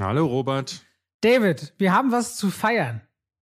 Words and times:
Hallo 0.00 0.26
Robert. 0.26 0.86
David, 1.22 1.74
wir 1.78 1.92
haben 1.92 2.12
was 2.12 2.36
zu 2.36 2.50
feiern. 2.50 3.00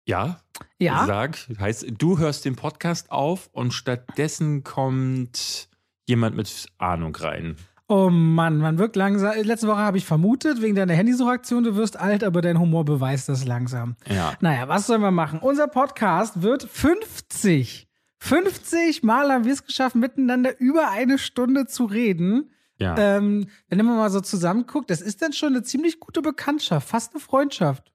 Ja? 0.05 0.41
Ja. 0.79 1.05
Sag, 1.05 1.37
heißt, 1.57 1.85
du 1.97 2.17
hörst 2.17 2.43
den 2.43 2.57
Podcast 2.57 3.09
auf 3.09 3.49
und 3.53 3.73
stattdessen 3.73 4.65
kommt 4.65 5.69
jemand 6.07 6.35
mit 6.35 6.65
Ahnung 6.77 7.15
rein. 7.15 7.55
Oh 7.87 8.09
Mann, 8.09 8.57
man 8.57 8.77
wirkt 8.79 8.97
langsam. 8.97 9.33
Letzte 9.41 9.67
Woche 9.67 9.79
habe 9.79 9.97
ich 9.97 10.05
vermutet, 10.05 10.61
wegen 10.61 10.75
deiner 10.75 10.93
Handysuchaktion, 10.93 11.63
du 11.63 11.77
wirst 11.77 11.97
alt, 11.97 12.21
aber 12.21 12.41
dein 12.41 12.59
Humor 12.59 12.83
beweist 12.83 13.29
das 13.29 13.45
langsam. 13.45 13.95
Ja. 14.09 14.33
Naja, 14.41 14.67
was 14.67 14.87
sollen 14.87 15.01
wir 15.01 15.11
machen? 15.11 15.39
Unser 15.39 15.67
Podcast 15.67 16.41
wird 16.41 16.63
50. 16.63 17.87
50 18.19 19.03
Mal 19.03 19.31
haben 19.31 19.45
wir 19.45 19.53
es 19.53 19.65
geschafft, 19.65 19.95
miteinander 19.95 20.59
über 20.59 20.89
eine 20.89 21.17
Stunde 21.17 21.65
zu 21.65 21.85
reden. 21.85 22.51
Ja. 22.81 22.97
Ähm, 22.97 23.47
wenn 23.69 23.85
man 23.85 23.97
mal 23.97 24.09
so 24.09 24.21
zusammenguckt, 24.21 24.89
das 24.89 25.01
ist 25.01 25.21
dann 25.21 25.33
schon 25.33 25.49
eine 25.49 25.63
ziemlich 25.63 25.99
gute 25.99 26.21
Bekanntschaft, 26.21 26.89
fast 26.89 27.13
eine 27.13 27.21
Freundschaft. 27.21 27.91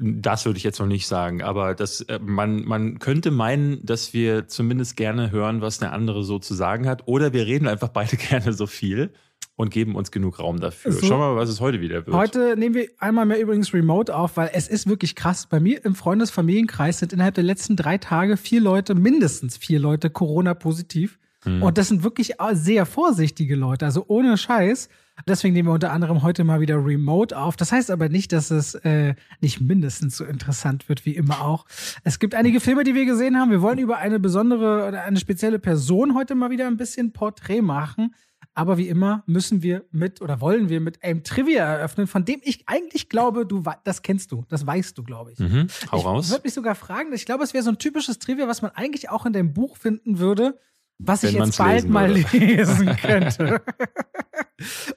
Das 0.00 0.46
würde 0.46 0.58
ich 0.58 0.64
jetzt 0.64 0.78
noch 0.78 0.86
nicht 0.86 1.08
sagen, 1.08 1.42
aber 1.42 1.74
das, 1.74 2.02
äh, 2.02 2.20
man, 2.22 2.64
man 2.64 3.00
könnte 3.00 3.30
meinen, 3.30 3.84
dass 3.84 4.14
wir 4.14 4.46
zumindest 4.46 4.96
gerne 4.96 5.30
hören, 5.32 5.60
was 5.60 5.78
der 5.78 5.92
andere 5.92 6.24
so 6.24 6.38
zu 6.38 6.54
sagen 6.54 6.86
hat. 6.88 7.06
Oder 7.06 7.32
wir 7.32 7.46
reden 7.46 7.68
einfach 7.68 7.88
beide 7.88 8.16
gerne 8.28 8.52
so 8.52 8.66
viel 8.66 9.12
und 9.56 9.70
geben 9.70 9.96
uns 9.96 10.12
genug 10.12 10.38
Raum 10.38 10.60
dafür. 10.60 10.92
So. 10.92 11.04
Schauen 11.04 11.20
wir 11.20 11.34
mal, 11.34 11.36
was 11.36 11.48
es 11.48 11.60
heute 11.60 11.80
wieder 11.80 12.06
wird. 12.06 12.16
Heute 12.16 12.56
nehmen 12.56 12.76
wir 12.76 12.88
einmal 13.00 13.26
mehr 13.26 13.40
übrigens 13.40 13.74
remote 13.74 14.14
auf, 14.14 14.36
weil 14.36 14.50
es 14.54 14.68
ist 14.68 14.88
wirklich 14.88 15.16
krass. 15.16 15.48
Bei 15.48 15.58
mir 15.58 15.84
im 15.84 15.96
Freundesfamilienkreis 15.96 17.00
sind 17.00 17.12
innerhalb 17.12 17.34
der 17.34 17.44
letzten 17.44 17.74
drei 17.74 17.98
Tage 17.98 18.36
vier 18.36 18.60
Leute, 18.60 18.94
mindestens 18.94 19.56
vier 19.56 19.80
Leute 19.80 20.10
Corona-positiv. 20.10 21.18
Hm. 21.56 21.62
Und 21.62 21.78
das 21.78 21.88
sind 21.88 22.02
wirklich 22.02 22.34
sehr 22.52 22.86
vorsichtige 22.86 23.56
Leute, 23.56 23.86
also 23.86 24.04
ohne 24.08 24.36
Scheiß. 24.36 24.88
Deswegen 25.26 25.54
nehmen 25.54 25.68
wir 25.68 25.72
unter 25.72 25.92
anderem 25.92 26.22
heute 26.22 26.44
mal 26.44 26.60
wieder 26.60 26.76
remote 26.76 27.36
auf. 27.36 27.56
Das 27.56 27.72
heißt 27.72 27.90
aber 27.90 28.08
nicht, 28.08 28.32
dass 28.32 28.50
es 28.50 28.74
äh, 28.76 29.14
nicht 29.40 29.60
mindestens 29.60 30.16
so 30.16 30.24
interessant 30.24 30.88
wird 30.88 31.04
wie 31.06 31.16
immer 31.16 31.42
auch. 31.42 31.66
Es 32.04 32.18
gibt 32.18 32.34
einige 32.34 32.60
Filme, 32.60 32.84
die 32.84 32.94
wir 32.94 33.04
gesehen 33.04 33.36
haben. 33.36 33.50
Wir 33.50 33.62
wollen 33.62 33.78
über 33.78 33.98
eine 33.98 34.20
besondere 34.20 34.86
oder 34.86 35.02
eine 35.02 35.18
spezielle 35.18 35.58
Person 35.58 36.14
heute 36.14 36.34
mal 36.34 36.50
wieder 36.50 36.66
ein 36.66 36.76
bisschen 36.76 37.12
Porträt 37.12 37.62
machen. 37.62 38.14
Aber 38.54 38.76
wie 38.76 38.88
immer 38.88 39.22
müssen 39.26 39.62
wir 39.62 39.84
mit 39.92 40.20
oder 40.20 40.40
wollen 40.40 40.68
wir 40.68 40.80
mit 40.80 41.04
einem 41.04 41.22
Trivia 41.22 41.64
eröffnen, 41.64 42.08
von 42.08 42.24
dem 42.24 42.40
ich 42.42 42.64
eigentlich 42.66 43.08
glaube, 43.08 43.46
du 43.46 43.62
das 43.84 44.02
kennst 44.02 44.32
du, 44.32 44.44
das 44.48 44.66
weißt 44.66 44.98
du, 44.98 45.04
glaube 45.04 45.30
ich. 45.30 45.38
Mhm. 45.38 45.68
Hau 45.92 45.98
ich 45.98 46.04
raus. 46.04 46.30
würde 46.30 46.42
mich 46.42 46.54
sogar 46.54 46.74
fragen, 46.74 47.12
ich 47.12 47.24
glaube, 47.24 47.44
es 47.44 47.54
wäre 47.54 47.62
so 47.62 47.70
ein 47.70 47.78
typisches 47.78 48.18
Trivia, 48.18 48.48
was 48.48 48.60
man 48.60 48.72
eigentlich 48.72 49.10
auch 49.10 49.26
in 49.26 49.32
deinem 49.32 49.52
Buch 49.52 49.76
finden 49.76 50.18
würde, 50.18 50.58
was 50.98 51.22
ich 51.22 51.32
jetzt 51.32 51.58
bald 51.58 51.88
mal 51.88 52.08
würde. 52.14 52.36
lesen 52.38 52.96
könnte. 53.00 53.62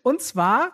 Und 0.03 0.21
zwar, 0.21 0.71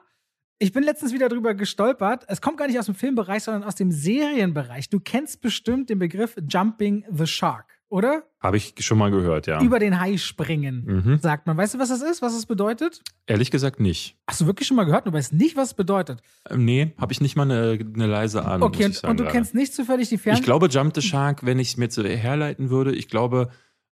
ich 0.59 0.71
bin 0.73 0.83
letztens 0.83 1.13
wieder 1.13 1.29
drüber 1.29 1.53
gestolpert. 1.53 2.25
Es 2.27 2.41
kommt 2.41 2.57
gar 2.57 2.67
nicht 2.67 2.79
aus 2.79 2.85
dem 2.85 2.95
Filmbereich, 2.95 3.43
sondern 3.43 3.63
aus 3.63 3.75
dem 3.75 3.91
Serienbereich. 3.91 4.89
Du 4.89 4.99
kennst 4.99 5.41
bestimmt 5.41 5.89
den 5.89 5.99
Begriff 5.99 6.35
Jumping 6.49 7.03
the 7.11 7.27
Shark, 7.27 7.65
oder? 7.89 8.23
Habe 8.39 8.57
ich 8.57 8.73
schon 8.79 8.97
mal 8.97 9.11
gehört, 9.11 9.47
ja. 9.47 9.61
Über 9.61 9.79
den 9.79 9.99
Hai 9.99 10.17
springen, 10.17 10.83
Mhm. 11.05 11.19
sagt 11.19 11.45
man. 11.47 11.57
Weißt 11.57 11.73
du, 11.73 11.79
was 11.79 11.89
das 11.89 12.01
ist? 12.01 12.21
Was 12.21 12.33
es 12.33 12.45
bedeutet? 12.45 13.01
Ehrlich 13.25 13.51
gesagt 13.51 13.79
nicht. 13.79 14.15
Hast 14.29 14.41
du 14.41 14.45
wirklich 14.45 14.67
schon 14.67 14.77
mal 14.77 14.85
gehört? 14.85 15.05
Du 15.05 15.13
weißt 15.13 15.33
nicht, 15.33 15.55
was 15.57 15.69
es 15.69 15.73
bedeutet. 15.73 16.21
Ähm, 16.49 16.63
nee, 16.63 16.93
habe 16.97 17.11
ich 17.11 17.19
nicht 17.21 17.35
mal 17.35 17.43
eine, 17.43 17.77
eine 17.93 18.07
leise 18.07 18.45
Ahnung. 18.45 18.69
Okay, 18.69 18.85
und, 18.85 18.91
ich 18.91 18.97
sagen, 18.99 19.11
und 19.11 19.19
du 19.19 19.23
gerade. 19.25 19.35
kennst 19.35 19.53
nicht 19.55 19.73
zufällig 19.73 20.07
die 20.09 20.17
Fern... 20.17 20.35
Ich 20.35 20.43
glaube, 20.43 20.67
Jump 20.67 20.95
the 20.95 21.01
Shark, 21.01 21.45
wenn 21.45 21.59
ich 21.59 21.69
es 21.69 21.77
mir 21.77 21.85
jetzt 21.85 21.97
herleiten 21.97 22.69
würde, 22.69 22.95
ich 22.95 23.09
glaube, 23.09 23.49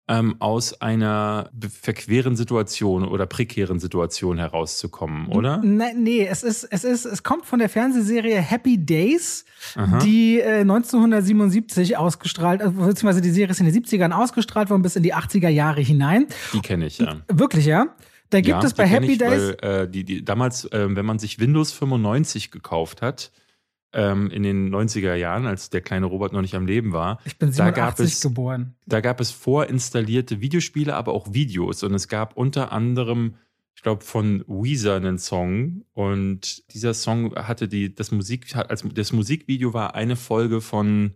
ähm, 0.08 0.36
aus 0.40 0.80
einer 0.82 1.50
verqueren 1.82 2.36
Situation 2.36 3.08
oder 3.08 3.26
prekären 3.26 3.80
Situation 3.80 4.38
herauszukommen, 4.38 5.28
oder? 5.28 5.58
Ne, 5.58 5.94
nee, 5.96 6.26
es 6.26 6.44
ist, 6.44 6.64
es 6.64 6.84
ist, 6.84 7.06
es 7.06 7.24
kommt 7.24 7.46
von 7.46 7.58
der 7.58 7.70
Fernsehserie 7.70 8.40
Happy 8.40 8.78
Days, 8.78 9.46
Aha. 9.76 9.98
die 10.00 10.40
äh, 10.40 10.62
1977 10.62 11.98
ausgestrahlt, 11.98 12.62
äh, 12.62 12.70
beziehungsweise 12.70 13.22
die 13.22 13.32
Serie 13.32 13.52
ist 13.52 13.60
in 13.60 13.66
den 13.66 13.84
70ern 13.84 14.12
ausgestrahlt 14.12 14.70
worden 14.70 14.84
bis 14.84 14.96
in 14.96 15.04
die 15.04 15.16
80er 15.16 15.50
Jahre 15.50 15.82
hinein. 15.82 16.28
Die 16.54 16.60
kenne 16.60 16.86
ich, 16.86 17.00
ja. 17.00 17.18
Wirklich, 17.28 17.66
ja? 17.66 17.88
Da 18.30 18.42
gibt 18.42 18.62
ja, 18.62 18.64
es 18.64 18.74
bei 18.74 18.86
Happy 18.86 19.14
ich, 19.14 19.18
Days. 19.18 19.56
Weil, 19.62 19.84
äh, 19.84 19.90
die, 19.90 20.04
die, 20.04 20.24
damals, 20.24 20.68
ähm, 20.72 20.96
wenn 20.96 21.06
man 21.06 21.20
sich 21.20 21.40
Windows 21.40 21.72
95 21.72 22.52
gekauft 22.52 23.02
hat, 23.02 23.32
ähm, 23.96 24.30
in 24.30 24.44
den 24.44 24.70
90er 24.74 25.16
Jahren, 25.16 25.46
als 25.48 25.70
der 25.72 25.82
kleine 25.82 26.06
Robert 26.06 26.34
noch 26.34 26.42
nicht 26.42 26.54
am 26.56 26.68
Leben 26.68 26.92
war, 26.94 27.20
ich 27.26 27.38
bin 27.40 27.52
da 27.56 27.72
gab 27.72 27.96
87 27.98 28.06
es- 28.14 28.22
geboren. 28.22 28.76
da 28.86 29.02
gab 29.02 29.20
es 29.20 29.32
vorinstallierte 29.32 30.42
Videospiele, 30.42 30.94
aber 30.96 31.14
auch 31.14 31.34
Videos. 31.34 31.82
Und 31.84 31.94
es 31.94 32.08
gab 32.08 32.38
unter 32.38 32.72
anderem, 32.72 33.36
ich 33.76 33.82
glaube, 33.82 34.04
von 34.04 34.44
Weezer 34.48 34.96
einen 34.96 35.18
Song. 35.18 35.84
Und 35.94 36.72
dieser 36.74 36.94
Song 36.94 37.34
hatte 37.36 37.68
die, 37.68 37.94
das 37.96 38.12
Musik, 38.12 38.56
als 38.56 38.84
das 38.94 39.12
Musikvideo 39.14 39.74
war 39.74 39.96
eine 39.96 40.16
Folge 40.16 40.62
von 40.62 41.16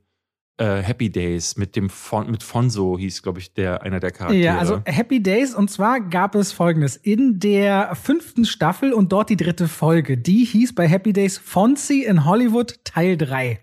äh, 0.60 0.82
Happy 0.84 1.10
Days 1.10 1.56
mit 1.56 1.76
dem 1.76 1.90
Fon, 1.90 2.30
mit 2.30 2.44
Fonso 2.44 2.98
hieß, 2.98 3.24
glaube 3.24 3.40
ich, 3.40 3.54
der 3.54 3.82
einer 3.84 4.00
der 4.00 4.12
Charaktere. 4.12 4.44
Ja, 4.44 4.58
also 4.58 4.82
Happy 4.86 5.24
Days 5.24 5.56
und 5.56 5.72
zwar 5.72 6.02
gab 6.02 6.36
es 6.36 6.52
folgendes. 6.52 6.98
In 6.98 7.40
der 7.40 7.96
fünften 7.96 8.46
Staffel 8.46 8.92
und 8.92 9.12
dort 9.12 9.30
die 9.30 9.38
dritte 9.38 9.68
Folge, 9.68 10.18
die 10.18 10.44
hieß 10.44 10.76
bei 10.76 10.88
Happy 10.88 11.14
Days 11.14 11.38
Fonzie 11.38 12.04
in 12.04 12.26
Hollywood 12.26 12.84
Teil 12.84 13.18
3. 13.18 13.60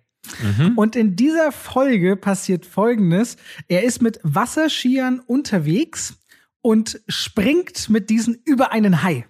mhm. 0.59 0.79
Und 0.79 0.97
in 0.97 1.17
dieser 1.17 1.53
Folge 1.53 2.17
passiert 2.17 2.65
Folgendes. 2.65 3.37
Er 3.69 3.85
ist 3.85 4.01
mit 4.01 4.19
Wasserskiern 4.23 5.21
unterwegs 5.21 6.19
und 6.63 7.01
springt 7.09 7.91
mit 7.91 8.09
diesen 8.09 8.41
über 8.45 8.73
einen 8.73 9.03
Hai. 9.03 9.27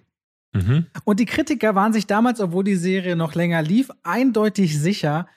Mhm. 0.53 0.85
Und 1.03 1.19
die 1.19 1.25
Kritiker 1.25 1.75
waren 1.75 1.91
sich 1.91 2.07
damals, 2.07 2.39
obwohl 2.39 2.63
die 2.63 2.75
Serie 2.75 3.15
noch 3.15 3.35
länger 3.35 3.61
lief, 3.61 3.89
eindeutig 4.03 4.79
sicher, 4.79 5.27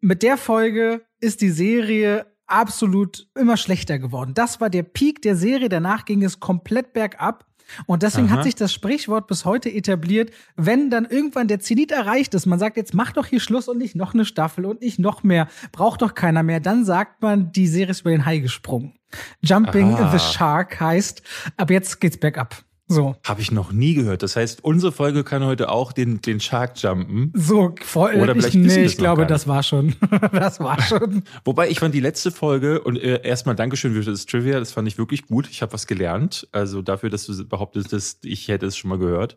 mit 0.00 0.22
der 0.22 0.36
Folge 0.36 1.02
ist 1.20 1.40
die 1.40 1.50
Serie 1.50 2.26
absolut 2.46 3.28
immer 3.38 3.56
schlechter 3.56 3.98
geworden. 3.98 4.34
Das 4.34 4.60
war 4.60 4.70
der 4.70 4.82
Peak 4.82 5.22
der 5.22 5.36
Serie, 5.36 5.68
danach 5.68 6.04
ging 6.04 6.24
es 6.24 6.40
komplett 6.40 6.92
bergab. 6.92 7.46
Und 7.86 8.02
deswegen 8.02 8.26
Aha. 8.28 8.38
hat 8.38 8.44
sich 8.44 8.56
das 8.56 8.72
Sprichwort 8.72 9.28
bis 9.28 9.44
heute 9.44 9.72
etabliert, 9.72 10.32
wenn 10.56 10.90
dann 10.90 11.04
irgendwann 11.04 11.46
der 11.46 11.60
Zenit 11.60 11.92
erreicht 11.92 12.34
ist, 12.34 12.46
man 12.46 12.58
sagt, 12.58 12.76
jetzt 12.76 12.94
mach 12.94 13.12
doch 13.12 13.26
hier 13.26 13.38
Schluss 13.38 13.68
und 13.68 13.78
nicht 13.78 13.94
noch 13.94 14.12
eine 14.12 14.24
Staffel 14.24 14.66
und 14.66 14.80
nicht 14.80 14.98
noch 14.98 15.22
mehr, 15.22 15.46
braucht 15.70 16.02
doch 16.02 16.14
keiner 16.14 16.42
mehr, 16.42 16.58
dann 16.58 16.84
sagt 16.84 17.22
man, 17.22 17.52
die 17.52 17.68
Serie 17.68 17.92
ist 17.92 18.00
über 18.00 18.10
den 18.10 18.26
Hai 18.26 18.38
gesprungen. 18.38 18.94
Jumping 19.40 19.94
Aha. 19.94 20.10
the 20.10 20.18
Shark 20.18 20.80
heißt, 20.80 21.22
ab 21.56 21.70
jetzt 21.70 22.00
geht's 22.00 22.18
bergab. 22.18 22.64
So. 22.90 23.14
Habe 23.24 23.40
ich 23.40 23.52
noch 23.52 23.70
nie 23.70 23.94
gehört. 23.94 24.24
Das 24.24 24.34
heißt, 24.34 24.64
unsere 24.64 24.90
Folge 24.90 25.22
kann 25.22 25.44
heute 25.44 25.68
auch 25.68 25.92
den, 25.92 26.20
den 26.20 26.40
Shark 26.40 26.72
jumpen. 26.82 27.32
So, 27.36 27.72
voll, 27.82 28.16
Oder 28.16 28.34
ich, 28.34 28.42
vielleicht 28.42 28.64
wissen 28.64 28.80
nee, 28.80 28.84
ich 28.84 28.96
glaube, 28.96 29.26
das 29.28 29.46
war 29.46 29.62
schon. 29.62 29.94
das 30.32 30.58
war 30.58 30.82
schon. 30.82 31.22
Wobei 31.44 31.68
ich 31.68 31.78
fand 31.78 31.94
die 31.94 32.00
letzte 32.00 32.32
Folge 32.32 32.80
und 32.80 32.96
äh, 32.96 33.22
erstmal 33.22 33.54
Dankeschön 33.54 33.94
für 33.94 34.10
das 34.10 34.26
Trivia, 34.26 34.58
das 34.58 34.72
fand 34.72 34.88
ich 34.88 34.98
wirklich 34.98 35.26
gut. 35.28 35.48
Ich 35.48 35.62
habe 35.62 35.72
was 35.72 35.86
gelernt. 35.86 36.48
Also 36.50 36.82
dafür, 36.82 37.10
dass 37.10 37.26
du 37.26 37.44
behauptest, 37.46 38.24
ich 38.24 38.48
hätte 38.48 38.66
es 38.66 38.76
schon 38.76 38.88
mal 38.88 38.98
gehört. 38.98 39.36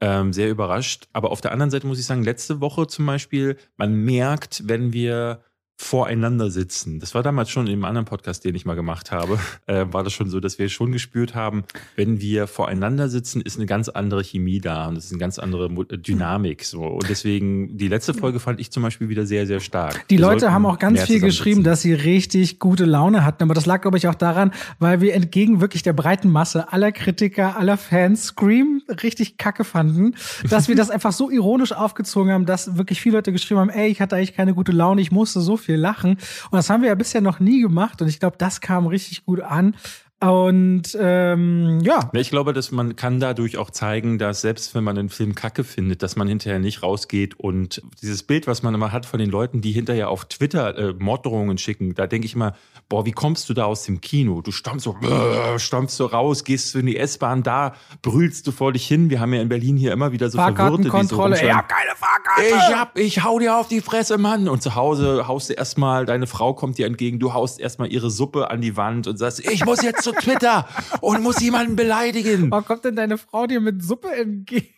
Ähm, 0.00 0.32
sehr 0.32 0.48
überrascht. 0.48 1.08
Aber 1.12 1.32
auf 1.32 1.40
der 1.40 1.50
anderen 1.50 1.72
Seite 1.72 1.88
muss 1.88 1.98
ich 1.98 2.06
sagen, 2.06 2.22
letzte 2.22 2.60
Woche 2.60 2.86
zum 2.86 3.04
Beispiel, 3.04 3.56
man 3.76 3.94
merkt, 3.94 4.62
wenn 4.68 4.92
wir 4.92 5.42
voreinander 5.82 6.50
sitzen. 6.50 7.00
Das 7.00 7.14
war 7.14 7.22
damals 7.22 7.50
schon 7.50 7.66
in 7.66 7.72
einem 7.72 7.84
anderen 7.84 8.04
Podcast, 8.04 8.44
den 8.44 8.54
ich 8.54 8.64
mal 8.64 8.74
gemacht 8.74 9.10
habe, 9.10 9.38
äh, 9.66 9.84
war 9.90 10.04
das 10.04 10.12
schon 10.12 10.30
so, 10.30 10.38
dass 10.38 10.58
wir 10.58 10.68
schon 10.68 10.92
gespürt 10.92 11.34
haben, 11.34 11.64
wenn 11.96 12.20
wir 12.20 12.46
voreinander 12.46 13.08
sitzen, 13.08 13.40
ist 13.40 13.56
eine 13.56 13.66
ganz 13.66 13.88
andere 13.88 14.22
Chemie 14.22 14.60
da 14.60 14.86
und 14.86 14.96
es 14.96 15.06
ist 15.06 15.10
eine 15.10 15.18
ganz 15.18 15.38
andere 15.40 15.68
Mo- 15.68 15.82
Dynamik. 15.84 16.64
So. 16.64 16.82
Und 16.82 17.08
deswegen, 17.08 17.76
die 17.76 17.88
letzte 17.88 18.14
Folge 18.14 18.38
fand 18.38 18.60
ich 18.60 18.70
zum 18.70 18.84
Beispiel 18.84 19.08
wieder 19.08 19.26
sehr, 19.26 19.46
sehr 19.46 19.58
stark. 19.58 20.06
Die 20.08 20.18
Wir 20.18 20.26
Leute 20.26 20.52
haben 20.52 20.66
auch 20.66 20.78
ganz 20.78 21.02
viel 21.02 21.20
geschrieben, 21.20 21.64
dass 21.64 21.82
sie 21.82 21.94
richtig 21.94 22.60
gute 22.60 22.84
Laune 22.84 23.24
hatten. 23.24 23.42
Aber 23.42 23.54
das 23.54 23.66
lag, 23.66 23.80
glaube 23.80 23.98
ich, 23.98 24.06
auch 24.06 24.14
daran, 24.14 24.52
weil 24.78 25.00
wir 25.00 25.14
entgegen 25.14 25.60
wirklich 25.60 25.82
der 25.82 25.94
breiten 25.94 26.30
Masse 26.30 26.72
aller 26.72 26.92
Kritiker, 26.92 27.56
aller 27.56 27.76
Fans 27.76 28.26
Scream 28.26 28.82
richtig 29.02 29.36
kacke 29.36 29.64
fanden, 29.64 30.14
dass 30.48 30.68
wir 30.68 30.76
das 30.76 30.90
einfach 30.90 31.12
so 31.12 31.28
ironisch 31.28 31.72
aufgezogen 31.72 32.32
haben, 32.32 32.46
dass 32.46 32.76
wirklich 32.76 33.00
viele 33.00 33.16
Leute 33.16 33.32
geschrieben 33.32 33.60
haben, 33.60 33.70
ey, 33.70 33.88
ich 33.88 34.00
hatte 34.00 34.14
eigentlich 34.16 34.34
keine 34.34 34.54
gute 34.54 34.70
Laune, 34.70 35.00
ich 35.00 35.10
musste 35.10 35.40
so 35.40 35.56
viel 35.56 35.71
lachen. 35.76 36.12
Und 36.12 36.52
das 36.52 36.70
haben 36.70 36.82
wir 36.82 36.88
ja 36.88 36.94
bisher 36.94 37.20
noch 37.20 37.40
nie 37.40 37.60
gemacht. 37.60 38.02
Und 38.02 38.08
ich 38.08 38.20
glaube, 38.20 38.36
das 38.38 38.60
kam 38.60 38.86
richtig 38.86 39.24
gut 39.24 39.40
an. 39.40 39.76
Und 40.22 40.96
ähm, 41.00 41.80
ja, 41.82 42.10
Ich 42.12 42.30
glaube, 42.30 42.52
dass 42.52 42.70
man 42.70 42.96
kann 42.96 43.18
dadurch 43.18 43.56
auch 43.56 43.70
zeigen, 43.70 44.18
dass 44.18 44.40
selbst 44.40 44.74
wenn 44.74 44.84
man 44.84 44.96
einen 44.96 45.08
Film 45.08 45.34
kacke 45.34 45.64
findet, 45.64 46.02
dass 46.02 46.16
man 46.16 46.28
hinterher 46.28 46.58
nicht 46.58 46.82
rausgeht 46.82 47.38
und 47.40 47.82
dieses 48.00 48.22
Bild, 48.22 48.46
was 48.46 48.62
man 48.62 48.74
immer 48.74 48.92
hat 48.92 49.06
von 49.06 49.18
den 49.18 49.30
Leuten, 49.30 49.60
die 49.60 49.72
hinterher 49.72 50.08
auf 50.10 50.26
Twitter 50.26 50.78
äh, 50.78 50.94
Morddrohungen 50.98 51.58
schicken, 51.58 51.94
da 51.94 52.06
denke 52.06 52.26
ich 52.26 52.34
immer, 52.34 52.54
boah, 52.88 53.04
wie 53.04 53.12
kommst 53.12 53.48
du 53.48 53.54
da 53.54 53.64
aus 53.64 53.84
dem 53.84 54.00
Kino? 54.00 54.42
Du 54.42 54.52
stammst 54.52 54.84
so, 54.84 54.96
äh, 55.02 55.58
stammst 55.58 55.96
so 55.96 56.06
raus, 56.06 56.44
gehst 56.44 56.74
du 56.74 56.78
in 56.78 56.86
die 56.86 56.96
S-Bahn, 56.96 57.42
da 57.42 57.74
brüllst 58.02 58.46
du 58.46 58.52
vor 58.52 58.72
dich 58.72 58.86
hin. 58.86 59.10
Wir 59.10 59.18
haben 59.18 59.32
ja 59.34 59.42
in 59.42 59.48
Berlin 59.48 59.76
hier 59.76 59.92
immer 59.92 60.12
wieder 60.12 60.28
so 60.28 60.32
so 60.32 60.38
Fahrkartenkontrolle, 60.38 61.34
rumschreien, 61.36 61.50
ich 61.50 61.56
hab 61.56 61.68
keine 61.68 61.96
Fahrkarte. 61.96 62.42
ich 62.46 62.76
hab, 62.76 62.98
ich 62.98 63.24
hau 63.24 63.38
dir 63.38 63.56
auf 63.56 63.68
die 63.68 63.80
Fresse, 63.80 64.18
Mann. 64.18 64.48
Und 64.48 64.62
zu 64.62 64.74
Hause 64.74 65.26
haust 65.26 65.50
du 65.50 65.54
erstmal, 65.54 66.06
deine 66.06 66.26
Frau 66.26 66.54
kommt 66.54 66.78
dir 66.78 66.86
entgegen, 66.86 67.18
du 67.18 67.32
haust 67.32 67.60
erstmal 67.60 67.92
ihre 67.92 68.10
Suppe 68.10 68.50
an 68.50 68.60
die 68.60 68.76
Wand 68.76 69.06
und 69.06 69.16
sagst, 69.18 69.40
ich 69.40 69.64
muss 69.64 69.82
jetzt 69.82 70.02
zu 70.02 70.11
Twitter 70.20 70.68
und 71.00 71.22
muss 71.22 71.40
jemanden 71.40 71.76
beleidigen. 71.76 72.50
Warum 72.50 72.64
kommt 72.64 72.84
denn 72.84 72.96
deine 72.96 73.18
Frau 73.18 73.46
dir 73.46 73.60
mit 73.60 73.82
Suppe 73.82 74.12
entgegen? 74.14 74.68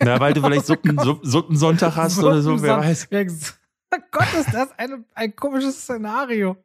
Na, 0.00 0.20
weil 0.20 0.32
du 0.32 0.42
vielleicht 0.42 0.66
Suppen, 0.66 0.98
Suppen, 1.02 1.28
Suppensonntag 1.28 1.96
hast 1.96 2.18
oder 2.22 2.42
so, 2.42 2.62
wer 2.62 2.78
weiß. 2.78 3.08
Oh 3.10 3.96
Gott, 4.10 4.34
ist 4.38 4.52
das 4.52 4.68
ein, 4.78 5.04
ein 5.14 5.34
komisches 5.34 5.82
Szenario. 5.82 6.56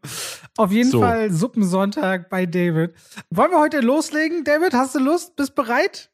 Auf 0.58 0.72
jeden 0.72 0.92
so. 0.92 1.00
Fall 1.00 1.32
Suppensonntag 1.32 2.30
bei 2.30 2.46
David. 2.46 2.94
Wollen 3.30 3.52
wir 3.52 3.60
heute 3.60 3.80
loslegen, 3.80 4.44
David? 4.44 4.74
Hast 4.74 4.96
du 4.96 5.00
Lust? 5.00 5.36
Bist 5.36 5.56
bereit? 5.56 6.12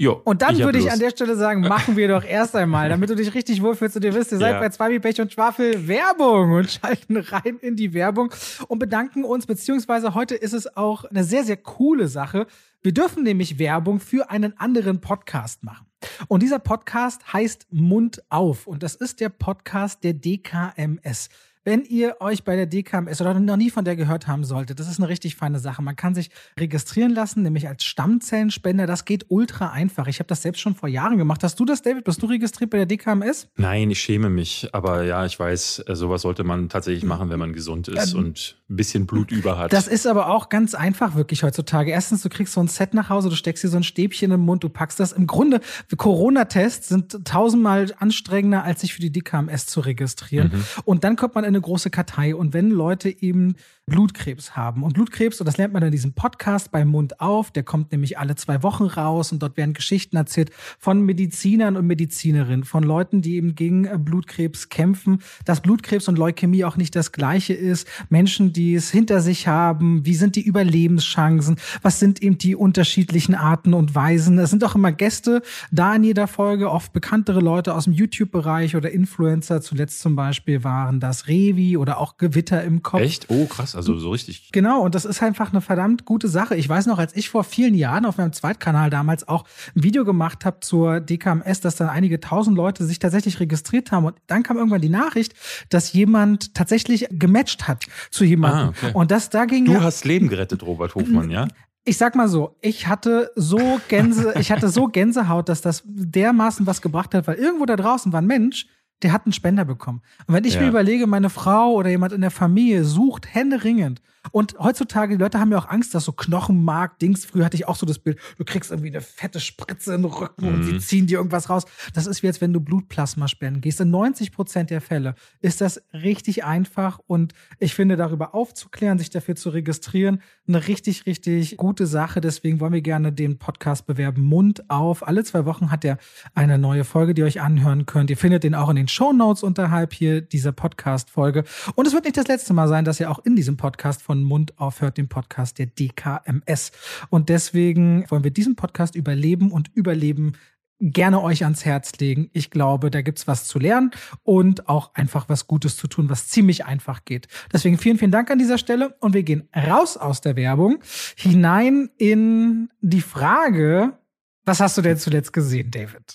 Jo, 0.00 0.20
und 0.24 0.42
dann 0.42 0.54
ich 0.54 0.62
würde 0.62 0.78
ich 0.78 0.84
Lust. 0.84 0.94
an 0.94 1.00
der 1.00 1.10
Stelle 1.10 1.34
sagen, 1.34 1.62
machen 1.62 1.96
wir 1.96 2.06
doch 2.06 2.22
erst 2.22 2.54
einmal, 2.54 2.88
damit 2.88 3.10
du 3.10 3.16
dich 3.16 3.34
richtig 3.34 3.60
wohlfühlst 3.60 3.96
und 3.96 4.04
ihr 4.04 4.14
wisst, 4.14 4.30
ihr 4.30 4.38
seid 4.38 4.54
ja. 4.54 4.60
bei 4.60 4.68
Zwabi, 4.68 5.00
Pech 5.00 5.20
und 5.20 5.32
Schwafel 5.32 5.88
Werbung 5.88 6.52
und 6.52 6.70
schalten 6.80 7.16
rein 7.16 7.58
in 7.60 7.74
die 7.74 7.92
Werbung 7.94 8.32
und 8.68 8.78
bedanken 8.78 9.24
uns, 9.24 9.46
beziehungsweise 9.46 10.14
heute 10.14 10.36
ist 10.36 10.52
es 10.52 10.76
auch 10.76 11.04
eine 11.04 11.24
sehr, 11.24 11.42
sehr 11.42 11.56
coole 11.56 12.06
Sache. 12.06 12.46
Wir 12.80 12.94
dürfen 12.94 13.24
nämlich 13.24 13.58
Werbung 13.58 13.98
für 13.98 14.30
einen 14.30 14.56
anderen 14.56 15.00
Podcast 15.00 15.64
machen. 15.64 15.88
Und 16.28 16.44
dieser 16.44 16.60
Podcast 16.60 17.32
heißt 17.32 17.66
Mund 17.70 18.22
auf. 18.28 18.68
Und 18.68 18.84
das 18.84 18.94
ist 18.94 19.18
der 19.18 19.30
Podcast 19.30 20.04
der 20.04 20.14
DKMS. 20.14 21.28
Wenn 21.68 21.84
ihr 21.84 22.16
euch 22.20 22.44
bei 22.44 22.56
der 22.56 22.64
DKMS 22.64 23.20
oder 23.20 23.38
noch 23.38 23.58
nie 23.58 23.68
von 23.68 23.84
der 23.84 23.94
gehört 23.94 24.26
haben 24.26 24.42
solltet, 24.42 24.80
das 24.80 24.88
ist 24.88 25.00
eine 25.00 25.10
richtig 25.10 25.36
feine 25.36 25.58
Sache. 25.58 25.82
Man 25.82 25.96
kann 25.96 26.14
sich 26.14 26.30
registrieren 26.58 27.12
lassen, 27.12 27.42
nämlich 27.42 27.68
als 27.68 27.84
Stammzellenspender. 27.84 28.86
Das 28.86 29.04
geht 29.04 29.26
ultra 29.28 29.70
einfach. 29.72 30.06
Ich 30.06 30.18
habe 30.18 30.28
das 30.28 30.40
selbst 30.40 30.60
schon 30.60 30.74
vor 30.74 30.88
Jahren 30.88 31.18
gemacht. 31.18 31.44
Hast 31.44 31.60
du 31.60 31.66
das, 31.66 31.82
David? 31.82 32.04
Bist 32.04 32.22
du 32.22 32.26
registriert 32.26 32.70
bei 32.70 32.78
der 32.78 32.86
DKMS? 32.86 33.48
Nein, 33.58 33.90
ich 33.90 34.00
schäme 34.00 34.30
mich. 34.30 34.70
Aber 34.72 35.02
ja, 35.02 35.26
ich 35.26 35.38
weiß, 35.38 35.84
äh, 35.86 35.94
sowas 35.94 36.22
sollte 36.22 36.42
man 36.42 36.70
tatsächlich 36.70 37.04
machen, 37.04 37.28
wenn 37.28 37.38
man 37.38 37.52
gesund 37.52 37.88
ist 37.88 38.14
ähm, 38.14 38.20
und 38.20 38.56
ein 38.70 38.76
bisschen 38.76 39.06
Blut 39.06 39.30
über 39.30 39.58
hat. 39.58 39.70
Das 39.70 39.88
ist 39.88 40.06
aber 40.06 40.30
auch 40.30 40.48
ganz 40.48 40.74
einfach 40.74 41.16
wirklich 41.16 41.42
heutzutage. 41.42 41.90
Erstens, 41.90 42.22
du 42.22 42.30
kriegst 42.30 42.54
so 42.54 42.62
ein 42.62 42.68
Set 42.68 42.94
nach 42.94 43.10
Hause, 43.10 43.28
du 43.28 43.36
steckst 43.36 43.62
dir 43.62 43.68
so 43.68 43.76
ein 43.76 43.82
Stäbchen 43.82 44.30
im 44.30 44.40
Mund, 44.40 44.64
du 44.64 44.70
packst 44.70 45.00
das. 45.00 45.12
Im 45.12 45.26
Grunde, 45.26 45.60
Corona-Tests 45.94 46.88
sind 46.88 47.26
tausendmal 47.26 47.94
anstrengender, 47.98 48.64
als 48.64 48.80
sich 48.80 48.94
für 48.94 49.02
die 49.02 49.12
DKMS 49.12 49.66
zu 49.66 49.80
registrieren. 49.80 50.52
Mhm. 50.54 50.64
Und 50.86 51.04
dann 51.04 51.16
kommt 51.16 51.34
man 51.34 51.44
in 51.44 51.57
eine 51.57 51.57
große 51.60 51.90
Kartei. 51.90 52.34
Und 52.34 52.54
wenn 52.54 52.70
Leute 52.70 53.10
eben 53.22 53.56
Blutkrebs 53.88 54.54
haben. 54.54 54.82
Und 54.82 54.94
Blutkrebs, 54.94 55.40
und 55.40 55.46
das 55.46 55.56
lernt 55.56 55.72
man 55.72 55.82
in 55.82 55.90
diesem 55.90 56.12
Podcast 56.12 56.70
bei 56.70 56.84
Mund 56.84 57.20
auf, 57.20 57.50
der 57.50 57.62
kommt 57.62 57.90
nämlich 57.90 58.18
alle 58.18 58.36
zwei 58.36 58.62
Wochen 58.62 58.84
raus 58.84 59.32
und 59.32 59.42
dort 59.42 59.56
werden 59.56 59.72
Geschichten 59.72 60.16
erzählt 60.16 60.50
von 60.78 61.00
Medizinern 61.04 61.76
und 61.76 61.86
Medizinerinnen, 61.86 62.64
von 62.64 62.82
Leuten, 62.82 63.22
die 63.22 63.36
eben 63.36 63.54
gegen 63.54 63.86
äh, 63.86 63.98
Blutkrebs 63.98 64.68
kämpfen, 64.68 65.20
dass 65.44 65.62
Blutkrebs 65.62 66.08
und 66.08 66.18
Leukämie 66.18 66.64
auch 66.64 66.76
nicht 66.76 66.94
das 66.94 67.12
gleiche 67.12 67.54
ist, 67.54 67.88
Menschen, 68.10 68.52
die 68.52 68.74
es 68.74 68.90
hinter 68.90 69.20
sich 69.20 69.48
haben, 69.48 70.04
wie 70.04 70.14
sind 70.14 70.36
die 70.36 70.42
Überlebenschancen, 70.42 71.56
was 71.82 71.98
sind 71.98 72.22
eben 72.22 72.38
die 72.38 72.54
unterschiedlichen 72.54 73.34
Arten 73.34 73.74
und 73.74 73.94
Weisen. 73.94 74.38
Es 74.38 74.50
sind 74.50 74.64
auch 74.64 74.74
immer 74.74 74.92
Gäste 74.92 75.42
da 75.70 75.94
in 75.94 76.04
jeder 76.04 76.26
Folge, 76.26 76.70
oft 76.70 76.92
bekanntere 76.92 77.40
Leute 77.40 77.74
aus 77.74 77.84
dem 77.84 77.94
YouTube-Bereich 77.94 78.76
oder 78.76 78.90
Influencer, 78.90 79.62
zuletzt 79.62 80.00
zum 80.00 80.14
Beispiel 80.14 80.62
waren 80.62 81.00
das 81.00 81.28
Revi 81.48 81.76
oder 81.76 81.98
auch 81.98 82.16
Gewitter 82.16 82.62
im 82.62 82.82
Kopf. 82.82 83.00
Echt? 83.00 83.26
Oh, 83.28 83.46
krass. 83.46 83.74
Also 83.74 83.96
so 83.98 84.10
richtig. 84.10 84.50
Genau, 84.52 84.82
und 84.82 84.94
das 84.94 85.04
ist 85.04 85.22
einfach 85.22 85.52
eine 85.52 85.60
verdammt 85.60 86.04
gute 86.04 86.28
Sache. 86.28 86.56
Ich 86.56 86.68
weiß 86.68 86.86
noch, 86.86 86.98
als 86.98 87.14
ich 87.16 87.28
vor 87.28 87.44
vielen 87.44 87.74
Jahren 87.74 88.04
auf 88.04 88.18
meinem 88.18 88.32
Zweitkanal 88.32 88.90
damals 88.90 89.26
auch 89.28 89.44
ein 89.76 89.82
Video 89.82 90.04
gemacht 90.04 90.44
habe 90.44 90.60
zur 90.60 91.00
DKMS, 91.00 91.60
dass 91.60 91.76
dann 91.76 91.88
einige 91.88 92.20
tausend 92.20 92.56
Leute 92.56 92.84
sich 92.84 92.98
tatsächlich 92.98 93.40
registriert 93.40 93.92
haben. 93.92 94.06
Und 94.06 94.16
dann 94.26 94.42
kam 94.42 94.56
irgendwann 94.56 94.80
die 94.80 94.88
Nachricht, 94.88 95.34
dass 95.70 95.92
jemand 95.92 96.54
tatsächlich 96.54 97.06
gematcht 97.10 97.68
hat 97.68 97.84
zu 98.10 98.24
jemandem. 98.24 98.68
Ah, 98.68 98.68
okay. 98.68 98.90
Und 98.94 99.10
das 99.10 99.30
da 99.30 99.44
ging. 99.44 99.64
Du 99.64 99.72
ja, 99.72 99.82
hast 99.82 100.04
Leben 100.04 100.28
gerettet, 100.28 100.62
Robert 100.62 100.94
Hofmann, 100.94 101.30
ja? 101.30 101.48
ich 101.84 101.96
sag 101.96 102.14
mal 102.14 102.28
so, 102.28 102.56
ich 102.60 102.86
hatte 102.86 103.30
so 103.34 103.80
Gänse, 103.88 104.34
ich 104.38 104.52
hatte 104.52 104.68
so 104.68 104.88
Gänsehaut, 104.88 105.48
dass 105.48 105.62
das 105.62 105.82
dermaßen 105.86 106.66
was 106.66 106.82
gebracht 106.82 107.14
hat, 107.14 107.26
weil 107.26 107.36
irgendwo 107.36 107.64
da 107.64 107.76
draußen 107.76 108.12
war 108.12 108.20
ein 108.20 108.26
Mensch, 108.26 108.66
der 109.02 109.12
hat 109.12 109.26
einen 109.26 109.32
Spender 109.32 109.64
bekommen. 109.64 110.02
Und 110.26 110.34
wenn 110.34 110.44
ich 110.44 110.54
ja. 110.54 110.60
mir 110.60 110.68
überlege, 110.68 111.06
meine 111.06 111.30
Frau 111.30 111.72
oder 111.72 111.90
jemand 111.90 112.12
in 112.12 112.20
der 112.20 112.30
Familie 112.30 112.84
sucht 112.84 113.32
händeringend 113.32 114.00
und 114.32 114.58
heutzutage, 114.58 115.16
die 115.16 115.22
Leute 115.22 115.38
haben 115.40 115.52
ja 115.52 115.58
auch 115.58 115.68
Angst, 115.68 115.94
dass 115.94 116.04
so 116.04 116.12
Knochenmark, 116.12 116.98
Dings, 116.98 117.24
früher 117.24 117.44
hatte 117.44 117.56
ich 117.56 117.66
auch 117.66 117.76
so 117.76 117.86
das 117.86 117.98
Bild, 117.98 118.18
du 118.36 118.44
kriegst 118.44 118.70
irgendwie 118.70 118.90
eine 118.90 119.00
fette 119.00 119.40
Spritze 119.40 119.94
in 119.94 120.02
den 120.02 120.10
Rücken 120.10 120.46
mhm. 120.46 120.54
und 120.54 120.64
sie 120.64 120.72
mhm. 120.72 120.80
ziehen 120.80 121.06
dir 121.06 121.18
irgendwas 121.18 121.50
raus. 121.50 121.64
Das 121.94 122.06
ist 122.06 122.22
wie 122.22 122.26
jetzt, 122.26 122.40
wenn 122.40 122.52
du 122.52 122.60
Blutplasma 122.60 123.28
spenden 123.28 123.60
gehst. 123.60 123.80
In 123.80 123.90
90 123.90 124.32
Prozent 124.32 124.70
der 124.70 124.80
Fälle 124.80 125.14
ist 125.40 125.60
das 125.60 125.82
richtig 125.92 126.44
einfach 126.44 126.98
und 127.06 127.32
ich 127.58 127.74
finde, 127.74 127.96
darüber 127.96 128.34
aufzuklären, 128.34 128.98
sich 128.98 129.10
dafür 129.10 129.36
zu 129.36 129.50
registrieren, 129.50 130.22
eine 130.46 130.66
richtig, 130.66 131.06
richtig 131.06 131.56
gute 131.56 131.86
Sache. 131.86 132.20
Deswegen 132.20 132.60
wollen 132.60 132.72
wir 132.72 132.82
gerne 132.82 133.12
den 133.12 133.38
Podcast 133.38 133.86
bewerben. 133.86 134.22
Mund 134.22 134.70
auf. 134.70 135.06
Alle 135.06 135.24
zwei 135.24 135.44
Wochen 135.44 135.70
hat 135.70 135.84
er 135.84 135.98
eine 136.34 136.58
neue 136.58 136.84
Folge, 136.84 137.14
die 137.14 137.22
ihr 137.22 137.26
euch 137.26 137.40
anhören 137.40 137.86
könnt. 137.86 138.10
Ihr 138.10 138.16
findet 138.16 138.44
den 138.44 138.54
auch 138.54 138.70
in 138.70 138.76
den 138.76 138.88
Show 138.88 139.12
Notes 139.12 139.42
unterhalb 139.42 139.92
hier 139.92 140.20
dieser 140.20 140.52
Podcast-Folge. 140.52 141.44
Und 141.74 141.86
es 141.86 141.92
wird 141.92 142.04
nicht 142.04 142.16
das 142.16 142.28
letzte 142.28 142.54
Mal 142.54 142.68
sein, 142.68 142.84
dass 142.84 143.00
ihr 143.00 143.10
auch 143.10 143.18
in 143.24 143.36
diesem 143.36 143.56
Podcast 143.56 144.02
von 144.08 144.22
Mund 144.22 144.58
aufhört, 144.58 144.96
dem 144.96 145.08
Podcast 145.08 145.58
der 145.58 145.66
DKMS. 145.66 146.72
Und 147.10 147.28
deswegen 147.28 148.10
wollen 148.10 148.24
wir 148.24 148.30
diesen 148.30 148.56
Podcast 148.56 148.94
über 148.94 149.14
Leben 149.14 149.52
und 149.52 149.68
Überleben 149.74 150.32
gerne 150.80 151.20
euch 151.20 151.44
ans 151.44 151.66
Herz 151.66 151.98
legen. 151.98 152.30
Ich 152.32 152.50
glaube, 152.50 152.90
da 152.90 153.02
gibt's 153.02 153.26
was 153.26 153.46
zu 153.46 153.58
lernen 153.58 153.90
und 154.22 154.66
auch 154.70 154.94
einfach 154.94 155.28
was 155.28 155.46
Gutes 155.46 155.76
zu 155.76 155.88
tun, 155.88 156.08
was 156.08 156.28
ziemlich 156.28 156.64
einfach 156.64 157.04
geht. 157.04 157.28
Deswegen 157.52 157.76
vielen, 157.76 157.98
vielen 157.98 158.10
Dank 158.10 158.30
an 158.30 158.38
dieser 158.38 158.56
Stelle 158.56 158.96
und 159.00 159.12
wir 159.12 159.24
gehen 159.24 159.46
raus 159.54 159.98
aus 159.98 160.22
der 160.22 160.36
Werbung 160.36 160.78
hinein 161.16 161.90
in 161.98 162.70
die 162.80 163.02
Frage, 163.02 163.98
was 164.46 164.60
hast 164.60 164.78
du 164.78 164.80
denn 164.80 164.96
zuletzt 164.96 165.34
gesehen, 165.34 165.70
David? 165.70 166.14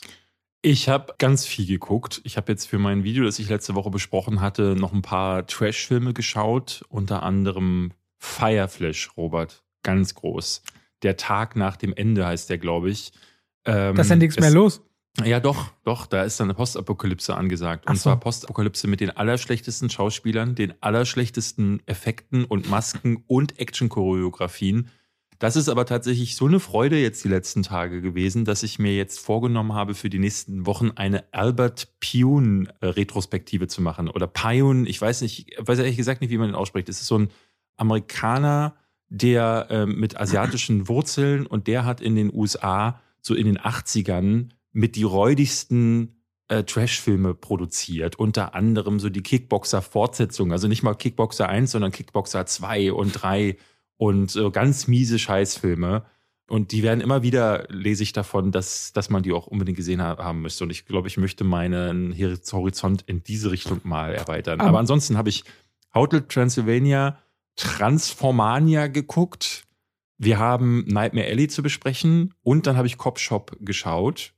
Ich 0.65 0.88
habe 0.88 1.13
ganz 1.18 1.45
viel 1.45 1.68
geguckt. 1.68 2.21
Ich 2.24 2.38
habe 2.38 2.50
jetzt 2.50 2.68
für 2.68 2.80
mein 2.80 3.04
Video, 3.04 3.25
das 3.25 3.38
ich 3.38 3.50
letzte 3.50 3.75
Woche 3.75 3.89
besprochen 3.89 4.39
hatte, 4.39 4.77
noch 4.77 4.94
ein 4.94 5.01
paar 5.01 5.45
Trash-Filme 5.45 6.13
geschaut. 6.13 6.86
Unter 6.88 7.21
anderem 7.21 7.92
Fireflash, 8.18 9.12
Robert. 9.18 9.62
Ganz 9.83 10.15
groß. 10.15 10.63
Der 11.01 11.18
Tag 11.18 11.57
nach 11.57 11.75
dem 11.75 11.94
Ende 11.94 12.25
heißt 12.25 12.50
der, 12.50 12.60
glaube 12.60 12.89
ich. 12.89 13.12
Ähm, 13.65 13.95
da 13.95 14.01
ist 14.04 14.10
ja 14.10 14.15
nichts 14.15 14.39
mehr 14.39 14.51
los. 14.51 14.81
Ja, 15.25 15.42
doch, 15.42 15.74
doch, 15.83 16.07
da 16.07 16.24
ist 16.24 16.39
dann 16.39 16.48
eine 16.48 16.54
Postapokalypse 16.54 17.36
angesagt. 17.36 17.89
Und 17.89 17.98
so. 17.98 18.04
zwar 18.04 18.19
Postapokalypse 18.21 18.88
mit 18.88 19.01
den 19.01 19.10
allerschlechtesten 19.12 19.89
Schauspielern, 19.89 20.56
den 20.56 20.74
allerschlechtesten 20.81 21.86
Effekten 21.88 22.45
und 22.45 22.69
Masken 22.69 23.25
und 23.27 23.60
Action-Choreografien 23.60 24.89
das 25.44 25.58
ist 25.58 25.68
aber 25.68 25.86
tatsächlich 25.86 26.38
so 26.38 26.46
eine 26.46 26.62
Freude 26.62 26.98
jetzt 26.98 27.22
die 27.26 27.28
letzten 27.28 27.64
Tage 27.64 28.00
gewesen, 28.00 28.46
dass 28.46 28.64
ich 28.64 28.80
mir 28.80 28.96
jetzt 28.96 29.20
vorgenommen 29.20 29.74
habe, 29.74 29.94
für 29.94 30.10
die 30.10 30.18
nächsten 30.18 30.66
Wochen 30.66 30.92
eine 30.92 31.26
Albert 31.34 31.90
Pune-Retrospektive 32.00 33.68
zu 33.68 33.82
machen. 33.82 34.08
Oder 34.08 34.26
Pune, 34.26 34.88
ich 34.88 35.02
weiß 35.02 35.20
nicht, 35.20 35.52
ich 35.52 35.68
weiß 35.68 35.80
ehrlich 35.80 35.98
gesagt 35.98 36.22
nicht, 36.22 36.30
wie 36.30 36.38
man 36.38 36.48
den 36.48 36.56
ausspricht. 36.56 36.88
Es 36.88 37.02
ist 37.02 37.08
so 37.08 37.18
ein 37.18 37.28
Amerikaner, 37.76 38.78
der 39.10 39.68
äh, 39.70 39.86
mit 39.86 40.18
asiatischen 40.18 40.88
Wurzeln 40.88 41.46
und 41.46 41.68
der 41.68 41.84
hat 41.84 42.00
in 42.00 42.16
den 42.16 42.34
USA 42.34 43.02
so 43.20 43.36
in 43.36 43.46
den 43.46 43.60
80ern 43.60 44.48
mit 44.72 44.96
die 44.96 45.04
räudigsten 45.04 46.24
äh, 46.48 46.64
Trash-Filme 46.64 47.34
produziert. 47.34 48.18
Unter 48.18 48.56
anderem 48.56 48.98
so 48.98 49.10
die 49.10 49.24
Kickboxer-Fortsetzung. 49.24 50.54
Also 50.54 50.70
nicht 50.70 50.84
mal 50.84 50.94
Kickboxer 50.94 51.50
1, 51.50 51.72
sondern 51.72 51.92
Kickboxer 51.92 52.46
2 52.46 52.94
und 52.94 53.12
3 53.12 53.58
und 53.98 54.32
so 54.32 54.52
ganz 54.52 54.88
miese 54.88 55.20
Scheißfilme. 55.20 56.06
Und 56.50 56.72
die 56.72 56.84
werden 56.84 57.02
immer 57.02 57.24
wieder, 57.24 57.66
lese 57.70 58.04
ich 58.04 58.12
davon, 58.12 58.52
dass, 58.52 58.92
dass 58.94 59.10
man 59.10 59.24
die 59.24 59.32
auch 59.32 59.48
unbedingt 59.48 59.78
gesehen 59.78 60.02
haben 60.02 60.42
müsste. 60.42 60.66
Und 60.66 60.72
ich 60.72 60.86
glaube, 60.86 61.08
ich 61.08 61.18
möchte 61.18 61.44
meinen 61.44 62.14
Horizont 62.14 63.04
in 63.08 63.24
diese 63.24 63.50
Richtung 63.50 63.80
mal 63.84 64.14
erweitern. 64.14 64.60
Aber, 64.60 64.70
Aber 64.70 64.80
ansonsten 64.80 65.18
habe 65.18 65.30
ich 65.30 65.46
Hotel 65.94 66.22
Transylvania, 66.28 67.18
Transformania 67.56 68.88
geguckt. 68.88 69.64
Wir 70.18 70.38
haben 70.38 70.86
Nightmare 70.88 71.28
Alley 71.28 71.48
zu 71.48 71.64
besprechen 71.64 72.34
und 72.44 72.68
dann 72.68 72.78
habe 72.78 72.88
ich 72.88 72.98
Cop 72.98 73.20
Shop 73.20 73.56
geschaut. 73.60 74.33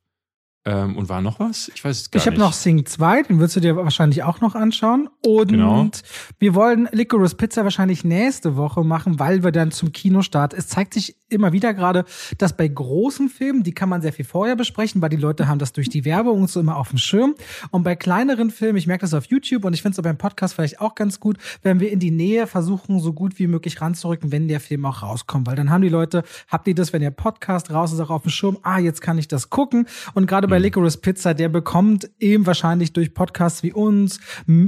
Ähm, 0.68 0.98
und 0.98 1.10
war 1.10 1.22
noch 1.22 1.40
was? 1.40 1.72
Ich 1.76 1.86
weiß 1.86 2.02
es 2.02 2.12
gar 2.12 2.20
ich 2.20 2.26
hab 2.26 2.32
nicht. 2.32 2.38
Ich 2.38 2.42
habe 2.42 2.50
noch 2.50 2.54
Sing 2.54 2.86
2, 2.86 3.24
den 3.24 3.38
würdest 3.38 3.56
du 3.56 3.60
dir 3.60 3.76
wahrscheinlich 3.76 4.24
auch 4.24 4.42
noch 4.42 4.56
anschauen. 4.56 5.10
Und 5.24 5.50
genau. 5.50 5.88
wir 6.40 6.56
wollen 6.56 6.90
Licorice 6.92 7.36
Pizza 7.36 7.64
wahrscheinlich 7.64 8.04
nächste 8.04 8.56
Woche 8.56 8.84
machen, 8.84 9.20
weil 9.20 9.44
wir 9.44 9.52
dann 9.52 9.70
zum 9.70 9.92
Kinostart. 9.92 10.56
Es 10.56 10.68
zeigt 10.68 10.96
sich 10.96 11.18
immer 11.30 11.52
wieder 11.54 11.74
gerade, 11.74 12.06
dass 12.38 12.56
bei 12.56 12.68
großen 12.68 13.30
Filmen, 13.30 13.64
die 13.64 13.74
kann 13.74 13.90
man 13.90 14.02
sehr 14.02 14.14
viel 14.14 14.26
vorher 14.26 14.56
besprechen, 14.56 15.02
weil 15.02 15.10
die 15.10 15.18
Leute 15.18 15.48
haben 15.48 15.60
das 15.60 15.74
durch 15.74 15.90
die 15.90 16.06
Werbung 16.06 16.42
und 16.42 16.50
so 16.50 16.60
immer 16.60 16.78
auf 16.78 16.90
dem 16.90 17.00
Schirm. 17.00 17.36
Und 17.72 17.84
bei 17.84 17.96
kleineren 17.96 18.52
Filmen, 18.52 18.78
ich 18.78 18.88
merke 18.88 19.02
das 19.02 19.14
auf 19.14 19.26
YouTube 19.26 19.66
und 19.66 19.74
ich 19.74 19.82
finde 19.82 19.94
es 19.94 20.00
auch 20.00 20.04
beim 20.04 20.18
Podcast 20.18 20.54
vielleicht 20.54 20.80
auch 20.82 20.94
ganz 20.94 21.20
gut, 21.20 21.38
wenn 21.64 21.80
wir 21.80 21.92
in 21.92 22.00
die 22.00 22.12
Nähe 22.12 22.46
versuchen, 22.48 23.00
so 23.00 23.14
gut 23.14 23.40
wie 23.40 23.48
möglich 23.48 23.82
ranzurücken, 23.82 24.32
wenn 24.32 24.48
der 24.48 24.60
Film 24.60 24.86
auch 24.86 25.02
rauskommt. 25.02 25.48
Weil 25.48 25.56
dann 25.56 25.70
haben 25.72 25.82
die 25.82 25.90
Leute, 25.90 26.24
habt 26.48 26.68
ihr 26.68 26.76
das, 26.76 26.94
wenn 26.94 27.02
der 27.02 27.12
Podcast 27.12 27.72
raus 27.72 27.92
ist, 27.92 28.00
auch 28.00 28.12
auf 28.12 28.22
dem 28.22 28.32
Schirm, 28.32 28.60
ah, 28.62 28.78
jetzt 28.78 29.02
kann 29.02 29.18
ich 29.18 29.28
das 29.28 29.50
gucken. 29.50 29.88
Und 30.14 30.28
gerade 30.28 30.48
bei 30.48 30.60
mhm. 30.60 30.66
Licorice 30.66 30.98
Pizza, 30.98 31.34
der 31.34 31.50
bekommt 31.50 32.10
eben 32.20 32.46
wahrscheinlich 32.46 32.94
durch 32.94 33.14
Podcasts 33.14 33.64
wie 33.64 33.74
uns 33.74 34.20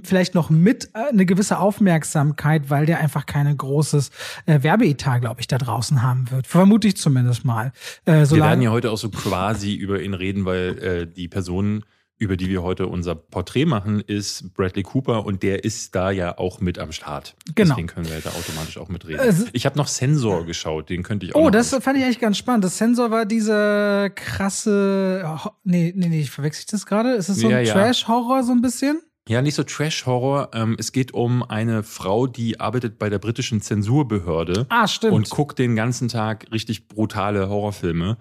vielleicht 0.03 0.33
noch 0.33 0.49
mit 0.49 0.89
äh, 0.93 1.09
eine 1.11 1.25
gewisse 1.25 1.59
Aufmerksamkeit, 1.59 2.69
weil 2.69 2.85
der 2.85 2.99
einfach 2.99 3.25
keine 3.25 3.55
großes 3.55 4.09
äh, 4.45 4.63
Werbeetat, 4.63 5.21
glaube 5.21 5.41
ich, 5.41 5.47
da 5.47 5.57
draußen 5.57 6.01
haben 6.01 6.31
wird. 6.31 6.46
Vermute 6.47 6.87
ich 6.87 6.95
zumindest 6.95 7.43
mal. 7.43 7.73
Äh, 8.05 8.29
wir 8.29 8.37
werden 8.37 8.61
ja 8.61 8.71
heute 8.71 8.91
auch 8.91 8.97
so 8.97 9.09
quasi 9.09 9.75
über 9.75 10.01
ihn 10.01 10.13
reden, 10.13 10.45
weil 10.45 10.77
äh, 10.79 11.07
die 11.07 11.27
Person 11.27 11.83
über 12.19 12.35
die 12.35 12.49
wir 12.49 12.63
heute 12.63 12.87
unser 12.87 13.13
Porträt 13.13 13.65
machen, 13.65 14.01
ist 14.01 14.53
Bradley 14.55 14.81
Cooper 14.81 15.25
und 15.25 15.43
der 15.43 15.63
ist 15.63 15.93
da 15.93 16.09
ja 16.09 16.37
auch 16.37 16.59
mit 16.59 16.79
am 16.79 16.91
Start. 16.91 17.35
Genau. 17.53 17.75
Deswegen 17.75 17.87
können 17.87 18.07
wir 18.07 18.19
da 18.19 18.31
automatisch 18.31 18.77
auch 18.77 18.89
mitreden. 18.89 19.19
Äh, 19.19 19.33
ich 19.53 19.65
habe 19.67 19.77
noch 19.77 19.87
Sensor 19.87 20.45
geschaut, 20.45 20.89
den 20.89 21.03
könnte 21.03 21.27
ich 21.27 21.35
auch. 21.35 21.41
Oh, 21.41 21.49
das 21.49 21.67
anschauen. 21.67 21.81
fand 21.83 21.97
ich 21.99 22.05
eigentlich 22.05 22.19
ganz 22.19 22.37
spannend. 22.37 22.63
Das 22.63 22.77
Sensor 22.77 23.11
war 23.11 23.25
diese 23.25 24.11
krasse. 24.15 25.23
Oh, 25.27 25.49
nee, 25.63 25.93
nee, 25.95 26.07
nee, 26.07 26.21
ich 26.21 26.31
verwechsel 26.31 26.65
das 26.71 26.87
gerade. 26.87 27.13
Ist 27.13 27.29
es 27.29 27.37
so 27.37 27.49
ein 27.49 27.65
ja, 27.65 27.71
Trash-Horror 27.71 28.43
so 28.43 28.51
ein 28.51 28.61
bisschen? 28.61 28.99
Ja, 29.27 29.41
nicht 29.41 29.55
so 29.55 29.63
Trash-Horror. 29.63 30.51
Ähm, 30.53 30.75
es 30.79 30.91
geht 30.91 31.13
um 31.13 31.43
eine 31.43 31.83
Frau, 31.83 32.27
die 32.27 32.59
arbeitet 32.59 32.97
bei 32.97 33.09
der 33.09 33.19
britischen 33.19 33.61
Zensurbehörde. 33.61 34.65
Ah, 34.69 34.87
stimmt. 34.87 35.13
Und 35.13 35.29
guckt 35.29 35.59
den 35.59 35.75
ganzen 35.75 36.07
Tag 36.07 36.47
richtig 36.51 36.87
brutale 36.87 37.49
Horrorfilme. 37.49 38.17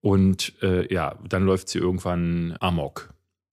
Und 0.00 0.54
äh, 0.62 0.92
ja, 0.92 1.18
dann 1.28 1.44
läuft 1.44 1.68
sie 1.68 1.78
irgendwann 1.78 2.56
amok. 2.60 3.12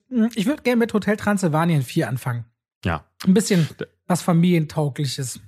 Hm, 0.09 0.29
ich 0.35 0.45
würde 0.45 0.63
gerne 0.63 0.79
mit 0.79 0.93
Hotel 0.93 1.17
Transylvanien 1.17 1.83
4 1.83 2.07
anfangen. 2.07 2.45
Ja. 2.85 3.05
Ein 3.25 3.33
bisschen 3.33 3.67
was 4.07 4.21
Familientaugliches. 4.21 5.39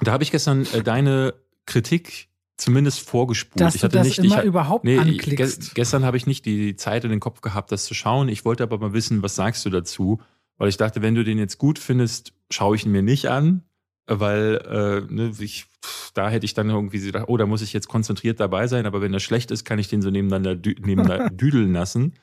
Da 0.00 0.12
habe 0.12 0.24
ich 0.24 0.30
gestern 0.30 0.66
äh, 0.72 0.82
deine 0.82 1.34
Kritik 1.66 2.28
zumindest 2.56 3.00
vorgespult. 3.00 3.60
Dass 3.60 3.74
ich 3.74 3.82
hatte 3.82 3.92
du 3.92 3.98
das 3.98 4.08
nicht, 4.08 4.18
immer 4.18 4.38
ich, 4.38 4.44
überhaupt 4.44 4.84
nee, 4.84 4.98
anklickst. 4.98 5.60
Ge 5.60 5.70
gestern 5.74 6.04
habe 6.04 6.16
ich 6.16 6.26
nicht 6.26 6.46
die 6.46 6.76
Zeit 6.76 7.04
in 7.04 7.10
den 7.10 7.20
Kopf 7.20 7.42
gehabt, 7.42 7.70
das 7.70 7.84
zu 7.84 7.92
schauen. 7.92 8.28
Ich 8.28 8.44
wollte 8.46 8.62
aber 8.62 8.78
mal 8.78 8.94
wissen, 8.94 9.22
was 9.22 9.34
sagst 9.34 9.64
du 9.66 9.70
dazu? 9.70 10.20
Weil 10.58 10.68
ich 10.68 10.76
dachte, 10.76 11.02
wenn 11.02 11.14
du 11.14 11.24
den 11.24 11.38
jetzt 11.38 11.58
gut 11.58 11.78
findest, 11.78 12.32
schaue 12.50 12.76
ich 12.76 12.86
ihn 12.86 12.92
mir 12.92 13.02
nicht 13.02 13.26
an, 13.26 13.62
weil 14.06 14.62
äh, 15.08 15.12
ne, 15.12 15.32
ich, 15.38 15.66
da 16.14 16.30
hätte 16.30 16.46
ich 16.46 16.54
dann 16.54 16.70
irgendwie 16.70 17.00
gedacht, 17.00 17.26
oh, 17.28 17.36
da 17.36 17.46
muss 17.46 17.62
ich 17.62 17.72
jetzt 17.72 17.88
konzentriert 17.88 18.40
dabei 18.40 18.66
sein. 18.66 18.86
Aber 18.86 19.00
wenn 19.00 19.12
er 19.12 19.20
schlecht 19.20 19.50
ist, 19.50 19.64
kann 19.64 19.78
ich 19.78 19.88
den 19.88 20.02
so 20.02 20.10
nebeneinander, 20.10 20.56
dü 20.56 20.74
nebeneinander 20.80 21.30
düdeln 21.36 21.72
lassen. 21.72 22.14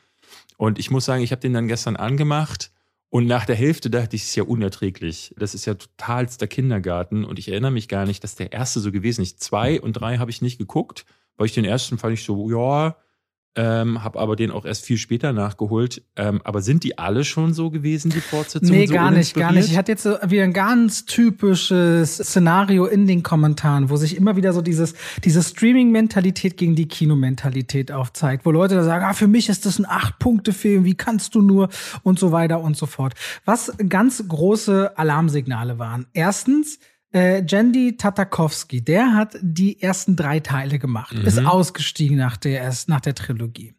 Und 0.58 0.80
ich 0.80 0.90
muss 0.90 1.06
sagen, 1.06 1.24
ich 1.24 1.32
habe 1.32 1.42
den 1.42 1.54
dann 1.54 1.68
gestern 1.68 1.96
angemacht 1.96 2.72
und 3.13 3.28
nach 3.28 3.46
der 3.46 3.56
Hälfte 3.56 3.92
dachte 3.92 4.16
ich, 4.16 4.24
es 4.24 4.30
ist 4.30 4.36
ja 4.38 4.44
unerträglich. 4.44 5.36
Das 5.38 5.54
ist 5.54 5.66
ja 5.66 5.75
totalster 5.75 6.48
Kindergarten 6.48 7.25
und 7.25 7.38
ich 7.38 7.50
erinnere 7.50 7.70
mich 7.70 7.88
gar 7.88 8.08
nicht, 8.08 8.24
dass 8.24 8.34
der 8.34 8.54
erste 8.54 8.80
so 8.80 8.92
gewesen 8.92 9.22
ist. 9.22 9.40
Zwei 9.40 9.80
und 9.80 9.94
drei 9.94 10.18
habe 10.18 10.32
ich 10.32 10.42
nicht 10.42 10.58
geguckt, 10.58 11.06
weil 11.38 11.46
ich 11.46 11.54
den 11.54 11.63
ersten 11.63 12.00
fand 12.00 12.16
ich 12.16 12.24
so, 12.24 12.50
ja, 12.50 12.96
ähm, 13.55 14.03
habe 14.03 14.19
aber 14.19 14.36
den 14.36 14.50
auch 14.50 14.65
erst 14.65 14.86
viel 14.86 14.98
später 14.98 15.31
nachgeholt. 15.31 16.01
Ähm, 16.15 16.41
aber 16.43 16.62
sind 16.62 16.83
die 16.83 16.98
alle 16.98 17.24
schon 17.24 17.53
so 17.53 17.69
gewesen, 17.69 18.10
die 18.10 18.19
Fortsetzungen? 18.19 18.79
Nee, 18.79 18.88
so 18.88 18.93
gar 18.93 19.12
nicht, 19.12 19.36
gar 19.36 19.51
nicht. 19.51 19.69
Ich 19.69 19.77
hatte 19.77 19.91
jetzt 19.91 20.03
so 20.03 20.17
wieder 20.25 20.43
ein 20.43 20.53
ganz 20.53 21.05
typisches 21.05 22.17
Szenario 22.17 22.86
in 22.86 23.05
den 23.05 23.22
Kommentaren, 23.22 23.89
wo 23.89 23.95
sich 23.95 24.17
immer 24.17 24.36
wieder 24.36 24.53
so 24.53 24.62
dieses, 24.62 24.95
diese 25.24 25.43
Streaming-Mentalität 25.43 26.57
gegen 26.57 26.75
die 26.75 26.88
Kinomentalität 26.88 27.91
aufzeigt, 27.91 28.45
wo 28.45 28.51
Leute 28.51 28.75
da 28.75 28.83
sagen, 28.83 29.05
ah, 29.05 29.13
für 29.13 29.27
mich 29.27 29.50
ist 29.50 29.65
das 29.65 29.77
ein 29.77 29.86
Acht-Punkte-Film, 29.86 30.83
wie 30.83 30.95
kannst 30.95 31.36
du 31.36 31.41
nur 31.41 31.69
und 32.01 32.17
so 32.17 32.31
weiter 32.31 32.62
und 32.62 32.75
so 32.75 32.88
fort. 32.88 33.13
Was 33.45 33.72
ganz 33.89 34.27
große 34.27 34.98
Alarmsignale 34.98 35.77
waren. 35.77 36.07
Erstens, 36.13 36.79
äh, 37.13 37.43
Jandy 37.46 37.96
Tatakowski, 37.96 38.82
der 38.82 39.13
hat 39.13 39.38
die 39.41 39.82
ersten 39.82 40.15
drei 40.15 40.39
Teile 40.39 40.79
gemacht, 40.79 41.15
mhm. 41.15 41.25
ist 41.25 41.46
ausgestiegen 41.46 42.17
nach 42.17 42.38
der, 42.38 42.74
nach 42.88 43.01
der 43.01 43.15
Trilogie. 43.15 43.74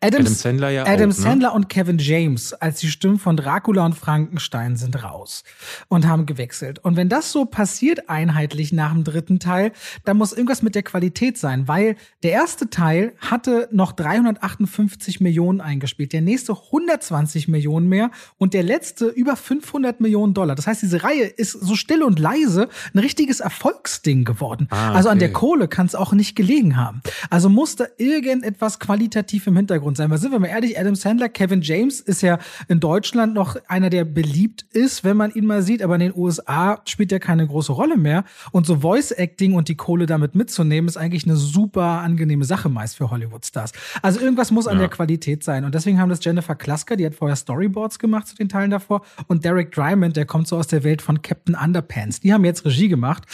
Adam, 0.00 0.20
Adam 0.22 0.34
Sandler 0.34 0.70
ja 0.70 0.82
Adam 0.82 0.94
auch, 0.94 0.98
ne? 1.06 1.12
Sandler 1.12 1.54
und 1.54 1.68
Kevin 1.68 1.98
James 1.98 2.52
als 2.52 2.80
die 2.80 2.88
Stimmen 2.88 3.18
von 3.18 3.36
Dracula 3.36 3.86
und 3.86 3.94
Frankenstein 3.94 4.76
sind 4.76 5.02
raus 5.02 5.44
und 5.88 6.06
haben 6.06 6.26
gewechselt. 6.26 6.80
Und 6.80 6.96
wenn 6.96 7.08
das 7.08 7.32
so 7.32 7.44
passiert 7.44 8.08
einheitlich 8.08 8.72
nach 8.72 8.92
dem 8.92 9.04
dritten 9.04 9.38
Teil, 9.38 9.72
dann 10.04 10.16
muss 10.16 10.32
irgendwas 10.32 10.62
mit 10.62 10.74
der 10.74 10.82
Qualität 10.82 11.38
sein, 11.38 11.68
weil 11.68 11.96
der 12.22 12.32
erste 12.32 12.70
Teil 12.70 13.12
hatte 13.18 13.68
noch 13.70 13.92
358 13.92 15.20
Millionen 15.20 15.60
eingespielt, 15.60 16.12
der 16.12 16.22
nächste 16.22 16.52
120 16.52 17.48
Millionen 17.48 17.88
mehr 17.88 18.10
und 18.38 18.54
der 18.54 18.62
letzte 18.62 19.06
über 19.06 19.36
500 19.36 20.00
Millionen 20.00 20.34
Dollar. 20.34 20.56
Das 20.56 20.66
heißt, 20.66 20.82
diese 20.82 21.02
Reihe 21.02 21.24
ist 21.24 21.52
so 21.52 21.76
still 21.76 22.02
und 22.02 22.18
leise, 22.18 22.68
ein 22.94 22.98
richtiges 22.98 23.40
Erfolgsding 23.40 24.24
geworden. 24.24 24.68
Ah, 24.70 24.88
okay. 24.88 24.96
Also 24.96 25.08
an 25.08 25.18
der 25.18 25.32
Kohle 25.32 25.68
kann 25.68 25.86
es 25.86 25.94
auch 25.94 26.12
nicht 26.12 26.36
gelegen 26.36 26.76
haben. 26.76 27.02
Also 27.30 27.48
muss 27.48 27.76
da 27.76 27.86
irgendetwas 27.98 28.78
qualitativ 28.78 29.46
im 29.46 29.56
Hintergrund 29.56 29.96
sein. 29.96 30.10
Weil 30.10 30.18
sind 30.18 30.32
wir 30.32 30.38
mal 30.38 30.48
ehrlich, 30.48 30.78
Adam 30.78 30.94
Sandler, 30.94 31.28
Kevin 31.28 31.62
James 31.62 32.00
ist 32.00 32.22
ja 32.22 32.38
in 32.68 32.80
Deutschland 32.80 33.34
noch 33.34 33.56
einer, 33.68 33.90
der 33.90 34.04
beliebt 34.04 34.64
ist, 34.72 35.04
wenn 35.04 35.16
man 35.16 35.32
ihn 35.32 35.46
mal 35.46 35.62
sieht, 35.62 35.82
aber 35.82 35.94
in 35.94 36.00
den 36.00 36.14
USA 36.14 36.80
spielt 36.84 37.12
er 37.12 37.20
keine 37.20 37.46
große 37.46 37.72
Rolle 37.72 37.96
mehr. 37.96 38.24
Und 38.52 38.66
so 38.66 38.80
Voice 38.80 39.12
Acting 39.12 39.54
und 39.54 39.68
die 39.68 39.76
Kohle 39.76 40.06
damit 40.06 40.34
mitzunehmen, 40.34 40.88
ist 40.88 40.96
eigentlich 40.96 41.24
eine 41.24 41.36
super 41.36 41.82
angenehme 41.82 42.44
Sache 42.44 42.68
meist 42.68 42.96
für 42.96 43.10
Hollywood-Stars. 43.10 43.72
Also 44.02 44.20
irgendwas 44.20 44.50
muss 44.50 44.66
an 44.66 44.74
ja. 44.74 44.80
der 44.80 44.88
Qualität 44.88 45.44
sein. 45.44 45.64
Und 45.64 45.74
deswegen 45.74 45.98
haben 45.98 46.08
das 46.08 46.24
Jennifer 46.24 46.54
Klasker, 46.54 46.96
die 46.96 47.06
hat 47.06 47.14
vorher 47.14 47.36
Storyboards 47.36 47.98
gemacht 47.98 48.28
zu 48.28 48.36
den 48.36 48.48
Teilen 48.48 48.70
davor, 48.70 49.02
und 49.26 49.44
Derek 49.44 49.72
Drymond, 49.72 50.16
der 50.16 50.26
kommt 50.26 50.48
so 50.48 50.56
aus 50.56 50.66
der 50.66 50.84
Welt 50.84 51.02
von 51.02 51.22
Captain 51.22 51.54
Underpants. 51.54 52.20
Die 52.20 52.32
haben 52.32 52.44
jetzt 52.44 52.64
Regie 52.70 52.88
gemacht 52.88 53.24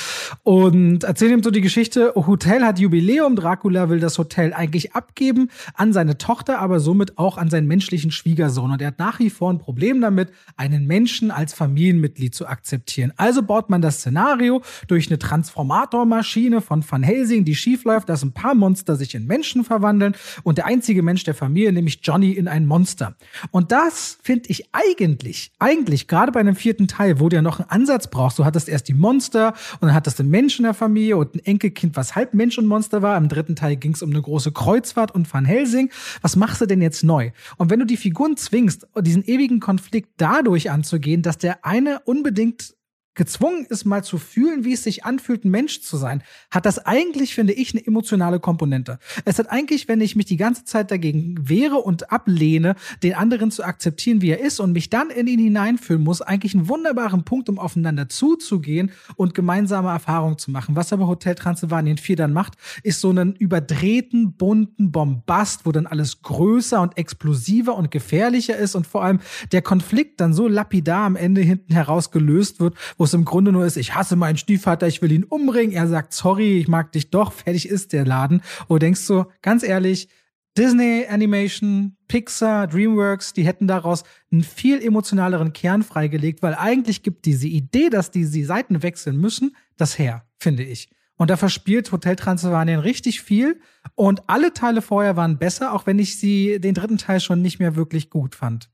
und 0.42 1.04
erzählen 1.04 1.34
ihm 1.34 1.42
so 1.42 1.50
die 1.50 1.60
Geschichte, 1.60 2.12
Hotel 2.14 2.64
hat 2.64 2.78
Jubiläum, 2.78 3.36
Dracula 3.36 3.88
will 3.88 4.00
das 4.00 4.18
Hotel 4.18 4.52
eigentlich 4.52 4.94
abgeben 4.94 5.50
an 5.74 5.92
seine 5.92 6.18
Tochter, 6.18 6.58
aber 6.58 6.80
somit 6.80 7.18
auch 7.18 7.38
an 7.38 7.50
seinen 7.50 7.66
menschlichen 7.66 8.10
Schwiegersohn. 8.10 8.70
Und 8.70 8.80
er 8.80 8.88
hat 8.88 8.98
nach 8.98 9.18
wie 9.18 9.30
vor 9.30 9.52
ein 9.52 9.58
Problem 9.58 10.00
damit, 10.00 10.30
einen 10.56 10.86
Menschen 10.86 11.30
als 11.30 11.54
Familienmitglied 11.54 12.34
zu 12.34 12.46
akzeptieren. 12.46 13.12
Also 13.16 13.42
baut 13.42 13.70
man 13.70 13.82
das 13.82 13.98
Szenario 13.98 14.62
durch 14.88 15.08
eine 15.08 15.18
Transformatormaschine 15.18 16.60
von 16.60 16.84
Van 16.88 17.02
Helsing, 17.02 17.44
die 17.44 17.54
schiefläuft, 17.54 18.08
dass 18.08 18.22
ein 18.22 18.32
paar 18.32 18.54
Monster 18.54 18.96
sich 18.96 19.14
in 19.14 19.26
Menschen 19.26 19.64
verwandeln 19.64 20.14
und 20.42 20.58
der 20.58 20.66
einzige 20.66 21.02
Mensch 21.02 21.24
der 21.24 21.34
Familie, 21.34 21.72
nämlich 21.72 22.00
Johnny, 22.02 22.32
in 22.32 22.48
ein 22.48 22.66
Monster. 22.66 23.14
Und 23.50 23.72
das 23.72 24.18
finde 24.22 24.48
ich 24.48 24.68
eigentlich, 24.72 25.52
eigentlich 25.58 26.08
gerade 26.08 26.32
bei 26.32 26.40
einem 26.40 26.56
vierten 26.56 26.88
Teil, 26.88 27.20
wo 27.20 27.28
du 27.28 27.36
ja 27.36 27.42
noch 27.42 27.60
einen 27.60 27.70
Ansatz 27.70 28.08
brauchst. 28.08 28.38
Du 28.38 28.44
hattest 28.44 28.68
erst 28.68 28.88
die 28.88 28.94
Monster, 28.94 29.25
Monster 29.26 29.54
und 29.80 29.88
dann 29.88 29.95
hattest 29.95 30.18
du 30.18 30.23
einen 30.23 30.30
Mensch 30.30 30.59
in 30.59 30.64
der 30.64 30.75
Familie 30.75 31.16
und 31.16 31.35
ein 31.35 31.40
Enkelkind, 31.40 31.97
was 31.97 32.14
halb 32.14 32.35
Mensch 32.35 32.59
und 32.59 32.66
Monster 32.66 33.02
war. 33.02 33.16
Im 33.16 33.28
dritten 33.28 33.56
Teil 33.56 33.76
ging 33.76 33.92
es 33.92 34.02
um 34.02 34.11
eine 34.11 34.23
große 34.23 34.52
Kreuzfahrt 34.52 35.12
und 35.14 35.33
Van 35.33 35.45
Helsing. 35.45 35.90
Was 36.23 36.37
machst 36.37 36.61
du 36.61 36.66
denn 36.66 36.80
jetzt 36.80 37.02
neu? 37.02 37.30
Und 37.56 37.71
wenn 37.71 37.80
du 37.80 37.87
die 37.87 37.97
Figuren 37.97 38.37
zwingst, 38.37 38.87
diesen 39.00 39.25
ewigen 39.25 39.61
Konflikt 39.61 40.11
dadurch 40.16 40.71
anzugehen, 40.71 41.23
dass 41.23 41.38
der 41.38 41.64
eine 41.64 42.00
unbedingt 42.04 42.75
gezwungen 43.16 43.66
ist, 43.68 43.85
mal 43.85 44.04
zu 44.04 44.18
fühlen, 44.18 44.64
wie 44.64 44.75
es 44.75 44.85
sich 44.85 45.04
anfühlt, 45.04 45.44
ein 45.44 45.50
Mensch 45.50 45.80
zu 45.80 45.96
sein, 45.96 46.23
hat 46.50 46.66
das 46.66 46.78
eigentlich, 46.78 47.35
finde 47.35 47.54
ich, 47.54 47.75
eine 47.75 47.85
emotionale 47.85 48.38
Komponente. 48.38 48.99
Es 49.25 49.38
hat 49.38 49.50
eigentlich, 49.50 49.88
wenn 49.88 50.00
ich 50.00 50.14
mich 50.14 50.26
die 50.26 50.37
ganze 50.37 50.64
Zeit 50.64 50.90
dagegen 50.90 51.37
wehre 51.49 51.76
und 51.76 52.12
ablehne, 52.12 52.76
den 53.02 53.14
anderen 53.14 53.50
zu 53.50 53.64
akzeptieren, 53.64 54.20
wie 54.20 54.30
er 54.30 54.40
ist 54.40 54.61
und 54.61 54.73
mich 54.73 54.90
dann 54.90 55.11
in 55.11 55.26
ihn 55.26 55.40
hineinfühlen 55.40 56.02
muss, 56.02 56.20
eigentlich 56.20 56.54
einen 56.54 56.68
wunderbaren 56.68 57.25
Punkt, 57.25 57.49
um 57.49 57.58
aufeinander 57.58 58.08
zuzugehen 58.08 58.92
und 59.16 59.35
gemeinsame 59.35 59.88
Erfahrungen 59.88 60.38
zu 60.38 60.50
machen. 60.50 60.76
Was 60.76 60.92
aber 60.92 61.06
Hotel 61.06 61.35
Transylvanien 61.35 61.96
4 61.96 62.16
dann 62.16 62.32
macht, 62.35 62.54
ist 62.82 63.00
so 63.00 63.11
einen 63.11 63.35
überdrehten, 63.35 64.35
bunten 64.35 64.92
Bombast, 64.92 65.64
wo 65.64 65.73
dann 65.73 65.87
alles 65.87 66.20
größer 66.20 66.82
und 66.82 66.99
explosiver 66.99 67.76
und 67.76 67.90
gefährlicher 67.90 68.56
ist 68.56 68.75
und 68.75 68.87
vor 68.87 69.02
allem 69.02 69.20
der 69.52 69.62
Konflikt 69.62 70.20
dann 70.20 70.35
so 70.35 70.49
lapidar 70.49 71.06
am 71.06 71.16
Ende 71.16 71.40
hinten 71.40 71.73
heraus 71.73 72.11
gelöst 72.11 72.61
wird, 72.61 72.75
wo 72.99 73.05
es 73.06 73.14
im 73.14 73.25
Grunde 73.25 73.52
nur 73.52 73.64
ist, 73.64 73.76
ich 73.76 73.94
hasse 73.94 74.16
meinen 74.16 74.36
Stiefvater, 74.36 74.86
ich 74.86 75.02
will 75.02 75.12
ihn 75.12 75.25
umbringen. 75.25 75.75
Er 75.75 75.88
sagt, 75.88 76.12
sorry, 76.12 76.58
ich 76.58 76.68
mag 76.68 76.92
dich 76.92 77.10
doch, 77.10 77.32
fertig 77.32 77.68
ist 77.68 77.92
der 77.92 78.04
Laden. 78.04 78.42
Du 78.68 78.78
denkst 78.78 79.00
so, 79.00 79.26
ganz 79.42 79.62
ehrlich, 79.62 80.08
Disney 80.56 81.06
Animation, 81.08 81.96
Pixar, 82.08 82.66
DreamWorks, 82.66 83.34
die 83.34 83.44
hätten 83.44 83.66
daraus 83.66 84.04
einen 84.32 84.42
viel 84.42 84.82
emotionaleren 84.82 85.52
Kern 85.52 85.82
freigelegt, 85.82 86.42
weil 86.42 86.54
eigentlich 86.54 87.02
gibt 87.02 87.26
diese 87.26 87.46
Idee, 87.46 87.90
dass 87.90 88.10
die, 88.10 88.28
die 88.28 88.44
Seiten 88.44 88.82
wechseln 88.82 89.18
müssen, 89.18 89.54
das 89.76 89.98
her, 89.98 90.25
finde 90.38 90.62
ich. 90.62 90.88
Und 91.16 91.30
da 91.30 91.36
verspielt 91.36 91.90
Hotel 91.92 92.16
Transylvanien 92.16 92.80
richtig 92.80 93.22
viel. 93.22 93.60
Und 93.94 94.28
alle 94.28 94.52
Teile 94.52 94.82
vorher 94.82 95.16
waren 95.16 95.38
besser, 95.38 95.72
auch 95.72 95.86
wenn 95.86 95.98
ich 95.98 96.18
sie 96.18 96.60
den 96.60 96.75
dritten 96.75 96.98
Teil 96.98 97.20
schon 97.20 97.42
nicht 97.42 97.58
mehr 97.58 97.75
wirklich 97.75 98.10
gut 98.10 98.34
fand. 98.34 98.70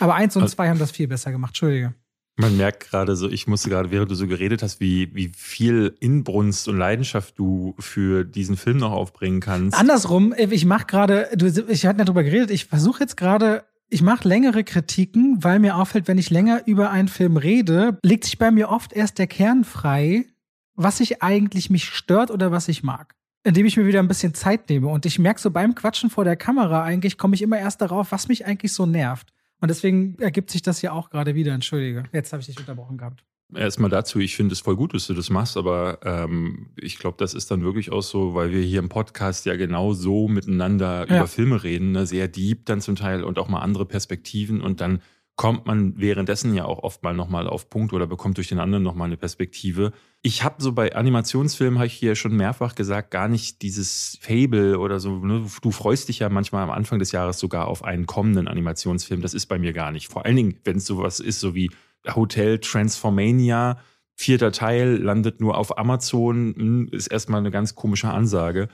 Aber 0.00 0.14
eins 0.14 0.36
und 0.36 0.42
also, 0.42 0.54
zwei 0.54 0.68
haben 0.68 0.78
das 0.78 0.90
viel 0.90 1.08
besser 1.08 1.32
gemacht. 1.32 1.50
Entschuldige. 1.50 1.94
Man 2.38 2.56
merkt 2.56 2.88
gerade 2.88 3.16
so, 3.16 3.28
ich 3.28 3.48
musste 3.48 3.68
gerade, 3.68 3.90
während 3.90 4.10
du 4.10 4.14
so 4.14 4.28
geredet 4.28 4.62
hast, 4.62 4.78
wie, 4.78 5.14
wie 5.14 5.32
viel 5.36 5.96
Inbrunst 5.98 6.68
und 6.68 6.78
Leidenschaft 6.78 7.36
du 7.38 7.74
für 7.80 8.24
diesen 8.24 8.56
Film 8.56 8.78
noch 8.78 8.92
aufbringen 8.92 9.40
kannst. 9.40 9.76
Andersrum, 9.76 10.32
ich 10.36 10.64
mache 10.64 10.86
gerade, 10.86 11.28
ich 11.68 11.84
hatte 11.84 12.04
darüber 12.04 12.22
geredet, 12.22 12.50
ich 12.52 12.66
versuche 12.66 13.00
jetzt 13.00 13.16
gerade 13.16 13.64
ich 13.90 14.02
mache 14.02 14.28
längere 14.28 14.64
Kritiken, 14.64 15.42
weil 15.42 15.58
mir 15.58 15.76
auffällt, 15.76 16.08
wenn 16.08 16.18
ich 16.18 16.28
länger 16.28 16.66
über 16.66 16.90
einen 16.90 17.08
Film 17.08 17.38
rede, 17.38 17.98
legt 18.02 18.24
sich 18.24 18.36
bei 18.36 18.50
mir 18.50 18.68
oft 18.68 18.92
erst 18.92 19.18
der 19.18 19.26
Kern 19.26 19.64
frei, 19.64 20.26
was 20.74 21.00
ich 21.00 21.22
eigentlich 21.22 21.70
mich 21.70 21.86
stört 21.86 22.30
oder 22.30 22.52
was 22.52 22.68
ich 22.68 22.82
mag. 22.82 23.14
Indem 23.44 23.64
ich 23.64 23.78
mir 23.78 23.86
wieder 23.86 24.00
ein 24.00 24.08
bisschen 24.08 24.34
Zeit 24.34 24.68
nehme. 24.68 24.88
Und 24.88 25.06
ich 25.06 25.18
merke 25.18 25.40
so 25.40 25.50
beim 25.50 25.74
Quatschen 25.74 26.10
vor 26.10 26.24
der 26.24 26.36
Kamera 26.36 26.82
eigentlich, 26.82 27.16
komme 27.16 27.34
ich 27.34 27.40
immer 27.40 27.58
erst 27.58 27.80
darauf, 27.80 28.12
was 28.12 28.28
mich 28.28 28.44
eigentlich 28.44 28.74
so 28.74 28.84
nervt. 28.84 29.32
Und 29.60 29.68
deswegen 29.68 30.16
ergibt 30.18 30.50
sich 30.50 30.62
das 30.62 30.82
ja 30.82 30.92
auch 30.92 31.10
gerade 31.10 31.34
wieder. 31.34 31.52
Entschuldige, 31.52 32.04
jetzt 32.12 32.32
habe 32.32 32.40
ich 32.40 32.46
dich 32.46 32.58
unterbrochen 32.58 32.98
gehabt. 32.98 33.24
Erstmal 33.54 33.88
dazu, 33.88 34.18
ich 34.18 34.36
finde 34.36 34.52
es 34.52 34.60
voll 34.60 34.76
gut, 34.76 34.92
dass 34.92 35.06
du 35.06 35.14
das 35.14 35.30
machst, 35.30 35.56
aber 35.56 36.00
ähm, 36.04 36.68
ich 36.76 36.98
glaube, 36.98 37.16
das 37.18 37.32
ist 37.32 37.50
dann 37.50 37.62
wirklich 37.64 37.90
auch 37.90 38.02
so, 38.02 38.34
weil 38.34 38.52
wir 38.52 38.60
hier 38.60 38.78
im 38.78 38.90
Podcast 38.90 39.46
ja 39.46 39.56
genau 39.56 39.94
so 39.94 40.28
miteinander 40.28 41.08
ja. 41.08 41.16
über 41.16 41.26
Filme 41.26 41.62
reden, 41.64 41.92
ne? 41.92 42.06
sehr 42.06 42.28
deep 42.28 42.66
dann 42.66 42.82
zum 42.82 42.94
Teil 42.94 43.24
und 43.24 43.38
auch 43.38 43.48
mal 43.48 43.60
andere 43.60 43.86
Perspektiven 43.86 44.60
und 44.60 44.82
dann 44.82 45.00
kommt 45.38 45.66
man 45.66 45.94
währenddessen 45.96 46.52
ja 46.52 46.64
auch 46.64 46.82
oft 46.82 47.04
mal 47.04 47.14
nochmal 47.14 47.46
auf 47.46 47.70
Punkt 47.70 47.92
oder 47.92 48.08
bekommt 48.08 48.36
durch 48.38 48.48
den 48.48 48.58
anderen 48.58 48.82
nochmal 48.82 49.06
eine 49.06 49.16
Perspektive. 49.16 49.92
Ich 50.20 50.42
habe 50.42 50.56
so 50.58 50.72
bei 50.72 50.96
Animationsfilmen, 50.96 51.78
habe 51.78 51.86
ich 51.86 51.94
hier 51.94 52.16
schon 52.16 52.36
mehrfach 52.36 52.74
gesagt, 52.74 53.12
gar 53.12 53.28
nicht 53.28 53.62
dieses 53.62 54.18
Fable 54.20 54.80
oder 54.80 54.98
so. 54.98 55.24
Ne? 55.24 55.46
Du 55.62 55.70
freust 55.70 56.08
dich 56.08 56.18
ja 56.18 56.28
manchmal 56.28 56.64
am 56.64 56.72
Anfang 56.72 56.98
des 56.98 57.12
Jahres 57.12 57.38
sogar 57.38 57.68
auf 57.68 57.84
einen 57.84 58.06
kommenden 58.06 58.48
Animationsfilm. 58.48 59.22
Das 59.22 59.32
ist 59.32 59.46
bei 59.46 59.60
mir 59.60 59.72
gar 59.72 59.92
nicht. 59.92 60.08
Vor 60.08 60.26
allen 60.26 60.34
Dingen, 60.34 60.58
wenn 60.64 60.78
es 60.78 60.86
sowas 60.86 61.20
ist, 61.20 61.38
so 61.38 61.54
wie 61.54 61.70
Hotel 62.16 62.58
Transformania, 62.58 63.78
vierter 64.16 64.50
Teil, 64.50 64.96
landet 64.96 65.40
nur 65.40 65.56
auf 65.56 65.78
Amazon, 65.78 66.52
hm, 66.56 66.88
ist 66.90 67.06
erstmal 67.06 67.38
eine 67.38 67.52
ganz 67.52 67.76
komische 67.76 68.08
Ansage. 68.10 68.68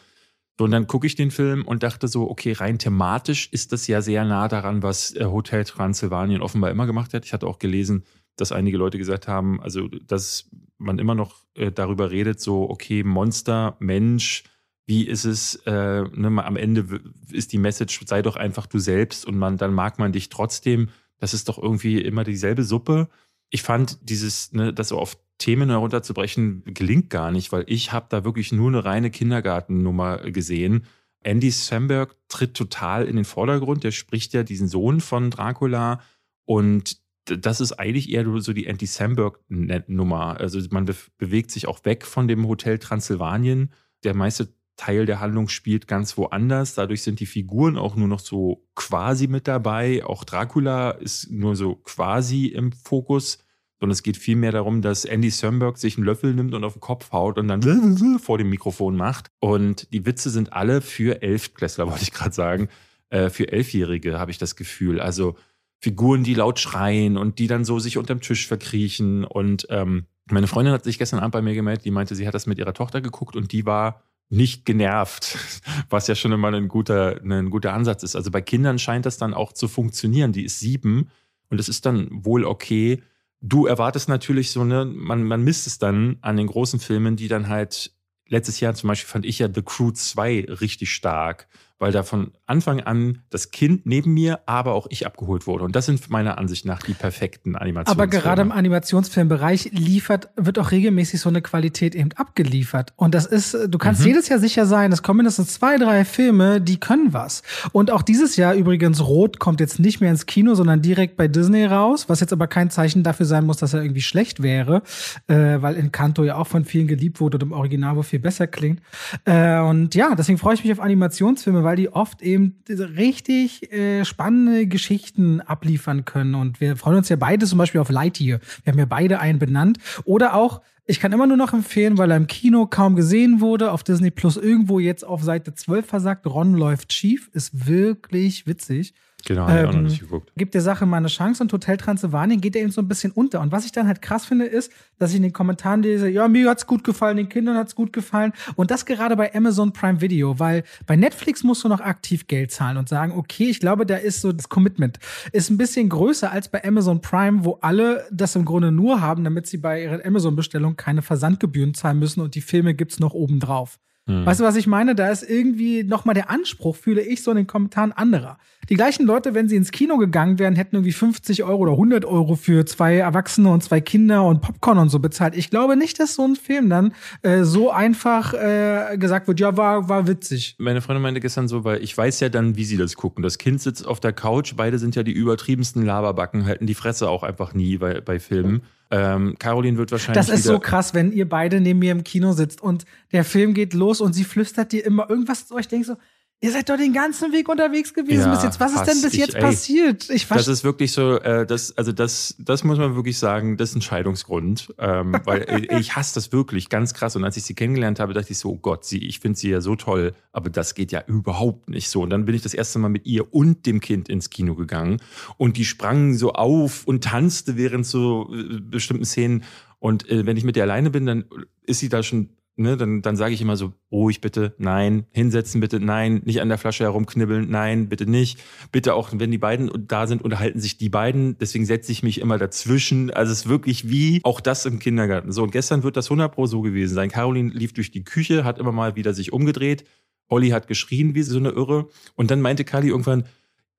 Und 0.60 0.70
dann 0.70 0.86
gucke 0.86 1.06
ich 1.06 1.16
den 1.16 1.30
Film 1.30 1.66
und 1.66 1.82
dachte 1.82 2.06
so, 2.06 2.30
okay, 2.30 2.52
rein 2.52 2.78
thematisch 2.78 3.48
ist 3.50 3.72
das 3.72 3.86
ja 3.86 4.00
sehr 4.02 4.24
nah 4.24 4.46
daran, 4.46 4.82
was 4.82 5.14
äh, 5.14 5.24
Hotel 5.24 5.64
Transylvanien 5.64 6.42
offenbar 6.42 6.70
immer 6.70 6.86
gemacht 6.86 7.12
hat. 7.12 7.24
Ich 7.24 7.32
hatte 7.32 7.46
auch 7.46 7.58
gelesen, 7.58 8.04
dass 8.36 8.52
einige 8.52 8.76
Leute 8.76 8.98
gesagt 8.98 9.26
haben, 9.26 9.60
also 9.60 9.88
dass 9.88 10.48
man 10.78 10.98
immer 10.98 11.14
noch 11.14 11.44
äh, 11.54 11.72
darüber 11.72 12.10
redet, 12.10 12.40
so, 12.40 12.68
okay, 12.70 13.02
Monster, 13.02 13.76
Mensch, 13.80 14.44
wie 14.86 15.06
ist 15.06 15.24
es, 15.24 15.56
äh, 15.66 16.02
ne, 16.02 16.44
am 16.44 16.56
Ende 16.56 17.00
ist 17.30 17.52
die 17.52 17.58
Message, 17.58 18.00
sei 18.06 18.22
doch 18.22 18.36
einfach 18.36 18.66
du 18.66 18.78
selbst 18.78 19.26
und 19.26 19.36
man, 19.36 19.56
dann 19.56 19.72
mag 19.72 19.98
man 19.98 20.12
dich 20.12 20.28
trotzdem. 20.28 20.90
Das 21.18 21.32
ist 21.32 21.48
doch 21.48 21.58
irgendwie 21.58 22.00
immer 22.00 22.22
dieselbe 22.22 22.64
Suppe. 22.64 23.08
Ich 23.50 23.62
fand 23.62 23.98
dieses, 24.02 24.52
ne, 24.52 24.74
das 24.74 24.88
so 24.88 24.98
auf 24.98 25.16
Themen 25.38 25.68
herunterzubrechen, 25.70 26.62
gelingt 26.66 27.10
gar 27.10 27.30
nicht, 27.30 27.52
weil 27.52 27.64
ich 27.66 27.92
habe 27.92 28.06
da 28.08 28.24
wirklich 28.24 28.52
nur 28.52 28.68
eine 28.68 28.84
reine 28.84 29.10
Kindergartennummer 29.10 30.18
gesehen. 30.30 30.86
Andy 31.20 31.50
Samberg 31.50 32.16
tritt 32.28 32.54
total 32.54 33.06
in 33.06 33.16
den 33.16 33.24
Vordergrund. 33.24 33.82
Der 33.82 33.90
spricht 33.90 34.32
ja 34.32 34.42
diesen 34.42 34.68
Sohn 34.68 35.00
von 35.00 35.30
Dracula 35.30 36.00
und 36.44 36.98
das 37.24 37.60
ist 37.60 37.72
eigentlich 37.72 38.12
eher 38.12 38.26
so 38.40 38.52
die 38.52 38.66
Andy 38.66 38.86
Samberg-Nummer. 38.86 40.38
Also 40.38 40.60
man 40.70 40.84
be 40.84 40.94
bewegt 41.16 41.50
sich 41.50 41.66
auch 41.66 41.84
weg 41.84 42.04
von 42.04 42.28
dem 42.28 42.46
Hotel 42.46 42.78
Transsilvanien. 42.78 43.72
Der 44.04 44.14
meiste 44.14 44.54
Teil 44.76 45.06
der 45.06 45.20
Handlung 45.20 45.48
spielt 45.48 45.88
ganz 45.88 46.18
woanders. 46.18 46.74
Dadurch 46.74 47.02
sind 47.02 47.20
die 47.20 47.26
Figuren 47.26 47.78
auch 47.78 47.96
nur 47.96 48.08
noch 48.08 48.20
so 48.20 48.66
quasi 48.74 49.26
mit 49.26 49.48
dabei. 49.48 50.04
Auch 50.04 50.24
Dracula 50.24 50.90
ist 50.90 51.30
nur 51.30 51.56
so 51.56 51.76
quasi 51.76 52.46
im 52.46 52.72
Fokus 52.72 53.38
sondern 53.84 53.92
es 53.92 54.02
geht 54.02 54.16
vielmehr 54.16 54.50
darum, 54.50 54.80
dass 54.80 55.04
Andy 55.04 55.28
Samberg 55.28 55.76
sich 55.76 55.98
einen 55.98 56.06
Löffel 56.06 56.32
nimmt 56.32 56.54
und 56.54 56.64
auf 56.64 56.72
den 56.72 56.80
Kopf 56.80 57.12
haut 57.12 57.38
und 57.38 57.48
dann 57.48 58.18
vor 58.18 58.38
dem 58.38 58.48
Mikrofon 58.48 58.96
macht. 58.96 59.28
Und 59.40 59.92
die 59.92 60.06
Witze 60.06 60.30
sind 60.30 60.54
alle 60.54 60.80
für 60.80 61.20
Elftklässler, 61.20 61.86
wollte 61.90 62.02
ich 62.02 62.12
gerade 62.12 62.34
sagen. 62.34 62.68
Äh, 63.10 63.28
für 63.28 63.52
Elfjährige 63.52 64.18
habe 64.18 64.30
ich 64.30 64.38
das 64.38 64.56
Gefühl. 64.56 65.00
Also 65.00 65.36
Figuren, 65.80 66.24
die 66.24 66.32
laut 66.32 66.58
schreien 66.58 67.18
und 67.18 67.38
die 67.38 67.46
dann 67.46 67.66
so 67.66 67.78
sich 67.78 67.98
unterm 67.98 68.22
Tisch 68.22 68.48
verkriechen. 68.48 69.22
Und 69.22 69.66
ähm, 69.68 70.06
meine 70.30 70.46
Freundin 70.46 70.72
hat 70.72 70.84
sich 70.84 70.98
gestern 70.98 71.20
Abend 71.20 71.32
bei 71.32 71.42
mir 71.42 71.54
gemeldet, 71.54 71.84
die 71.84 71.90
meinte, 71.90 72.14
sie 72.14 72.26
hat 72.26 72.32
das 72.32 72.46
mit 72.46 72.56
ihrer 72.56 72.72
Tochter 72.72 73.02
geguckt 73.02 73.36
und 73.36 73.52
die 73.52 73.66
war 73.66 74.02
nicht 74.30 74.64
genervt, 74.64 75.36
was 75.90 76.06
ja 76.06 76.14
schon 76.14 76.32
immer 76.32 76.50
ein 76.50 76.68
guter, 76.68 77.20
ein 77.22 77.50
guter 77.50 77.74
Ansatz 77.74 78.02
ist. 78.02 78.16
Also 78.16 78.30
bei 78.30 78.40
Kindern 78.40 78.78
scheint 78.78 79.04
das 79.04 79.18
dann 79.18 79.34
auch 79.34 79.52
zu 79.52 79.68
funktionieren. 79.68 80.32
Die 80.32 80.44
ist 80.44 80.58
sieben 80.58 81.10
und 81.50 81.60
es 81.60 81.68
ist 81.68 81.84
dann 81.84 82.08
wohl 82.10 82.46
okay, 82.46 83.02
du 83.46 83.66
erwartest 83.66 84.08
natürlich 84.08 84.50
so, 84.50 84.64
ne, 84.64 84.84
man, 84.84 85.22
man 85.22 85.42
misst 85.42 85.66
es 85.66 85.78
dann 85.78 86.16
an 86.22 86.36
den 86.36 86.46
großen 86.46 86.80
Filmen, 86.80 87.16
die 87.16 87.28
dann 87.28 87.48
halt, 87.48 87.92
letztes 88.26 88.58
Jahr 88.60 88.74
zum 88.74 88.88
Beispiel 88.88 89.08
fand 89.08 89.26
ich 89.26 89.38
ja 89.38 89.48
The 89.52 89.62
Crew 89.62 89.90
2 89.90 90.46
richtig 90.48 90.92
stark 90.94 91.46
weil 91.78 91.92
da 91.92 92.02
von 92.02 92.32
Anfang 92.46 92.80
an 92.80 93.22
das 93.30 93.50
Kind 93.50 93.86
neben 93.86 94.12
mir, 94.12 94.40
aber 94.46 94.74
auch 94.74 94.86
ich 94.90 95.06
abgeholt 95.06 95.46
wurde. 95.46 95.64
Und 95.64 95.74
das 95.74 95.86
sind 95.86 96.10
meiner 96.10 96.36
Ansicht 96.36 96.66
nach 96.66 96.82
die 96.82 96.92
perfekten 96.92 97.56
Animationsfilme. 97.56 98.02
Aber 98.02 98.06
gerade 98.06 98.42
im 98.42 98.52
Animationsfilmbereich 98.52 99.70
liefert, 99.72 100.28
wird 100.36 100.58
auch 100.58 100.70
regelmäßig 100.70 101.20
so 101.20 101.30
eine 101.30 101.40
Qualität 101.40 101.94
eben 101.94 102.12
abgeliefert. 102.12 102.92
Und 102.96 103.14
das 103.14 103.24
ist, 103.24 103.56
du 103.68 103.78
kannst 103.78 104.02
mhm. 104.02 104.08
jedes 104.08 104.28
Jahr 104.28 104.38
sicher 104.38 104.66
sein, 104.66 104.92
es 104.92 105.02
kommen 105.02 105.18
mindestens 105.18 105.54
zwei, 105.54 105.78
drei 105.78 106.04
Filme, 106.04 106.60
die 106.60 106.78
können 106.78 107.14
was. 107.14 107.42
Und 107.72 107.90
auch 107.90 108.02
dieses 108.02 108.36
Jahr 108.36 108.54
übrigens, 108.54 109.00
Rot 109.00 109.38
kommt 109.38 109.60
jetzt 109.60 109.80
nicht 109.80 110.02
mehr 110.02 110.10
ins 110.10 110.26
Kino, 110.26 110.54
sondern 110.54 110.82
direkt 110.82 111.16
bei 111.16 111.28
Disney 111.28 111.64
raus, 111.64 112.10
was 112.10 112.20
jetzt 112.20 112.32
aber 112.34 112.46
kein 112.46 112.68
Zeichen 112.68 113.02
dafür 113.02 113.24
sein 113.24 113.46
muss, 113.46 113.56
dass 113.56 113.72
er 113.72 113.82
irgendwie 113.82 114.02
schlecht 114.02 114.42
wäre, 114.42 114.82
äh, 115.28 115.62
weil 115.62 115.76
Encanto 115.76 116.24
ja 116.24 116.36
auch 116.36 116.46
von 116.46 116.66
vielen 116.66 116.88
geliebt 116.88 117.20
wurde 117.20 117.38
und 117.38 117.42
im 117.44 117.52
Original 117.52 117.96
wohl 117.96 118.02
viel 118.02 118.18
besser 118.18 118.46
klingt. 118.46 118.82
Äh, 119.24 119.60
und 119.60 119.94
ja, 119.94 120.14
deswegen 120.14 120.36
freue 120.36 120.54
ich 120.54 120.62
mich 120.62 120.72
auf 120.72 120.80
Animationsfilme, 120.80 121.64
weil 121.64 121.76
die 121.76 121.88
oft 121.88 122.20
eben 122.20 122.33
richtig 122.68 123.72
äh, 123.72 124.04
spannende 124.04 124.66
Geschichten 124.66 125.40
abliefern 125.40 126.04
können. 126.04 126.34
Und 126.34 126.60
wir 126.60 126.76
freuen 126.76 126.98
uns 126.98 127.08
ja 127.08 127.16
beide 127.16 127.46
zum 127.46 127.58
Beispiel 127.58 127.80
auf 127.80 127.90
Lightyear. 127.90 128.40
Wir 128.62 128.72
haben 128.72 128.78
ja 128.78 128.86
beide 128.86 129.20
einen 129.20 129.38
benannt. 129.38 129.78
Oder 130.04 130.34
auch 130.34 130.60
ich 130.86 131.00
kann 131.00 131.12
immer 131.12 131.26
nur 131.26 131.38
noch 131.38 131.54
empfehlen, 131.54 131.96
weil 131.96 132.10
er 132.10 132.18
im 132.18 132.26
Kino 132.26 132.66
kaum 132.66 132.94
gesehen 132.94 133.40
wurde, 133.40 133.72
auf 133.72 133.82
Disney 133.82 134.10
Plus 134.10 134.36
irgendwo 134.36 134.78
jetzt 134.78 135.02
auf 135.02 135.22
Seite 135.22 135.54
12 135.54 135.86
versagt, 135.86 136.26
Ron 136.26 136.52
läuft 136.52 136.92
schief, 136.92 137.30
ist 137.32 137.66
wirklich 137.66 138.46
witzig. 138.46 138.92
Genau, 139.26 139.48
ähm, 139.48 139.56
ich 139.56 139.68
auch 139.68 139.72
noch 139.72 139.82
nicht 139.82 140.00
geguckt. 140.00 140.32
Gibt 140.36 140.54
der 140.54 140.60
Sache 140.60 140.86
mal 140.86 140.98
eine 140.98 141.08
Chance 141.08 141.42
und 141.42 141.52
Hotel 141.52 141.76
Transylvanien 141.76 142.40
geht 142.40 142.56
er 142.56 142.62
eben 142.62 142.70
so 142.70 142.80
ein 142.80 142.88
bisschen 142.88 143.12
unter. 143.12 143.40
Und 143.40 143.52
was 143.52 143.64
ich 143.64 143.72
dann 143.72 143.86
halt 143.86 144.02
krass 144.02 144.26
finde, 144.26 144.44
ist, 144.44 144.72
dass 144.98 145.10
ich 145.10 145.16
in 145.16 145.22
den 145.22 145.32
Kommentaren 145.32 145.82
lese, 145.82 146.08
ja, 146.08 146.28
mir 146.28 146.50
hat's 146.50 146.66
gut 146.66 146.84
gefallen, 146.84 147.16
den 147.16 147.28
Kindern 147.28 147.56
hat's 147.56 147.74
gut 147.74 147.92
gefallen. 147.92 148.32
Und 148.56 148.70
das 148.70 148.84
gerade 148.84 149.16
bei 149.16 149.34
Amazon 149.34 149.72
Prime 149.72 150.00
Video, 150.00 150.38
weil 150.38 150.64
bei 150.86 150.96
Netflix 150.96 151.42
musst 151.42 151.64
du 151.64 151.68
noch 151.68 151.80
aktiv 151.80 152.26
Geld 152.26 152.50
zahlen 152.50 152.76
und 152.76 152.88
sagen, 152.88 153.12
okay, 153.16 153.44
ich 153.44 153.60
glaube, 153.60 153.86
da 153.86 153.96
ist 153.96 154.20
so 154.20 154.32
das 154.32 154.48
Commitment 154.48 154.98
ist 155.32 155.50
ein 155.50 155.56
bisschen 155.56 155.88
größer 155.88 156.30
als 156.30 156.48
bei 156.48 156.64
Amazon 156.64 157.00
Prime, 157.00 157.44
wo 157.44 157.58
alle 157.60 158.06
das 158.10 158.36
im 158.36 158.44
Grunde 158.44 158.72
nur 158.72 159.00
haben, 159.00 159.24
damit 159.24 159.46
sie 159.46 159.58
bei 159.58 159.82
ihrer 159.82 160.04
Amazon-Bestellung 160.04 160.76
keine 160.76 161.02
Versandgebühren 161.02 161.74
zahlen 161.74 161.98
müssen 161.98 162.20
und 162.20 162.34
die 162.34 162.40
Filme 162.40 162.74
gibt's 162.74 163.00
noch 163.00 163.14
oben 163.14 163.40
drauf. 163.40 163.78
Hm. 164.06 164.26
Weißt 164.26 164.40
du, 164.40 164.44
was 164.44 164.56
ich 164.56 164.66
meine? 164.66 164.94
Da 164.94 165.10
ist 165.10 165.22
irgendwie 165.22 165.82
nochmal 165.82 166.14
der 166.14 166.28
Anspruch, 166.28 166.76
fühle 166.76 167.00
ich 167.00 167.22
so 167.22 167.30
in 167.30 167.38
den 167.38 167.46
Kommentaren 167.46 167.92
anderer. 167.92 168.36
Die 168.68 168.74
gleichen 168.74 169.06
Leute, 169.06 169.34
wenn 169.34 169.48
sie 169.48 169.56
ins 169.56 169.72
Kino 169.72 169.96
gegangen 169.96 170.38
wären, 170.38 170.54
hätten 170.54 170.76
irgendwie 170.76 170.92
50 170.92 171.42
Euro 171.44 171.62
oder 171.62 171.72
100 171.72 172.04
Euro 172.04 172.34
für 172.34 172.66
zwei 172.66 172.96
Erwachsene 172.96 173.50
und 173.50 173.62
zwei 173.62 173.80
Kinder 173.80 174.24
und 174.24 174.40
Popcorn 174.40 174.78
und 174.78 174.88
so 174.90 174.98
bezahlt. 174.98 175.34
Ich 175.36 175.50
glaube 175.50 175.76
nicht, 175.76 176.00
dass 176.00 176.14
so 176.14 176.24
ein 176.26 176.36
Film 176.36 176.68
dann 176.68 176.92
äh, 177.22 177.44
so 177.44 177.70
einfach 177.70 178.34
äh, 178.34 178.96
gesagt 178.98 179.26
wird, 179.26 179.40
ja, 179.40 179.56
war, 179.56 179.88
war 179.88 180.06
witzig. 180.06 180.56
Meine 180.58 180.80
Freundin 180.82 181.02
meinte 181.02 181.20
gestern 181.20 181.48
so, 181.48 181.64
weil 181.64 181.82
ich 181.82 181.96
weiß 181.96 182.20
ja 182.20 182.28
dann, 182.28 182.56
wie 182.56 182.64
sie 182.64 182.76
das 182.76 182.96
gucken. 182.96 183.22
Das 183.22 183.38
Kind 183.38 183.60
sitzt 183.60 183.86
auf 183.86 184.00
der 184.00 184.12
Couch, 184.12 184.54
beide 184.56 184.78
sind 184.78 184.96
ja 184.96 185.02
die 185.02 185.12
übertriebensten 185.12 185.84
Laberbacken, 185.84 186.44
halten 186.44 186.66
die 186.66 186.74
Fresse 186.74 187.08
auch 187.08 187.22
einfach 187.22 187.54
nie 187.54 187.78
bei, 187.78 188.00
bei 188.00 188.18
Filmen. 188.18 188.62
Ähm, 188.90 189.36
Caroline 189.38 189.78
wird 189.78 189.92
wahrscheinlich. 189.92 190.24
Das 190.24 190.34
ist 190.34 190.44
so 190.44 190.58
krass, 190.58 190.94
wenn 190.94 191.12
ihr 191.12 191.28
beide 191.28 191.60
neben 191.60 191.78
mir 191.78 191.92
im 191.92 192.04
Kino 192.04 192.32
sitzt 192.32 192.62
und 192.62 192.84
der 193.12 193.24
Film 193.24 193.54
geht 193.54 193.74
los 193.74 194.00
und 194.00 194.12
sie 194.12 194.24
flüstert 194.24 194.72
dir 194.72 194.84
immer 194.84 195.08
irgendwas 195.08 195.46
zu 195.46 195.54
euch. 195.54 195.68
Denkst 195.68 195.88
so, 195.88 195.96
Ihr 196.40 196.52
seid 196.52 196.68
doch 196.68 196.76
den 196.76 196.92
ganzen 196.92 197.32
Weg 197.32 197.48
unterwegs 197.48 197.94
gewesen 197.94 198.26
ja, 198.26 198.34
bis 198.34 198.42
jetzt. 198.42 198.60
Was 198.60 198.74
ist 198.74 198.84
denn 198.84 199.00
bis 199.00 199.14
ich, 199.14 199.18
jetzt 199.18 199.34
ey, 199.34 199.40
passiert? 199.40 200.10
Ich 200.10 200.28
das 200.28 200.46
ist 200.46 200.62
wirklich 200.62 200.92
so, 200.92 201.18
äh, 201.20 201.46
das, 201.46 201.76
also 201.78 201.90
das, 201.90 202.34
das 202.38 202.64
muss 202.64 202.76
man 202.76 202.94
wirklich 202.96 203.18
sagen, 203.18 203.56
das 203.56 203.70
ist 203.70 203.76
ein 203.76 203.80
Scheidungsgrund. 203.80 204.74
Ähm, 204.76 205.16
weil 205.24 205.66
ich 205.80 205.96
hasse 205.96 206.14
das 206.14 206.32
wirklich 206.32 206.68
ganz 206.68 206.92
krass. 206.92 207.16
Und 207.16 207.24
als 207.24 207.38
ich 207.38 207.44
sie 207.44 207.54
kennengelernt 207.54 207.98
habe, 207.98 208.12
dachte 208.12 208.32
ich 208.32 208.38
so, 208.38 208.50
oh 208.50 208.58
Gott, 208.58 208.84
sie, 208.84 208.98
ich 208.98 209.20
finde 209.20 209.38
sie 209.38 209.48
ja 209.48 209.62
so 209.62 209.74
toll, 209.74 210.12
aber 210.32 210.50
das 210.50 210.74
geht 210.74 210.92
ja 210.92 211.02
überhaupt 211.06 211.70
nicht 211.70 211.88
so. 211.88 212.02
Und 212.02 212.10
dann 212.10 212.26
bin 212.26 212.34
ich 212.34 212.42
das 212.42 212.52
erste 212.52 212.78
Mal 212.78 212.90
mit 212.90 213.06
ihr 213.06 213.32
und 213.32 213.64
dem 213.64 213.80
Kind 213.80 214.10
ins 214.10 214.28
Kino 214.28 214.54
gegangen. 214.54 215.00
Und 215.38 215.56
die 215.56 215.64
sprangen 215.64 216.14
so 216.14 216.34
auf 216.34 216.86
und 216.86 217.04
tanzte 217.04 217.56
während 217.56 217.86
so 217.86 218.30
äh, 218.34 218.60
bestimmten 218.60 219.06
Szenen. 219.06 219.44
Und 219.78 220.10
äh, 220.10 220.26
wenn 220.26 220.36
ich 220.36 220.44
mit 220.44 220.58
ihr 220.58 220.64
alleine 220.64 220.90
bin, 220.90 221.06
dann 221.06 221.24
ist 221.62 221.80
sie 221.80 221.88
da 221.88 222.02
schon 222.02 222.28
ne, 222.56 222.76
dann, 222.76 223.02
dann 223.02 223.16
sage 223.16 223.34
ich 223.34 223.40
immer 223.40 223.56
so, 223.56 223.72
ruhig 223.90 224.20
bitte, 224.20 224.54
nein, 224.58 225.06
hinsetzen 225.10 225.60
bitte, 225.60 225.80
nein, 225.80 226.22
nicht 226.24 226.40
an 226.40 226.48
der 226.48 226.58
Flasche 226.58 226.84
herumknibbeln, 226.84 227.48
nein, 227.50 227.88
bitte 227.88 228.08
nicht. 228.08 228.38
Bitte 228.72 228.94
auch, 228.94 229.10
wenn 229.12 229.30
die 229.30 229.38
beiden 229.38 229.70
da 229.86 230.06
sind, 230.06 230.22
unterhalten 230.22 230.60
sich 230.60 230.78
die 230.78 230.88
beiden. 230.88 231.36
Deswegen 231.38 231.66
setze 231.66 231.92
ich 231.92 232.02
mich 232.02 232.20
immer 232.20 232.38
dazwischen. 232.38 233.10
Also 233.10 233.32
es 233.32 233.40
ist 233.40 233.48
wirklich 233.48 233.90
wie 233.90 234.20
auch 234.24 234.40
das 234.40 234.66
im 234.66 234.78
Kindergarten. 234.78 235.32
So, 235.32 235.42
und 235.42 235.52
gestern 235.52 235.82
wird 235.82 235.96
das 235.96 236.06
100 236.06 236.32
Pro 236.32 236.46
so 236.46 236.62
gewesen 236.62 236.94
sein. 236.94 237.10
Caroline 237.10 237.50
lief 237.50 237.72
durch 237.72 237.90
die 237.90 238.04
Küche, 238.04 238.44
hat 238.44 238.58
immer 238.58 238.72
mal 238.72 238.96
wieder 238.96 239.14
sich 239.14 239.32
umgedreht. 239.32 239.84
Olli 240.28 240.50
hat 240.50 240.68
geschrien 240.68 241.14
wie 241.14 241.22
so 241.22 241.38
eine 241.38 241.50
Irre. 241.50 241.88
Und 242.14 242.30
dann 242.30 242.40
meinte 242.40 242.64
Kali 242.64 242.88
irgendwann, 242.88 243.24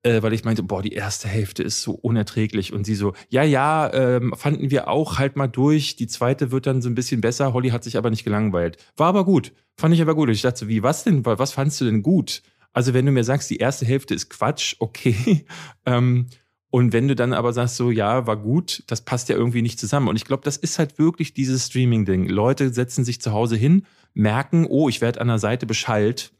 äh, 0.02 0.22
weil 0.22 0.32
ich 0.32 0.44
meinte, 0.44 0.62
boah, 0.62 0.82
die 0.82 0.92
erste 0.92 1.28
Hälfte 1.28 1.62
ist 1.62 1.82
so 1.82 1.92
unerträglich. 1.92 2.72
Und 2.72 2.84
sie 2.84 2.94
so, 2.94 3.14
ja, 3.28 3.42
ja, 3.42 3.92
ähm, 3.92 4.34
fanden 4.36 4.70
wir 4.70 4.88
auch 4.88 5.18
halt 5.18 5.36
mal 5.36 5.48
durch. 5.48 5.96
Die 5.96 6.06
zweite 6.06 6.50
wird 6.50 6.66
dann 6.66 6.82
so 6.82 6.88
ein 6.88 6.94
bisschen 6.94 7.20
besser. 7.20 7.52
Holly 7.52 7.70
hat 7.70 7.84
sich 7.84 7.96
aber 7.96 8.10
nicht 8.10 8.24
gelangweilt. 8.24 8.76
War 8.96 9.08
aber 9.08 9.24
gut. 9.24 9.52
Fand 9.76 9.94
ich 9.94 10.02
aber 10.02 10.14
gut. 10.14 10.28
Und 10.28 10.34
ich 10.34 10.42
dachte 10.42 10.60
so, 10.60 10.68
wie, 10.68 10.82
was 10.82 11.04
denn? 11.04 11.24
Was 11.26 11.52
fandst 11.52 11.80
du 11.80 11.84
denn 11.84 12.02
gut? 12.02 12.42
Also, 12.72 12.94
wenn 12.94 13.06
du 13.06 13.12
mir 13.12 13.24
sagst, 13.24 13.50
die 13.50 13.56
erste 13.56 13.86
Hälfte 13.86 14.14
ist 14.14 14.28
Quatsch, 14.30 14.76
okay. 14.78 15.46
ähm, 15.86 16.26
Und 16.70 16.92
wenn 16.92 17.08
du 17.08 17.16
dann 17.16 17.32
aber 17.32 17.52
sagst, 17.52 17.76
so, 17.76 17.90
ja, 17.90 18.26
war 18.26 18.36
gut, 18.36 18.82
das 18.88 19.00
passt 19.00 19.28
ja 19.28 19.36
irgendwie 19.36 19.62
nicht 19.62 19.78
zusammen. 19.80 20.08
Und 20.08 20.16
ich 20.16 20.24
glaube, 20.24 20.42
das 20.44 20.56
ist 20.56 20.78
halt 20.78 20.98
wirklich 20.98 21.32
dieses 21.32 21.66
Streaming-Ding. 21.66 22.28
Leute 22.28 22.72
setzen 22.72 23.04
sich 23.04 23.20
zu 23.20 23.32
Hause 23.32 23.56
hin, 23.56 23.86
merken, 24.12 24.66
oh, 24.68 24.88
ich 24.88 25.00
werde 25.00 25.20
an 25.20 25.28
der 25.28 25.38
Seite 25.38 25.64
beschallt. 25.66 26.32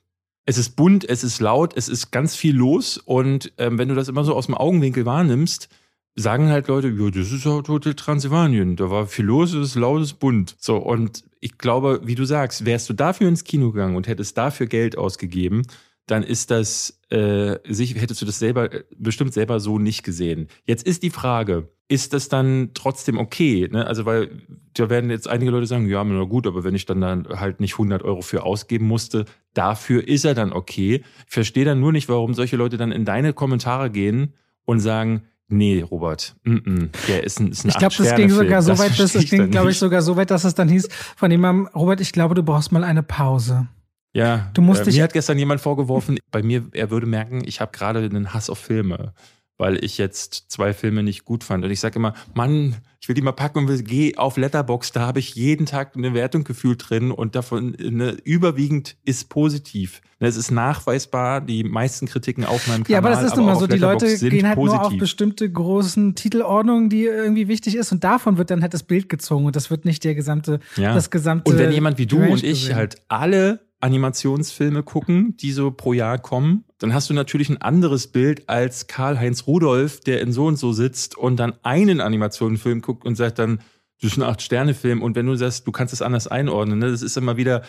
Es 0.46 0.58
ist 0.58 0.76
bunt, 0.76 1.08
es 1.08 1.24
ist 1.24 1.40
laut, 1.40 1.76
es 1.76 1.88
ist 1.88 2.12
ganz 2.12 2.36
viel 2.36 2.56
los. 2.56 2.98
Und 2.98 3.52
ähm, 3.58 3.78
wenn 3.78 3.88
du 3.88 3.94
das 3.94 4.08
immer 4.08 4.24
so 4.24 4.34
aus 4.34 4.46
dem 4.46 4.54
Augenwinkel 4.54 5.04
wahrnimmst, 5.04 5.68
sagen 6.14 6.48
halt 6.48 6.68
Leute, 6.68 6.88
ja, 6.88 7.10
das 7.10 7.32
ist 7.32 7.44
halt 7.44 7.68
Hotel 7.68 7.94
Transylvanien. 7.94 8.76
Da 8.76 8.90
war 8.90 9.06
viel 9.06 9.26
los, 9.26 9.52
es 9.52 9.70
ist 9.70 9.74
laut, 9.74 10.00
es 10.00 10.12
ist 10.12 10.18
bunt. 10.18 10.56
So, 10.58 10.76
und 10.78 11.24
ich 11.40 11.58
glaube, 11.58 12.00
wie 12.04 12.14
du 12.14 12.24
sagst, 12.24 12.64
wärst 12.64 12.88
du 12.88 12.94
dafür 12.94 13.28
ins 13.28 13.44
Kino 13.44 13.72
gegangen 13.72 13.96
und 13.96 14.08
hättest 14.08 14.38
dafür 14.38 14.66
Geld 14.66 14.96
ausgegeben, 14.96 15.62
dann 16.06 16.22
ist 16.22 16.50
das, 16.50 17.00
äh, 17.10 17.56
sich, 17.68 18.00
hättest 18.00 18.22
du 18.22 18.26
das 18.26 18.38
selber, 18.38 18.72
äh, 18.72 18.84
bestimmt 18.96 19.34
selber 19.34 19.60
so 19.60 19.78
nicht 19.78 20.02
gesehen. 20.04 20.48
Jetzt 20.64 20.86
ist 20.86 21.02
die 21.02 21.10
Frage, 21.10 21.68
ist 21.88 22.12
das 22.12 22.28
dann 22.28 22.70
trotzdem 22.74 23.18
okay? 23.18 23.68
Ne? 23.70 23.86
Also, 23.86 24.06
weil 24.06 24.30
da 24.74 24.88
werden 24.88 25.10
jetzt 25.10 25.28
einige 25.28 25.50
Leute 25.50 25.66
sagen, 25.66 25.88
ja, 25.88 26.02
na 26.02 26.24
gut, 26.24 26.46
aber 26.46 26.64
wenn 26.64 26.74
ich 26.74 26.86
dann, 26.86 27.00
dann 27.00 27.28
halt 27.28 27.60
nicht 27.60 27.74
100 27.74 28.02
Euro 28.02 28.22
für 28.22 28.44
ausgeben 28.44 28.86
musste, 28.86 29.24
dafür 29.54 30.06
ist 30.06 30.24
er 30.24 30.34
dann 30.34 30.52
okay. 30.52 31.04
Ich 31.26 31.32
verstehe 31.32 31.64
dann 31.64 31.80
nur 31.80 31.92
nicht, 31.92 32.08
warum 32.08 32.34
solche 32.34 32.56
Leute 32.56 32.76
dann 32.76 32.92
in 32.92 33.04
deine 33.04 33.32
Kommentare 33.32 33.90
gehen 33.90 34.32
und 34.64 34.80
sagen, 34.80 35.22
Nee, 35.48 35.80
Robert, 35.80 36.34
mm 36.42 36.54
-mm. 36.56 36.88
der 37.06 37.22
ist 37.22 37.38
ein, 37.38 37.52
ist 37.52 37.64
ein 37.64 37.68
Ich 37.68 37.78
glaube, 37.78 37.94
das 37.96 38.16
ging 38.16 38.30
sogar 38.30 38.62
so 38.62 38.76
weit, 38.78 38.98
das, 38.98 39.12
das 39.12 39.26
ging, 39.26 39.48
glaube 39.48 39.70
ich, 39.70 39.78
sogar 39.78 40.02
so 40.02 40.16
weit, 40.16 40.32
dass 40.32 40.42
es 40.42 40.54
dann 40.54 40.68
hieß 40.68 40.88
von 41.14 41.30
jemandem, 41.30 41.68
Robert, 41.68 42.00
ich 42.00 42.10
glaube, 42.10 42.34
du 42.34 42.42
brauchst 42.42 42.72
mal 42.72 42.82
eine 42.82 43.04
Pause. 43.04 43.68
Ja, 44.16 44.50
du 44.54 44.62
musst 44.62 44.80
äh, 44.80 44.84
dich 44.84 44.96
mir 44.96 45.02
hat 45.02 45.12
gestern 45.12 45.38
jemand 45.38 45.60
vorgeworfen, 45.60 46.18
bei 46.30 46.42
mir, 46.42 46.66
er 46.72 46.90
würde 46.90 47.06
merken, 47.06 47.42
ich 47.44 47.60
habe 47.60 47.72
gerade 47.72 47.98
einen 47.98 48.32
Hass 48.32 48.48
auf 48.48 48.58
Filme, 48.58 49.12
weil 49.58 49.84
ich 49.84 49.98
jetzt 49.98 50.46
zwei 50.48 50.72
Filme 50.72 51.02
nicht 51.02 51.26
gut 51.26 51.44
fand. 51.44 51.64
Und 51.64 51.70
ich 51.70 51.80
sage 51.80 51.98
immer, 51.98 52.14
Mann, 52.32 52.76
ich 52.98 53.08
will 53.08 53.14
die 53.14 53.20
mal 53.20 53.32
packen 53.32 53.58
und 53.58 53.84
geh 53.84 54.16
auf 54.16 54.38
Letterbox, 54.38 54.92
da 54.92 55.02
habe 55.02 55.18
ich 55.18 55.34
jeden 55.34 55.66
Tag 55.66 55.96
eine 55.96 56.14
Wertung 56.14 56.44
gefühlt 56.44 56.88
drin 56.88 57.10
und 57.10 57.36
davon 57.36 57.76
eine, 57.78 58.12
überwiegend 58.24 58.96
ist 59.04 59.28
positiv. 59.28 60.00
Es 60.18 60.36
ist 60.36 60.50
nachweisbar, 60.50 61.42
die 61.42 61.62
meisten 61.62 62.06
Kritiken 62.06 62.46
auf 62.46 62.66
meinem 62.68 62.84
Kanal. 62.84 62.92
Ja, 62.92 62.98
aber 62.98 63.10
das 63.10 63.22
ist 63.22 63.36
nun 63.36 63.44
mal 63.44 63.56
so, 63.56 63.66
die 63.66 63.76
Leute 63.76 64.06
gehen 64.16 64.46
halt 64.46 64.56
positiv. 64.56 64.80
nur 64.80 64.86
auf 64.86 64.96
bestimmte 64.96 65.50
großen 65.50 66.14
Titelordnungen, 66.14 66.88
die 66.88 67.04
irgendwie 67.04 67.48
wichtig 67.48 67.74
ist 67.74 67.92
und 67.92 68.02
davon 68.02 68.38
wird 68.38 68.50
dann 68.50 68.62
halt 68.62 68.72
das 68.72 68.82
Bild 68.82 69.10
gezogen 69.10 69.44
und 69.44 69.56
das 69.56 69.70
wird 69.70 69.84
nicht 69.84 70.04
der 70.04 70.14
gesamte, 70.14 70.60
ja. 70.76 70.94
das 70.94 71.10
gesamte. 71.10 71.52
Und 71.52 71.58
wenn 71.58 71.70
jemand 71.70 71.98
wie 71.98 72.06
du 72.06 72.16
Range 72.16 72.32
und 72.32 72.42
ich 72.42 72.62
gesehen. 72.62 72.76
halt 72.76 72.96
alle 73.08 73.65
Animationsfilme 73.80 74.82
gucken, 74.82 75.36
die 75.36 75.52
so 75.52 75.70
pro 75.70 75.92
Jahr 75.92 76.18
kommen, 76.18 76.64
dann 76.78 76.94
hast 76.94 77.10
du 77.10 77.14
natürlich 77.14 77.48
ein 77.48 77.60
anderes 77.60 78.08
Bild 78.08 78.48
als 78.48 78.86
Karl-Heinz 78.86 79.46
Rudolf, 79.46 80.00
der 80.00 80.20
in 80.20 80.32
so 80.32 80.46
und 80.46 80.56
so 80.56 80.72
sitzt 80.72 81.16
und 81.16 81.36
dann 81.36 81.54
einen 81.62 82.00
Animationsfilm 82.00 82.80
guckt 82.80 83.04
und 83.04 83.16
sagt 83.16 83.38
dann, 83.38 83.60
das 84.00 84.12
ist 84.12 84.18
ein 84.18 84.22
Acht-Sterne-Film. 84.22 85.02
Und 85.02 85.16
wenn 85.16 85.26
du 85.26 85.34
sagst, 85.36 85.66
du 85.66 85.72
kannst 85.72 85.94
es 85.94 86.02
anders 86.02 86.26
einordnen, 86.26 86.78
ne, 86.78 86.90
das 86.90 87.02
ist 87.02 87.16
immer 87.16 87.36
wieder, 87.36 87.62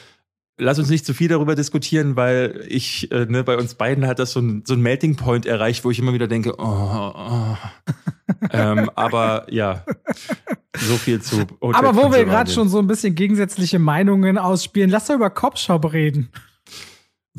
lass 0.58 0.80
uns 0.80 0.90
nicht 0.90 1.06
zu 1.06 1.14
viel 1.14 1.28
darüber 1.28 1.56
diskutieren, 1.56 2.16
weil 2.16 2.66
ich, 2.68 3.12
äh, 3.12 3.26
ne, 3.26 3.44
bei 3.44 3.58
uns 3.58 3.76
beiden 3.76 4.08
hat 4.08 4.20
das 4.20 4.32
so 4.32 4.40
ein, 4.40 4.64
so 4.66 4.74
ein 4.74 4.82
Melting 4.82 5.16
Point 5.16 5.46
erreicht, 5.46 5.86
wo 5.86 5.92
ich 5.92 6.00
immer 6.00 6.14
wieder 6.14 6.28
denke, 6.28 6.56
oh, 6.58 7.14
oh. 7.16 7.58
ähm, 8.52 8.90
aber 8.96 9.46
ja, 9.50 9.84
so 10.78 10.96
viel 10.96 11.22
zu. 11.22 11.42
Hotel 11.62 11.76
Aber 11.76 11.96
wo 11.96 12.12
wir 12.12 12.26
gerade 12.26 12.52
schon 12.52 12.70
so 12.70 12.80
ein 12.80 12.88
bisschen 12.88 13.16
gegensätzliche 13.16 13.80
Meinungen 13.80 14.38
ausspielen, 14.38 14.90
lass 14.90 15.08
doch 15.08 15.16
über 15.16 15.30
Cop-Shop 15.30 15.94
reden. 15.94 16.30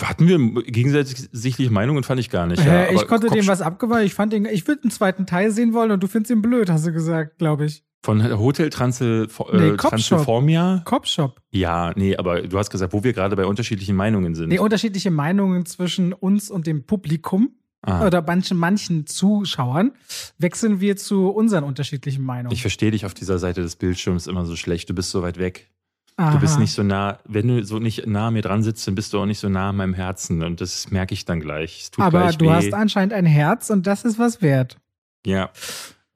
Hatten 0.01 0.29
wir 0.29 0.39
gegensätzliche 0.63 1.71
Meinungen, 1.71 2.05
fand 2.05 2.21
ich 2.21 2.31
gar 2.31 2.47
nicht. 2.47 2.65
Äh, 2.65 2.67
Ja, 2.67 2.91
ich 2.91 2.99
aber 2.99 3.07
konnte 3.07 3.27
dem 3.29 3.39
Kopf- 3.41 3.49
was 3.49 3.63
abgewahren. 3.63 4.05
Ich 4.05 4.15
fand 4.15 4.33
ihn, 4.33 4.45
ich 4.45 4.67
würde 4.69 4.83
einen 4.85 4.93
zweiten 4.93 5.27
Teil 5.27 5.51
sehen 5.51 5.73
wollen 5.73 5.91
und 5.91 6.01
du 6.03 6.07
findest 6.07 6.31
ihn 6.31 6.41
blöd, 6.43 6.71
hast 6.71 6.87
du 6.87 6.93
gesagt, 6.93 7.39
glaube 7.39 7.65
ich. 7.67 7.83
Von 8.03 8.39
Hotel 8.39 8.71
Transil, 8.71 9.27
Nee, 9.53 9.59
äh, 9.59 9.77
Cop-Shop. 9.77 9.91
Transylformia? 9.91 10.83
Cop-Shop. 10.85 11.41
Ja, 11.51 11.93
nee, 11.97 12.17
aber 12.17 12.43
du 12.43 12.57
hast 12.59 12.71
gesagt, 12.71 12.93
wo 12.93 13.03
wir 13.03 13.13
gerade 13.13 13.35
bei 13.37 13.45
unterschiedlichen 13.45 13.97
Meinungen 13.97 14.35
sind. 14.35 14.49
Nee, 14.51 14.59
unterschiedliche 14.61 15.11
Meinungen 15.11 15.67
zwischen 15.67 16.13
uns 16.13 16.51
und 16.51 16.67
dem 16.67 16.85
Publikum 16.85 17.51
Ah, 17.83 18.05
oder 18.05 18.23
manchen, 18.23 18.57
manchen 18.59 19.07
Zuschauern 19.07 19.93
wechseln 20.39 20.81
wir 20.81 20.97
zu 20.97 21.29
unseren 21.29 21.63
unterschiedlichen 21.63 22.25
Meinungen. 22.25 22.53
ich 22.53 22.61
verstehe 22.61 22.91
dich 22.91 23.07
auf 23.07 23.15
dieser 23.15 23.39
Seite 23.39 23.63
des 23.63 23.77
Bildschirms 23.77 24.27
immer 24.27 24.45
so 24.45 24.57
schlecht. 24.57 24.91
Du 24.91 24.95
bist 24.95 25.11
so 25.13 25.23
weit 25.23 25.39
weg. 25.39 25.71
Aha. 26.17 26.33
Du 26.33 26.41
bist 26.41 26.59
nicht 26.59 26.73
so 26.73 26.83
nah, 26.83 27.21
wenn 27.25 27.47
du 27.47 27.65
so 27.65 27.79
nicht 27.79 28.05
nah 28.09 28.27
an 28.29 28.35
mir 28.35 28.43
dran 28.43 28.65
sitzt, 28.65 28.85
dann 28.89 28.97
bist 28.97 29.13
du 29.13 29.21
auch 29.21 29.27
nicht 29.27 29.39
so 29.39 29.49
nah 29.49 29.69
an 29.69 29.77
meinem 29.77 29.95
Herzen. 29.95 30.43
Und 30.43 30.61
das 30.61 30.91
merke 30.91 31.15
ich 31.15 31.25
dann 31.25 31.39
gleich. 31.39 31.89
Aber 31.99 32.23
gleich 32.23 32.39
du 32.39 32.47
weh. 32.47 32.51
hast 32.51 32.75
anscheinend 32.75 33.13
ein 33.13 33.27
Herz 33.27 33.71
und 33.71 33.87
das 33.87 34.05
ist 34.05 34.19
was 34.19 34.43
wert. 34.43 34.77
Ja. 35.25 35.51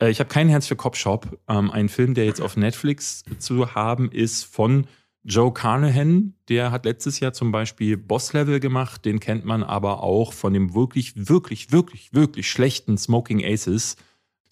Äh, 0.03 0.11
Ich 0.11 0.19
habe 0.19 0.29
kein 0.29 0.49
Herz 0.49 0.67
für 0.67 0.77
Cop 0.77 0.97
Shop. 0.97 1.38
Ähm, 1.49 1.71
ein 1.71 1.88
Film, 1.88 2.15
der 2.15 2.25
jetzt 2.25 2.41
auf 2.41 2.57
Netflix 2.57 3.25
zu 3.38 3.75
haben 3.75 4.11
ist 4.11 4.45
von 4.45 4.87
Joe 5.23 5.53
Carnahan. 5.53 6.35
Der 6.49 6.73
hat 6.73 6.85
letztes 6.85 7.21
Jahr 7.21 7.33
zum 7.33 7.53
Beispiel 7.53 7.97
Boss 7.97 8.33
Level 8.33 8.59
gemacht. 8.59 9.05
Den 9.05 9.21
kennt 9.21 9.45
man 9.45 9.62
aber 9.62 10.03
auch 10.03 10.33
von 10.33 10.53
dem 10.53 10.75
wirklich, 10.75 11.29
wirklich, 11.29 11.71
wirklich, 11.71 12.12
wirklich 12.12 12.51
schlechten 12.51 12.99
Smoking 12.99 13.45
Aces. 13.45 13.97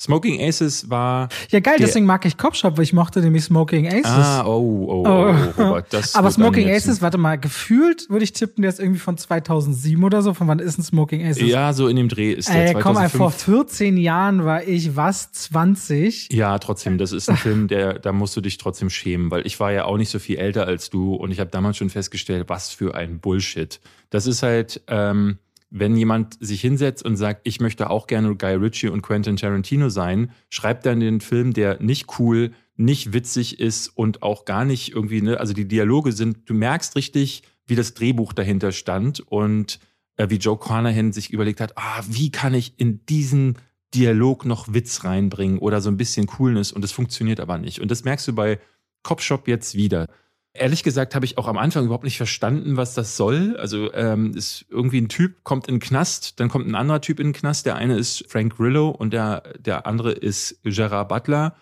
Smoking 0.00 0.40
Aces 0.40 0.88
war. 0.88 1.28
Ja, 1.50 1.60
geil, 1.60 1.76
deswegen 1.78 2.06
mag 2.06 2.24
ich 2.24 2.38
Cop-Shop, 2.38 2.78
weil 2.78 2.84
ich 2.84 2.94
mochte 2.94 3.20
nämlich 3.20 3.44
Smoking 3.44 3.86
Aces. 3.86 4.06
Ah, 4.06 4.46
oh, 4.46 4.86
oh, 4.88 5.04
oh, 5.06 5.34
oh 5.58 5.62
Robert. 5.62 5.92
Das 5.92 6.14
Aber 6.14 6.28
wird 6.28 6.38
dann 6.38 6.42
Smoking 6.44 6.68
jetzt- 6.68 6.86
Aces, 6.88 7.02
warte 7.02 7.18
mal, 7.18 7.38
gefühlt 7.38 8.08
würde 8.08 8.24
ich 8.24 8.32
tippen, 8.32 8.62
der 8.62 8.70
ist 8.70 8.80
irgendwie 8.80 8.98
von 8.98 9.18
2007 9.18 10.02
oder 10.02 10.22
so. 10.22 10.32
Von 10.32 10.48
wann 10.48 10.58
ist 10.58 10.78
ein 10.78 10.82
Smoking 10.82 11.26
Aces? 11.26 11.42
Ja, 11.42 11.74
so 11.74 11.86
in 11.86 11.96
dem 11.96 12.08
Dreh 12.08 12.32
ist 12.32 12.48
der 12.48 12.68
Ey, 12.68 12.72
komm 12.72 12.94
mal, 12.94 13.10
2005. 13.10 13.18
vor 13.18 13.30
14 13.30 13.96
Jahren 13.98 14.44
war 14.46 14.62
ich 14.66 14.96
was, 14.96 15.32
20? 15.32 16.32
Ja, 16.32 16.58
trotzdem, 16.58 16.96
das 16.96 17.12
ist 17.12 17.28
ein 17.28 17.36
Film, 17.36 17.68
der, 17.68 17.98
da 17.98 18.12
musst 18.12 18.34
du 18.36 18.40
dich 18.40 18.56
trotzdem 18.56 18.88
schämen, 18.88 19.30
weil 19.30 19.46
ich 19.46 19.60
war 19.60 19.70
ja 19.70 19.84
auch 19.84 19.98
nicht 19.98 20.10
so 20.10 20.18
viel 20.18 20.38
älter 20.38 20.66
als 20.66 20.88
du 20.88 21.14
und 21.14 21.30
ich 21.30 21.40
habe 21.40 21.50
damals 21.50 21.76
schon 21.76 21.90
festgestellt, 21.90 22.48
was 22.48 22.70
für 22.70 22.94
ein 22.94 23.18
Bullshit. 23.20 23.80
Das 24.08 24.26
ist 24.26 24.42
halt, 24.42 24.80
ähm, 24.88 25.36
wenn 25.70 25.96
jemand 25.96 26.36
sich 26.40 26.60
hinsetzt 26.60 27.04
und 27.04 27.16
sagt, 27.16 27.42
ich 27.44 27.60
möchte 27.60 27.90
auch 27.90 28.06
gerne 28.06 28.34
Guy 28.34 28.54
Ritchie 28.54 28.88
und 28.88 29.02
Quentin 29.02 29.36
Tarantino 29.36 29.88
sein, 29.88 30.32
schreibt 30.48 30.84
dann 30.84 31.00
den 31.00 31.20
Film, 31.20 31.52
der 31.52 31.80
nicht 31.80 32.18
cool, 32.18 32.52
nicht 32.76 33.12
witzig 33.12 33.60
ist 33.60 33.88
und 33.88 34.22
auch 34.22 34.44
gar 34.44 34.64
nicht 34.64 34.92
irgendwie, 34.92 35.22
ne, 35.22 35.38
also 35.38 35.52
die 35.52 35.68
Dialoge 35.68 36.12
sind, 36.12 36.38
du 36.48 36.54
merkst 36.54 36.96
richtig, 36.96 37.42
wie 37.66 37.76
das 37.76 37.94
Drehbuch 37.94 38.32
dahinter 38.32 38.72
stand 38.72 39.20
und 39.20 39.78
äh, 40.16 40.28
wie 40.28 40.36
Joe 40.36 40.58
Carnahan 40.58 41.12
sich 41.12 41.30
überlegt 41.30 41.60
hat, 41.60 41.76
ah, 41.76 42.02
wie 42.08 42.32
kann 42.32 42.54
ich 42.54 42.74
in 42.78 43.06
diesen 43.06 43.56
Dialog 43.94 44.44
noch 44.44 44.72
Witz 44.72 45.04
reinbringen 45.04 45.58
oder 45.58 45.80
so 45.80 45.90
ein 45.90 45.96
bisschen 45.96 46.26
Coolness 46.26 46.72
und 46.72 46.82
das 46.82 46.92
funktioniert 46.92 47.38
aber 47.40 47.58
nicht. 47.58 47.80
Und 47.80 47.90
das 47.90 48.04
merkst 48.04 48.26
du 48.28 48.34
bei 48.34 48.58
Cop 49.02 49.20
Shop 49.20 49.48
jetzt 49.48 49.74
wieder. 49.74 50.08
Ehrlich 50.52 50.82
gesagt 50.82 51.14
habe 51.14 51.24
ich 51.24 51.38
auch 51.38 51.46
am 51.46 51.58
Anfang 51.58 51.84
überhaupt 51.84 52.04
nicht 52.04 52.16
verstanden, 52.16 52.76
was 52.76 52.94
das 52.94 53.16
soll. 53.16 53.56
Also 53.56 53.92
ähm, 53.94 54.32
ist 54.34 54.66
irgendwie 54.68 55.00
ein 55.00 55.08
Typ 55.08 55.44
kommt 55.44 55.68
in 55.68 55.76
den 55.76 55.80
Knast, 55.80 56.40
dann 56.40 56.48
kommt 56.48 56.66
ein 56.66 56.74
anderer 56.74 57.00
Typ 57.00 57.20
in 57.20 57.28
den 57.28 57.32
Knast. 57.32 57.66
Der 57.66 57.76
eine 57.76 57.96
ist 57.96 58.24
Frank 58.28 58.56
Grillo 58.56 58.88
und 58.90 59.12
der, 59.12 59.42
der 59.58 59.86
andere 59.86 60.10
ist 60.10 60.60
Gerard 60.64 61.08
Butler. 61.08 61.54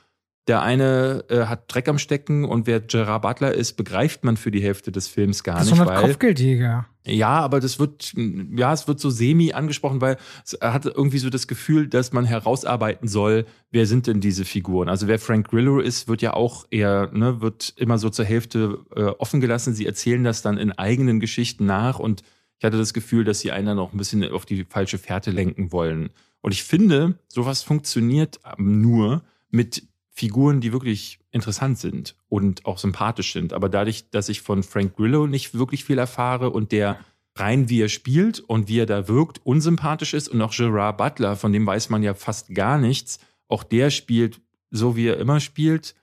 Der 0.48 0.62
eine 0.62 1.24
äh, 1.28 1.44
hat 1.44 1.72
Dreck 1.72 1.88
am 1.88 1.98
Stecken 1.98 2.44
und 2.44 2.66
wer 2.66 2.80
Gerard 2.80 3.20
Butler 3.20 3.52
ist, 3.52 3.74
begreift 3.74 4.24
man 4.24 4.38
für 4.38 4.50
die 4.50 4.62
Hälfte 4.62 4.90
des 4.90 5.06
Films 5.06 5.44
gar 5.44 5.56
Das 5.56 5.66
ist 5.66 5.72
nicht, 5.72 5.76
so 5.76 5.86
eine 5.86 5.92
weil 5.92 6.06
Kopfgeldjäger. 6.06 6.86
ja, 7.04 7.28
aber 7.28 7.60
das 7.60 7.78
wird, 7.78 8.14
ja, 8.16 8.72
es 8.72 8.88
wird 8.88 8.98
so 8.98 9.10
semi 9.10 9.52
angesprochen, 9.52 10.00
weil 10.00 10.16
es 10.44 10.58
hat 10.60 10.86
irgendwie 10.86 11.18
so 11.18 11.28
das 11.28 11.48
Gefühl, 11.48 11.86
dass 11.86 12.12
man 12.14 12.24
herausarbeiten 12.24 13.08
soll, 13.08 13.44
wer 13.70 13.84
sind 13.84 14.06
denn 14.06 14.22
diese 14.22 14.46
Figuren? 14.46 14.88
Also 14.88 15.06
wer 15.06 15.18
Frank 15.18 15.48
Grillo 15.48 15.80
ist, 15.80 16.08
wird 16.08 16.22
ja 16.22 16.32
auch 16.32 16.66
eher, 16.70 17.10
ne, 17.12 17.42
wird 17.42 17.74
immer 17.76 17.98
so 17.98 18.08
zur 18.08 18.24
Hälfte 18.24 18.78
äh, 18.96 19.02
offen 19.02 19.42
gelassen. 19.42 19.74
Sie 19.74 19.84
erzählen 19.84 20.24
das 20.24 20.40
dann 20.40 20.56
in 20.56 20.72
eigenen 20.72 21.20
Geschichten 21.20 21.66
nach 21.66 21.98
und 21.98 22.22
ich 22.58 22.64
hatte 22.64 22.78
das 22.78 22.94
Gefühl, 22.94 23.24
dass 23.24 23.40
sie 23.40 23.52
einen 23.52 23.66
dann 23.66 23.78
auch 23.78 23.92
ein 23.92 23.98
bisschen 23.98 24.24
auf 24.32 24.46
die 24.46 24.64
falsche 24.64 24.96
Fährte 24.96 25.30
lenken 25.30 25.72
wollen. 25.72 26.08
Und 26.40 26.52
ich 26.52 26.64
finde, 26.64 27.18
sowas 27.28 27.62
funktioniert 27.62 28.40
nur 28.56 29.22
mit 29.50 29.82
Figuren, 30.18 30.60
die 30.60 30.72
wirklich 30.72 31.20
interessant 31.30 31.78
sind 31.78 32.16
und 32.28 32.66
auch 32.66 32.78
sympathisch 32.78 33.32
sind. 33.32 33.52
Aber 33.52 33.68
dadurch, 33.68 34.10
dass 34.10 34.28
ich 34.28 34.42
von 34.42 34.64
Frank 34.64 34.96
Grillo 34.96 35.28
nicht 35.28 35.54
wirklich 35.54 35.84
viel 35.84 35.96
erfahre 35.96 36.50
und 36.50 36.72
der 36.72 36.98
rein 37.36 37.68
wie 37.68 37.82
er 37.82 37.88
spielt 37.88 38.40
und 38.40 38.66
wie 38.66 38.80
er 38.80 38.86
da 38.86 39.06
wirkt, 39.06 39.40
unsympathisch 39.46 40.14
ist 40.14 40.26
und 40.26 40.42
auch 40.42 40.52
Gerard 40.52 40.98
Butler, 40.98 41.36
von 41.36 41.52
dem 41.52 41.64
weiß 41.64 41.90
man 41.90 42.02
ja 42.02 42.14
fast 42.14 42.52
gar 42.52 42.78
nichts, 42.78 43.20
auch 43.46 43.62
der 43.62 43.90
spielt 43.90 44.40
so, 44.72 44.96
wie 44.96 45.06
er 45.06 45.18
immer 45.18 45.38
spielt. 45.38 45.94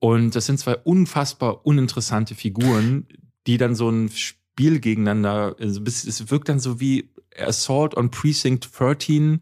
Und 0.00 0.36
das 0.36 0.44
sind 0.44 0.58
zwei 0.58 0.76
unfassbar 0.76 1.64
uninteressante 1.64 2.34
Figuren, 2.34 3.06
die 3.46 3.56
dann 3.56 3.74
so 3.74 3.88
ein 3.88 4.10
Spiel 4.10 4.80
gegeneinander, 4.80 5.56
also 5.58 5.80
es 5.82 6.30
wirkt 6.30 6.50
dann 6.50 6.60
so 6.60 6.78
wie 6.78 7.08
Assault 7.38 7.96
on 7.96 8.10
Precinct 8.10 8.68
13 8.78 9.40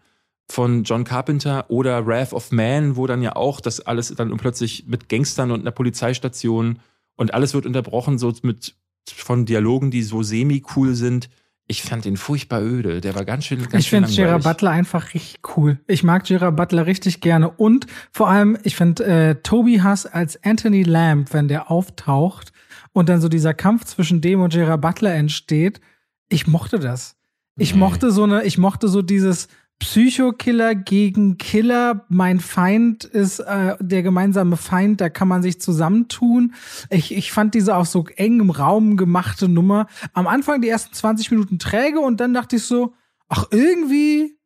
von 0.51 0.85
John 0.85 1.05
Carpenter 1.05 1.67
oder 1.69 2.07
Wrath 2.07 2.33
of 2.33 2.53
Man, 2.53 2.97
wo 2.97 3.07
dann 3.07 3.23
ja 3.23 3.37
auch 3.37 3.61
das 3.61 3.81
alles 3.81 4.15
dann 4.15 4.35
plötzlich 4.37 4.87
mit 4.87 5.09
Gangstern 5.09 5.51
und 5.51 5.61
einer 5.61 5.71
Polizeistation 5.71 6.79
und 7.17 7.35
alles 7.35 7.53
wird 7.53 7.67
unterbrochen 7.67 8.19
so 8.19 8.33
mit 8.43 8.75
von 9.11 9.45
Dialogen, 9.45 9.91
die 9.91 10.03
so 10.03 10.23
semi-cool 10.23 10.95
sind. 10.95 11.29
ich 11.71 11.83
fand 11.83 12.07
ihn 12.07 12.17
furchtbar 12.17 12.63
öde. 12.63 13.03
Der 13.03 13.15
war 13.15 13.27
ganz 13.27 13.45
schön. 13.45 13.59
Ganz 13.69 13.85
ich 13.85 13.91
finde 13.91 14.11
Gerard 14.11 14.43
Butler 14.43 14.71
einfach 14.71 15.13
richtig 15.13 15.41
cool. 15.57 15.79
Ich 15.87 16.03
mag 16.03 16.25
Gerard 16.25 16.57
Butler 16.57 16.87
richtig 16.87 17.21
gerne. 17.21 17.51
Und 17.51 17.87
vor 18.11 18.31
allem, 18.31 18.57
ich 18.63 18.75
finde 18.75 19.05
äh, 19.05 19.35
Toby 19.43 19.81
Huss 19.85 20.07
als 20.07 20.43
Anthony 20.43 20.83
Lamb, 20.83 21.35
wenn 21.35 21.47
der 21.47 21.71
auftaucht 21.71 22.53
und 22.93 23.11
dann 23.11 23.21
so 23.21 23.29
dieser 23.29 23.53
Kampf 23.53 23.85
zwischen 23.85 24.23
dem 24.23 24.41
und 24.41 24.55
Gerard 24.55 24.81
Butler 24.81 25.15
entsteht, 25.15 25.81
ich 26.31 26.47
mochte 26.47 26.79
das. 26.79 27.17
Ich 27.59 27.75
nee. 27.75 27.81
mochte 27.81 28.13
so 28.13 28.25
eine, 28.25 28.45
ich 28.45 28.57
mochte 28.57 28.89
so 28.89 29.03
dieses 29.03 29.49
Psychokiller 29.79 30.75
gegen 30.75 31.39
Killer. 31.39 32.05
Mein 32.09 32.41
Feind 32.41 33.05
ist 33.05 33.39
äh, 33.39 33.77
der 33.81 34.03
gemeinsame 34.03 34.57
Feind, 34.57 35.01
da 35.01 35.09
kann 35.09 35.29
man 35.29 35.43
sich 35.43 35.61
zusammentun. 35.61 36.55
Ich, 36.91 37.15
ich 37.15 37.33
fand 37.33 37.55
diese 37.55 37.77
auch 37.77 37.87
so 37.87 38.07
eng 38.17 38.41
im 38.41 38.51
Raum 38.51 38.97
gemachte 38.97 39.49
Nummer. 39.49 39.87
Am 40.13 40.27
Anfang 40.27 40.61
die 40.61 40.69
ersten 40.69 40.95
20 40.95 41.31
Minuten 41.31 41.59
träge 41.59 42.01
und 42.01 42.21
dann 42.21 42.35
dachte 42.35 42.57
ich 42.57 42.65
so, 42.65 42.95
ach, 43.29 43.47
irgendwie, 43.51 44.37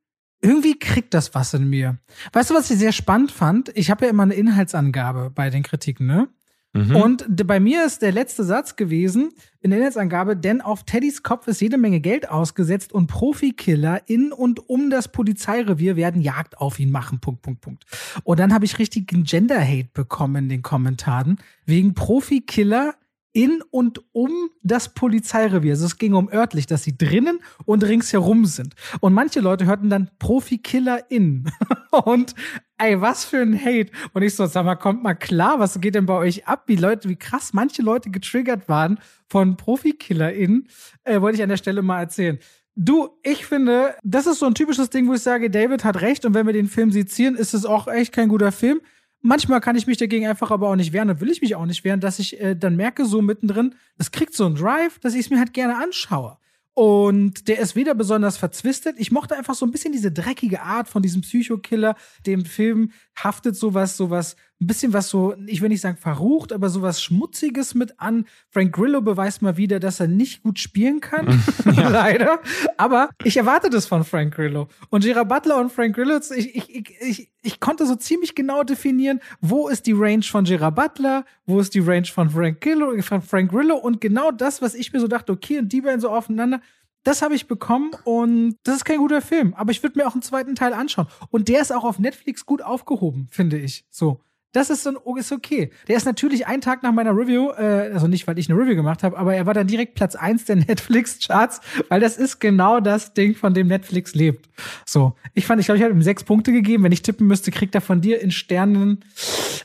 irgendwie 0.43 0.79
kriegt 0.79 1.15
das 1.15 1.35
was 1.35 1.55
in 1.55 1.69
mir. 1.69 1.99
Weißt 2.33 2.51
du, 2.51 2.55
was 2.55 2.71
ich 2.71 2.79
sehr 2.79 2.93
spannend 2.93 3.33
fand? 3.33 3.71
Ich 3.75 3.91
habe 3.91 4.05
ja 4.05 4.11
immer 4.11 4.25
eine 4.25 4.35
Inhaltsangabe 4.35 5.31
bei 5.31 5.49
den 5.49 5.63
Kritiken, 5.63 6.07
ne? 6.07 6.29
Mhm. 6.75 6.97
Und 6.97 7.47
bei 7.47 7.61
mir 7.61 7.85
ist 7.85 8.01
der 8.01 8.13
letzte 8.13 8.45
Satz 8.45 8.77
gewesen 8.77 9.33
in 9.61 9.71
der 9.71 9.79
Inhaltsangabe, 9.79 10.37
denn 10.37 10.63
auf 10.63 10.85
Teddys 10.85 11.23
Kopf 11.23 11.47
ist 11.47 11.61
jede 11.61 11.77
Menge 11.77 12.01
Geld 12.01 12.31
ausgesetzt 12.31 12.93
und 12.93 13.09
Profikiller 13.09 14.01
in 14.07 14.33
und 14.33 14.71
um 14.71 14.89
das 14.89 15.09
Polizeirevier 15.09 15.97
werden 15.97 16.23
Jagd 16.23 16.59
auf 16.59 16.79
ihn 16.79 16.91
machen. 16.91 17.21
Punkt, 17.21 17.43
Punkt, 17.43 17.61
Punkt. 17.61 17.85
Und 18.25 18.41
dann 18.41 18.55
habe 18.55 18.65
ich 18.65 18.79
richtigen 18.79 19.25
Gender-Hate 19.25 19.91
bekommen 19.93 20.45
in 20.45 20.49
den 20.49 20.63
Kommentaren 20.63 21.39
wegen 21.67 21.93
Profikiller 21.93 22.95
in 23.33 23.63
und 23.71 24.03
um 24.13 24.51
das 24.63 24.93
Polizeirevier. 24.95 25.73
Also 25.73 25.87
es 25.87 25.99
ging 25.99 26.15
um 26.15 26.31
örtlich, 26.31 26.67
dass 26.67 26.83
sie 26.83 26.97
drinnen 26.97 27.41
und 27.65 27.85
ringsherum 27.85 28.45
sind. 28.45 28.75
Und 29.01 29.15
manche 29.15 29.41
Leute 29.41 29.67
hörten 29.67 29.91
dann 29.91 30.11
Profikiller 30.19 31.11
in. 31.11 31.51
und 32.05 32.35
ey, 32.79 33.01
was 33.01 33.25
für 33.25 33.41
ein 33.41 33.59
Hate. 33.59 33.91
Und 34.13 34.23
ich 34.23 34.35
so, 34.35 34.47
sag 34.47 34.65
mal, 34.65 34.77
kommt 34.77 35.03
mal 35.03 35.15
klar, 35.15 35.59
was 35.59 35.81
geht 35.81 35.95
denn 35.95 36.07
bei 36.07 36.15
euch 36.15 36.47
ab? 36.47 36.65
Wie 36.67 36.77
Leute, 36.77 37.09
wie 37.09 37.17
krass 37.17 37.53
manche 37.53 37.83
Leute 37.83 38.11
getriggert 38.11 38.69
waren 38.69 38.99
von 39.29 39.57
Profikiller 39.57 40.33
in, 40.33 40.69
äh, 41.05 41.21
wollte 41.21 41.37
ich 41.37 41.43
an 41.43 41.49
der 41.49 41.57
Stelle 41.57 41.83
mal 41.83 42.01
erzählen. 42.01 42.39
Du, 42.75 43.11
ich 43.23 43.45
finde, 43.45 43.95
das 44.03 44.27
ist 44.27 44.39
so 44.39 44.47
ein 44.47 44.55
typisches 44.55 44.89
Ding, 44.89 45.07
wo 45.07 45.13
ich 45.15 45.21
sage, 45.21 45.51
David 45.51 45.85
hat 45.85 46.01
recht 46.01 46.25
und 46.25 46.33
wenn 46.33 46.47
wir 46.47 46.55
den 46.55 46.69
Film 46.69 46.91
sezieren, 46.91 47.35
ist 47.35 47.53
es 47.53 47.67
auch 47.67 47.87
echt 47.87 48.13
kein 48.13 48.29
guter 48.29 48.51
Film. 48.51 48.81
Manchmal 49.23 49.61
kann 49.61 49.77
ich 49.77 49.87
mich 49.87 49.99
dagegen 49.99 50.27
einfach 50.27 50.51
aber 50.51 50.69
auch 50.69 50.77
nicht 50.77 50.93
wehren 50.93 51.09
und 51.09 51.21
will 51.21 51.31
ich 51.31 51.41
mich 51.41 51.55
auch 51.55 51.65
nicht 51.65 51.85
wehren, 51.85 52.01
dass 52.01 52.19
ich 52.19 52.41
äh, 52.41 52.57
dann 52.57 52.77
merke, 52.77 53.05
so 53.05 53.23
mittendrin, 53.23 53.75
das 53.97 54.11
kriegt 54.11 54.35
so 54.35 54.45
einen 54.45 54.57
Drive, 54.57 54.99
dass 54.99 55.15
ich 55.15 55.21
es 55.21 55.31
mir 55.31 55.39
halt 55.39 55.55
gerne 55.55 55.77
anschaue. 55.77 56.39
Und 56.75 57.49
der 57.49 57.59
ist 57.59 57.77
weder 57.77 57.95
besonders 57.95 58.39
verzwistet. 58.39 58.97
Ich 58.99 59.13
mochte 59.13 59.37
einfach 59.37 59.55
so 59.55 59.67
ein 59.67 59.71
bisschen 59.71 59.93
diese 59.93 60.11
dreckige 60.11 60.63
Art 60.63 60.89
von 60.89 61.03
diesem 61.03 61.21
Psychokiller. 61.21 61.97
Dem 62.27 62.47
Film 62.47 62.93
haftet 63.15 63.57
sowas, 63.57 63.97
sowas, 63.97 64.37
ein 64.63 64.67
bisschen 64.67 64.93
was 64.93 65.09
so, 65.09 65.35
ich 65.47 65.61
will 65.61 65.69
nicht 65.69 65.81
sagen 65.81 65.97
verrucht, 65.97 66.53
aber 66.53 66.69
sowas 66.69 67.03
Schmutziges 67.03 67.75
mit 67.75 67.99
an. 67.99 68.27
Frank 68.49 68.73
Grillo 68.73 69.01
beweist 69.01 69.43
mal 69.43 69.57
wieder, 69.57 69.81
dass 69.81 70.01
er 70.01 70.07
nicht 70.07 70.43
gut 70.43 70.59
spielen 70.59 71.01
kann. 71.01 71.43
Leider. 71.65 72.41
Aber 72.77 73.11
ich 73.25 73.37
erwarte 73.37 73.71
das 73.71 73.87
von 73.87 74.05
Frank 74.05 74.35
Grillo. 74.35 74.69
Und 74.89 75.05
Gerard 75.05 75.29
Butler 75.29 75.59
und 75.59 75.73
Frank 75.73 75.97
Grillo, 75.97 76.19
ich, 76.35 76.55
ich, 76.55 76.75
ich, 76.75 77.01
ich, 77.01 77.33
ich 77.43 77.61
konnte 77.61 77.87
so 77.87 77.97
ziemlich 77.97 78.35
genau 78.35 78.63
definieren, 78.63 79.21
wo 79.41 79.69
ist 79.69 79.87
die 79.87 79.93
Range 79.93 80.23
von 80.23 80.45
Gerard 80.45 80.77
Butler, 80.77 81.25
wo 81.45 81.59
ist 81.59 81.75
die 81.75 81.81
Range 81.81 82.07
von 82.07 82.31
Frank 82.31 82.61
Grillo, 82.61 83.01
von 83.03 83.21
Frank 83.21 83.51
Grillo 83.51 83.77
und 83.77 84.01
genau 84.01 84.31
das, 84.31 84.63
was 84.63 84.75
ich 84.75 84.93
mir 84.93 85.01
so 85.01 85.09
dachte, 85.09 85.33
okay, 85.33 85.59
und 85.59 85.73
die 85.73 85.81
beiden 85.81 86.01
so 86.01 86.09
aufeinander, 86.09 86.61
das 87.03 87.21
habe 87.21 87.35
ich 87.35 87.49
bekommen 87.49 87.91
und 88.05 88.57
das 88.63 88.77
ist 88.77 88.85
kein 88.85 88.99
guter 88.99 89.23
Film. 89.23 89.55
Aber 89.55 89.73
ich 89.73 89.83
würde 89.83 89.99
mir 89.99 90.07
auch 90.07 90.13
einen 90.13 90.23
zweiten 90.23 90.55
Teil 90.55 90.73
anschauen. 90.73 91.09
Und 91.31 91.49
der 91.49 91.61
ist 91.61 91.73
auch 91.73 91.83
auf 91.83 91.99
Netflix 91.99 92.47
gut 92.47 92.63
aufgehoben, 92.63 93.27
finde 93.31 93.59
ich. 93.59 93.85
So. 93.91 94.21
Das 94.53 94.69
ist, 94.69 94.85
dann, 94.85 94.97
ist 95.17 95.33
okay. 95.33 95.71
Der 95.89 95.97
ist 95.97 96.05
natürlich 96.05 96.47
einen 96.47 96.61
Tag 96.61 96.83
nach 96.83 96.93
meiner 96.93 97.17
Review, 97.17 97.51
äh, 97.51 97.91
also 97.93 98.07
nicht, 98.07 98.27
weil 98.27 98.39
ich 98.39 98.51
eine 98.51 98.59
Review 98.59 98.75
gemacht 98.75 99.03
habe, 99.03 99.17
aber 99.17 99.35
er 99.35 99.47
war 99.47 99.55
dann 99.55 99.67
direkt 99.67 99.95
Platz 99.95 100.15
eins 100.15 100.45
der 100.45 100.57
Netflix-Charts, 100.69 101.61
weil 101.89 102.01
das 102.01 102.19
ist 102.19 102.39
genau 102.39 102.81
das 102.81 103.15
Ding, 103.15 103.35
von 103.35 103.55
dem 103.55 103.69
Netflix 103.69 104.15
lebt. 104.15 104.49
So, 104.85 105.15
ich 105.35 105.47
fand, 105.47 105.61
ich 105.61 105.67
glaube, 105.67 105.79
ich 105.79 105.85
habe 105.85 105.95
ihm 105.95 106.03
sechs 106.03 106.25
Punkte 106.25 106.53
gegeben. 106.53 106.85
Wenn 106.85 106.93
ich 106.93 107.03
tippen 107.03 107.27
müsste, 107.27 107.51
kriegt 107.51 107.75
er 107.75 107.81
von 107.81 108.01
dir 108.01 108.21
in 108.21 108.31
Sternen 108.31 109.05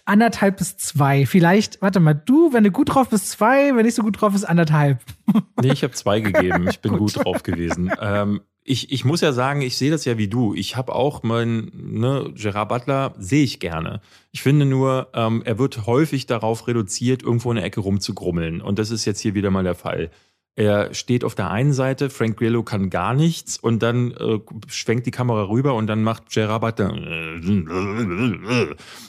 anderthalb 0.06 0.58
bis 0.58 0.78
zwei. 0.78 1.26
Vielleicht, 1.26 1.82
warte 1.82 2.00
mal, 2.00 2.14
du, 2.14 2.54
wenn 2.54 2.64
du 2.64 2.72
gut 2.72 2.94
drauf 2.94 3.10
bist, 3.10 3.30
zwei, 3.30 3.76
wenn 3.76 3.86
nicht 3.86 3.96
so 3.96 4.04
gut 4.04 4.22
drauf 4.22 4.34
ist, 4.34 4.46
anderthalb. 4.46 5.00
Nee, 5.62 5.74
ich 5.74 5.84
habe 5.84 5.94
zwei 5.94 6.22
gegeben. 6.22 6.68
Ich 6.70 6.80
bin 6.80 6.92
gut. 6.98 7.14
gut 7.14 7.26
drauf 7.26 7.44
gewesen. 7.44 7.92
Ähm, 8.00 8.42
ich, 8.70 8.92
ich 8.92 9.06
muss 9.06 9.22
ja 9.22 9.32
sagen, 9.32 9.62
ich 9.62 9.78
sehe 9.78 9.92
das 9.92 10.04
ja 10.04 10.18
wie 10.18 10.28
du. 10.28 10.54
Ich 10.54 10.76
habe 10.76 10.94
auch 10.94 11.24
mein, 11.24 11.72
ne, 11.74 12.32
Gerard 12.36 12.68
Butler 12.68 13.16
sehe 13.18 13.44
ich 13.44 13.62
gerne. 13.62 14.02
Ich 14.34 14.42
finde 14.42 14.66
nur, 14.66 15.08
ähm, 15.14 15.42
er 15.46 15.58
wird 15.58 15.88
häufig 15.88 16.26
darauf 16.26 16.68
reduziert, 16.68 17.24
irgendwo 17.24 17.50
in 17.50 17.56
der 17.56 17.64
Ecke 17.64 17.80
rumzugrummeln. 17.80 18.62
Und 18.62 18.78
das 18.78 18.92
ist 18.92 19.06
jetzt 19.06 19.22
hier 19.22 19.36
wieder 19.36 19.52
mal 19.52 19.64
der 19.64 19.74
Fall. 19.74 20.12
Er 20.58 20.92
steht 20.96 21.24
auf 21.24 21.36
der 21.36 21.52
einen 21.52 21.72
Seite, 21.72 22.10
Frank 22.10 22.38
Grillo 22.38 22.64
kann 22.64 22.90
gar 22.90 23.14
nichts 23.14 23.58
und 23.58 23.84
dann 23.84 24.10
äh, 24.14 24.40
schwenkt 24.68 25.06
die 25.06 25.12
Kamera 25.12 25.44
rüber 25.44 25.76
und 25.76 25.86
dann 25.86 26.02
macht 26.02 26.32
Gerard 26.32 26.62
Butler. 26.62 26.96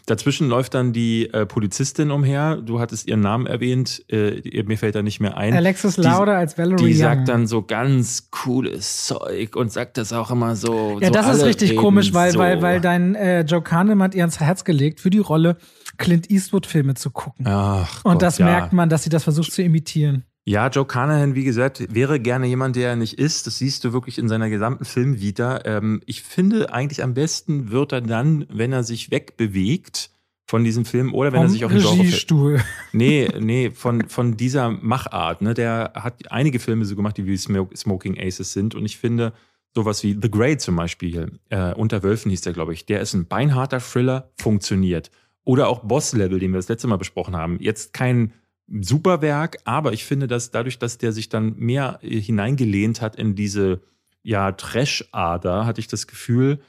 Dazwischen 0.05 0.51
läuft 0.51 0.75
dann 0.75 0.93
die 0.93 1.33
äh, 1.33 1.47
Polizistin 1.47 2.11
umher. 2.11 2.57
Du 2.57 2.81
hattest 2.81 3.09
ihren 3.09 3.21
Namen 3.21 3.47
erwähnt, 3.47 4.05
äh, 4.11 4.63
mir 4.65 4.77
fällt 4.77 4.95
da 4.95 5.01
nicht 5.01 5.21
mehr 5.21 5.39
ein. 5.39 5.55
Alexis 5.55 5.97
Lauder 5.97 6.37
als 6.37 6.59
Valerie 6.59 6.85
Die 6.85 6.93
sagt 6.93 7.29
dann 7.29 7.47
so 7.47 7.63
ganz 7.63 8.31
cooles 8.31 9.07
Zeug 9.07 9.57
und 9.57 9.73
sagt 9.73 9.97
das 9.97 10.13
auch 10.13 10.31
immer 10.31 10.55
so. 10.55 10.99
Ja, 11.01 11.07
so 11.07 11.15
das 11.15 11.39
ist 11.39 11.45
richtig 11.47 11.77
komisch, 11.77 12.13
weil, 12.13 12.33
so. 12.33 12.41
weil, 12.41 12.61
weil 12.61 12.83
dein 12.83 13.15
äh, 13.15 13.41
Joe 13.41 13.63
Kahnemann 13.63 14.09
hat 14.09 14.15
ihr 14.15 14.23
ans 14.23 14.39
Herz 14.39 14.65
gelegt, 14.65 15.01
für 15.01 15.09
die 15.09 15.17
Rolle 15.17 15.57
Clint 15.97 16.31
Eastwood-Filme 16.31 16.93
zu 16.93 17.09
gucken. 17.11 17.47
Ach, 17.49 18.05
und 18.05 18.13
Gott, 18.13 18.23
das 18.23 18.37
ja. 18.37 18.45
merkt 18.45 18.75
man, 18.75 18.91
dass 18.91 19.05
sie 19.05 19.11
das 19.11 19.25
versucht 19.25 19.51
zu 19.51 19.63
imitieren. 19.63 20.25
Ja, 20.49 20.69
Joe 20.69 20.87
Carnahan, 20.87 21.35
wie 21.35 21.45
gesagt, 21.45 21.95
wäre 21.95 22.19
gerne 22.19 22.47
jemand, 22.47 22.75
der 22.75 22.89
er 22.89 22.97
nicht 22.97 23.19
ist. 23.19 23.47
Das 23.47 23.59
siehst 23.59 23.85
du 23.85 23.93
wirklich 23.93 24.17
in 24.17 24.29
seiner 24.29 24.49
gesamten 24.49 24.87
Filmvita. 24.87 25.61
Ähm, 25.67 26.01
ich 26.07 26.23
finde 26.23 26.73
eigentlich 26.73 27.03
am 27.03 27.13
besten 27.13 27.71
wird 27.71 27.93
er 27.93 28.01
dann, 28.01 28.47
wenn 28.49 28.73
er 28.73 28.83
sich 28.83 29.11
wegbewegt 29.11 30.09
von 30.47 30.65
diesem 30.65 30.87
Film 30.87 31.13
oder 31.13 31.33
wenn 31.33 31.41
Vom 31.41 31.47
er 31.49 31.51
sich 31.51 31.65
auf 31.67 31.73
den 31.73 31.85
Regiestuhl. 31.85 32.63
Nee, 32.95 33.29
nee, 33.39 33.71
von, 33.73 34.09
von 34.09 34.39
dieser 34.39 34.71
Machart. 34.71 35.43
Ne? 35.43 35.53
Der 35.53 35.93
hat 35.95 36.33
einige 36.33 36.61
Filme 36.61 36.87
so 36.87 36.97
gemacht, 36.97 37.19
die 37.19 37.27
wie 37.27 37.37
Smoking 37.37 38.19
Aces 38.19 38.55
sind. 38.55 38.75
Und 38.75 38.87
ich 38.87 38.97
finde, 38.97 39.35
sowas 39.75 40.03
wie 40.03 40.19
The 40.19 40.31
Grey 40.31 40.57
zum 40.57 40.77
Beispiel, 40.77 41.41
äh, 41.51 41.75
Unter 41.75 42.03
Wölfen 42.03 42.31
hieß 42.31 42.41
der, 42.41 42.55
glaube 42.55 42.73
ich, 42.73 42.87
der 42.87 43.03
ist 43.03 43.13
ein 43.13 43.27
beinharter 43.27 43.81
Thriller, 43.81 44.31
funktioniert. 44.39 45.11
Oder 45.45 45.69
auch 45.69 45.81
Boss 45.81 46.15
Level, 46.15 46.39
den 46.39 46.53
wir 46.53 46.59
das 46.59 46.71
letzte 46.71 46.89
Mal 46.89 46.97
besprochen 46.97 47.37
haben. 47.37 47.59
Jetzt 47.61 47.93
kein 47.93 48.33
super 48.81 49.23
Werk, 49.23 49.59
aber 49.65 49.93
ich 49.93 50.05
finde, 50.05 50.27
dass 50.27 50.51
dadurch, 50.51 50.79
dass 50.79 50.99
der 50.99 51.13
sich 51.13 51.29
dann 51.29 51.55
mehr 51.57 51.99
äh, 52.03 52.21
hineingelehnt 52.21 53.01
hat 53.01 53.17
in 53.17 53.35
diese 53.35 53.81
ja, 54.23 54.53
Trash-Ader, 54.53 55.65
hatte 55.65 55.81
ich 55.81 55.89
das 55.89 56.07
Gefühl, 56.07 56.61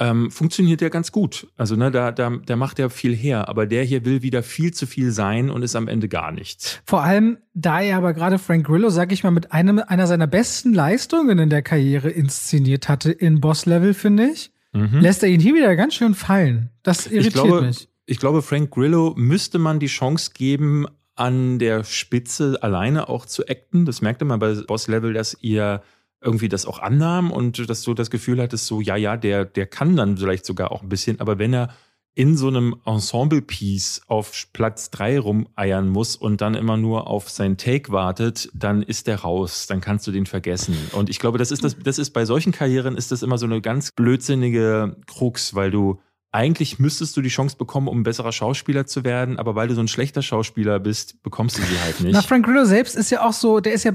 ähm, 0.00 0.30
funktioniert 0.30 0.80
der 0.80 0.90
ganz 0.90 1.10
gut. 1.10 1.48
Also, 1.56 1.74
ne, 1.74 1.90
da, 1.90 2.12
da, 2.12 2.30
der 2.30 2.56
macht 2.56 2.78
ja 2.78 2.88
viel 2.88 3.16
her, 3.16 3.48
aber 3.48 3.66
der 3.66 3.82
hier 3.82 4.04
will 4.04 4.22
wieder 4.22 4.42
viel 4.42 4.72
zu 4.72 4.86
viel 4.86 5.10
sein 5.10 5.50
und 5.50 5.62
ist 5.62 5.74
am 5.74 5.88
Ende 5.88 6.08
gar 6.08 6.30
nichts. 6.30 6.80
Vor 6.84 7.02
allem, 7.02 7.38
da 7.54 7.80
er 7.80 7.96
aber 7.96 8.14
gerade 8.14 8.38
Frank 8.38 8.66
Grillo, 8.66 8.90
sag 8.90 9.10
ich 9.10 9.24
mal, 9.24 9.30
mit 9.30 9.52
einem, 9.52 9.80
einer 9.80 10.06
seiner 10.06 10.28
besten 10.28 10.72
Leistungen 10.72 11.38
in 11.38 11.50
der 11.50 11.62
Karriere 11.62 12.10
inszeniert 12.10 12.88
hatte 12.88 13.10
in 13.10 13.40
Boss-Level, 13.40 13.92
finde 13.94 14.28
ich, 14.28 14.52
mhm. 14.72 15.00
lässt 15.00 15.22
er 15.24 15.30
ihn 15.30 15.40
hier 15.40 15.54
wieder 15.54 15.74
ganz 15.74 15.94
schön 15.94 16.14
fallen. 16.14 16.70
Das 16.84 17.06
irritiert 17.06 17.26
ich 17.26 17.32
glaube, 17.32 17.62
mich. 17.62 17.88
Ich 18.06 18.18
glaube, 18.18 18.40
Frank 18.40 18.70
Grillo 18.70 19.14
müsste 19.16 19.58
man 19.58 19.80
die 19.80 19.86
Chance 19.86 20.30
geben, 20.32 20.86
an 21.18 21.58
der 21.58 21.84
Spitze 21.84 22.58
alleine 22.62 23.08
auch 23.08 23.26
zu 23.26 23.46
acten. 23.46 23.84
Das 23.84 24.00
merkte 24.00 24.24
man 24.24 24.38
bei 24.38 24.54
Boss 24.54 24.88
Level, 24.88 25.12
dass 25.12 25.36
ihr 25.40 25.82
irgendwie 26.20 26.48
das 26.48 26.66
auch 26.66 26.80
annahm 26.80 27.30
und 27.30 27.68
dass 27.68 27.82
du 27.82 27.94
das 27.94 28.10
Gefühl 28.10 28.40
hattest, 28.40 28.66
so, 28.66 28.80
ja, 28.80 28.96
ja, 28.96 29.16
der, 29.16 29.44
der 29.44 29.66
kann 29.66 29.96
dann 29.96 30.16
vielleicht 30.16 30.44
sogar 30.44 30.72
auch 30.72 30.82
ein 30.82 30.88
bisschen, 30.88 31.20
aber 31.20 31.38
wenn 31.38 31.54
er 31.54 31.68
in 32.14 32.36
so 32.36 32.48
einem 32.48 32.74
Ensemble-Piece 32.84 34.02
auf 34.08 34.32
Platz 34.52 34.90
drei 34.90 35.20
rumeiern 35.20 35.88
muss 35.88 36.16
und 36.16 36.40
dann 36.40 36.54
immer 36.54 36.76
nur 36.76 37.06
auf 37.06 37.30
sein 37.30 37.56
Take 37.56 37.92
wartet, 37.92 38.50
dann 38.54 38.82
ist 38.82 39.06
der 39.06 39.20
raus, 39.20 39.68
dann 39.68 39.80
kannst 39.80 40.04
du 40.08 40.10
den 40.10 40.26
vergessen. 40.26 40.76
Und 40.92 41.10
ich 41.10 41.20
glaube, 41.20 41.38
das 41.38 41.52
ist 41.52 41.62
das, 41.62 41.78
das 41.78 41.96
ist 42.00 42.10
bei 42.10 42.24
solchen 42.24 42.50
Karrieren 42.50 42.96
ist 42.96 43.12
das 43.12 43.22
immer 43.22 43.38
so 43.38 43.46
eine 43.46 43.60
ganz 43.60 43.92
blödsinnige 43.92 44.96
Krux, 45.06 45.54
weil 45.54 45.70
du 45.70 46.00
eigentlich 46.30 46.78
müsstest 46.78 47.16
du 47.16 47.22
die 47.22 47.30
Chance 47.30 47.56
bekommen, 47.56 47.88
um 47.88 48.00
ein 48.00 48.02
besserer 48.02 48.32
Schauspieler 48.32 48.84
zu 48.84 49.02
werden, 49.02 49.38
aber 49.38 49.54
weil 49.54 49.68
du 49.68 49.74
so 49.74 49.80
ein 49.80 49.88
schlechter 49.88 50.20
Schauspieler 50.20 50.78
bist, 50.78 51.22
bekommst 51.22 51.56
du 51.56 51.62
sie 51.62 51.80
halt 51.82 52.00
nicht. 52.02 52.12
Na, 52.12 52.20
Frank 52.20 52.44
Grillo 52.44 52.66
selbst 52.66 52.96
ist 52.96 53.10
ja 53.10 53.26
auch 53.26 53.32
so, 53.32 53.60
der 53.60 53.72
ist 53.72 53.84
ja, 53.84 53.92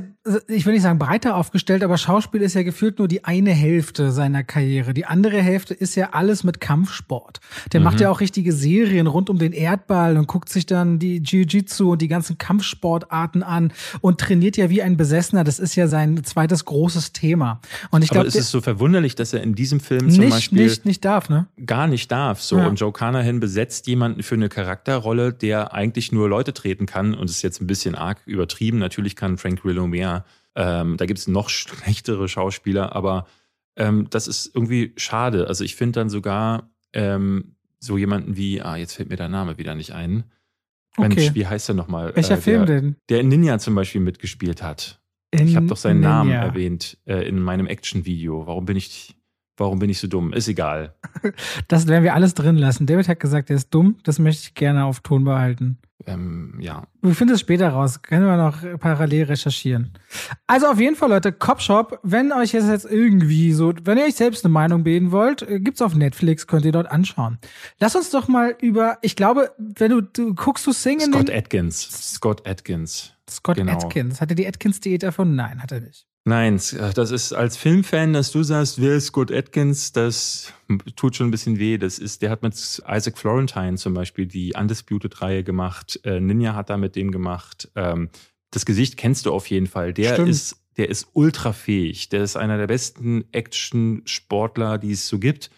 ich 0.48 0.66
will 0.66 0.74
nicht 0.74 0.82
sagen 0.82 0.98
breiter 0.98 1.36
aufgestellt, 1.36 1.84
aber 1.84 1.96
Schauspiel 2.00 2.42
ist 2.42 2.56
ja 2.56 2.64
gefühlt 2.64 2.98
nur 2.98 3.08
die 3.08 3.24
eine 3.24 3.52
Hälfte 3.52 4.12
seiner 4.12 4.44
Karriere. 4.44 4.96
Die 4.96 5.06
andere 5.06 5.44
Hälfte 5.44 5.76
ist 5.76 5.94
ja 5.94 6.10
alles 6.14 6.44
mit 6.44 6.60
Kampfsport. 6.60 7.40
Der 7.72 7.82
mhm. 7.82 7.84
macht 7.84 8.00
ja 8.00 8.10
auch 8.10 8.20
richtige 8.20 8.52
Serien 8.52 9.06
rund 9.06 9.30
um 9.30 9.38
den 9.38 9.52
Erdball 9.52 10.18
und 10.18 10.28
guckt 10.28 10.50
sich 10.50 10.66
dann 10.66 10.98
die 10.98 11.18
Jiu-Jitsu 11.18 11.92
und 11.92 12.02
die 12.02 12.08
ganzen 12.08 12.40
Kampfsportarten 12.40 13.44
an 13.44 13.72
und 14.02 14.20
trainiert 14.20 14.58
ja 14.58 14.72
wie 14.72 14.82
ein 14.82 14.98
Besessener. 14.98 15.44
Das 15.44 15.60
ist 15.60 15.76
ja 15.76 15.88
sein 15.88 16.24
zweites 16.24 16.66
großes 16.66 17.14
Thema. 17.14 17.62
Und 17.92 18.04
ich 18.04 18.10
glaube, 18.10 18.28
es 18.28 18.36
ist 18.36 18.50
so 18.50 18.60
verwunderlich, 18.60 19.14
dass 19.14 19.34
er 19.34 19.44
in 19.44 19.54
diesem 19.54 19.80
Film 19.80 20.10
zum 20.10 20.24
nicht, 20.24 20.32
Beispiel 20.32 20.64
nicht, 20.64 20.86
nicht 20.88 21.06
darf, 21.06 21.30
ne? 21.30 21.46
Gar 21.64 21.86
nicht 21.86 22.12
darf 22.12 22.23
darf. 22.24 22.42
So. 22.42 22.58
Ja. 22.58 22.68
Und 22.68 22.80
Joe 22.80 22.92
Carnahan 22.92 23.40
besetzt 23.40 23.88
jemanden 23.88 24.24
für 24.24 24.36
eine 24.36 24.50
Charakterrolle, 24.50 25.34
der 25.34 25.74
eigentlich 25.74 26.12
nur 26.12 26.30
Leute 26.30 26.54
treten 26.54 26.86
kann. 26.86 27.14
Und 27.14 27.30
ist 27.30 27.42
jetzt 27.42 27.62
ein 27.62 27.68
bisschen 27.68 27.96
arg 27.96 28.22
übertrieben. 28.26 28.80
Natürlich 28.80 29.16
kann 29.16 29.38
Frank 29.38 29.62
Grillo 29.62 29.88
mehr. 29.88 30.26
Ähm, 30.56 30.98
da 30.98 31.06
gibt 31.06 31.20
es 31.20 31.28
noch 31.28 31.50
schlechtere 31.50 32.28
Schauspieler, 32.28 32.96
aber 32.96 33.28
ähm, 33.76 34.08
das 34.10 34.28
ist 34.28 34.52
irgendwie 34.54 34.94
schade. 34.98 35.48
Also 35.48 35.64
ich 35.64 35.76
finde 35.76 36.00
dann 36.00 36.10
sogar 36.10 36.70
ähm, 36.94 37.56
so 37.80 37.98
jemanden 37.98 38.38
wie, 38.38 38.62
ah, 38.62 38.78
jetzt 38.78 38.94
fällt 38.94 39.10
mir 39.10 39.18
der 39.18 39.30
Name 39.30 39.58
wieder 39.58 39.76
nicht 39.76 39.92
ein. 39.92 40.26
Mensch, 40.98 41.16
okay. 41.16 41.32
wie 41.34 41.48
heißt 41.48 41.70
der 41.70 41.76
nochmal? 41.76 42.16
Welcher 42.16 42.36
äh, 42.36 42.42
Film 42.42 42.66
denn? 42.66 42.96
Der 43.10 43.20
in 43.20 43.30
Ninja 43.30 43.58
zum 43.58 43.74
Beispiel 43.74 44.00
mitgespielt 44.00 44.62
hat. 44.62 45.02
In 45.32 45.48
ich 45.48 45.56
habe 45.56 45.66
doch 45.66 45.78
seinen 45.78 46.02
Ninja. 46.02 46.10
Namen 46.10 46.32
erwähnt 46.32 47.00
äh, 47.06 47.28
in 47.28 47.40
meinem 47.40 47.66
Action-Video. 47.66 48.46
Warum 48.46 48.66
bin 48.66 48.78
ich 48.78 49.16
Warum 49.58 49.80
bin 49.80 49.90
ich 49.90 50.00
so 50.00 50.08
dumm? 50.08 50.34
Ist 50.34 50.48
egal. 50.48 50.96
Das 51.68 51.88
werden 51.88 52.04
wir 52.04 52.14
alles 52.14 52.34
drin 52.34 52.58
lassen. 52.58 52.86
David 52.86 53.08
hat 53.08 53.20
gesagt, 53.20 53.50
er 53.50 53.56
ist 53.56 53.70
dumm. 53.74 53.98
Das 54.04 54.20
möchte 54.20 54.44
ich 54.44 54.54
gerne 54.56 54.86
auf 54.86 55.00
Ton 55.00 55.24
behalten. 55.24 55.78
Ähm, 56.06 56.58
ja. 56.60 56.84
Wir 57.02 57.16
finden 57.16 57.34
es 57.36 57.40
später 57.40 57.70
raus. 57.70 58.02
Können 58.02 58.26
wir 58.26 58.38
noch 58.38 58.80
parallel 58.80 59.26
recherchieren. 59.26 59.94
Also 60.48 60.68
auf 60.68 60.80
jeden 60.80 60.96
Fall, 60.96 61.10
Leute, 61.10 61.32
Copshop, 61.32 62.00
wenn 62.04 62.32
euch 62.34 62.52
jetzt 62.54 62.86
irgendwie 62.86 63.54
so, 63.54 63.74
wenn 63.84 63.98
ihr 63.98 64.06
euch 64.06 64.16
selbst 64.16 64.44
eine 64.44 64.52
Meinung 64.52 64.84
bilden 64.84 65.12
wollt, 65.12 65.44
äh, 65.44 65.60
gibt's 65.60 65.82
auf 65.82 65.96
Netflix, 65.96 66.48
könnt 66.48 66.66
ihr 66.66 66.72
dort 66.72 66.92
anschauen. 66.92 67.38
Lass 67.80 67.96
uns 67.96 68.10
doch 68.10 68.28
mal 68.28 68.56
über, 68.60 68.98
ich 69.02 69.16
glaube, 69.16 69.52
wenn 69.58 69.92
du, 69.92 70.02
du 70.02 70.34
guckst 70.36 70.68
du 70.68 70.72
Sing 70.72 71.00
Scott 71.00 71.30
Atkins. 71.30 72.14
Scott 72.14 72.48
Atkins. 72.48 73.14
Scott 73.30 73.56
genau. 73.56 73.74
Atkins. 73.74 74.20
Hat 74.20 74.30
er 74.30 74.36
die 74.36 74.48
Atkins-Diät 74.48 75.04
erfunden? 75.04 75.36
Nein, 75.36 75.62
hat 75.62 75.72
er 75.72 75.82
nicht. 75.82 76.06
Nein, 76.26 76.56
äh, 76.78 76.94
das 76.94 77.12
ist 77.12 77.34
als 77.34 77.58
Filmfan, 77.58 78.14
dass 78.14 78.32
du 78.32 78.44
sagst, 78.44 78.80
Will 78.82 79.00
Scott 79.02 79.32
Atkins, 79.32 79.92
das 79.92 80.54
tut 80.96 81.16
schon 81.16 81.28
ein 81.28 81.32
bisschen 81.32 81.60
weh. 81.60 81.78
Das 81.78 82.00
ist, 82.00 82.22
der 82.22 82.30
hat 82.30 82.44
mit 82.44 82.54
Isaac 82.56 83.18
Florentine 83.18 83.76
zum 83.76 83.94
Beispiel 83.94 84.26
die 84.26 84.54
Undisputed-Reihe 84.58 85.44
gemacht. 85.44 86.00
Äh, 86.04 86.22
Ninja 86.22 86.56
hat 86.56 86.70
da 86.70 86.78
mit 86.78 86.96
dem 86.96 87.12
gemacht. 87.12 87.70
Ähm, 87.76 88.10
das 88.52 88.66
Gesicht 88.66 88.96
kennst 88.96 89.26
du 89.26 89.34
auf 89.34 89.48
jeden 89.48 89.68
Fall. 89.68 89.94
Der 89.94 90.14
Stimmt. 90.14 90.30
ist, 90.30 90.58
der 90.78 90.90
ist 90.90 91.08
ultra 91.14 91.52
fähig. 91.52 92.08
Der 92.10 92.24
ist 92.24 92.38
einer 92.38 92.58
der 92.58 92.68
besten 92.68 93.26
Action-Sportler, 93.34 94.78
die 94.78 94.92
es 94.92 95.08
so 95.08 95.20
gibt. 95.20 95.50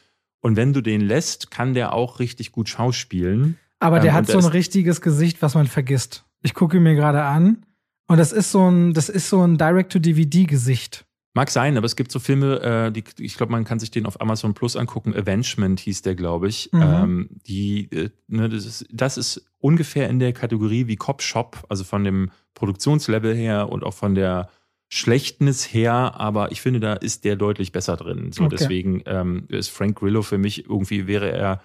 Und 0.41 0.55
wenn 0.55 0.73
du 0.73 0.81
den 0.81 1.01
lässt, 1.01 1.51
kann 1.51 1.73
der 1.73 1.93
auch 1.93 2.19
richtig 2.19 2.51
gut 2.51 2.69
schauspielen. 2.69 3.59
Aber 3.79 3.99
der 3.99 4.11
ähm, 4.11 4.15
hat 4.15 4.27
so 4.27 4.39
ein 4.39 4.45
richtiges 4.45 5.01
Gesicht, 5.01 5.41
was 5.41 5.53
man 5.53 5.67
vergisst. 5.67 6.23
Ich 6.41 6.55
gucke 6.55 6.77
ihn 6.77 6.83
mir 6.83 6.95
gerade 6.95 7.21
an. 7.21 7.65
Und 8.07 8.17
das 8.17 8.31
ist 8.31 8.51
so 8.51 8.69
ein, 8.69 8.93
das 8.93 9.09
ist 9.09 9.29
so 9.29 9.41
ein 9.41 9.57
Direct-to-DVD-Gesicht. 9.57 11.05
Mag 11.33 11.51
sein, 11.51 11.75
aber 11.75 11.85
es 11.85 11.97
gibt 11.97 12.11
so 12.11 12.19
Filme, 12.19 12.61
äh, 12.61 12.91
die, 12.91 13.03
ich 13.19 13.35
glaube, 13.35 13.51
man 13.51 13.65
kann 13.65 13.77
sich 13.77 13.91
den 13.91 14.05
auf 14.05 14.21
Amazon 14.21 14.53
Plus 14.53 14.77
angucken. 14.77 15.13
Avengement 15.13 15.81
hieß 15.81 16.01
der, 16.01 16.15
glaube 16.15 16.47
ich. 16.47 16.69
Mhm. 16.71 16.81
Ähm, 16.81 17.29
die, 17.45 17.91
äh, 17.91 18.09
ne, 18.27 18.47
das, 18.47 18.65
ist, 18.65 18.85
das 18.89 19.17
ist 19.17 19.45
ungefähr 19.59 20.09
in 20.09 20.19
der 20.19 20.31
Kategorie 20.31 20.87
wie 20.87 20.95
Cop 20.95 21.21
Shop, 21.21 21.65
also 21.67 21.83
von 21.83 22.05
dem 22.05 22.31
Produktionslevel 22.53 23.35
her 23.35 23.69
und 23.69 23.83
auch 23.83 23.93
von 23.93 24.15
der 24.15 24.49
Schlechtnis 24.87 25.73
her, 25.73 26.13
aber 26.15 26.51
ich 26.51 26.61
finde, 26.61 26.79
da 26.79 26.93
ist 26.93 27.25
der 27.25 27.35
deutlich 27.35 27.71
besser 27.71 27.97
drin. 27.97 28.31
So, 28.31 28.43
okay. 28.43 28.55
deswegen 28.57 29.01
ähm, 29.05 29.45
ist 29.49 29.69
Frank 29.69 29.99
Grillo 29.99 30.21
für 30.21 30.37
mich 30.37 30.69
irgendwie 30.69 31.07
wäre 31.07 31.31
er 31.31 31.61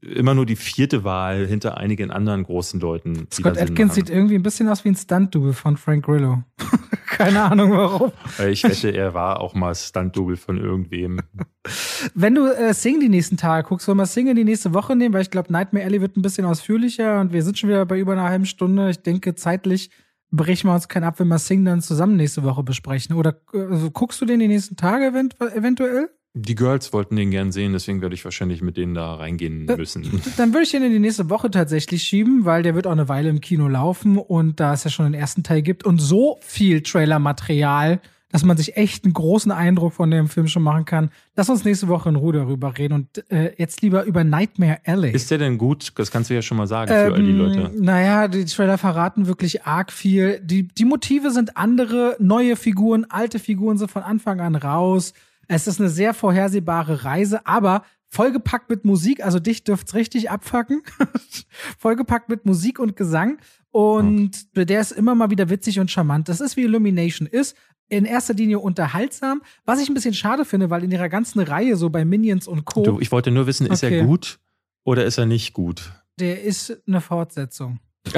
immer 0.00 0.34
nur 0.34 0.46
die 0.46 0.56
vierte 0.56 1.04
Wahl 1.04 1.46
hinter 1.46 1.76
einigen 1.76 2.10
anderen 2.10 2.44
großen 2.44 2.78
Leuten. 2.80 3.26
Scott 3.32 3.58
Atkins 3.58 3.94
sieht 3.94 4.10
irgendwie 4.10 4.36
ein 4.36 4.42
bisschen 4.42 4.68
aus 4.68 4.84
wie 4.84 4.90
ein 4.90 4.96
Stunt-Double 4.96 5.52
von 5.52 5.76
Frank 5.76 6.04
Grillo. 6.04 6.42
Keine 7.06 7.42
Ahnung 7.42 7.72
warum. 7.72 8.12
Ich 8.48 8.62
wette, 8.62 8.90
er 8.90 9.12
war 9.12 9.40
auch 9.40 9.54
mal 9.54 9.74
Stunt-Double 9.74 10.36
von 10.36 10.56
irgendwem. 10.56 11.20
Wenn 12.14 12.34
du 12.34 12.46
äh, 12.46 12.72
Sing 12.74 13.00
die 13.00 13.08
nächsten 13.08 13.36
Tage 13.36 13.66
guckst, 13.68 13.88
wollen 13.88 13.98
wir 13.98 14.06
Sing 14.06 14.28
in 14.28 14.36
die 14.36 14.44
nächste 14.44 14.72
Woche 14.72 14.94
nehmen, 14.94 15.14
weil 15.14 15.22
ich 15.22 15.30
glaube, 15.30 15.52
Nightmare 15.52 15.84
Alley 15.84 16.00
wird 16.00 16.16
ein 16.16 16.22
bisschen 16.22 16.44
ausführlicher 16.44 17.20
und 17.20 17.32
wir 17.32 17.42
sind 17.42 17.58
schon 17.58 17.70
wieder 17.70 17.84
bei 17.86 17.98
über 17.98 18.12
einer 18.12 18.28
halben 18.28 18.46
Stunde. 18.46 18.90
Ich 18.90 19.02
denke, 19.02 19.34
zeitlich 19.34 19.90
brechen 20.30 20.68
wir 20.68 20.74
uns 20.74 20.88
keinen 20.88 21.04
ab, 21.04 21.18
wenn 21.18 21.28
wir 21.28 21.38
Sing 21.38 21.64
dann 21.64 21.82
zusammen 21.82 22.16
nächste 22.16 22.44
Woche 22.44 22.62
besprechen. 22.62 23.16
Oder 23.16 23.40
äh, 23.52 23.90
guckst 23.92 24.20
du 24.20 24.26
den 24.26 24.38
die 24.38 24.48
nächsten 24.48 24.76
Tage 24.76 25.06
event 25.06 25.40
eventuell? 25.40 26.10
Die 26.40 26.54
Girls 26.54 26.92
wollten 26.92 27.16
den 27.16 27.30
gern 27.30 27.52
sehen, 27.52 27.72
deswegen 27.72 28.00
werde 28.00 28.14
ich 28.14 28.24
wahrscheinlich 28.24 28.62
mit 28.62 28.76
denen 28.76 28.94
da 28.94 29.14
reingehen 29.14 29.66
müssen. 29.66 30.22
Dann 30.36 30.52
würde 30.52 30.64
ich 30.64 30.70
den 30.70 30.82
in 30.82 30.92
die 30.92 30.98
nächste 30.98 31.30
Woche 31.30 31.50
tatsächlich 31.50 32.02
schieben, 32.02 32.44
weil 32.44 32.62
der 32.62 32.74
wird 32.74 32.86
auch 32.86 32.92
eine 32.92 33.08
Weile 33.08 33.28
im 33.28 33.40
Kino 33.40 33.66
laufen 33.66 34.18
und 34.18 34.60
da 34.60 34.72
es 34.72 34.84
ja 34.84 34.90
schon 34.90 35.06
den 35.06 35.14
ersten 35.14 35.42
Teil 35.42 35.62
gibt 35.62 35.84
und 35.84 35.98
so 35.98 36.38
viel 36.40 36.82
Trailermaterial, 36.82 38.00
dass 38.30 38.44
man 38.44 38.56
sich 38.56 38.76
echt 38.76 39.04
einen 39.04 39.14
großen 39.14 39.50
Eindruck 39.50 39.94
von 39.94 40.10
dem 40.10 40.28
Film 40.28 40.48
schon 40.48 40.62
machen 40.62 40.84
kann. 40.84 41.10
Lass 41.34 41.48
uns 41.48 41.64
nächste 41.64 41.88
Woche 41.88 42.10
in 42.10 42.16
Ruhe 42.16 42.34
darüber 42.34 42.76
reden 42.76 42.94
und 42.94 43.30
äh, 43.30 43.54
jetzt 43.56 43.80
lieber 43.80 44.04
über 44.04 44.22
Nightmare 44.22 44.78
Alley. 44.84 45.12
Ist 45.12 45.30
der 45.30 45.38
denn 45.38 45.56
gut? 45.56 45.92
Das 45.96 46.10
kannst 46.10 46.28
du 46.28 46.34
ja 46.34 46.42
schon 46.42 46.58
mal 46.58 46.66
sagen 46.66 46.92
ähm, 46.92 47.06
für 47.08 47.14
all 47.14 47.22
die 47.22 47.30
ähm, 47.30 47.38
Leute. 47.38 47.70
Naja, 47.78 48.28
die 48.28 48.44
Trailer 48.44 48.76
verraten 48.76 49.26
wirklich 49.26 49.64
arg 49.64 49.92
viel. 49.92 50.40
Die, 50.40 50.68
die 50.68 50.84
Motive 50.84 51.30
sind 51.30 51.56
andere, 51.56 52.16
neue 52.18 52.56
Figuren, 52.56 53.06
alte 53.08 53.38
Figuren 53.38 53.78
sind 53.78 53.90
von 53.90 54.02
Anfang 54.02 54.40
an 54.40 54.56
raus. 54.56 55.14
Es 55.48 55.66
ist 55.66 55.80
eine 55.80 55.88
sehr 55.88 56.14
vorhersehbare 56.14 57.04
Reise, 57.04 57.46
aber 57.46 57.82
vollgepackt 58.08 58.70
mit 58.70 58.84
Musik, 58.84 59.24
also 59.24 59.38
dich 59.38 59.64
dürft's 59.64 59.94
richtig 59.94 60.30
abfacken. 60.30 60.82
vollgepackt 61.78 62.28
mit 62.28 62.44
Musik 62.46 62.78
und 62.78 62.96
Gesang. 62.96 63.38
Und 63.70 64.46
okay. 64.54 64.66
der 64.66 64.80
ist 64.80 64.92
immer 64.92 65.14
mal 65.14 65.30
wieder 65.30 65.48
witzig 65.50 65.80
und 65.80 65.90
charmant. 65.90 66.28
Das 66.28 66.40
ist 66.40 66.56
wie 66.56 66.62
Illumination 66.62 67.26
ist. 67.26 67.56
In 67.90 68.04
erster 68.04 68.34
Linie 68.34 68.58
unterhaltsam, 68.58 69.40
was 69.64 69.80
ich 69.80 69.88
ein 69.88 69.94
bisschen 69.94 70.12
schade 70.12 70.44
finde, 70.44 70.68
weil 70.68 70.84
in 70.84 70.90
ihrer 70.90 71.08
ganzen 71.08 71.40
Reihe, 71.40 71.76
so 71.76 71.88
bei 71.88 72.04
Minions 72.04 72.46
und 72.46 72.66
Co. 72.66 72.82
Du, 72.82 73.00
ich 73.00 73.10
wollte 73.10 73.30
nur 73.30 73.46
wissen, 73.46 73.66
ist 73.66 73.82
okay. 73.82 74.00
er 74.00 74.04
gut 74.04 74.38
oder 74.84 75.06
ist 75.06 75.16
er 75.16 75.24
nicht 75.24 75.54
gut? 75.54 75.90
Der 76.20 76.42
ist 76.42 76.82
eine 76.86 77.00
Fortsetzung. 77.00 77.80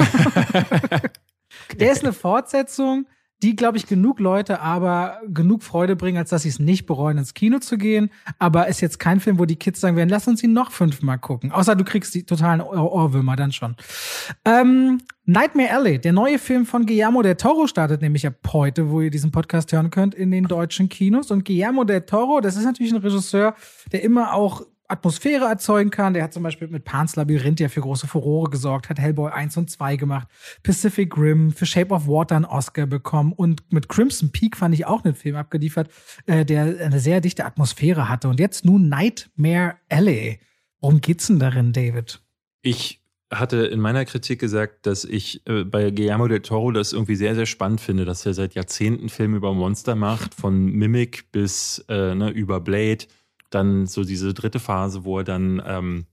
der 1.79 1.91
ist 1.91 2.03
eine 2.03 2.11
Fortsetzung 2.11 3.07
die, 3.41 3.55
glaube 3.55 3.77
ich, 3.77 3.87
genug 3.87 4.19
Leute 4.19 4.59
aber 4.61 5.19
genug 5.27 5.63
Freude 5.63 5.95
bringen, 5.95 6.17
als 6.17 6.29
dass 6.29 6.43
sie 6.43 6.49
es 6.49 6.59
nicht 6.59 6.85
bereuen, 6.85 7.17
ins 7.17 7.33
Kino 7.33 7.59
zu 7.59 7.77
gehen. 7.77 8.11
Aber 8.39 8.67
ist 8.67 8.81
jetzt 8.81 8.99
kein 8.99 9.19
Film, 9.19 9.39
wo 9.39 9.45
die 9.45 9.55
Kids 9.55 9.79
sagen 9.79 9.95
werden, 9.95 10.09
lass 10.09 10.27
uns 10.27 10.43
ihn 10.43 10.53
noch 10.53 10.71
fünfmal 10.71 11.17
gucken. 11.17 11.51
Außer 11.51 11.75
du 11.75 11.83
kriegst 11.83 12.13
die 12.13 12.23
totalen 12.23 12.61
Ohr 12.61 12.91
Ohrwürmer 12.91 13.35
dann 13.35 13.51
schon. 13.51 13.75
Ähm, 14.45 14.99
Nightmare 15.25 15.71
Alley, 15.71 15.99
der 15.99 16.13
neue 16.13 16.39
Film 16.39 16.65
von 16.65 16.85
Guillermo 16.85 17.21
del 17.21 17.35
Toro 17.35 17.67
startet 17.67 18.01
nämlich 18.01 18.27
ab 18.27 18.35
heute, 18.51 18.89
wo 18.89 19.01
ihr 19.01 19.11
diesen 19.11 19.31
Podcast 19.31 19.71
hören 19.71 19.89
könnt, 19.89 20.13
in 20.13 20.31
den 20.31 20.45
deutschen 20.45 20.89
Kinos. 20.89 21.31
Und 21.31 21.45
Guillermo 21.45 21.83
del 21.83 22.01
Toro, 22.01 22.41
das 22.41 22.57
ist 22.57 22.65
natürlich 22.65 22.91
ein 22.91 23.01
Regisseur, 23.01 23.55
der 23.91 24.03
immer 24.03 24.33
auch 24.33 24.63
Atmosphäre 24.91 25.45
erzeugen 25.45 25.89
kann. 25.89 26.13
Der 26.13 26.23
hat 26.23 26.33
zum 26.33 26.43
Beispiel 26.43 26.67
mit 26.67 26.83
Pans 26.83 27.15
Labyrinth 27.15 27.59
ja 27.59 27.69
für 27.69 27.81
große 27.81 28.07
Furore 28.07 28.49
gesorgt, 28.49 28.89
hat 28.89 28.99
Hellboy 28.99 29.31
1 29.31 29.57
und 29.57 29.69
2 29.69 29.95
gemacht, 29.95 30.27
Pacific 30.63 31.17
Rim, 31.17 31.51
für 31.51 31.65
Shape 31.65 31.93
of 31.93 32.07
Water 32.07 32.35
einen 32.35 32.45
Oscar 32.45 32.85
bekommen 32.85 33.33
und 33.33 33.63
mit 33.71 33.89
Crimson 33.89 34.31
Peak 34.31 34.57
fand 34.57 34.75
ich 34.75 34.85
auch 34.85 35.03
einen 35.03 35.15
Film 35.15 35.35
abgeliefert, 35.35 35.89
äh, 36.25 36.45
der 36.45 36.63
eine 36.63 36.99
sehr 36.99 37.21
dichte 37.21 37.45
Atmosphäre 37.45 38.09
hatte. 38.09 38.27
Und 38.27 38.39
jetzt 38.39 38.65
nun 38.65 38.89
Nightmare 38.89 39.75
Alley. 39.89 40.39
Worum 40.79 41.01
geht's 41.01 41.27
denn 41.27 41.39
darin, 41.39 41.73
David? 41.73 42.21
Ich 42.61 43.01
hatte 43.31 43.65
in 43.65 43.79
meiner 43.79 44.03
Kritik 44.05 44.39
gesagt, 44.39 44.85
dass 44.85 45.05
ich 45.05 45.47
äh, 45.47 45.63
bei 45.63 45.89
Guillermo 45.91 46.27
del 46.27 46.41
Toro 46.41 46.71
das 46.71 46.91
irgendwie 46.91 47.15
sehr, 47.15 47.33
sehr 47.33 47.45
spannend 47.45 47.79
finde, 47.79 48.03
dass 48.03 48.25
er 48.25 48.33
seit 48.33 48.55
Jahrzehnten 48.55 49.09
Filme 49.09 49.37
über 49.37 49.53
Monster 49.53 49.95
macht, 49.95 50.33
von 50.33 50.65
Mimic 50.65 51.31
bis 51.31 51.83
äh, 51.87 52.13
ne, 52.13 52.29
über 52.29 52.59
Blade 52.59 53.05
dann 53.51 53.85
so 53.85 54.03
diese 54.03 54.33
dritte 54.33 54.59
Phase, 54.59 55.03
wo 55.03 55.19
er 55.19 55.23
dann 55.23 55.61
ähm, 55.65 56.05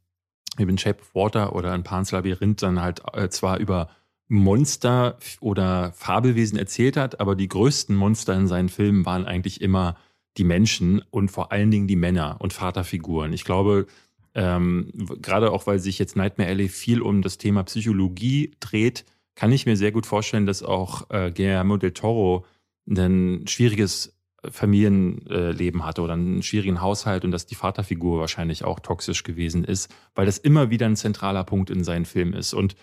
eben 0.59 0.79
Shape 0.79 1.01
of 1.01 1.15
Water 1.15 1.55
oder 1.55 1.73
ein 1.73 1.85
Pans 1.85 2.13
Labyrinth 2.13 2.63
dann 2.63 2.81
halt 2.81 3.03
äh, 3.13 3.29
zwar 3.29 3.59
über 3.59 3.89
Monster 4.29 5.19
oder 5.41 5.93
Fabelwesen 5.93 6.59
erzählt 6.59 6.97
hat, 6.97 7.21
aber 7.21 7.35
die 7.35 7.49
größten 7.49 7.97
Monster 7.97 8.35
in 8.35 8.47
seinen 8.47 8.69
Filmen 8.69 9.07
waren 9.07 9.25
eigentlich 9.25 9.61
immer 9.61 9.97
die 10.37 10.45
Menschen 10.45 11.03
und 11.11 11.31
vor 11.31 11.51
allen 11.51 11.71
Dingen 11.71 11.89
die 11.89 11.97
Männer 11.97 12.37
und 12.41 12.53
Vaterfiguren. 12.53 13.33
Ich 13.33 13.45
glaube, 13.45 13.87
ähm, 14.35 14.93
gerade 15.21 15.51
auch 15.51 15.67
weil 15.67 15.79
sich 15.79 15.99
jetzt 15.99 16.17
Nightmare 16.17 16.51
Alley 16.51 16.69
viel 16.69 17.01
um 17.01 17.23
das 17.23 17.39
Thema 17.39 17.63
Psychologie 17.65 18.53
dreht, 18.61 19.05
kann 19.35 19.53
ich 19.53 19.67
mir 19.67 19.77
sehr 19.77 19.93
gut 19.93 20.07
vorstellen, 20.07 20.47
dass 20.47 20.63
auch 20.63 21.11
äh, 21.11 21.31
Guillermo 21.31 21.77
del 21.77 21.93
Toro 21.93 22.45
ein 22.89 23.47
schwieriges 23.47 24.18
Familienleben 24.49 25.85
hatte 25.85 26.03
oder 26.03 26.13
einen 26.13 26.43
schwierigen 26.43 26.81
Haushalt 26.81 27.25
und 27.25 27.33
dass 27.33 27.47
die 27.47 27.57
Vaterfigur 27.57 28.21
wahrscheinlich 28.21 28.65
auch 28.65 28.81
toxisch 28.81 29.25
gewesen 29.25 29.65
ist, 29.65 29.93
weil 30.15 30.27
das 30.27 30.39
immer 30.39 30.71
wieder 30.71 30.87
ein 30.87 30.97
zentraler 30.97 31.45
Punkt 31.45 31.71
in 31.71 31.83
seinen 31.83 32.05
Filmen 32.05 32.35
ist. 32.35 32.55
Und 32.55 32.77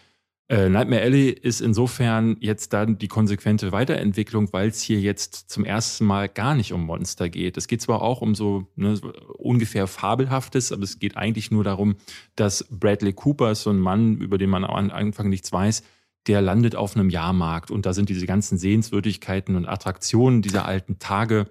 äh, 0.47 0.69
Nightmare 0.69 1.01
Alley 1.01 1.29
ist 1.29 1.59
insofern 1.59 2.37
jetzt 2.39 2.73
dann 2.73 2.99
die 2.99 3.07
konsequente 3.07 3.71
Weiterentwicklung, 3.71 4.53
weil 4.53 4.67
es 4.67 4.81
hier 4.81 4.99
jetzt 4.99 5.49
zum 5.49 5.65
ersten 5.65 6.05
Mal 6.05 6.29
gar 6.29 6.53
nicht 6.53 6.71
um 6.71 6.85
Monster 6.85 7.29
geht. 7.29 7.57
Es 7.57 7.67
geht 7.67 7.81
zwar 7.81 8.03
auch 8.03 8.21
um 8.21 8.35
so, 8.35 8.67
ne, 8.75 8.99
ungefähr 9.37 9.87
Fabelhaftes, 9.87 10.71
aber 10.71 10.83
es 10.83 10.99
geht 10.99 11.17
eigentlich 11.17 11.49
nur 11.49 11.63
darum, 11.63 11.95
dass 12.35 12.67
Bradley 12.69 13.13
Cooper, 13.13 13.55
so 13.55 13.71
ein 13.71 13.79
Mann, 13.79 14.17
über 14.17 14.37
den 14.37 14.51
man 14.51 14.65
am 14.65 14.91
Anfang 14.91 15.29
nichts 15.29 15.51
weiß, 15.51 15.83
der 16.27 16.41
landet 16.41 16.75
auf 16.75 16.95
einem 16.95 17.09
Jahrmarkt 17.09 17.71
und 17.71 17.85
da 17.85 17.93
sind 17.93 18.09
diese 18.09 18.25
ganzen 18.25 18.57
Sehenswürdigkeiten 18.57 19.55
und 19.55 19.67
Attraktionen 19.67 20.41
dieser 20.41 20.65
alten 20.65 20.99
Tage 20.99 21.47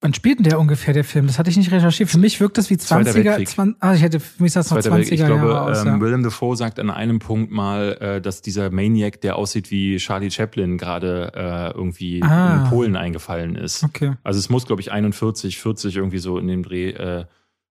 Wann 0.00 0.14
spielt 0.14 0.38
denn 0.38 0.44
der 0.44 0.60
ungefähr, 0.60 0.94
der 0.94 1.02
Film? 1.02 1.26
Das 1.26 1.40
hatte 1.40 1.50
ich 1.50 1.56
nicht 1.56 1.72
recherchiert. 1.72 2.08
Für 2.08 2.18
mich 2.18 2.38
wirkt 2.38 2.56
das 2.56 2.70
wie 2.70 2.76
20er. 2.76 3.44
20, 3.44 3.76
ah, 3.80 3.94
ich 3.94 4.02
hätte, 4.02 4.20
für 4.20 4.44
mich 4.44 4.52
sah 4.52 4.60
es 4.60 4.70
noch 4.70 4.78
20er 4.78 4.98
Ich 5.00 5.16
glaube, 5.16 5.48
Jahre 5.48 5.62
aus, 5.62 5.80
ähm, 5.80 5.86
ja. 5.88 6.00
Willem 6.00 6.22
Dafoe 6.22 6.56
sagt 6.56 6.78
an 6.78 6.88
einem 6.88 7.18
Punkt 7.18 7.50
mal, 7.50 7.96
äh, 8.00 8.20
dass 8.20 8.40
dieser 8.40 8.70
Maniac, 8.70 9.20
der 9.22 9.34
aussieht 9.34 9.72
wie 9.72 9.96
Charlie 9.96 10.30
Chaplin, 10.30 10.78
gerade 10.78 11.32
äh, 11.34 11.76
irgendwie 11.76 12.22
ah. 12.22 12.62
in 12.62 12.70
Polen 12.70 12.94
eingefallen 12.94 13.56
ist. 13.56 13.82
Okay. 13.82 14.12
Also 14.22 14.38
es 14.38 14.48
muss, 14.48 14.66
glaube 14.66 14.80
ich, 14.80 14.92
41, 14.92 15.58
40 15.58 15.96
irgendwie 15.96 16.18
so 16.18 16.38
in 16.38 16.46
dem 16.46 16.62
Dreh 16.62 16.90
äh, 16.90 17.24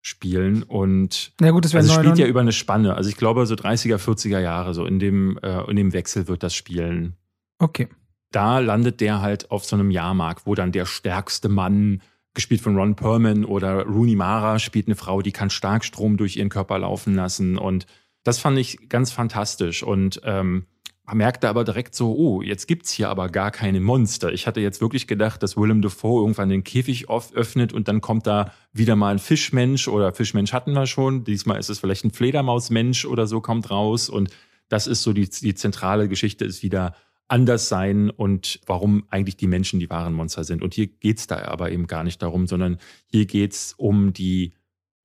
spielen. 0.08 0.64
Und 0.64 1.34
ja, 1.42 1.52
gut, 1.52 1.66
das 1.66 1.76
also 1.76 1.90
es 1.92 1.96
spielt 1.96 2.18
ja 2.18 2.26
über 2.26 2.40
eine 2.40 2.52
Spanne. 2.52 2.96
Also 2.96 3.10
ich 3.10 3.18
glaube, 3.18 3.46
so 3.46 3.56
30er, 3.56 3.98
40er 3.98 4.40
Jahre, 4.40 4.74
so 4.74 4.86
in 4.86 5.00
dem, 5.00 5.38
äh, 5.44 5.70
in 5.70 5.76
dem 5.76 5.94
Wechsel 5.94 6.28
wird 6.28 6.44
das 6.44 6.56
spielen. 6.56 7.16
Okay. 7.60 7.88
Da 8.32 8.60
landet 8.60 9.02
der 9.02 9.22
halt 9.22 9.52
auf 9.52 9.66
so 9.66 9.76
einem 9.76 9.92
Jahrmarkt, 9.92 10.46
wo 10.46 10.56
dann 10.56 10.72
der 10.72 10.86
stärkste 10.86 11.50
Mann 11.50 12.02
gespielt 12.34 12.62
von 12.62 12.78
Ron 12.78 12.96
Perlman 12.96 13.46
oder 13.46 13.84
Rooney 13.84 14.16
Mara 14.16 14.60
spielt 14.60 14.88
eine 14.88 14.96
Frau, 14.96 15.22
die 15.22 15.32
kann 15.32 15.50
Starkstrom 15.50 16.18
durch 16.18 16.38
ihren 16.38 16.50
Körper 16.50 16.78
laufen 16.78 17.16
lassen. 17.16 17.58
Und 17.58 17.88
das 18.24 18.40
fand 18.40 18.58
ich 18.58 18.90
ganz 18.90 19.12
fantastisch. 19.12 19.84
Und 19.84 20.22
ähm, 20.24 20.66
merkte 21.14 21.48
aber 21.48 21.64
direkt 21.64 21.96
so, 21.96 22.16
oh, 22.16 22.42
jetzt 22.42 22.68
gibt's 22.68 22.92
hier 22.92 23.10
aber 23.10 23.30
gar 23.30 23.52
keine 23.52 23.80
Monster. 23.80 24.34
Ich 24.34 24.46
hatte 24.46 24.60
jetzt 24.60 24.82
wirklich 24.82 25.08
gedacht, 25.08 25.42
dass 25.42 25.56
Willem 25.56 25.82
Dafoe 25.82 26.22
irgendwann 26.22 26.50
den 26.50 26.64
Käfig 26.64 27.10
öffnet 27.10 27.72
und 27.74 27.88
dann 27.88 28.02
kommt 28.02 28.28
da 28.28 28.52
wieder 28.74 28.96
mal 28.96 29.12
ein 29.12 29.20
Fischmensch 29.20 29.88
oder 29.88 30.12
Fischmensch 30.12 30.52
hatten 30.52 30.74
wir 30.74 30.86
schon. 30.86 31.24
Diesmal 31.24 31.60
ist 31.60 31.70
es 31.70 31.80
vielleicht 31.80 32.04
ein 32.04 32.12
Fledermausmensch 32.12 33.06
oder 33.06 33.26
so 33.28 33.40
kommt 33.40 33.72
raus. 33.72 34.10
Und 34.10 34.30
das 34.68 34.88
ist 34.88 35.04
so 35.04 35.14
die, 35.14 35.30
die 35.30 35.56
zentrale 35.56 36.10
Geschichte 36.10 36.44
ist 36.44 36.62
wieder, 36.62 36.94
anders 37.28 37.68
sein 37.68 38.10
und 38.10 38.60
warum 38.66 39.06
eigentlich 39.10 39.38
die 39.38 39.48
Menschen 39.48 39.80
die 39.80 39.90
wahren 39.90 40.14
Monster 40.14 40.44
sind. 40.44 40.62
Und 40.62 40.74
hier 40.74 40.88
geht's 40.88 41.28
da 41.28 41.44
aber 41.46 41.72
eben 41.72 41.88
gar 41.88 42.04
nicht 42.04 42.22
darum, 42.22 42.48
sondern 42.48 42.78
hier 43.06 43.26
geht's 43.26 43.74
um 43.78 44.14
die 44.14 44.54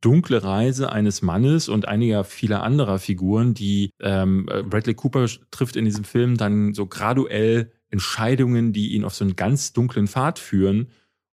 dunkle 0.02 0.44
Reise 0.44 0.92
eines 0.92 1.22
Mannes 1.22 1.68
und 1.70 1.88
einiger 1.88 2.24
vieler 2.24 2.62
anderer 2.62 2.98
Figuren, 2.98 3.54
die 3.54 3.90
ähm, 4.00 4.46
Bradley 4.46 4.94
Cooper 4.94 5.26
trifft 5.50 5.76
in 5.76 5.86
diesem 5.86 6.04
Film 6.04 6.36
dann 6.36 6.74
so 6.74 6.86
graduell 6.86 7.72
Entscheidungen, 7.88 8.72
die 8.72 8.92
ihn 8.92 9.04
auf 9.04 9.14
so 9.14 9.24
einen 9.24 9.36
ganz 9.36 9.72
dunklen 9.72 10.08
Pfad 10.08 10.38
führen 10.38 10.88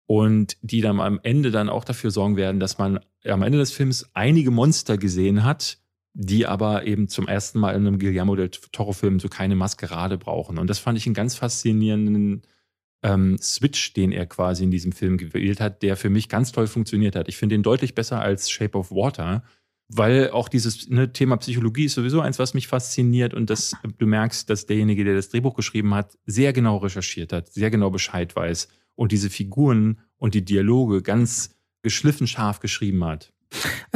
und 0.05 0.57
die 0.61 0.82
dann 0.82 0.99
am 0.99 1.20
Ende 1.24 1.51
dann 1.51 1.70
auch 1.70 1.84
dafür 1.84 2.11
sorgen 2.11 2.36
werden, 2.36 2.59
dass 2.59 2.78
man 2.78 2.99
am 3.26 3.41
Ende 3.41 3.57
des 3.57 3.72
Films 3.72 4.09
einige 4.13 4.51
Monster 4.51 4.97
gesehen 4.97 5.43
hat, 5.43 5.80
die 6.13 6.45
aber 6.47 6.86
eben 6.86 7.07
zum 7.07 7.28
ersten 7.28 7.59
Mal 7.59 7.76
in 7.76 7.86
einem 7.86 7.99
Guillermo 7.99 8.36
del 8.36 8.49
Toro-Film 8.49 9.20
so 9.20 9.30
keine 9.30 9.55
Maskerade 9.55 10.18
brauchen. 10.18 10.57
Und 10.57 10.70
das 10.70 10.80
fand 10.80 10.97
ich 10.97 11.05
einen 11.05 11.13
ganz 11.13 11.36
faszinierenden 11.36 12.41
ähm, 13.03 13.37
Switch, 13.39 13.93
den 13.93 14.11
er 14.11 14.25
quasi 14.25 14.63
in 14.63 14.71
diesem 14.71 14.91
Film 14.91 15.17
gewählt 15.17 15.59
hat, 15.59 15.83
der 15.83 15.95
für 15.97 16.09
mich 16.09 16.29
ganz 16.29 16.51
toll 16.51 16.67
funktioniert 16.67 17.15
hat. 17.15 17.27
Ich 17.27 17.37
finde 17.37 17.55
ihn 17.55 17.63
deutlich 17.63 17.95
besser 17.95 18.19
als 18.21 18.49
Shape 18.49 18.77
of 18.77 18.91
Water, 18.91 19.43
weil 19.89 20.31
auch 20.31 20.49
dieses 20.49 20.89
ne, 20.89 21.13
Thema 21.13 21.37
Psychologie 21.37 21.85
ist 21.85 21.93
sowieso 21.93 22.21
eins, 22.21 22.39
was 22.39 22.53
mich 22.53 22.67
fasziniert 22.67 23.33
und 23.33 23.49
das, 23.49 23.75
du 23.97 24.05
merkst, 24.05 24.49
dass 24.49 24.65
derjenige, 24.65 25.03
der 25.03 25.15
das 25.15 25.29
Drehbuch 25.29 25.55
geschrieben 25.55 25.93
hat, 25.93 26.17
sehr 26.25 26.53
genau 26.53 26.77
recherchiert 26.77 27.31
hat, 27.31 27.49
sehr 27.49 27.69
genau 27.69 27.89
Bescheid 27.89 28.35
weiß 28.35 28.67
und 28.95 29.11
diese 29.11 29.29
Figuren 29.29 30.01
und 30.17 30.33
die 30.33 30.43
Dialoge 30.43 31.01
ganz 31.01 31.55
geschliffen 31.83 32.27
scharf 32.27 32.59
geschrieben 32.59 33.05
hat. 33.05 33.33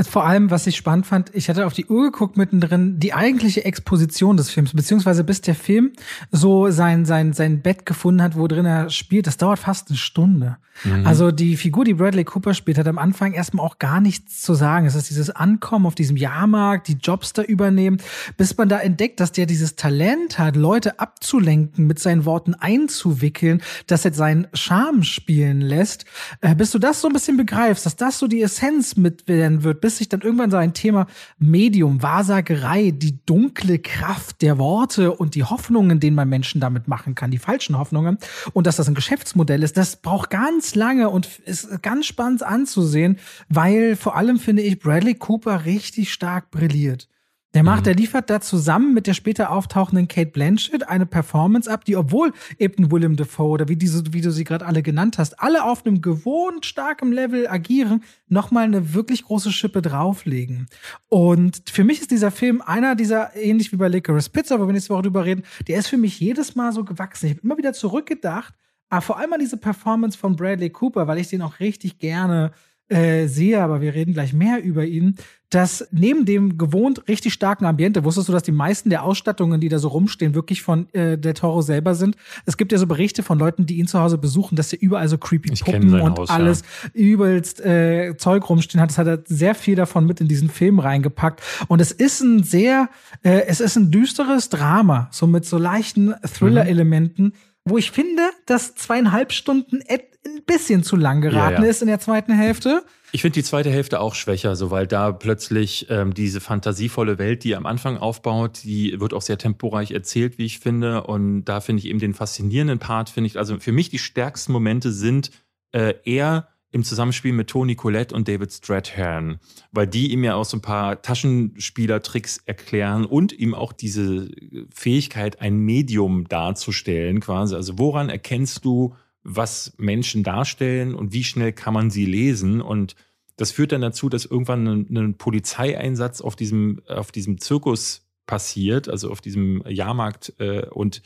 Vor 0.02 0.26
allem, 0.26 0.50
was 0.50 0.66
ich 0.66 0.78
spannend 0.78 1.06
fand, 1.06 1.36
ich 1.36 1.50
hatte 1.50 1.66
auf 1.66 1.74
die 1.74 1.86
Uhr 1.86 2.12
geguckt 2.12 2.38
mittendrin, 2.38 3.00
die 3.00 3.14
eigentliche 3.14 3.66
Exposition 3.66 4.38
des 4.38 4.50
Films, 4.50 4.74
beziehungsweise 4.74 5.24
bis 5.24 5.42
der 5.42 5.56
Film 5.56 5.92
so 6.32 6.72
sein, 6.72 7.06
sein, 7.06 7.34
sein 7.34 7.62
Bett 7.62 7.86
gefunden 7.86 8.22
hat, 8.22 8.38
wo 8.38 8.48
drin 8.48 8.66
er 8.66 8.90
spielt, 8.90 9.28
das 9.28 9.38
dauert 9.38 9.60
fast 9.60 9.90
eine 9.90 9.98
Stunde. 9.98 10.58
Mhm. 10.84 11.06
Also 11.06 11.32
die 11.32 11.58
Figur, 11.58 11.86
die 11.86 11.94
Bradley 11.94 12.24
Cooper 12.24 12.54
spielt, 12.54 12.78
hat 12.78 12.88
am 12.88 12.98
Anfang 12.98 13.34
erstmal 13.34 13.66
auch 13.66 13.78
gar 13.78 14.02
nichts 14.02 14.42
zu 14.42 14.54
sagen. 14.54 14.86
Es 14.86 14.96
ist 14.96 15.10
dieses 15.10 15.30
Ankommen 15.30 15.86
auf 15.86 15.96
diesem 15.96 16.18
Jahrmarkt, 16.18 16.88
die 16.88 16.94
Jobs 16.94 17.34
da 17.34 17.44
übernehmen, 17.44 17.98
bis 18.38 18.58
man 18.58 18.70
da 18.70 18.80
entdeckt, 18.80 19.20
dass 19.20 19.32
der 19.32 19.46
dieses 19.46 19.76
Talent 19.76 20.40
hat, 20.40 20.56
Leute 20.56 21.00
abzulenken, 21.00 21.88
mit 21.88 22.00
seinen 22.00 22.26
Worten 22.26 22.56
einzuwickeln, 22.56 23.62
dass 23.88 24.06
er 24.06 24.14
seinen 24.14 24.48
Charme 24.54 25.04
spielen 25.04 25.62
lässt, 25.62 26.06
äh, 26.42 26.56
bis 26.56 26.72
du 26.72 26.80
das 26.80 27.02
so 27.02 27.08
ein 27.08 27.14
bisschen 27.14 27.38
begreifst, 27.38 27.86
dass 27.86 27.96
das 27.96 28.18
so 28.18 28.28
die 28.28 28.42
Essenz 28.42 28.96
mit 28.96 29.26
werden 29.42 29.64
wird, 29.64 29.82
bis 29.82 29.98
sich 29.98 30.08
dann 30.08 30.22
irgendwann 30.22 30.52
so 30.52 30.58
ein 30.58 30.74
Thema 30.74 31.08
Medium, 31.40 32.04
Wahrsagerei, 32.04 32.92
die 32.92 33.18
dunkle 33.26 33.80
Kraft 33.80 34.42
der 34.44 34.60
Worte 34.60 35.12
und 35.12 35.34
die 35.34 35.44
Hoffnungen, 35.44 36.00
denen 36.00 36.16
man 36.16 36.30
Menschen 36.30 36.62
damit 36.62 36.88
machen 36.88 37.16
kann, 37.16 37.32
die 37.32 37.40
falschen 37.40 37.78
Hoffnungen 37.78 38.20
und 38.54 38.68
dass 38.68 38.76
das 38.76 38.88
ein 38.88 38.96
Geschäftsmodell 38.96 39.64
ist, 39.64 39.78
das 39.78 39.96
braucht 39.96 40.30
ganz 40.30 40.76
lange 40.76 41.10
und 41.10 41.40
ist 41.46 41.82
ganz 41.82 42.06
spannend 42.06 42.44
anzusehen, 42.44 43.18
weil 43.50 43.96
vor 43.96 44.16
allem 44.16 44.38
finde 44.38 44.62
ich 44.62 44.80
Bradley 44.80 45.16
Cooper 45.16 45.66
richtig 45.66 46.14
stark 46.14 46.52
brilliert. 46.52 47.08
Der 47.54 47.64
macht, 47.64 47.82
mhm. 47.82 47.86
der 47.86 47.96
liefert 47.96 48.30
da 48.30 48.40
zusammen 48.40 48.94
mit 48.94 49.08
der 49.08 49.14
später 49.14 49.52
auftauchenden 49.52 50.08
Kate 50.08 50.32
Blanchett 50.32 50.88
eine 50.88 51.06
Performance 51.06 51.70
ab, 51.70 51.84
die, 51.84 51.98
obwohl 51.98 52.32
eben 52.58 52.92
Willem 52.92 53.18
Dafoe 53.18 53.50
oder 53.50 53.68
wie 53.68 53.76
diese, 53.76 54.14
wie 54.14 54.22
du 54.22 54.32
sie 54.32 54.46
gerade 54.46 54.66
alle 54.66 54.82
genannt 54.82 55.18
hast, 55.18 55.40
alle 55.40 55.66
auf 55.66 55.86
einem 55.86 56.02
gewohnt 56.02 56.66
starkem 56.66 57.12
Level 57.12 57.48
agieren, 57.48 58.04
nochmal 58.30 58.64
eine 58.64 58.94
wirklich 58.94 59.24
große 59.26 59.52
Schippe 59.52 59.82
drauflegen. 59.82 60.68
Und 61.10 61.64
für 61.70 61.84
mich 61.84 62.00
ist 62.00 62.12
dieser 62.12 62.32
Film 62.32 62.62
einer 62.62 62.96
dieser, 62.96 63.36
ähnlich 63.36 63.74
wie 63.74 63.78
bei 63.78 63.90
Licorice 63.90 64.30
Pizza, 64.30 64.60
wo 64.60 64.68
wir 64.68 64.74
nächste 64.74 64.94
Woche 64.94 65.04
drüber 65.04 65.26
reden, 65.26 65.44
der 65.68 65.80
ist 65.80 65.88
für 65.88 65.98
mich 65.98 66.20
jedes 66.20 66.56
Mal 66.56 66.72
so 66.72 66.86
gewachsen. 66.86 67.26
Ich 67.26 67.32
habe 67.34 67.42
immer 67.44 67.58
wieder 67.58 67.74
zurückgedacht, 67.74 68.54
aber 68.90 69.02
vor 69.02 69.18
allem 69.18 69.34
an 69.34 69.40
diese 69.40 69.58
Performance 69.58 70.18
von 70.18 70.38
Bradley 70.38 70.70
Cooper, 70.70 71.08
weil 71.08 71.18
ich 71.18 71.28
den 71.28 71.42
auch 71.42 71.60
richtig 71.60 72.00
gerne 72.00 72.52
äh, 72.88 73.28
sehe, 73.28 73.62
aber 73.62 73.82
wir 73.82 73.94
reden 73.94 74.14
gleich 74.14 74.34
mehr 74.34 74.64
über 74.64 74.86
ihn, 74.86 75.18
dass 75.52 75.88
neben 75.92 76.26
dem 76.26 76.58
gewohnt 76.58 77.08
richtig 77.08 77.34
starken 77.34 77.66
Ambiente, 77.66 78.04
wusstest 78.04 78.30
du, 78.30 78.32
dass 78.32 78.44
die 78.44 78.54
meisten 78.54 78.90
der 78.90 79.04
Ausstattungen, 79.04 79.60
die 79.60 79.70
da 79.70 79.80
so 79.80 79.90
rumstehen, 79.90 80.34
wirklich 80.34 80.62
von 80.62 80.92
äh, 80.94 81.18
der 81.18 81.34
Toro 81.34 81.62
selber 81.62 81.94
sind? 81.94 82.16
Es 82.46 82.58
gibt 82.58 82.72
ja 82.72 82.78
so 82.78 82.88
Berichte 82.88 83.22
von 83.22 83.38
Leuten, 83.38 83.66
die 83.66 83.78
ihn 83.78 83.88
zu 83.88 84.00
Hause 84.00 84.18
besuchen, 84.18 84.56
dass 84.56 84.72
er 84.72 84.82
überall 84.82 85.08
so 85.08 85.18
creepy 85.18 85.52
ich 85.52 85.64
Puppen 85.64 85.94
und 86.00 86.18
Haus, 86.18 86.30
alles 86.30 86.64
ja. 86.94 87.02
übelst 87.02 87.60
äh, 87.60 88.16
Zeug 88.18 88.50
rumstehen 88.50 88.82
hat. 88.82 88.90
Das 88.90 88.98
hat 88.98 89.08
er 89.08 89.24
sehr 89.26 89.54
viel 89.54 89.76
davon 89.76 90.06
mit 90.06 90.22
in 90.22 90.28
diesen 90.28 90.50
Film 90.50 90.80
reingepackt. 90.80 91.42
Und 91.68 91.82
es 91.82 91.92
ist 91.92 92.22
ein 92.22 92.44
sehr, 92.44 92.90
äh, 93.24 93.42
es 93.48 93.60
ist 93.60 93.76
ein 93.76 93.92
düsteres 93.92 94.50
Drama, 94.50 95.10
so 95.12 95.28
mit 95.28 95.46
so 95.46 95.58
leichten 95.58 96.16
Thriller-Elementen. 96.24 97.24
Mhm 97.24 97.34
wo 97.64 97.78
ich 97.78 97.92
finde, 97.92 98.24
dass 98.46 98.76
zweieinhalb 98.76 99.32
Stunden 99.32 99.82
ein 99.88 100.00
bisschen 100.46 100.84
zu 100.84 100.96
lang 100.96 101.22
geraten 101.22 101.62
ja, 101.62 101.64
ja. 101.64 101.70
ist 101.70 101.82
in 101.82 101.88
der 101.88 102.00
zweiten 102.00 102.34
Hälfte. 102.34 102.84
Ich 103.14 103.22
finde 103.22 103.34
die 103.34 103.44
zweite 103.44 103.70
Hälfte 103.70 104.00
auch 104.00 104.16
schwächer, 104.16 104.56
so 104.56 104.72
weil 104.72 104.88
da 104.88 105.12
plötzlich 105.12 105.88
ähm, 105.90 106.14
diese 106.14 106.40
fantasievolle 106.40 107.18
Welt, 107.18 107.44
die 107.44 107.58
am 107.58 107.66
Anfang 107.66 107.98
aufbaut, 107.98 108.64
die 108.64 109.00
wird 109.02 109.14
auch 109.14 109.22
sehr 109.22 109.38
temporeich 109.38 109.92
erzählt, 109.92 110.38
wie 110.38 110.46
ich 110.46 110.60
finde. 110.60 111.04
Und 111.04 111.44
da 111.44 111.60
finde 111.60 111.82
ich 111.82 111.88
eben 111.88 112.00
den 112.00 112.14
faszinierenden 112.14 112.80
Part, 112.80 113.10
finde 113.10 113.28
ich, 113.28 113.38
also 113.38 113.60
für 113.60 113.74
mich 113.74 113.90
die 113.90 114.00
stärksten 114.00 114.54
Momente 114.54 114.94
sind 114.94 115.32
äh, 115.74 115.96
eher 116.06 116.48
im 116.72 116.84
Zusammenspiel 116.84 117.34
mit 117.34 117.50
Tony 117.50 117.76
Collette 117.76 118.16
und 118.16 118.30
David 118.30 118.54
Strathairn, 118.54 119.40
weil 119.74 119.88
die 119.88 120.14
ihm 120.14 120.24
ja 120.24 120.36
auch 120.36 120.46
so 120.46 120.56
ein 120.56 120.62
paar 120.62 121.02
Taschenspielertricks 121.02 122.38
erklären 122.46 123.06
und 123.06 123.34
ihm 123.34 123.54
auch 123.54 123.74
diese 123.74 124.30
Fähigkeit, 124.74 125.42
ein 125.42 125.58
Medium 125.58 126.30
darzustellen 126.30 127.20
quasi. 127.20 127.56
Also 127.56 127.78
woran 127.78 128.08
erkennst 128.08 128.64
du, 128.64 128.96
was 129.24 129.74
Menschen 129.78 130.24
darstellen 130.24 130.96
und 130.96 131.14
wie 131.14 131.24
schnell 131.24 131.54
kann 131.54 131.74
man 131.74 131.90
sie 131.92 132.06
lesen? 132.06 132.62
Und 132.62 132.96
das 133.38 133.52
führt 133.52 133.72
dann 133.72 133.82
dazu, 133.82 134.10
dass 134.10 134.26
irgendwann 134.26 134.68
ein, 134.68 134.98
ein 134.98 135.18
Polizeieinsatz 135.18 136.22
auf 136.22 136.36
diesem, 136.36 136.82
auf 136.88 137.12
diesem 137.12 137.40
Zirkus 137.40 138.08
passiert, 138.26 138.88
also 138.88 139.12
auf 139.12 139.22
diesem 139.22 139.64
Jahrmarkt 139.68 140.34
äh, 140.40 140.66
und 140.68 141.02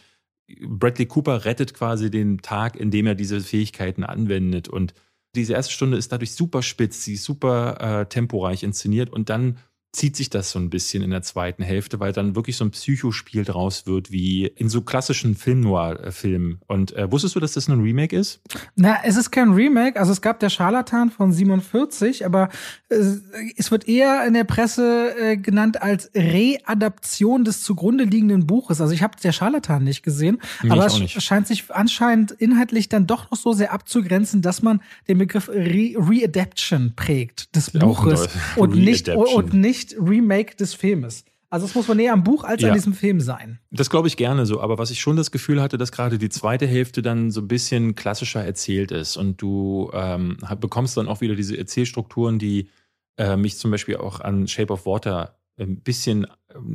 Bradley 0.47 1.07
Cooper 1.07 1.45
rettet 1.45 1.74
quasi 1.74 2.11
den 2.11 2.39
Tag, 2.39 2.76
in 2.76 2.91
dem 2.91 3.07
er 3.07 3.16
diese 3.16 3.41
Fähigkeiten 3.41 4.03
anwendet 4.03 4.68
und 4.68 4.93
diese 5.36 5.53
erste 5.53 5.74
Stunde 5.74 5.97
ist 5.97 6.11
dadurch 6.11 6.34
super 6.34 6.61
spitz, 6.61 7.03
sie 7.03 7.16
ist 7.16 7.24
super 7.24 8.01
äh, 8.01 8.05
temporeich 8.05 8.63
inszeniert 8.63 9.11
und 9.11 9.30
dann 9.30 9.57
zieht 9.95 10.15
sich 10.15 10.29
das 10.29 10.51
so 10.51 10.59
ein 10.59 10.69
bisschen 10.69 11.01
in 11.01 11.09
der 11.09 11.21
zweiten 11.21 11.63
Hälfte, 11.63 11.99
weil 11.99 12.11
dann 12.11 12.35
wirklich 12.35 12.57
so 12.57 12.65
ein 12.65 12.71
Psychospiel 12.71 13.45
draus 13.45 13.87
wird, 13.87 14.11
wie 14.11 14.45
in 14.45 14.67
so 14.67 14.81
klassischen 14.81 15.35
Film-Noir-Filmen. 15.35 16.59
Und 16.67 16.93
äh, 16.95 17.09
wusstest 17.11 17.35
du, 17.35 17.39
dass 17.39 17.53
das 17.53 17.69
ein 17.69 17.79
Remake 17.79 18.15
ist? 18.15 18.41
Na, 18.75 18.97
es 19.03 19.15
ist 19.15 19.31
kein 19.31 19.53
Remake. 19.53 19.97
Also 19.99 20.11
es 20.11 20.21
gab 20.21 20.39
der 20.39 20.49
Scharlatan 20.49 21.11
von 21.11 21.31
47, 21.31 22.25
aber 22.25 22.49
äh, 22.89 22.95
es 23.55 23.71
wird 23.71 23.87
eher 23.87 24.25
in 24.27 24.33
der 24.33 24.43
Presse 24.43 25.15
äh, 25.17 25.37
genannt 25.37 25.81
als 25.81 26.11
Readaption 26.13 27.45
des 27.45 27.63
zugrunde 27.63 28.03
liegenden 28.03 28.45
Buches. 28.45 28.81
Also 28.81 28.93
ich 28.93 29.01
habe 29.01 29.15
der 29.23 29.31
Scharlatan 29.31 29.83
nicht 29.83 30.03
gesehen, 30.03 30.41
nee, 30.61 30.71
aber 30.71 30.85
es 30.85 30.99
nicht. 30.99 31.21
scheint 31.21 31.47
sich 31.47 31.73
anscheinend 31.73 32.31
inhaltlich 32.31 32.89
dann 32.89 33.07
doch 33.07 33.31
noch 33.31 33.37
so 33.37 33.53
sehr 33.53 33.71
abzugrenzen, 33.71 34.41
dass 34.41 34.61
man 34.61 34.81
den 35.07 35.17
Begriff 35.19 35.47
Re 35.47 35.93
Readaption 35.95 36.93
prägt 36.95 37.55
des 37.55 37.71
Buches 37.71 38.27
und 38.57 38.75
nicht, 38.75 39.07
und 39.09 39.53
nicht 39.53 39.84
nicht 39.86 39.95
Remake 39.99 40.55
des 40.55 40.73
Filmes. 40.73 41.25
Also 41.49 41.67
es 41.67 41.75
muss 41.75 41.88
man 41.88 41.97
näher 41.97 42.13
am 42.13 42.23
Buch 42.23 42.43
als 42.43 42.61
ja. 42.61 42.69
an 42.69 42.73
diesem 42.73 42.93
Film 42.93 43.21
sein. 43.21 43.59
Das 43.71 43.89
glaube 43.89 44.07
ich 44.07 44.17
gerne 44.17 44.45
so, 44.45 44.59
aber 44.61 44.77
was 44.77 44.91
ich 44.91 44.99
schon 44.99 45.15
das 45.15 45.31
Gefühl 45.31 45.61
hatte, 45.61 45.77
dass 45.77 45.91
gerade 45.91 46.17
die 46.17 46.29
zweite 46.29 46.65
Hälfte 46.65 47.01
dann 47.01 47.31
so 47.31 47.41
ein 47.41 47.47
bisschen 47.47 47.95
klassischer 47.95 48.43
erzählt 48.43 48.91
ist 48.91 49.15
und 49.15 49.41
du 49.41 49.89
ähm, 49.93 50.38
bekommst 50.59 50.97
dann 50.97 51.07
auch 51.07 51.21
wieder 51.21 51.36
diese 51.36 51.57
Erzählstrukturen, 51.57 52.39
die 52.39 52.69
äh, 53.17 53.38
mich 53.38 53.57
zum 53.57 53.71
Beispiel 53.71 53.97
auch 53.97 54.19
an 54.19 54.47
Shape 54.47 54.73
of 54.73 54.86
Water 54.86 55.38
ein 55.57 55.77
bisschen, 55.77 56.27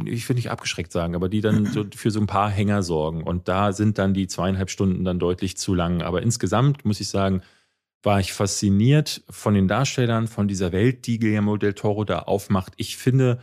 ich 0.06 0.26
will 0.28 0.36
nicht 0.36 0.50
abgeschreckt 0.50 0.92
sagen, 0.92 1.14
aber 1.14 1.28
die 1.28 1.40
dann 1.40 1.66
so 1.72 1.84
für 1.94 2.10
so 2.10 2.20
ein 2.20 2.26
paar 2.26 2.48
Hänger 2.48 2.82
sorgen. 2.82 3.22
Und 3.22 3.48
da 3.48 3.72
sind 3.72 3.98
dann 3.98 4.14
die 4.14 4.28
zweieinhalb 4.28 4.70
Stunden 4.70 5.04
dann 5.04 5.18
deutlich 5.18 5.56
zu 5.56 5.74
lang. 5.74 6.00
Aber 6.00 6.22
insgesamt 6.22 6.84
muss 6.84 7.00
ich 7.00 7.08
sagen, 7.08 7.42
war 8.02 8.20
ich 8.20 8.32
fasziniert 8.32 9.22
von 9.28 9.54
den 9.54 9.68
Darstellern, 9.68 10.26
von 10.26 10.48
dieser 10.48 10.72
Welt, 10.72 11.06
die 11.06 11.18
Guillermo 11.18 11.56
del 11.56 11.74
Toro 11.74 12.04
da 12.04 12.20
aufmacht. 12.20 12.72
Ich 12.76 12.96
finde, 12.96 13.40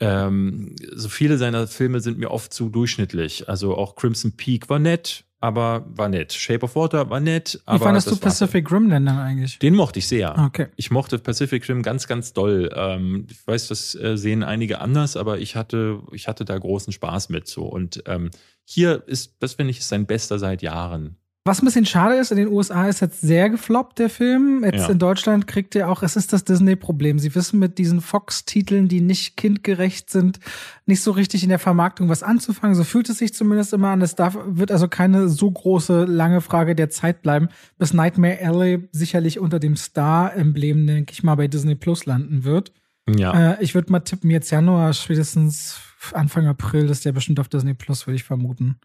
ähm, 0.00 0.74
so 0.94 1.08
viele 1.08 1.38
seiner 1.38 1.66
Filme 1.68 2.00
sind 2.00 2.18
mir 2.18 2.30
oft 2.30 2.52
zu 2.52 2.68
durchschnittlich. 2.68 3.48
Also 3.48 3.76
auch 3.76 3.94
Crimson 3.94 4.32
Peak 4.32 4.68
war 4.68 4.80
nett, 4.80 5.24
aber 5.38 5.84
war 5.88 6.08
nett. 6.08 6.32
Shape 6.32 6.64
of 6.64 6.74
Water 6.74 7.08
war 7.10 7.20
nett. 7.20 7.62
Wie 7.70 7.78
fandest 7.78 8.10
du 8.10 8.16
Pacific 8.16 8.70
Rim 8.72 8.90
denn 8.90 9.06
dann 9.06 9.18
eigentlich? 9.18 9.60
Den 9.60 9.74
mochte 9.74 10.00
ich 10.00 10.08
sehr. 10.08 10.36
Okay. 10.36 10.66
Ich 10.74 10.90
mochte 10.90 11.18
Pacific 11.18 11.68
Rim 11.68 11.82
ganz, 11.82 12.08
ganz 12.08 12.32
doll. 12.32 12.70
Ähm, 12.74 13.26
ich 13.30 13.46
weiß, 13.46 13.68
das 13.68 13.94
äh, 13.94 14.16
sehen 14.16 14.42
einige 14.42 14.80
anders, 14.80 15.16
aber 15.16 15.38
ich 15.38 15.54
hatte, 15.54 16.00
ich 16.10 16.26
hatte 16.26 16.44
da 16.44 16.58
großen 16.58 16.92
Spaß 16.92 17.28
mit 17.28 17.46
so. 17.46 17.62
Und 17.62 18.02
ähm, 18.06 18.30
hier 18.64 19.04
ist, 19.06 19.36
das 19.38 19.54
finde 19.54 19.70
ich, 19.70 19.78
ist 19.78 19.88
sein 19.88 20.06
bester 20.06 20.40
seit 20.40 20.62
Jahren. 20.62 21.16
Was 21.44 21.60
ein 21.60 21.64
bisschen 21.64 21.86
schade 21.86 22.14
ist, 22.14 22.30
in 22.30 22.36
den 22.36 22.46
USA 22.46 22.86
ist 22.86 23.00
jetzt 23.00 23.20
sehr 23.20 23.50
gefloppt, 23.50 23.98
der 23.98 24.08
Film. 24.08 24.62
Jetzt 24.64 24.86
ja. 24.86 24.90
in 24.90 25.00
Deutschland 25.00 25.48
kriegt 25.48 25.74
er 25.74 25.90
auch, 25.90 26.04
es 26.04 26.14
ist 26.14 26.32
das 26.32 26.44
Disney-Problem. 26.44 27.18
Sie 27.18 27.34
wissen 27.34 27.58
mit 27.58 27.78
diesen 27.78 28.00
Fox-Titeln, 28.00 28.86
die 28.86 29.00
nicht 29.00 29.36
kindgerecht 29.36 30.08
sind, 30.08 30.38
nicht 30.86 31.02
so 31.02 31.10
richtig 31.10 31.42
in 31.42 31.48
der 31.48 31.58
Vermarktung 31.58 32.08
was 32.08 32.22
anzufangen. 32.22 32.76
So 32.76 32.84
fühlt 32.84 33.08
es 33.08 33.18
sich 33.18 33.34
zumindest 33.34 33.72
immer 33.72 33.88
an. 33.88 34.02
Es 34.02 34.14
darf, 34.14 34.38
wird 34.44 34.70
also 34.70 34.86
keine 34.86 35.28
so 35.28 35.50
große, 35.50 36.04
lange 36.04 36.42
Frage 36.42 36.76
der 36.76 36.90
Zeit 36.90 37.22
bleiben, 37.22 37.48
bis 37.76 37.92
Nightmare 37.92 38.38
Alley 38.40 38.88
sicherlich 38.92 39.40
unter 39.40 39.58
dem 39.58 39.74
Star-Emblem, 39.74 40.86
denke 40.86 41.12
ich 41.12 41.24
mal, 41.24 41.34
bei 41.34 41.48
Disney 41.48 41.74
Plus 41.74 42.06
landen 42.06 42.44
wird. 42.44 42.72
Ja. 43.08 43.54
Äh, 43.54 43.64
ich 43.64 43.74
würde 43.74 43.90
mal 43.90 44.00
tippen, 44.00 44.30
jetzt 44.30 44.50
Januar, 44.50 44.92
spätestens 44.92 45.80
Anfang 46.12 46.46
April 46.46 46.88
ist 46.90 47.04
der 47.04 47.12
bestimmt 47.12 47.40
auf 47.40 47.48
Disney 47.48 47.74
Plus, 47.74 48.06
würde 48.06 48.16
ich 48.16 48.24
vermuten. 48.24 48.76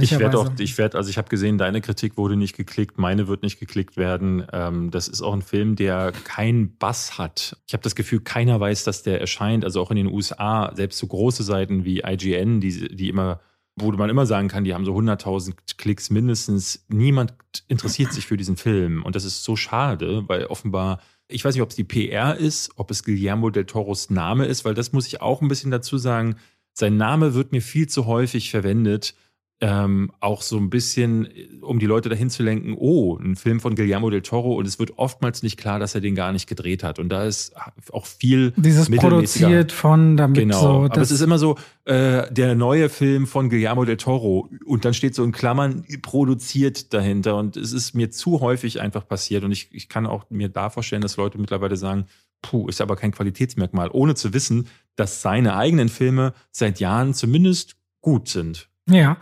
Ich 0.00 0.16
werde 0.18 0.38
auch, 0.38 0.50
ich 0.58 0.78
werde, 0.78 0.96
also 0.96 1.10
ich 1.10 1.18
habe 1.18 1.28
gesehen, 1.28 1.58
deine 1.58 1.80
Kritik 1.80 2.16
wurde 2.16 2.36
nicht 2.36 2.56
geklickt, 2.56 2.98
meine 2.98 3.26
wird 3.26 3.42
nicht 3.42 3.58
geklickt 3.58 3.96
werden. 3.96 4.46
Ähm, 4.52 4.90
das 4.92 5.08
ist 5.08 5.22
auch 5.22 5.32
ein 5.32 5.42
Film, 5.42 5.74
der 5.74 6.12
keinen 6.12 6.76
Bass 6.76 7.18
hat. 7.18 7.56
Ich 7.66 7.72
habe 7.72 7.82
das 7.82 7.96
Gefühl, 7.96 8.20
keiner 8.20 8.60
weiß, 8.60 8.84
dass 8.84 9.02
der 9.02 9.20
erscheint. 9.20 9.64
Also 9.64 9.80
auch 9.80 9.90
in 9.90 9.96
den 9.96 10.06
USA, 10.06 10.72
selbst 10.76 10.98
so 10.98 11.08
große 11.08 11.42
Seiten 11.42 11.84
wie 11.84 12.02
IGN, 12.06 12.60
die, 12.60 12.94
die 12.94 13.08
immer, 13.08 13.40
wo 13.74 13.90
man 13.90 14.10
immer 14.10 14.26
sagen 14.26 14.46
kann, 14.46 14.62
die 14.62 14.74
haben 14.74 14.84
so 14.84 14.96
100.000 14.96 15.76
Klicks 15.76 16.10
mindestens. 16.10 16.84
Niemand 16.88 17.34
interessiert 17.66 18.12
sich 18.12 18.26
für 18.26 18.36
diesen 18.36 18.56
Film. 18.56 19.02
Und 19.02 19.16
das 19.16 19.24
ist 19.24 19.42
so 19.42 19.56
schade, 19.56 20.22
weil 20.28 20.46
offenbar 20.46 21.00
ich 21.32 21.44
weiß 21.44 21.54
nicht, 21.54 21.62
ob 21.62 21.70
es 21.70 21.76
die 21.76 21.84
PR 21.84 22.36
ist, 22.36 22.70
ob 22.76 22.90
es 22.90 23.04
Guillermo 23.04 23.50
del 23.50 23.64
Toros 23.64 24.10
Name 24.10 24.46
ist, 24.46 24.64
weil 24.64 24.74
das 24.74 24.92
muss 24.92 25.06
ich 25.06 25.20
auch 25.20 25.40
ein 25.40 25.48
bisschen 25.48 25.70
dazu 25.70 25.98
sagen. 25.98 26.36
Sein 26.72 26.96
Name 26.96 27.34
wird 27.34 27.52
mir 27.52 27.62
viel 27.62 27.88
zu 27.88 28.06
häufig 28.06 28.50
verwendet 28.50 29.14
ähm, 29.62 30.10
auch 30.18 30.42
so 30.42 30.56
ein 30.56 30.70
bisschen, 30.70 31.28
um 31.60 31.78
die 31.78 31.86
Leute 31.86 32.08
dahin 32.08 32.30
zu 32.30 32.42
lenken, 32.42 32.74
oh, 32.76 33.16
ein 33.16 33.36
Film 33.36 33.60
von 33.60 33.76
Guillermo 33.76 34.10
del 34.10 34.22
Toro 34.22 34.56
und 34.56 34.66
es 34.66 34.80
wird 34.80 34.98
oftmals 34.98 35.44
nicht 35.44 35.56
klar, 35.56 35.78
dass 35.78 35.94
er 35.94 36.00
den 36.00 36.16
gar 36.16 36.32
nicht 36.32 36.48
gedreht 36.48 36.82
hat. 36.82 36.98
Und 36.98 37.10
da 37.10 37.22
ist 37.24 37.54
auch 37.92 38.06
viel 38.06 38.52
dieses 38.56 38.90
produziert 38.90 39.70
von 39.70 40.16
damit 40.16 40.36
genau. 40.40 40.60
so. 40.60 40.68
Aber 40.86 41.00
es 41.00 41.12
ist 41.12 41.20
immer 41.20 41.38
so 41.38 41.56
äh, 41.84 42.28
der 42.32 42.56
neue 42.56 42.88
Film 42.88 43.28
von 43.28 43.50
Guillermo 43.50 43.84
del 43.84 43.98
Toro 43.98 44.48
und 44.66 44.84
dann 44.84 44.94
steht 44.94 45.14
so 45.14 45.22
in 45.22 45.30
Klammern 45.30 45.84
produziert 46.02 46.92
dahinter 46.92 47.36
und 47.36 47.56
es 47.56 47.72
ist 47.72 47.94
mir 47.94 48.10
zu 48.10 48.40
häufig 48.40 48.80
einfach 48.80 49.06
passiert 49.06 49.44
und 49.44 49.52
ich, 49.52 49.68
ich 49.72 49.88
kann 49.88 50.06
auch 50.06 50.28
mir 50.28 50.48
da 50.48 50.70
vorstellen, 50.70 51.02
dass 51.02 51.16
Leute 51.16 51.38
mittlerweile 51.38 51.76
sagen, 51.76 52.06
puh, 52.42 52.68
ist 52.68 52.80
aber 52.80 52.96
kein 52.96 53.12
Qualitätsmerkmal, 53.12 53.90
ohne 53.92 54.16
zu 54.16 54.34
wissen, 54.34 54.66
dass 54.96 55.22
seine 55.22 55.54
eigenen 55.54 55.88
Filme 55.88 56.32
seit 56.50 56.80
Jahren 56.80 57.14
zumindest 57.14 57.76
gut 58.00 58.26
sind. 58.26 58.71
Ja. 58.88 59.16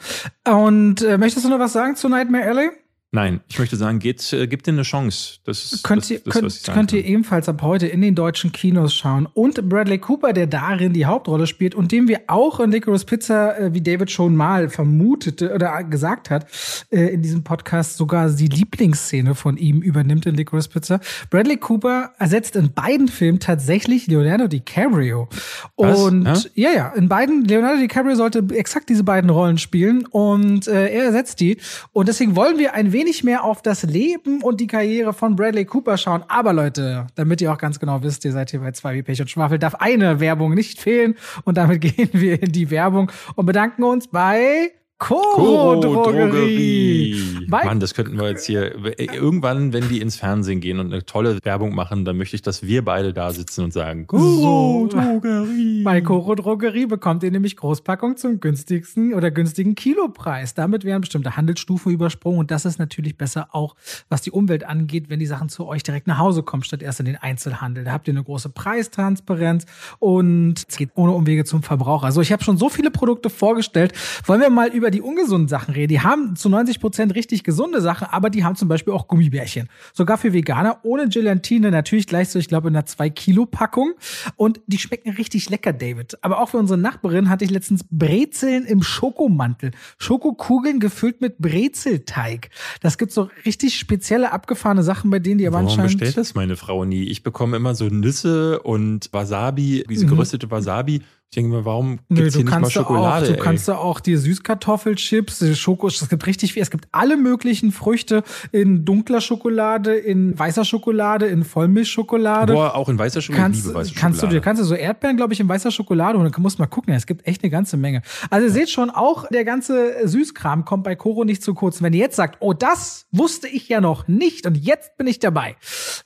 Und 0.47 1.03
äh, 1.03 1.19
möchtest 1.19 1.45
du 1.45 1.51
noch 1.51 1.59
was 1.59 1.73
sagen 1.73 1.97
zu 1.97 2.09
Nightmare 2.09 2.45
Alley? 2.45 2.71
Nein, 3.13 3.41
ich 3.49 3.59
möchte 3.59 3.75
sagen, 3.75 3.99
geht, 3.99 4.33
äh, 4.33 4.47
gebt 4.47 4.69
dir 4.69 4.71
eine 4.71 4.83
Chance. 4.83 5.41
Das, 5.45 5.81
könnt 5.83 6.03
das, 6.03 6.11
ihr, 6.13 6.21
das, 6.21 6.33
könnt, 6.33 6.65
könnt 6.73 6.93
ihr 6.93 7.05
ebenfalls 7.05 7.49
ab 7.49 7.61
heute 7.61 7.89
in 7.89 8.03
den 8.03 8.15
deutschen 8.15 8.53
Kinos 8.53 8.95
schauen. 8.95 9.27
Und 9.35 9.69
Bradley 9.69 9.99
Cooper, 9.99 10.33
der 10.33 10.47
darin 10.47 10.93
die 10.93 11.07
Hauptrolle 11.07 11.49
spielt 11.49 11.75
und 11.75 11.91
dem 11.91 12.07
wir 12.07 12.21
auch 12.29 12.61
in 12.61 12.71
Licorice 12.71 13.05
Pizza, 13.05 13.59
äh, 13.59 13.75
wie 13.75 13.81
David 13.81 14.13
schon 14.13 14.37
mal 14.37 14.69
vermutete 14.69 15.53
oder 15.53 15.83
gesagt 15.83 16.31
hat, 16.31 16.47
äh, 16.91 17.07
in 17.07 17.21
diesem 17.21 17.43
Podcast 17.43 17.97
sogar 17.97 18.31
die 18.31 18.47
Lieblingsszene 18.47 19.35
von 19.35 19.57
ihm 19.57 19.83
übernimmt 19.83 20.27
in 20.27 20.37
Licorice 20.37 20.69
Pizza. 20.69 21.01
Bradley 21.31 21.57
Cooper 21.57 22.13
ersetzt 22.21 22.55
in 22.55 22.73
beiden 22.73 23.09
Filmen 23.09 23.41
tatsächlich 23.41 24.07
Leonardo 24.07 24.47
DiCaprio. 24.47 25.29
Was? 25.77 25.99
Und 25.99 26.27
ja? 26.55 26.71
ja, 26.71 26.77
ja, 26.77 26.89
in 26.91 27.09
beiden, 27.09 27.45
Leonardo 27.45 27.81
DiCaprio 27.81 28.15
sollte 28.15 28.45
exakt 28.55 28.89
diese 28.89 29.03
beiden 29.03 29.31
Rollen 29.31 29.59
spielen 29.59 30.07
und 30.07 30.69
äh, 30.69 30.91
er 30.91 31.07
ersetzt 31.07 31.41
die. 31.41 31.57
Und 31.91 32.07
deswegen 32.07 32.37
wollen 32.37 32.57
wir 32.57 32.75
ein 32.75 32.93
wenig 32.93 33.00
wenig 33.01 33.25
mehr 33.25 33.45
auf 33.45 33.63
das 33.63 33.83
Leben 33.83 34.43
und 34.43 34.61
die 34.61 34.67
Karriere 34.67 35.15
von 35.15 35.35
Bradley 35.35 35.65
Cooper 35.65 35.97
schauen. 35.97 36.23
Aber 36.29 36.53
Leute, 36.53 37.07
damit 37.15 37.41
ihr 37.41 37.51
auch 37.51 37.57
ganz 37.57 37.81
genau 37.81 38.03
wisst, 38.03 38.27
ihr 38.27 38.33
seid 38.33 38.51
hier 38.51 38.61
bei 38.61 38.73
2 38.73 38.95
wie 38.95 39.03
Pech 39.03 39.23
und 39.23 39.31
Schwafel, 39.31 39.59
darf 39.59 39.77
eine 39.77 40.21
Werbung 40.21 40.53
nicht 40.53 40.79
fehlen. 40.79 41.17
Und 41.45 41.57
damit 41.57 41.81
gehen 41.97 42.11
wir 42.13 42.43
in 42.43 42.53
die 42.53 42.71
Werbung 42.71 43.11
und 43.37 43.47
bedanken 43.47 43.85
uns 43.85 44.09
bei 44.09 44.73
Koro 45.01 45.81
Drogerie. 45.81 47.47
Mann, 47.49 47.81
das 47.81 47.95
könnten 47.95 48.19
wir 48.19 48.29
jetzt 48.29 48.45
hier. 48.45 48.75
Irgendwann, 48.99 49.73
wenn 49.73 49.89
die 49.89 49.99
ins 50.01 50.17
Fernsehen 50.17 50.61
gehen 50.61 50.79
und 50.79 50.93
eine 50.93 51.05
tolle 51.05 51.39
Werbung 51.43 51.75
machen, 51.75 52.05
dann 52.05 52.19
möchte 52.19 52.37
ich, 52.37 52.43
dass 52.43 52.63
wir 52.63 52.85
beide 52.85 53.15
da 53.15 53.33
sitzen 53.33 53.65
und 53.65 53.73
sagen: 53.73 54.07
Koro 54.07 54.87
Drogerie. 54.89 55.83
Bei 55.83 56.03
Koro 56.03 56.35
Drogerie 56.35 56.85
bekommt 56.85 57.23
ihr 57.23 57.31
nämlich 57.31 57.57
Großpackung 57.57 58.19
zum 58.19 58.41
günstigsten 58.41 59.15
oder 59.15 59.31
günstigen 59.31 59.75
Kilopreis. 59.75 60.53
Damit 60.53 60.85
werden 60.85 61.01
bestimmte 61.01 61.35
Handelsstufen 61.35 61.93
übersprungen 61.93 62.39
und 62.39 62.51
das 62.51 62.67
ist 62.67 62.79
natürlich 62.79 63.17
besser 63.17 63.49
auch, 63.53 63.77
was 64.11 64.21
die 64.21 64.31
Umwelt 64.31 64.65
angeht, 64.65 65.09
wenn 65.09 65.19
die 65.19 65.27
Sachen 65.27 65.49
zu 65.49 65.67
euch 65.67 65.83
direkt 65.83 66.09
nach 66.09 66.19
Hause 66.19 66.43
kommen, 66.43 66.63
statt 66.63 66.83
erst 66.83 67.01
in 67.01 67.07
den 67.07 67.17
Einzelhandel. 67.17 67.85
Da 67.85 67.93
habt 67.93 68.07
ihr 68.07 68.13
eine 68.13 68.23
große 68.23 68.51
Preistransparenz 68.51 69.65
und 69.99 70.63
es 70.69 70.77
geht 70.77 70.91
ohne 70.95 71.13
Umwege 71.13 71.47
zum 71.47 71.63
Verbraucher. 71.63 72.05
Also 72.05 72.21
ich 72.21 72.33
habe 72.33 72.45
schon 72.45 72.59
so 72.59 72.69
viele 72.69 72.91
Produkte 72.91 73.31
vorgestellt. 73.31 73.95
Wollen 74.27 74.43
wir 74.43 74.51
mal 74.51 74.69
über 74.69 74.90
über 74.91 74.97
die 74.97 75.03
ungesunden 75.03 75.49
Sachen 75.49 75.75
reden. 75.75 75.89
Die 75.89 76.01
haben 76.01 76.37
zu 76.37 76.49
90 76.49 76.81
Prozent 76.81 77.15
richtig 77.15 77.45
gesunde 77.45 77.81
Sachen, 77.81 78.09
aber 78.11 78.31
die 78.31 78.45
haben 78.45 78.57
zum 78.57 78.69
Beispiel 78.69 78.93
auch 78.93 79.07
Gummibärchen. 79.07 79.69
Sogar 79.93 80.19
für 80.19 80.33
Veganer, 80.33 80.81
ohne 80.83 81.09
Gelatine, 81.09 81.71
natürlich 81.71 82.07
gleich 82.07 82.29
so, 82.29 82.39
ich 82.39 82.49
glaube, 82.49 82.69
in 82.69 82.77
einer 82.77 82.87
2-Kilo-Packung. 82.87 83.93
Und 84.37 84.61
die 84.67 84.79
schmecken 84.79 85.11
richtig 85.13 85.49
lecker, 85.51 85.73
David. 85.73 86.19
Aber 86.23 86.41
auch 86.41 86.49
für 86.51 86.59
unsere 86.59 86.79
Nachbarin 86.79 87.31
hatte 87.31 87.45
ich 87.45 87.51
letztens 87.51 87.85
Brezeln 87.91 88.65
im 88.65 88.83
Schokomantel. 88.83 89.71
Schokokugeln 89.99 90.81
gefüllt 90.81 91.21
mit 91.21 91.39
Brezelteig. 91.39 92.51
Das 92.81 92.99
gibt 92.99 93.13
so 93.13 93.29
richtig 93.47 93.79
spezielle, 93.79 94.33
abgefahrene 94.33 94.83
Sachen, 94.83 95.11
bei 95.11 95.21
denen 95.21 95.39
die 95.39 95.47
aber 95.47 95.57
Warum 95.57 95.69
anscheinend. 95.69 95.93
bestellt 95.93 96.17
das 96.17 96.35
meine 96.35 96.57
Frau 96.57 96.85
nie? 96.85 97.05
Ich 97.05 97.23
bekomme 97.23 97.57
immer 97.57 97.75
so 97.75 97.87
Nüsse 97.87 98.61
und 98.61 99.09
Wasabi, 99.13 99.85
diese 99.89 100.07
mhm. 100.07 100.11
geröstete 100.11 100.51
Wasabi 100.51 101.03
Ich 101.33 101.37
denke 101.37 101.55
mir, 101.55 101.65
warum 101.65 102.01
Nö, 102.09 102.23
gibt's 102.23 102.33
du 102.33 102.39
hier 102.41 102.45
nicht 102.45 102.51
mal 102.51 102.61
kannst, 102.63 102.73
Schokolade? 102.73 103.25
auch, 103.25 103.29
du 103.29 103.37
ey? 103.37 103.41
kannst 103.41 103.69
da 103.69 103.77
auch 103.77 104.01
die 104.01 104.17
Süßkartoffelchips, 104.17 105.39
die 105.39 105.55
Schoko, 105.55 105.87
es 105.87 106.09
gibt 106.09 106.27
richtig 106.27 106.55
viel. 106.55 106.61
Es 106.61 106.73
gibt 106.73 106.89
alle 106.91 107.17
möglichen 107.17 107.71
Früchte 107.71 108.25
in 108.51 108.85
dunkler 108.85 109.21
Schokolade, 109.21 109.95
in 109.95 110.37
weißer 110.37 110.65
Schokolade, 110.65 111.27
in 111.27 111.45
Vollmilchschokolade. 111.45 112.53
Boah, 112.53 112.75
auch 112.75 112.89
in 112.89 112.99
weißer 112.99 113.23
Schokolade. 113.23 113.45
kannst, 113.45 113.65
liebe 113.65 113.79
weiße 113.79 113.95
kannst 113.95 114.17
du 114.19 114.23
Schokolade. 114.23 114.41
dir 114.41 114.45
kannst 114.45 114.61
du 114.61 114.67
so 114.67 114.75
Erdbeeren, 114.75 115.17
glaube 115.17 115.33
ich, 115.33 115.39
in 115.39 115.49
weißer 115.49 115.71
Schokolade 115.71 116.19
und 116.19 116.25
dann 116.25 116.43
musst 116.43 116.59
du 116.59 116.63
mal 116.63 116.67
gucken, 116.67 116.95
es 116.95 117.07
gibt 117.07 117.25
echt 117.29 117.45
eine 117.45 117.51
ganze 117.51 117.77
Menge. 117.77 118.03
Also 118.29 118.49
ihr 118.49 118.53
seht 118.53 118.69
schon, 118.69 118.91
auch 118.91 119.29
der 119.29 119.45
ganze 119.45 120.09
Süßkram 120.09 120.65
kommt 120.65 120.83
bei 120.83 120.97
Koro 120.97 121.23
nicht 121.23 121.45
zu 121.45 121.55
kurz. 121.55 121.81
Wenn 121.81 121.93
ihr 121.93 122.01
jetzt 122.01 122.17
sagt, 122.17 122.39
oh, 122.41 122.55
das 122.55 123.07
wusste 123.13 123.47
ich 123.47 123.69
ja 123.69 123.81
noch 123.81 124.09
nicht 124.09 124.47
und 124.47 124.57
jetzt 124.57 124.97
bin 124.97 125.07
ich 125.07 125.21
dabei, 125.21 125.55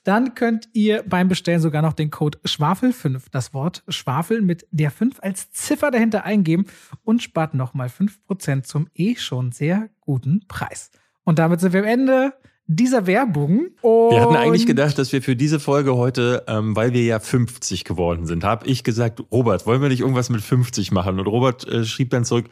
dann 0.02 0.34
könnt 0.34 0.68
ihr 0.74 1.02
beim 1.08 1.28
Bestellen 1.28 1.62
sogar 1.62 1.80
noch 1.80 1.94
den 1.94 2.10
Code 2.10 2.36
Schwafel5, 2.46 3.22
das 3.32 3.54
Wort 3.54 3.82
Schwafel 3.88 4.42
mit 4.42 4.66
der 4.70 4.90
5 4.90 5.13
als 5.22 5.52
Ziffer 5.52 5.90
dahinter 5.90 6.24
eingeben 6.24 6.66
und 7.04 7.22
spart 7.22 7.54
nochmal 7.54 7.88
5% 7.88 8.62
zum 8.62 8.88
eh 8.94 9.16
schon 9.16 9.52
sehr 9.52 9.90
guten 10.00 10.44
Preis. 10.48 10.90
Und 11.24 11.38
damit 11.38 11.60
sind 11.60 11.72
wir 11.72 11.80
am 11.80 11.86
Ende 11.86 12.32
dieser 12.66 13.06
Werbung. 13.06 13.68
Und 13.82 14.10
Wir 14.12 14.22
hatten 14.22 14.36
eigentlich 14.36 14.66
gedacht, 14.66 14.98
dass 14.98 15.12
wir 15.12 15.22
für 15.22 15.36
diese 15.36 15.60
Folge 15.60 15.96
heute, 15.96 16.44
ähm, 16.46 16.74
weil 16.76 16.92
wir 16.92 17.02
ja 17.02 17.18
50 17.18 17.84
geworden 17.84 18.26
sind, 18.26 18.44
habe 18.44 18.66
ich 18.66 18.84
gesagt, 18.84 19.22
Robert, 19.30 19.66
wollen 19.66 19.82
wir 19.82 19.88
nicht 19.88 20.00
irgendwas 20.00 20.30
mit 20.30 20.40
50 20.40 20.90
machen? 20.92 21.18
Und 21.18 21.26
Robert 21.26 21.66
äh, 21.68 21.84
schrieb 21.84 22.10
dann 22.10 22.24
zurück, 22.24 22.46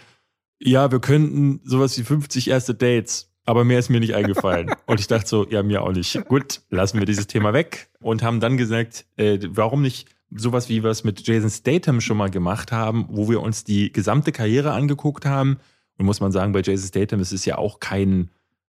ja, 0.60 0.92
wir 0.92 1.00
könnten 1.00 1.60
sowas 1.64 1.98
wie 1.98 2.02
50 2.02 2.48
erste 2.48 2.74
Dates, 2.74 3.32
aber 3.44 3.64
mehr 3.64 3.78
ist 3.78 3.88
mir 3.88 4.00
nicht 4.00 4.14
eingefallen. 4.14 4.72
und 4.86 5.00
ich 5.00 5.06
dachte 5.06 5.28
so, 5.28 5.46
ja, 5.48 5.62
mir 5.62 5.82
auch 5.82 5.92
nicht. 5.92 6.24
Gut, 6.28 6.60
lassen 6.70 6.98
wir 6.98 7.06
dieses 7.06 7.26
Thema 7.26 7.52
weg 7.52 7.88
und 8.00 8.22
haben 8.22 8.40
dann 8.40 8.56
gesagt, 8.56 9.06
äh, 9.16 9.38
warum 9.50 9.82
nicht 9.82 10.08
sowas 10.36 10.68
wie 10.68 10.82
wir 10.82 10.90
es 10.90 11.04
mit 11.04 11.26
Jason 11.26 11.50
Statham 11.50 12.00
schon 12.00 12.16
mal 12.16 12.30
gemacht 12.30 12.72
haben, 12.72 13.06
wo 13.08 13.28
wir 13.28 13.40
uns 13.40 13.64
die 13.64 13.92
gesamte 13.92 14.32
Karriere 14.32 14.72
angeguckt 14.72 15.26
haben. 15.26 15.58
Und 15.98 16.06
muss 16.06 16.20
man 16.20 16.32
sagen, 16.32 16.52
bei 16.52 16.62
Jason 16.62 16.88
Statham 16.88 17.20
ist 17.20 17.32
es 17.32 17.44
ja 17.44 17.58
auch 17.58 17.80
kein 17.80 18.30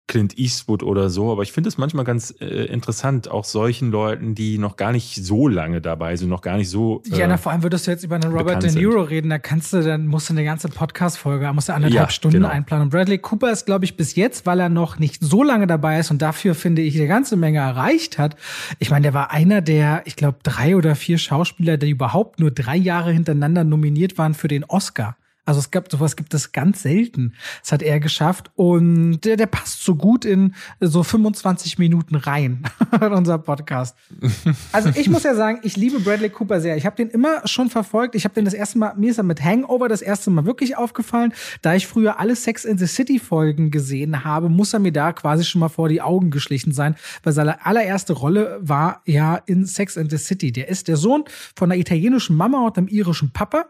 Clint 0.07 0.37
Eastwood 0.37 0.83
oder 0.83 1.09
so, 1.09 1.31
aber 1.31 1.43
ich 1.43 1.53
finde 1.53 1.69
es 1.69 1.77
manchmal 1.77 2.03
ganz 2.03 2.35
äh, 2.41 2.65
interessant, 2.65 3.31
auch 3.31 3.45
solchen 3.45 3.89
Leuten, 3.89 4.35
die 4.35 4.57
noch 4.57 4.75
gar 4.75 4.91
nicht 4.91 5.15
so 5.23 5.47
lange 5.47 5.79
dabei 5.79 6.17
sind, 6.17 6.27
noch 6.27 6.41
gar 6.41 6.57
nicht 6.57 6.69
so. 6.69 7.01
Äh, 7.09 7.19
Ja, 7.19 7.27
na, 7.27 7.37
vor 7.37 7.53
allem 7.53 7.63
würdest 7.63 7.87
du 7.87 7.91
jetzt 7.91 8.03
über 8.03 8.15
einen 8.15 8.33
Robert 8.33 8.61
De 8.63 8.69
sind. 8.69 8.81
Niro 8.81 9.01
reden, 9.01 9.29
da 9.29 9.39
kannst 9.39 9.71
du, 9.71 9.81
dann 9.81 10.07
musst 10.07 10.27
du 10.29 10.33
eine 10.33 10.43
ganze 10.43 10.67
Podcast-Folge, 10.67 11.51
musst 11.53 11.69
du 11.69 11.73
anderthalb 11.73 12.09
Ja, 12.09 12.09
Stunden 12.09 12.37
genau. 12.37 12.49
einplanen. 12.49 12.83
Und 12.83 12.89
Bradley 12.89 13.17
Cooper 13.17 13.49
ist, 13.51 13.65
glaube 13.65 13.85
ich, 13.85 13.95
bis 13.95 14.15
jetzt, 14.15 14.45
weil 14.45 14.59
er 14.59 14.67
noch 14.69 14.99
nicht 14.99 15.23
so 15.23 15.41
lange 15.41 15.67
dabei 15.67 15.99
ist 15.99 16.11
und 16.11 16.21
dafür, 16.21 16.53
finde 16.53 16.81
ich, 16.81 16.97
eine 16.97 17.07
ganze 17.07 17.37
Menge 17.37 17.59
erreicht 17.59 18.17
hat. 18.17 18.35
Ich 18.79 18.89
meine, 18.91 19.03
der 19.03 19.13
war 19.13 19.31
einer 19.31 19.61
der, 19.61 20.01
ich 20.03 20.17
glaube, 20.17 20.39
drei 20.43 20.75
oder 20.75 20.95
vier 20.95 21.17
Schauspieler, 21.17 21.77
die 21.77 21.89
überhaupt 21.89 22.41
nur 22.41 22.51
drei 22.51 22.75
Jahre 22.75 23.13
hintereinander 23.13 23.63
nominiert 23.63 24.17
waren 24.17 24.33
für 24.33 24.49
den 24.49 24.65
Oscar. 24.65 25.15
Also 25.45 25.59
es 25.59 25.71
gab 25.71 25.91
sowas 25.91 26.15
gibt 26.15 26.33
es 26.33 26.53
ganz 26.53 26.83
selten. 26.83 27.33
Das 27.61 27.73
hat 27.73 27.81
er 27.81 27.99
geschafft 27.99 28.51
und 28.55 29.21
der, 29.21 29.35
der 29.35 29.47
passt 29.47 29.83
so 29.83 29.95
gut 29.95 30.23
in 30.23 30.55
so 30.79 31.03
25 31.03 31.77
Minuten 31.77 32.15
rein 32.15 32.63
in 33.01 33.11
unser 33.11 33.37
Podcast. 33.37 33.97
Also 34.71 34.89
ich 34.95 35.09
muss 35.09 35.23
ja 35.23 35.35
sagen, 35.35 35.59
ich 35.63 35.75
liebe 35.75 35.99
Bradley 35.99 36.29
Cooper 36.29 36.61
sehr. 36.61 36.77
Ich 36.77 36.85
habe 36.85 36.95
den 36.95 37.09
immer 37.09 37.45
schon 37.45 37.69
verfolgt. 37.69 38.15
Ich 38.15 38.23
habe 38.23 38.33
den 38.35 38.45
das 38.45 38.53
erste 38.53 38.77
Mal, 38.77 38.93
mir 38.95 39.11
ist 39.11 39.17
er 39.17 39.23
mit 39.23 39.43
Hangover 39.43 39.89
das 39.89 40.01
erste 40.01 40.29
Mal 40.29 40.45
wirklich 40.45 40.77
aufgefallen. 40.77 41.33
Da 41.61 41.75
ich 41.75 41.87
früher 41.87 42.19
alle 42.19 42.35
Sex 42.35 42.63
in 42.63 42.77
the 42.77 42.87
City 42.87 43.19
Folgen 43.19 43.69
gesehen 43.69 44.23
habe, 44.23 44.47
muss 44.47 44.73
er 44.73 44.79
mir 44.79 44.93
da 44.93 45.11
quasi 45.11 45.43
schon 45.43 45.59
mal 45.59 45.69
vor 45.69 45.89
die 45.89 46.01
Augen 46.01 46.31
geschlichen 46.31 46.71
sein, 46.71 46.95
weil 47.23 47.33
seine 47.33 47.65
allererste 47.65 48.13
Rolle 48.13 48.59
war 48.61 49.01
ja 49.05 49.35
in 49.45 49.65
Sex 49.65 49.97
in 49.97 50.09
the 50.09 50.17
City. 50.17 50.53
Der 50.53 50.69
ist 50.69 50.87
der 50.87 50.95
Sohn 50.95 51.25
von 51.55 51.69
einer 51.69 51.79
italienischen 51.79 52.37
Mama 52.37 52.65
und 52.65 52.77
einem 52.77 52.87
irischen 52.87 53.31
Papa 53.31 53.65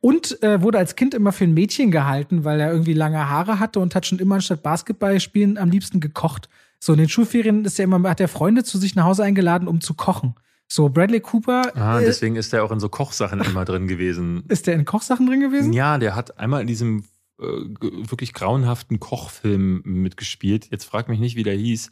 und 0.00 0.42
äh, 0.42 0.60
wurde 0.62 0.78
als 0.78 0.96
Kind 0.96 1.14
immer 1.14 1.32
für 1.32 1.44
ein 1.44 1.54
Mädchen 1.54 1.90
gehalten, 1.90 2.44
weil 2.44 2.60
er 2.60 2.70
irgendwie 2.72 2.94
lange 2.94 3.28
Haare 3.28 3.58
hatte 3.60 3.80
und 3.80 3.94
hat 3.94 4.06
schon 4.06 4.18
immer 4.18 4.36
anstatt 4.36 4.62
Basketball 4.62 5.20
spielen 5.20 5.58
am 5.58 5.70
liebsten 5.70 6.00
gekocht. 6.00 6.48
So 6.80 6.92
in 6.94 6.98
den 6.98 7.08
Schulferien 7.08 7.64
ist 7.64 7.78
er 7.78 7.84
immer, 7.84 8.08
hat 8.10 8.20
er 8.20 8.28
Freunde 8.28 8.64
zu 8.64 8.76
sich 8.78 8.94
nach 8.96 9.04
Hause 9.04 9.22
eingeladen, 9.22 9.68
um 9.68 9.80
zu 9.80 9.94
kochen. 9.94 10.34
So 10.66 10.88
Bradley 10.88 11.20
Cooper 11.20 11.70
ah, 11.76 12.00
äh, 12.00 12.04
deswegen 12.04 12.34
ist 12.36 12.52
der 12.52 12.64
auch 12.64 12.72
in 12.72 12.80
so 12.80 12.88
Kochsachen 12.88 13.40
immer 13.40 13.64
drin 13.64 13.86
gewesen. 13.86 14.44
ist 14.48 14.66
der 14.66 14.74
in 14.74 14.84
Kochsachen 14.84 15.26
drin 15.26 15.40
gewesen? 15.40 15.72
Ja, 15.72 15.98
der 15.98 16.16
hat 16.16 16.38
einmal 16.38 16.62
in 16.62 16.66
diesem 16.66 17.04
äh, 17.38 17.44
wirklich 17.44 18.32
grauenhaften 18.32 18.98
Kochfilm 18.98 19.82
mitgespielt. 19.84 20.68
Jetzt 20.70 20.84
frag 20.86 21.08
mich 21.08 21.20
nicht, 21.20 21.36
wie 21.36 21.42
der 21.42 21.54
hieß. 21.54 21.90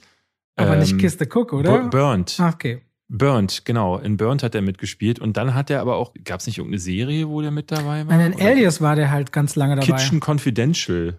Aber 0.57 0.77
nicht 0.77 0.93
Ähm, 0.93 0.99
Kiss 0.99 1.17
the 1.19 1.27
Cook, 1.33 1.53
oder? 1.53 1.71
Bur- 1.83 1.91
Burnt. 1.91 2.37
Ah, 2.41 2.49
okay. 2.49 2.83
Burnt, 3.13 3.65
genau. 3.65 3.99
In 3.99 4.17
Burnt 4.17 4.43
hat 4.45 4.55
er 4.55 4.63
mitgespielt. 4.63 5.19
Und 5.19 5.37
dann 5.37 5.55
hat 5.55 5.69
er 5.69 5.81
aber 5.81 5.97
auch, 5.97 6.15
gab 6.25 6.39
es 6.41 6.47
nicht 6.47 6.59
irgendeine 6.59 6.79
Serie, 6.81 7.29
wo 7.29 7.41
der 7.43 7.51
mit 7.51 7.71
dabei 7.73 8.07
war? 8.07 8.17
Nein, 8.17 8.33
in 8.33 8.35
Oder- 8.35 8.45
Alias 8.47 8.81
war 8.81 8.95
der 8.97 9.11
halt 9.11 9.33
ganz 9.33 9.57
lange 9.57 9.75
dabei. 9.77 9.87
Kitchen 9.87 10.21
Confidential. 10.25 11.19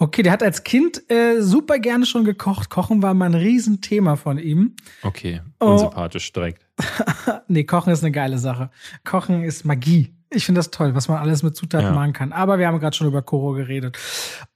Okay, 0.00 0.22
der 0.22 0.30
hat 0.30 0.44
als 0.44 0.62
Kind 0.62 1.10
äh, 1.10 1.40
super 1.40 1.80
gerne 1.80 2.06
schon 2.06 2.24
gekocht. 2.24 2.70
Kochen 2.70 3.02
war 3.02 3.14
mal 3.14 3.26
ein 3.26 3.34
Riesenthema 3.34 4.14
von 4.14 4.38
ihm. 4.38 4.76
Okay, 5.02 5.40
Oh. 5.58 5.72
unsympathisch 5.72 6.32
direkt. 6.32 6.64
nee, 7.48 7.64
Kochen 7.64 7.92
ist 7.92 8.04
eine 8.04 8.12
geile 8.12 8.38
Sache. 8.38 8.70
Kochen 9.04 9.42
ist 9.42 9.64
Magie. 9.64 10.14
Ich 10.30 10.46
finde 10.46 10.60
das 10.60 10.70
toll, 10.70 10.94
was 10.94 11.08
man 11.08 11.18
alles 11.18 11.42
mit 11.42 11.56
Zutaten 11.56 11.88
Ja. 11.88 11.92
machen 11.94 12.12
kann. 12.12 12.32
Aber 12.32 12.60
wir 12.60 12.68
haben 12.68 12.78
gerade 12.78 12.96
schon 12.96 13.08
über 13.08 13.22
Koro 13.22 13.54
geredet. 13.54 13.98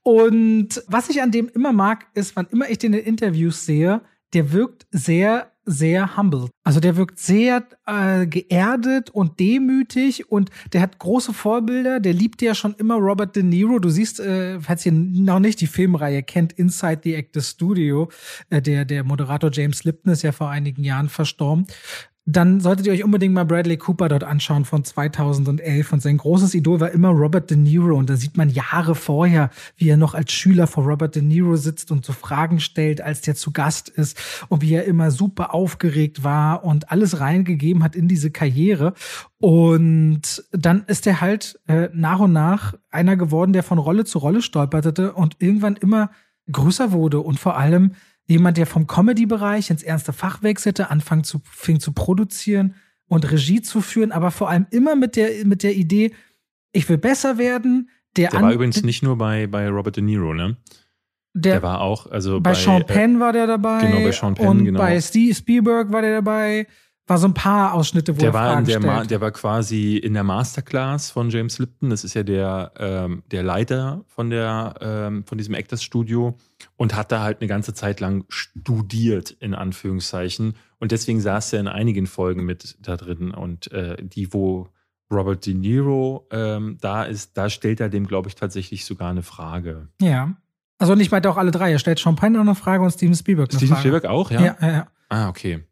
Und 0.01 0.81
was 0.87 1.09
ich 1.09 1.21
an 1.21 1.31
dem 1.31 1.49
immer 1.49 1.73
mag, 1.73 2.05
ist, 2.13 2.37
wann 2.37 2.47
immer 2.51 2.69
ich 2.69 2.77
den 2.77 2.93
in 2.93 3.03
Interviews 3.03 3.65
sehe, 3.65 3.99
der 4.33 4.53
wirkt 4.53 4.87
sehr, 4.91 5.51
sehr 5.65 6.17
humble. 6.17 6.49
Also 6.63 6.79
der 6.79 6.95
wirkt 6.95 7.19
sehr 7.19 7.65
äh, 7.85 8.25
geerdet 8.27 9.09
und 9.09 9.39
demütig 9.39 10.31
und 10.31 10.49
der 10.73 10.81
hat 10.81 10.99
große 10.99 11.33
Vorbilder. 11.33 11.99
Der 11.99 12.13
liebt 12.13 12.41
ja 12.41 12.55
schon 12.55 12.73
immer 12.75 12.95
Robert 12.95 13.35
De 13.35 13.43
Niro. 13.43 13.79
Du 13.79 13.89
siehst, 13.89 14.19
äh, 14.19 14.59
falls 14.59 14.85
ihr 14.85 14.91
noch 14.91 15.39
nicht 15.39 15.61
die 15.61 15.67
Filmreihe 15.67 16.23
kennt, 16.23 16.53
Inside 16.53 17.01
the 17.03 17.15
Actors 17.15 17.51
Studio, 17.51 18.09
äh, 18.49 18.61
der, 18.61 18.85
der 18.85 19.03
Moderator 19.03 19.49
James 19.51 19.83
Lipton 19.83 20.11
ist 20.11 20.21
ja 20.21 20.31
vor 20.31 20.49
einigen 20.49 20.83
Jahren 20.83 21.09
verstorben 21.09 21.67
dann 22.25 22.61
solltet 22.61 22.87
ihr 22.87 22.93
euch 22.93 23.03
unbedingt 23.03 23.33
mal 23.33 23.43
Bradley 23.43 23.75
Cooper 23.75 24.07
dort 24.07 24.23
anschauen 24.23 24.63
von 24.63 24.85
2011. 24.85 25.91
Und 25.91 26.01
sein 26.01 26.17
großes 26.17 26.53
Idol 26.55 26.79
war 26.79 26.91
immer 26.91 27.09
Robert 27.09 27.49
De 27.49 27.57
Niro. 27.57 27.97
Und 27.97 28.09
da 28.09 28.15
sieht 28.15 28.37
man 28.37 28.49
Jahre 28.49 28.95
vorher, 28.95 29.49
wie 29.75 29.89
er 29.89 29.97
noch 29.97 30.13
als 30.13 30.31
Schüler 30.31 30.67
vor 30.67 30.85
Robert 30.85 31.15
De 31.15 31.21
Niro 31.21 31.57
sitzt 31.57 31.91
und 31.91 32.05
so 32.05 32.13
Fragen 32.13 32.61
stellt, 32.61 33.01
als 33.01 33.21
der 33.21 33.35
zu 33.35 33.51
Gast 33.51 33.89
ist. 33.89 34.17
Und 34.47 34.61
wie 34.61 34.73
er 34.73 34.85
immer 34.85 35.11
super 35.11 35.53
aufgeregt 35.53 36.23
war 36.23 36.63
und 36.63 36.91
alles 36.91 37.19
reingegeben 37.19 37.83
hat 37.83 37.95
in 37.95 38.07
diese 38.07 38.31
Karriere. 38.31 38.93
Und 39.39 40.45
dann 40.53 40.85
ist 40.87 41.05
er 41.05 41.19
halt 41.19 41.59
äh, 41.67 41.89
nach 41.93 42.19
und 42.19 42.31
nach 42.31 42.75
einer 42.89 43.17
geworden, 43.17 43.51
der 43.51 43.63
von 43.63 43.79
Rolle 43.79 44.05
zu 44.05 44.19
Rolle 44.19 44.41
stolperte 44.41 45.11
und 45.11 45.35
irgendwann 45.39 45.75
immer 45.75 46.09
größer 46.49 46.93
wurde 46.93 47.19
und 47.19 47.39
vor 47.39 47.57
allem 47.57 47.93
jemand, 48.25 48.57
der 48.57 48.65
vom 48.65 48.87
Comedy-Bereich 48.87 49.69
ins 49.69 49.83
ernste 49.83 50.13
Fach 50.13 50.41
wechselte, 50.43 50.89
anfing 50.89 51.23
zu, 51.23 51.41
fing 51.43 51.79
zu 51.79 51.91
produzieren 51.91 52.75
und 53.07 53.29
Regie 53.31 53.61
zu 53.61 53.81
führen, 53.81 54.11
aber 54.11 54.31
vor 54.31 54.49
allem 54.49 54.65
immer 54.71 54.95
mit 54.95 55.15
der, 55.15 55.45
mit 55.45 55.63
der 55.63 55.75
Idee, 55.75 56.13
ich 56.71 56.87
will 56.89 56.97
besser 56.97 57.37
werden. 57.37 57.89
Der, 58.15 58.29
Der 58.29 58.41
war 58.41 58.53
übrigens 58.53 58.83
nicht 58.83 59.03
nur 59.03 59.17
bei, 59.17 59.47
bei 59.47 59.67
Robert 59.69 59.97
De 59.97 60.03
Niro, 60.03 60.33
ne? 60.33 60.57
der, 61.33 61.53
Der 61.53 61.63
war 61.63 61.81
auch, 61.81 62.07
also 62.07 62.39
bei, 62.39 62.51
bei, 62.51 62.55
Sean 62.55 62.81
äh, 62.81 62.85
Penn 62.85 63.19
war 63.19 63.33
der 63.33 63.47
dabei. 63.47 63.81
genau, 63.81 64.03
bei 64.03 64.11
Sean 64.11 64.35
Penn, 64.35 64.47
Und 64.47 64.65
genau. 64.65 64.79
bei 64.79 65.01
Steve 65.01 65.33
Spielberg 65.33 65.91
war 65.91 66.01
der 66.01 66.21
dabei. 66.21 66.67
War 67.05 67.17
so 67.17 67.27
ein 67.27 67.33
paar 67.33 67.73
Ausschnitte, 67.73 68.15
wo 68.15 68.19
Der 68.19 68.29
er 68.29 68.33
war, 68.33 68.53
Fragen 68.53 68.65
der, 68.65 68.79
Ma 68.79 69.03
der 69.03 69.19
war 69.19 69.31
quasi 69.31 69.97
in 69.97 70.13
der 70.13 70.23
Masterclass 70.23 71.11
von 71.11 71.29
James 71.29 71.59
Lipton. 71.59 71.89
Das 71.89 72.05
ist 72.05 72.13
ja 72.13 72.23
der, 72.23 72.71
ähm, 72.77 73.23
der 73.29 73.43
Leiter 73.43 74.05
von, 74.07 74.29
der, 74.29 74.75
ähm, 74.79 75.25
von 75.25 75.37
diesem 75.37 75.53
Actors 75.53 75.83
Studio 75.83 76.37
und 76.77 76.95
hat 76.95 77.11
da 77.11 77.21
halt 77.21 77.41
eine 77.41 77.49
ganze 77.49 77.73
Zeit 77.73 77.99
lang 77.99 78.23
studiert, 78.29 79.31
in 79.31 79.53
Anführungszeichen. 79.53 80.55
Und 80.79 80.93
deswegen 80.93 81.19
saß 81.19 81.51
er 81.53 81.59
in 81.59 81.67
einigen 81.67 82.07
Folgen 82.07 82.45
mit 82.45 82.77
da 82.79 82.95
drin. 82.95 83.31
Und 83.31 83.69
äh, 83.73 83.97
die, 84.01 84.33
wo 84.33 84.69
Robert 85.11 85.45
De 85.45 85.53
Niro 85.53 86.25
ähm, 86.31 86.77
da 86.79 87.03
ist, 87.03 87.37
da 87.37 87.49
stellt 87.49 87.81
er 87.81 87.89
dem, 87.89 88.07
glaube 88.07 88.29
ich, 88.29 88.35
tatsächlich 88.35 88.85
sogar 88.85 89.09
eine 89.09 89.23
Frage. 89.23 89.89
Ja. 90.01 90.35
Also 90.77 90.95
nicht 90.95 91.11
meinte 91.11 91.29
auch 91.29 91.37
alle 91.37 91.51
drei. 91.51 91.71
Er 91.71 91.79
stellt 91.79 92.01
Penn 92.15 92.33
noch 92.33 92.41
eine 92.41 92.55
Frage 92.55 92.83
und 92.83 92.91
Steven 92.91 93.15
Spielberg 93.15 93.49
eine 93.49 93.57
Steven 93.57 93.69
Frage. 93.69 93.81
Spielberg 93.81 94.05
auch, 94.05 94.31
ja? 94.31 94.41
Ja, 94.41 94.57
ja, 94.61 94.71
ja. 94.71 94.87
Ah, 95.09 95.29
okay. 95.29 95.63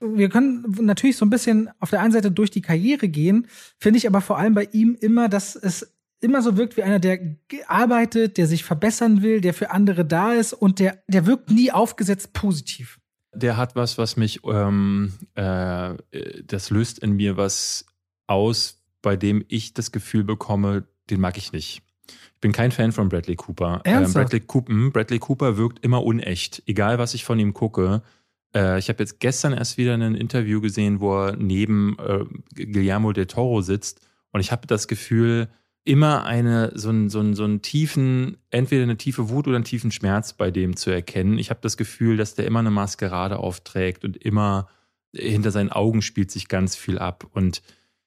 Wir 0.00 0.28
können 0.28 0.64
natürlich 0.80 1.16
so 1.16 1.24
ein 1.24 1.30
bisschen 1.30 1.70
auf 1.78 1.90
der 1.90 2.00
einen 2.00 2.12
Seite 2.12 2.30
durch 2.30 2.50
die 2.50 2.62
Karriere 2.62 3.08
gehen, 3.08 3.46
finde 3.78 3.98
ich 3.98 4.06
aber 4.06 4.20
vor 4.20 4.38
allem 4.38 4.54
bei 4.54 4.68
ihm 4.72 4.96
immer, 5.00 5.28
dass 5.28 5.56
es 5.56 5.94
immer 6.20 6.42
so 6.42 6.56
wirkt 6.56 6.76
wie 6.76 6.82
einer, 6.82 6.98
der 6.98 7.18
arbeitet, 7.66 8.36
der 8.36 8.46
sich 8.46 8.64
verbessern 8.64 9.22
will, 9.22 9.40
der 9.40 9.54
für 9.54 9.70
andere 9.70 10.04
da 10.04 10.32
ist 10.32 10.52
und 10.52 10.78
der, 10.78 11.02
der 11.08 11.26
wirkt 11.26 11.50
nie 11.50 11.72
aufgesetzt 11.72 12.32
positiv. 12.32 12.98
Der 13.32 13.56
hat 13.56 13.76
was, 13.76 13.96
was 13.96 14.16
mich, 14.16 14.40
ähm, 14.44 15.12
äh, 15.34 15.94
das 16.44 16.70
löst 16.70 16.98
in 16.98 17.12
mir 17.12 17.36
was 17.36 17.86
aus, 18.26 18.82
bei 19.02 19.16
dem 19.16 19.44
ich 19.48 19.72
das 19.72 19.92
Gefühl 19.92 20.24
bekomme, 20.24 20.84
den 21.08 21.20
mag 21.20 21.38
ich 21.38 21.52
nicht. 21.52 21.82
Ich 22.06 22.40
bin 22.40 22.52
kein 22.52 22.72
Fan 22.72 22.92
von 22.92 23.08
Bradley 23.08 23.36
Cooper. 23.36 23.82
Ähm? 23.84 24.12
Bradley, 24.12 24.40
Cooper 24.40 24.90
Bradley 24.90 25.18
Cooper 25.18 25.56
wirkt 25.56 25.84
immer 25.84 26.02
unecht, 26.02 26.62
egal 26.66 26.98
was 26.98 27.14
ich 27.14 27.24
von 27.24 27.38
ihm 27.38 27.54
gucke. 27.54 28.02
Äh, 28.54 28.78
ich 28.78 28.88
habe 28.88 29.02
jetzt 29.02 29.20
gestern 29.20 29.52
erst 29.52 29.78
wieder 29.78 29.94
ein 29.94 30.14
Interview 30.14 30.60
gesehen, 30.60 31.00
wo 31.00 31.26
er 31.26 31.36
neben 31.36 31.96
äh, 31.98 32.24
Guillermo 32.54 33.12
del 33.12 33.26
Toro 33.26 33.60
sitzt 33.60 34.00
Und 34.32 34.40
ich 34.40 34.52
habe 34.52 34.66
das 34.66 34.88
Gefühl, 34.88 35.48
immer 35.84 36.24
eine, 36.24 36.72
so 36.74 36.90
einen, 36.90 37.08
so, 37.08 37.20
einen, 37.20 37.34
so 37.34 37.44
einen 37.44 37.62
tiefen, 37.62 38.36
entweder 38.50 38.82
eine 38.82 38.96
tiefe 38.96 39.30
Wut 39.30 39.46
oder 39.48 39.56
einen 39.56 39.64
tiefen 39.64 39.90
Schmerz 39.90 40.32
bei 40.34 40.50
dem 40.50 40.76
zu 40.76 40.90
erkennen. 40.90 41.38
Ich 41.38 41.50
habe 41.50 41.60
das 41.62 41.76
Gefühl, 41.76 42.16
dass 42.16 42.34
der 42.34 42.46
immer 42.46 42.60
eine 42.60 42.70
Maskerade 42.70 43.38
aufträgt 43.38 44.04
und 44.04 44.16
immer 44.16 44.68
hinter 45.14 45.50
seinen 45.50 45.72
Augen 45.72 46.02
spielt 46.02 46.30
sich 46.30 46.48
ganz 46.48 46.76
viel 46.76 46.98
ab. 46.98 47.26
Und 47.32 47.62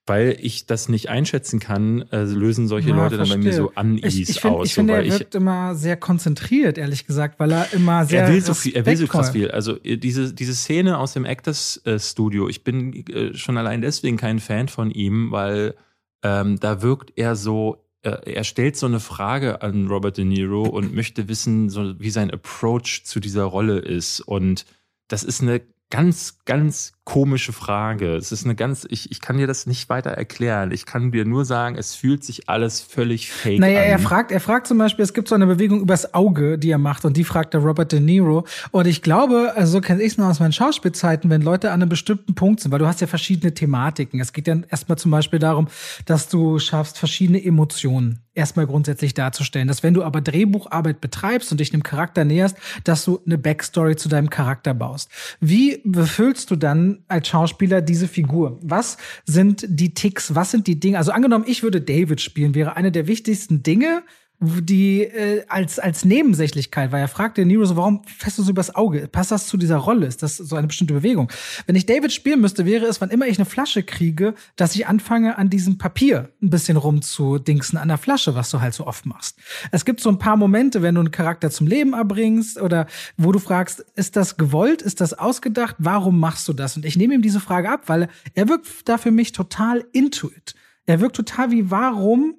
weil 0.05 0.37
ich 0.41 0.65
das 0.65 0.89
nicht 0.89 1.09
einschätzen 1.09 1.59
kann, 1.59 2.01
äh, 2.11 2.23
lösen 2.23 2.67
solche 2.67 2.89
ja, 2.89 2.95
Leute 2.95 3.15
verstehe. 3.15 3.37
dann 3.37 3.43
bei 3.43 3.49
mir 3.49 3.55
so 3.55 3.71
Unease 3.75 4.21
ich, 4.21 4.29
ich 4.29 4.41
find, 4.41 4.53
aus. 4.53 4.67
Ich 4.67 4.73
finde, 4.73 4.95
er 4.95 5.05
wirkt 5.05 5.35
immer 5.35 5.75
sehr 5.75 5.95
konzentriert, 5.95 6.77
ehrlich 6.77 7.07
gesagt, 7.07 7.39
weil 7.39 7.51
er 7.51 7.71
immer 7.73 8.05
sehr. 8.05 8.23
Er 8.23 8.33
will 8.33 8.41
so 8.41 8.53
viel, 8.53 8.75
er 8.75 8.85
will 8.85 8.97
so 8.97 9.07
krass 9.07 9.29
viel. 9.29 9.49
Also 9.51 9.77
äh, 9.83 9.97
diese, 9.97 10.33
diese 10.33 10.55
Szene 10.55 10.97
aus 10.97 11.13
dem 11.13 11.23
Actors 11.23 11.81
äh, 11.85 11.99
Studio, 11.99 12.49
ich 12.49 12.65
bin 12.65 13.05
äh, 13.07 13.33
schon 13.33 13.57
allein 13.57 13.81
deswegen 13.81 14.17
kein 14.17 14.39
Fan 14.39 14.67
von 14.67 14.91
ihm, 14.91 15.31
weil 15.31 15.75
ähm, 16.21 16.59
da 16.59 16.81
wirkt 16.81 17.13
er 17.15 17.37
so, 17.37 17.85
äh, 18.01 18.33
er 18.33 18.43
stellt 18.43 18.75
so 18.75 18.87
eine 18.87 18.99
Frage 18.99 19.61
an 19.61 19.87
Robert 19.87 20.17
De 20.17 20.25
Niro 20.25 20.63
und 20.63 20.93
möchte 20.93 21.29
wissen, 21.29 21.69
so, 21.69 21.97
wie 21.99 22.09
sein 22.09 22.29
Approach 22.29 23.03
zu 23.05 23.21
dieser 23.21 23.43
Rolle 23.43 23.79
ist. 23.79 24.19
Und 24.19 24.65
das 25.07 25.23
ist 25.23 25.41
eine 25.41 25.61
ganz, 25.93 26.39
ganz 26.45 26.93
komische 27.03 27.53
Frage. 27.53 28.15
Es 28.15 28.31
ist 28.31 28.45
eine 28.45 28.55
ganz, 28.55 28.87
ich, 28.89 29.11
ich 29.11 29.21
kann 29.21 29.37
dir 29.37 29.45
das 29.45 29.67
nicht 29.67 29.89
weiter 29.89 30.09
erklären. 30.09 30.71
Ich 30.71 30.87
kann 30.87 31.11
dir 31.11 31.23
nur 31.23 31.45
sagen, 31.45 31.75
es 31.75 31.93
fühlt 31.93 32.23
sich 32.23 32.49
alles 32.49 32.81
völlig 32.81 33.31
fake 33.31 33.59
naja, 33.59 33.81
an. 33.81 33.85
er 33.85 33.99
fragt, 33.99 34.31
er 34.31 34.39
fragt 34.39 34.65
zum 34.65 34.79
Beispiel, 34.79 35.03
es 35.03 35.13
gibt 35.13 35.27
so 35.27 35.35
eine 35.35 35.45
Bewegung 35.45 35.81
übers 35.81 36.15
Auge, 36.15 36.57
die 36.57 36.71
er 36.71 36.79
macht, 36.79 37.05
und 37.05 37.15
die 37.15 37.23
fragt 37.23 37.53
der 37.53 37.61
Robert 37.61 37.91
De 37.91 37.99
Niro. 37.99 38.43
Und 38.71 38.87
ich 38.87 39.03
glaube, 39.03 39.53
also 39.55 39.73
so 39.73 39.81
kenne 39.81 40.01
ich 40.01 40.13
es 40.13 40.17
nur 40.17 40.27
aus 40.27 40.39
meinen 40.39 40.51
Schauspielzeiten, 40.51 41.29
wenn 41.29 41.43
Leute 41.43 41.69
an 41.69 41.83
einem 41.83 41.89
bestimmten 41.89 42.33
Punkt 42.33 42.61
sind, 42.61 42.71
weil 42.71 42.79
du 42.79 42.87
hast 42.87 42.99
ja 42.99 43.05
verschiedene 43.05 43.53
Thematiken. 43.53 44.19
Es 44.19 44.33
geht 44.33 44.47
ja 44.47 44.57
erstmal 44.69 44.97
zum 44.97 45.11
Beispiel 45.11 45.37
darum, 45.37 45.67
dass 46.07 46.27
du 46.27 46.57
schaffst, 46.57 46.97
verschiedene 46.97 47.43
Emotionen 47.43 48.23
erstmal 48.35 48.67
grundsätzlich 48.67 49.13
darzustellen. 49.13 49.67
Dass 49.67 49.83
wenn 49.83 49.93
du 49.93 50.03
aber 50.03 50.21
Drehbucharbeit 50.21 51.01
betreibst 51.01 51.51
und 51.51 51.59
dich 51.59 51.73
einem 51.73 51.83
Charakter 51.83 52.25
näherst, 52.25 52.57
dass 52.83 53.05
du 53.05 53.19
eine 53.25 53.37
Backstory 53.37 53.95
zu 53.95 54.09
deinem 54.09 54.29
Charakter 54.29 54.73
baust. 54.73 55.09
Wie 55.39 55.81
befüllst 55.83 56.51
du 56.51 56.55
dann 56.55 57.03
als 57.07 57.27
Schauspieler 57.27 57.81
diese 57.81 58.07
Figur? 58.07 58.59
Was 58.61 58.97
sind 59.25 59.65
die 59.67 59.93
Ticks? 59.93 60.35
Was 60.35 60.51
sind 60.51 60.67
die 60.67 60.79
Dinge? 60.79 60.97
Also 60.97 61.11
angenommen, 61.11 61.45
ich 61.47 61.63
würde 61.63 61.81
David 61.81 62.21
spielen, 62.21 62.55
wäre 62.55 62.75
eine 62.75 62.91
der 62.91 63.07
wichtigsten 63.07 63.63
Dinge, 63.63 64.03
die 64.43 65.01
äh, 65.01 65.45
als, 65.47 65.79
als 65.79 66.05
Nebensächlichkeit, 66.05 66.91
weil 66.91 67.01
er 67.01 67.07
fragte 67.07 67.45
Nero 67.45 67.65
so, 67.65 67.75
warum 67.75 68.03
fährst 68.05 68.37
du 68.37 68.43
so 68.43 68.51
übers 68.51 68.75
Auge? 68.75 69.07
Passt 69.07 69.31
das 69.31 69.47
zu 69.47 69.57
dieser 69.57 69.77
Rolle? 69.77 70.05
Ist 70.05 70.21
das 70.21 70.37
so 70.37 70.55
eine 70.55 70.67
bestimmte 70.67 70.93
Bewegung? 70.93 71.31
Wenn 71.65 71.75
ich 71.75 71.85
David 71.85 72.11
spielen 72.11 72.41
müsste, 72.41 72.65
wäre 72.65 72.85
es, 72.85 73.01
wann 73.01 73.09
immer 73.09 73.27
ich 73.27 73.37
eine 73.37 73.45
Flasche 73.45 73.83
kriege, 73.83 74.35
dass 74.55 74.75
ich 74.75 74.87
anfange, 74.87 75.37
an 75.37 75.49
diesem 75.49 75.77
Papier 75.77 76.29
ein 76.41 76.49
bisschen 76.49 76.77
rumzudingsen, 76.77 77.77
an 77.77 77.87
der 77.87 77.97
Flasche, 77.97 78.35
was 78.35 78.51
du 78.51 78.61
halt 78.61 78.73
so 78.73 78.85
oft 78.85 79.05
machst. 79.05 79.39
Es 79.71 79.85
gibt 79.85 80.01
so 80.01 80.09
ein 80.09 80.19
paar 80.19 80.37
Momente, 80.37 80.81
wenn 80.81 80.95
du 80.95 81.01
einen 81.01 81.11
Charakter 81.11 81.49
zum 81.49 81.67
Leben 81.67 81.93
erbringst 81.93 82.59
oder 82.59 82.87
wo 83.17 83.31
du 83.31 83.39
fragst, 83.39 83.85
ist 83.95 84.15
das 84.15 84.37
gewollt? 84.37 84.81
Ist 84.81 85.01
das 85.01 85.13
ausgedacht? 85.13 85.75
Warum 85.79 86.19
machst 86.19 86.47
du 86.47 86.53
das? 86.53 86.75
Und 86.75 86.85
ich 86.85 86.97
nehme 86.97 87.13
ihm 87.13 87.21
diese 87.21 87.39
Frage 87.39 87.69
ab, 87.69 87.83
weil 87.87 88.09
er 88.33 88.49
wirkt 88.49 88.67
da 88.89 88.97
für 88.97 89.11
mich 89.11 89.31
total 89.31 89.85
intuit. 89.93 90.55
Er 90.85 90.99
wirkt 90.99 91.15
total 91.15 91.51
wie, 91.51 91.71
warum 91.71 92.35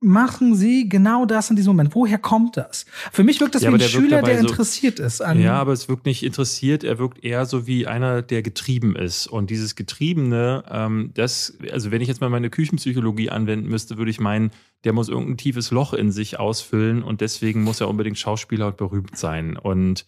machen 0.00 0.54
sie 0.54 0.88
genau 0.88 1.24
das 1.24 1.50
in 1.50 1.56
diesem 1.56 1.70
Moment? 1.70 1.94
Woher 1.94 2.18
kommt 2.18 2.56
das? 2.56 2.84
Für 3.12 3.24
mich 3.24 3.40
wirkt 3.40 3.54
das 3.54 3.62
ja, 3.62 3.70
wie 3.70 3.74
ein 3.74 3.78
der 3.78 3.88
Schüler, 3.88 4.22
der 4.22 4.40
so, 4.40 4.48
interessiert 4.48 4.98
ist. 4.98 5.20
ja, 5.20 5.54
aber 5.54 5.72
es 5.72 5.88
wirkt 5.88 6.06
nicht 6.06 6.22
interessiert, 6.22 6.84
er 6.84 6.98
wirkt 6.98 7.24
eher 7.24 7.46
so 7.46 7.66
wie 7.66 7.86
einer, 7.86 8.22
der 8.22 8.42
getrieben 8.42 8.94
ist. 8.94 9.26
Und 9.26 9.50
dieses 9.50 9.74
Getriebene, 9.74 10.64
ähm, 10.70 11.10
das, 11.14 11.56
also 11.72 11.90
wenn 11.90 12.02
ich 12.02 12.08
jetzt 12.08 12.20
mal 12.20 12.30
meine 12.30 12.50
Küchenpsychologie 12.50 13.30
anwenden 13.30 13.68
müsste, 13.68 13.96
würde 13.96 14.10
ich 14.10 14.20
meinen, 14.20 14.50
der 14.84 14.92
muss 14.92 15.08
irgendein 15.08 15.38
tiefes 15.38 15.70
Loch 15.70 15.94
in 15.94 16.12
sich 16.12 16.38
ausfüllen 16.38 17.02
und 17.02 17.20
deswegen 17.20 17.62
muss 17.62 17.80
er 17.80 17.88
unbedingt 17.88 18.18
Schauspieler 18.18 18.68
und 18.68 18.76
berühmt 18.76 19.16
sein. 19.16 19.56
Und 19.56 20.06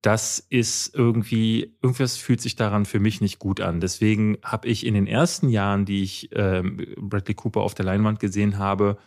das 0.00 0.38
ist 0.38 0.94
irgendwie, 0.94 1.76
irgendwas 1.82 2.18
fühlt 2.18 2.40
sich 2.40 2.56
daran 2.56 2.84
für 2.84 3.00
mich 3.00 3.20
nicht 3.20 3.38
gut 3.38 3.60
an. 3.60 3.80
Deswegen 3.80 4.36
habe 4.42 4.68
ich 4.68 4.84
in 4.84 4.94
den 4.94 5.06
ersten 5.06 5.48
Jahren, 5.48 5.86
die 5.86 6.02
ich 6.02 6.28
ähm, 6.34 6.86
Bradley 6.98 7.34
Cooper 7.34 7.62
auf 7.62 7.74
der 7.74 7.86
Leinwand 7.86 8.20
gesehen 8.20 8.58
habe, 8.58 8.98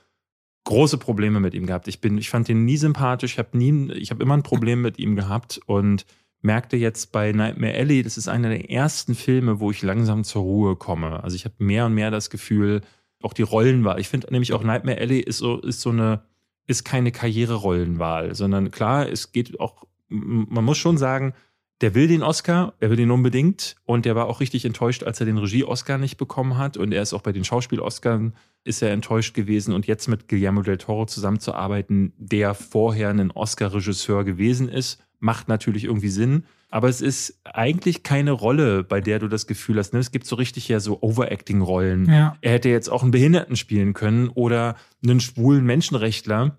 große 0.68 0.98
Probleme 0.98 1.40
mit 1.40 1.54
ihm 1.54 1.66
gehabt. 1.66 1.88
Ich 1.88 2.02
bin, 2.02 2.18
ich 2.18 2.30
fand 2.30 2.50
ihn 2.50 2.66
nie 2.66 2.78
sympathisch, 2.78 3.34
ich 3.34 3.40
habe 3.40 3.58
nie, 3.58 3.92
ich 3.94 4.12
habe 4.12 4.22
immer 4.22 4.36
ein 4.36 4.44
Problem 4.44 4.82
mit 4.82 5.00
ihm 5.00 5.16
gehabt 5.16 5.60
und 5.66 6.06
merkte 6.42 6.78
jetzt 6.78 7.12
bei 7.12 7.32
Nightmare 7.32 7.74
Alley, 7.74 8.04
das 8.04 8.18
ist 8.18 8.28
einer 8.28 8.50
der 8.50 8.70
ersten 8.70 9.16
Filme, 9.16 9.60
wo 9.60 9.72
ich 9.72 9.82
langsam 9.82 10.24
zur 10.24 10.44
Ruhe 10.44 10.76
komme. 10.76 11.24
Also 11.24 11.36
ich 11.36 11.46
habe 11.46 11.56
mehr 11.60 11.86
und 11.86 11.94
mehr 11.94 12.12
das 12.12 12.30
Gefühl, 12.30 12.82
auch 13.22 13.34
die 13.34 13.44
Rollenwahl. 13.44 14.00
Ich 14.00 14.10
finde 14.10 14.28
nämlich 14.30 14.54
auch 14.54 14.64
Nightmare 14.64 15.00
Alley 15.00 15.20
ist 15.20 15.38
so, 15.38 15.60
ist 15.60 15.82
so 15.82 15.90
eine, 15.90 16.22
ist 16.68 16.84
keine 16.84 17.12
Karriererollenwahl, 17.12 18.36
sondern 18.36 18.70
klar, 18.70 19.10
es 19.10 19.32
geht 19.32 19.60
auch, 19.60 19.86
man 20.10 20.66
muss 20.66 20.78
schon 20.78 20.98
sagen, 20.98 21.34
der 21.82 21.94
will 21.94 22.08
den 22.08 22.24
Oscar, 22.24 22.74
er 22.80 22.90
will 22.90 22.98
den 22.98 23.12
unbedingt 23.12 23.76
und 23.86 24.06
der 24.06 24.16
war 24.16 24.26
auch 24.28 24.40
richtig 24.40 24.66
enttäuscht, 24.66 25.04
als 25.04 25.20
er 25.20 25.26
den 25.26 25.38
Regie-Oscar 25.38 25.98
nicht 25.98 26.18
bekommen 26.18 26.58
hat 26.58 26.78
und 26.78 26.92
er 26.92 27.02
ist 27.02 27.14
auch 27.14 27.22
bei 27.22 27.32
den 27.32 27.44
Schauspiel-Oscars 27.44 28.32
ist 28.64 28.82
er 28.82 28.92
enttäuscht 28.92 29.34
gewesen 29.34 29.74
und 29.74 29.88
jetzt 29.88 30.08
mit 30.08 30.28
Guillermo 30.28 30.62
del 30.62 30.78
Toro 30.78 31.06
zusammenzuarbeiten, 31.06 32.14
der 32.18 32.54
vorher 32.54 33.10
ein 33.10 33.32
Oscar-Regisseur 33.32 34.24
gewesen 34.24 34.70
ist, 34.70 35.02
macht 35.20 35.48
natürlich 35.48 35.86
irgendwie 35.86 36.10
Sinn. 36.10 36.44
Aber 36.70 36.90
es 36.90 37.02
ist 37.02 37.40
eigentlich 37.46 38.04
keine 38.04 38.32
Rolle, 38.32 38.84
bei 38.84 39.00
der 39.00 39.20
du 39.20 39.30
das 39.30 39.48
Gefühl 39.48 39.78
hast, 39.78 39.94
ne? 39.94 40.00
es 40.00 40.12
gibt 40.12 40.26
so 40.26 40.36
richtig 40.36 40.68
ja 40.68 40.80
so 40.80 41.02
Overacting-Rollen. 41.02 42.10
Ja. 42.10 42.36
Er 42.42 42.52
hätte 42.52 42.70
jetzt 42.70 42.90
auch 42.90 43.04
einen 43.04 43.12
Behinderten 43.12 43.56
spielen 43.56 43.94
können 43.94 44.28
oder 44.30 44.76
einen 45.02 45.22
schwulen 45.22 45.66
Menschenrechtler 45.66 46.58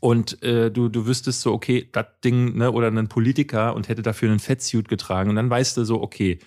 und 0.00 0.42
äh, 0.42 0.70
du, 0.70 0.88
du 0.88 1.06
wüsstest 1.06 1.40
so, 1.40 1.52
okay, 1.52 1.88
das 1.92 2.06
Ding, 2.24 2.56
ne, 2.56 2.70
oder 2.72 2.88
einen 2.88 3.08
Politiker 3.08 3.74
und 3.74 3.88
hätte 3.88 4.02
dafür 4.02 4.30
einen 4.30 4.38
Fettsuit 4.38 4.88
getragen. 4.88 5.30
Und 5.30 5.36
dann 5.36 5.50
weißt 5.50 5.76
du 5.76 5.84
so, 5.84 6.02
okay, 6.02 6.38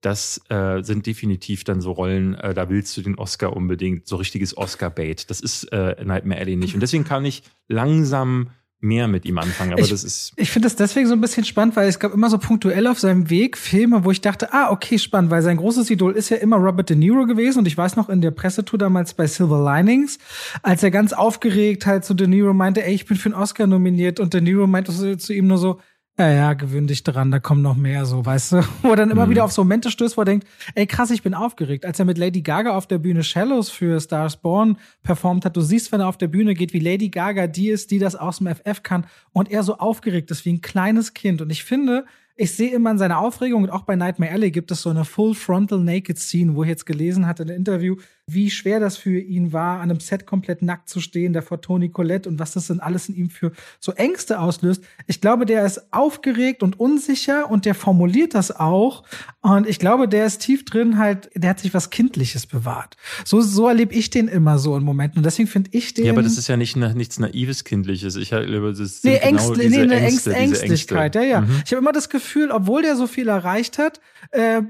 das 0.00 0.40
äh, 0.48 0.82
sind 0.82 1.06
definitiv 1.06 1.64
dann 1.64 1.80
so 1.80 1.92
Rollen, 1.92 2.34
äh, 2.34 2.54
da 2.54 2.68
willst 2.68 2.96
du 2.96 3.02
den 3.02 3.16
Oscar 3.16 3.56
unbedingt, 3.56 4.06
so 4.06 4.16
richtiges 4.16 4.56
Oscar-Bait. 4.56 5.28
Das 5.30 5.40
ist 5.40 5.64
äh, 5.72 5.96
Nightmare 6.04 6.40
Alley 6.40 6.56
nicht. 6.56 6.74
Und 6.74 6.80
deswegen 6.80 7.04
kann 7.04 7.24
ich 7.24 7.42
langsam 7.66 8.50
mehr 8.80 9.08
mit 9.08 9.24
ihm 9.24 9.38
anfangen. 9.38 9.72
Aber 9.72 9.82
ich, 9.82 9.90
das 9.90 10.04
ist. 10.04 10.32
Ich 10.36 10.50
finde 10.50 10.66
das 10.66 10.76
deswegen 10.76 11.08
so 11.08 11.14
ein 11.14 11.20
bisschen 11.20 11.44
spannend, 11.44 11.76
weil 11.76 11.88
es 11.88 11.98
gab 11.98 12.14
immer 12.14 12.30
so 12.30 12.38
punktuell 12.38 12.86
auf 12.86 12.98
seinem 12.98 13.28
Weg 13.30 13.58
Filme, 13.58 14.04
wo 14.04 14.10
ich 14.10 14.20
dachte, 14.20 14.52
ah, 14.52 14.70
okay, 14.70 14.98
spannend, 14.98 15.30
weil 15.30 15.42
sein 15.42 15.56
großes 15.56 15.90
Idol 15.90 16.12
ist 16.12 16.28
ja 16.28 16.36
immer 16.36 16.56
Robert 16.56 16.90
De 16.90 16.96
Niro 16.96 17.26
gewesen. 17.26 17.60
Und 17.60 17.66
ich 17.66 17.76
weiß 17.76 17.96
noch 17.96 18.08
in 18.08 18.20
der 18.20 18.30
Pressetour 18.30 18.78
damals 18.78 19.14
bei 19.14 19.26
Silver 19.26 19.62
Linings, 19.64 20.18
als 20.62 20.82
er 20.82 20.90
ganz 20.90 21.12
aufgeregt 21.12 21.86
halt 21.86 22.04
zu 22.04 22.14
De 22.14 22.26
Niro 22.26 22.54
meinte, 22.54 22.84
ey, 22.84 22.94
ich 22.94 23.06
bin 23.06 23.16
für 23.16 23.30
einen 23.30 23.40
Oscar 23.40 23.66
nominiert. 23.66 24.20
Und 24.20 24.34
De 24.34 24.40
Niro 24.40 24.66
meinte 24.66 25.18
zu 25.18 25.32
ihm 25.32 25.46
nur 25.46 25.58
so, 25.58 25.80
ja, 26.18 26.30
ja, 26.30 26.52
gewöhn 26.54 26.88
dich 26.88 27.04
dran, 27.04 27.30
da 27.30 27.38
kommen 27.38 27.62
noch 27.62 27.76
mehr, 27.76 28.04
so, 28.04 28.26
weißt 28.26 28.52
du? 28.52 28.62
Wo 28.82 28.90
er 28.90 28.96
dann 28.96 29.10
immer 29.10 29.26
mhm. 29.26 29.30
wieder 29.30 29.44
auf 29.44 29.52
so 29.52 29.62
Momente 29.62 29.90
stößt, 29.90 30.16
wo 30.16 30.22
er 30.22 30.24
denkt, 30.24 30.48
ey, 30.74 30.86
krass, 30.86 31.10
ich 31.10 31.22
bin 31.22 31.32
aufgeregt. 31.32 31.86
Als 31.86 31.98
er 31.98 32.04
mit 32.04 32.18
Lady 32.18 32.42
Gaga 32.42 32.76
auf 32.76 32.88
der 32.88 32.98
Bühne 32.98 33.22
Shallows 33.22 33.70
für 33.70 34.00
Stars 34.00 34.36
Born 34.36 34.78
performt 35.04 35.44
hat, 35.44 35.56
du 35.56 35.60
siehst, 35.60 35.92
wenn 35.92 36.00
er 36.00 36.08
auf 36.08 36.18
der 36.18 36.26
Bühne 36.26 36.54
geht, 36.54 36.72
wie 36.72 36.80
Lady 36.80 37.08
Gaga 37.08 37.46
die 37.46 37.68
ist, 37.68 37.92
die 37.92 38.00
das 38.00 38.16
aus 38.16 38.38
dem 38.38 38.48
FF 38.48 38.82
kann 38.82 39.06
und 39.32 39.50
er 39.50 39.62
so 39.62 39.78
aufgeregt 39.78 40.30
ist 40.32 40.44
wie 40.44 40.54
ein 40.54 40.60
kleines 40.60 41.14
Kind. 41.14 41.40
Und 41.40 41.50
ich 41.50 41.62
finde, 41.62 42.04
ich 42.34 42.54
sehe 42.54 42.72
immer 42.72 42.90
in 42.90 42.98
seiner 42.98 43.18
Aufregung 43.18 43.62
und 43.62 43.70
auch 43.70 43.82
bei 43.82 43.96
Nightmare 43.96 44.32
Alley 44.32 44.50
gibt 44.50 44.70
es 44.70 44.82
so 44.82 44.90
eine 44.90 45.04
Full 45.04 45.34
Frontal 45.34 45.80
Naked 45.80 46.18
Scene, 46.18 46.54
wo 46.54 46.62
ich 46.62 46.68
jetzt 46.68 46.86
gelesen 46.86 47.26
hatte 47.26 47.44
in 47.44 47.50
einem 47.50 47.58
Interview, 47.58 47.96
wie 48.28 48.50
schwer 48.50 48.78
das 48.78 48.96
für 48.96 49.18
ihn 49.18 49.52
war, 49.52 49.80
an 49.80 49.90
einem 49.90 50.00
Set 50.00 50.26
komplett 50.26 50.62
nackt 50.62 50.88
zu 50.88 51.00
stehen, 51.00 51.32
da 51.32 51.40
vor 51.40 51.60
Toni 51.60 51.88
Colette 51.88 52.28
und 52.28 52.38
was 52.38 52.52
das 52.52 52.66
denn 52.66 52.80
alles 52.80 53.08
in 53.08 53.16
ihm 53.16 53.30
für 53.30 53.52
so 53.80 53.92
Ängste 53.92 54.38
auslöst. 54.38 54.84
Ich 55.06 55.20
glaube, 55.20 55.46
der 55.46 55.64
ist 55.64 55.92
aufgeregt 55.92 56.62
und 56.62 56.78
unsicher 56.78 57.50
und 57.50 57.64
der 57.64 57.74
formuliert 57.74 58.34
das 58.34 58.54
auch. 58.54 59.02
Und 59.40 59.66
ich 59.66 59.78
glaube, 59.78 60.08
der 60.08 60.26
ist 60.26 60.40
tief 60.40 60.64
drin 60.64 60.98
halt, 60.98 61.30
der 61.34 61.50
hat 61.50 61.60
sich 61.60 61.72
was 61.72 61.90
Kindliches 61.90 62.46
bewahrt. 62.46 62.96
So, 63.24 63.40
so 63.40 63.66
erlebe 63.68 63.94
ich 63.94 64.10
den 64.10 64.28
immer 64.28 64.58
so 64.58 64.76
in 64.76 64.84
Momenten. 64.84 65.18
Und 65.18 65.24
deswegen 65.24 65.48
finde 65.48 65.70
ich 65.72 65.94
den. 65.94 66.06
Ja, 66.06 66.12
aber 66.12 66.22
das 66.22 66.36
ist 66.36 66.48
ja 66.48 66.56
nicht 66.56 66.76
nichts 66.76 67.18
naives 67.18 67.64
Kindliches. 67.64 68.16
Ich 68.16 68.28
glaube, 68.28 68.70
das 68.70 68.78
ist 68.78 69.04
nee, 69.04 69.18
genau 69.18 69.28
Ängste, 69.28 69.54
diese 69.54 69.76
nee, 69.76 69.82
eine 69.82 70.00
Ängste, 70.00 70.34
Ängstlichkeit. 70.34 71.16
Ängste. 71.16 71.30
Ja, 71.30 71.40
ja. 71.40 71.40
Mhm. 71.40 71.62
Ich 71.64 71.72
habe 71.72 71.80
immer 71.80 71.92
das 71.92 72.08
Gefühl, 72.08 72.50
obwohl 72.50 72.82
der 72.82 72.96
so 72.96 73.06
viel 73.06 73.28
erreicht 73.28 73.78
hat, 73.78 74.00
äh, 74.30 74.60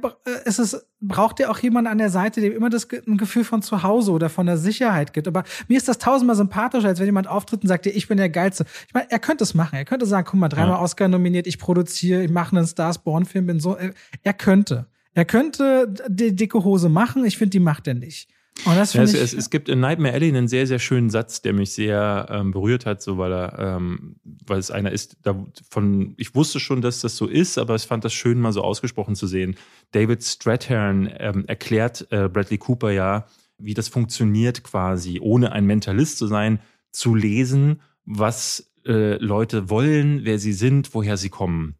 ist 0.44 0.58
es 0.58 0.87
braucht 1.00 1.38
er 1.40 1.50
auch 1.50 1.58
jemanden 1.58 1.90
an 1.90 1.98
der 1.98 2.10
Seite, 2.10 2.40
dem 2.40 2.52
immer 2.52 2.70
das 2.70 2.88
ein 3.06 3.16
Gefühl 3.16 3.44
von 3.44 3.62
zu 3.62 3.82
Hause 3.82 4.10
oder 4.12 4.28
von 4.28 4.46
der 4.46 4.56
Sicherheit 4.56 5.12
gibt. 5.12 5.28
Aber 5.28 5.44
mir 5.68 5.76
ist 5.76 5.88
das 5.88 5.98
tausendmal 5.98 6.36
sympathischer, 6.36 6.88
als 6.88 6.98
wenn 6.98 7.06
jemand 7.06 7.28
auftritt 7.28 7.62
und 7.62 7.68
sagt, 7.68 7.86
ich 7.86 8.08
bin 8.08 8.18
der 8.18 8.30
Geilste. 8.30 8.64
Ich 8.86 8.94
meine, 8.94 9.10
er 9.10 9.18
könnte 9.18 9.44
es 9.44 9.54
machen. 9.54 9.76
Er 9.76 9.84
könnte 9.84 10.06
sagen, 10.06 10.26
guck 10.28 10.40
mal, 10.40 10.48
dreimal 10.48 10.76
ja. 10.76 10.80
Oscar 10.80 11.08
nominiert, 11.08 11.46
ich 11.46 11.58
produziere, 11.58 12.24
ich 12.24 12.30
mache 12.30 12.56
einen 12.56 12.66
Stars 12.66 12.98
Born 12.98 13.24
Film, 13.26 13.46
bin 13.46 13.60
so. 13.60 13.76
Er 14.22 14.32
könnte. 14.34 14.86
Er 15.14 15.24
könnte 15.24 15.92
die 16.08 16.34
dicke 16.34 16.64
Hose 16.64 16.88
machen. 16.88 17.24
Ich 17.24 17.38
finde, 17.38 17.50
die 17.50 17.60
macht 17.60 17.86
er 17.86 17.94
nicht. 17.94 18.28
Oh, 18.66 18.72
das 18.74 18.92
ja, 18.92 19.02
es, 19.02 19.14
ich, 19.14 19.20
es, 19.20 19.32
es, 19.34 19.50
gibt 19.50 19.68
in 19.68 19.80
Nightmare 19.80 20.14
Alley 20.14 20.28
einen 20.28 20.48
sehr, 20.48 20.66
sehr 20.66 20.78
schönen 20.78 21.10
Satz, 21.10 21.42
der 21.42 21.52
mich 21.52 21.72
sehr 21.72 22.26
ähm, 22.30 22.50
berührt 22.50 22.86
hat, 22.86 23.00
so 23.00 23.16
weil 23.16 23.32
er, 23.32 23.58
ähm, 23.58 24.16
weil 24.46 24.58
es 24.58 24.70
einer 24.70 24.90
ist, 24.90 25.16
davon, 25.22 26.14
ich 26.16 26.34
wusste 26.34 26.58
schon, 26.58 26.82
dass 26.82 27.00
das 27.00 27.16
so 27.16 27.26
ist, 27.26 27.56
aber 27.56 27.76
ich 27.76 27.84
fand 27.84 28.04
das 28.04 28.12
schön, 28.12 28.40
mal 28.40 28.52
so 28.52 28.62
ausgesprochen 28.62 29.14
zu 29.14 29.26
sehen. 29.26 29.56
David 29.92 30.24
Strathairn 30.24 31.08
ähm, 31.18 31.44
erklärt 31.46 32.08
äh, 32.10 32.28
Bradley 32.28 32.58
Cooper 32.58 32.90
ja, 32.90 33.26
wie 33.58 33.74
das 33.74 33.88
funktioniert 33.88 34.64
quasi, 34.64 35.20
ohne 35.20 35.52
ein 35.52 35.64
Mentalist 35.64 36.18
zu 36.18 36.26
sein, 36.26 36.60
zu 36.90 37.14
lesen, 37.14 37.80
was 38.04 38.72
äh, 38.86 39.16
Leute 39.16 39.70
wollen, 39.70 40.24
wer 40.24 40.38
sie 40.38 40.52
sind, 40.52 40.94
woher 40.94 41.16
sie 41.16 41.28
kommen. 41.28 41.76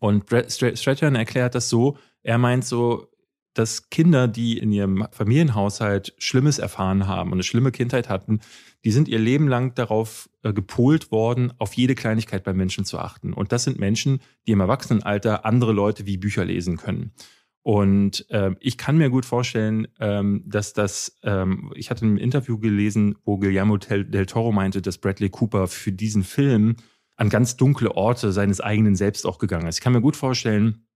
Und 0.00 0.26
Brad 0.26 0.52
Strachan 0.52 1.14
erklärt 1.14 1.54
das 1.54 1.68
so, 1.68 1.96
er 2.22 2.38
meint 2.38 2.64
so, 2.64 3.08
dass 3.56 3.88
Kinder, 3.88 4.28
die 4.28 4.58
in 4.58 4.70
ihrem 4.70 5.06
Familienhaushalt 5.12 6.14
Schlimmes 6.18 6.58
erfahren 6.58 7.06
haben 7.06 7.30
und 7.30 7.36
eine 7.36 7.42
schlimme 7.42 7.72
Kindheit 7.72 8.08
hatten, 8.08 8.40
die 8.84 8.90
sind 8.90 9.08
ihr 9.08 9.18
Leben 9.18 9.48
lang 9.48 9.74
darauf 9.74 10.28
äh, 10.42 10.52
gepolt 10.52 11.10
worden, 11.10 11.52
auf 11.58 11.72
jede 11.72 11.94
Kleinigkeit 11.94 12.44
bei 12.44 12.52
Menschen 12.52 12.84
zu 12.84 12.98
achten. 12.98 13.32
Und 13.32 13.52
das 13.52 13.64
sind 13.64 13.78
Menschen, 13.78 14.20
die 14.46 14.52
im 14.52 14.60
Erwachsenenalter 14.60 15.46
andere 15.46 15.72
Leute 15.72 16.06
wie 16.06 16.18
Bücher 16.18 16.44
lesen 16.44 16.76
können. 16.76 17.12
Und 17.62 18.30
äh, 18.30 18.52
ich 18.60 18.78
kann 18.78 18.98
mir 18.98 19.10
gut 19.10 19.24
vorstellen, 19.24 19.88
ähm, 19.98 20.44
dass 20.46 20.72
das, 20.72 21.18
ähm, 21.24 21.72
ich 21.74 21.90
hatte 21.90 22.06
ein 22.06 22.18
Interview 22.18 22.58
gelesen, 22.58 23.16
wo 23.24 23.38
Guillermo 23.38 23.78
del, 23.78 24.04
del 24.04 24.26
Toro 24.26 24.52
meinte, 24.52 24.82
dass 24.82 24.98
Bradley 24.98 25.30
Cooper 25.30 25.66
für 25.66 25.92
diesen 25.92 26.22
Film 26.22 26.76
an 27.16 27.30
ganz 27.30 27.56
dunkle 27.56 27.96
Orte 27.96 28.30
seines 28.30 28.60
eigenen 28.60 28.94
Selbst 28.94 29.26
auch 29.26 29.38
gegangen 29.38 29.66
ist. 29.66 29.78
Ich 29.78 29.82
kann 29.82 29.94
mir 29.94 30.02
gut 30.02 30.14
vorstellen, 30.14 30.86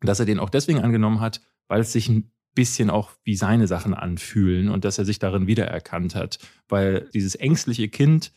dass 0.00 0.20
er 0.20 0.26
den 0.26 0.38
auch 0.38 0.50
deswegen 0.50 0.80
angenommen 0.80 1.20
hat, 1.20 1.40
weil 1.68 1.80
es 1.80 1.92
sich 1.92 2.08
ein 2.08 2.30
bisschen 2.54 2.90
auch 2.90 3.12
wie 3.24 3.36
seine 3.36 3.66
Sachen 3.66 3.94
anfühlen 3.94 4.68
und 4.68 4.84
dass 4.84 4.98
er 4.98 5.04
sich 5.04 5.18
darin 5.18 5.46
wiedererkannt 5.46 6.14
hat. 6.14 6.38
Weil 6.68 7.08
dieses 7.14 7.34
ängstliche 7.34 7.88
Kind, 7.88 8.32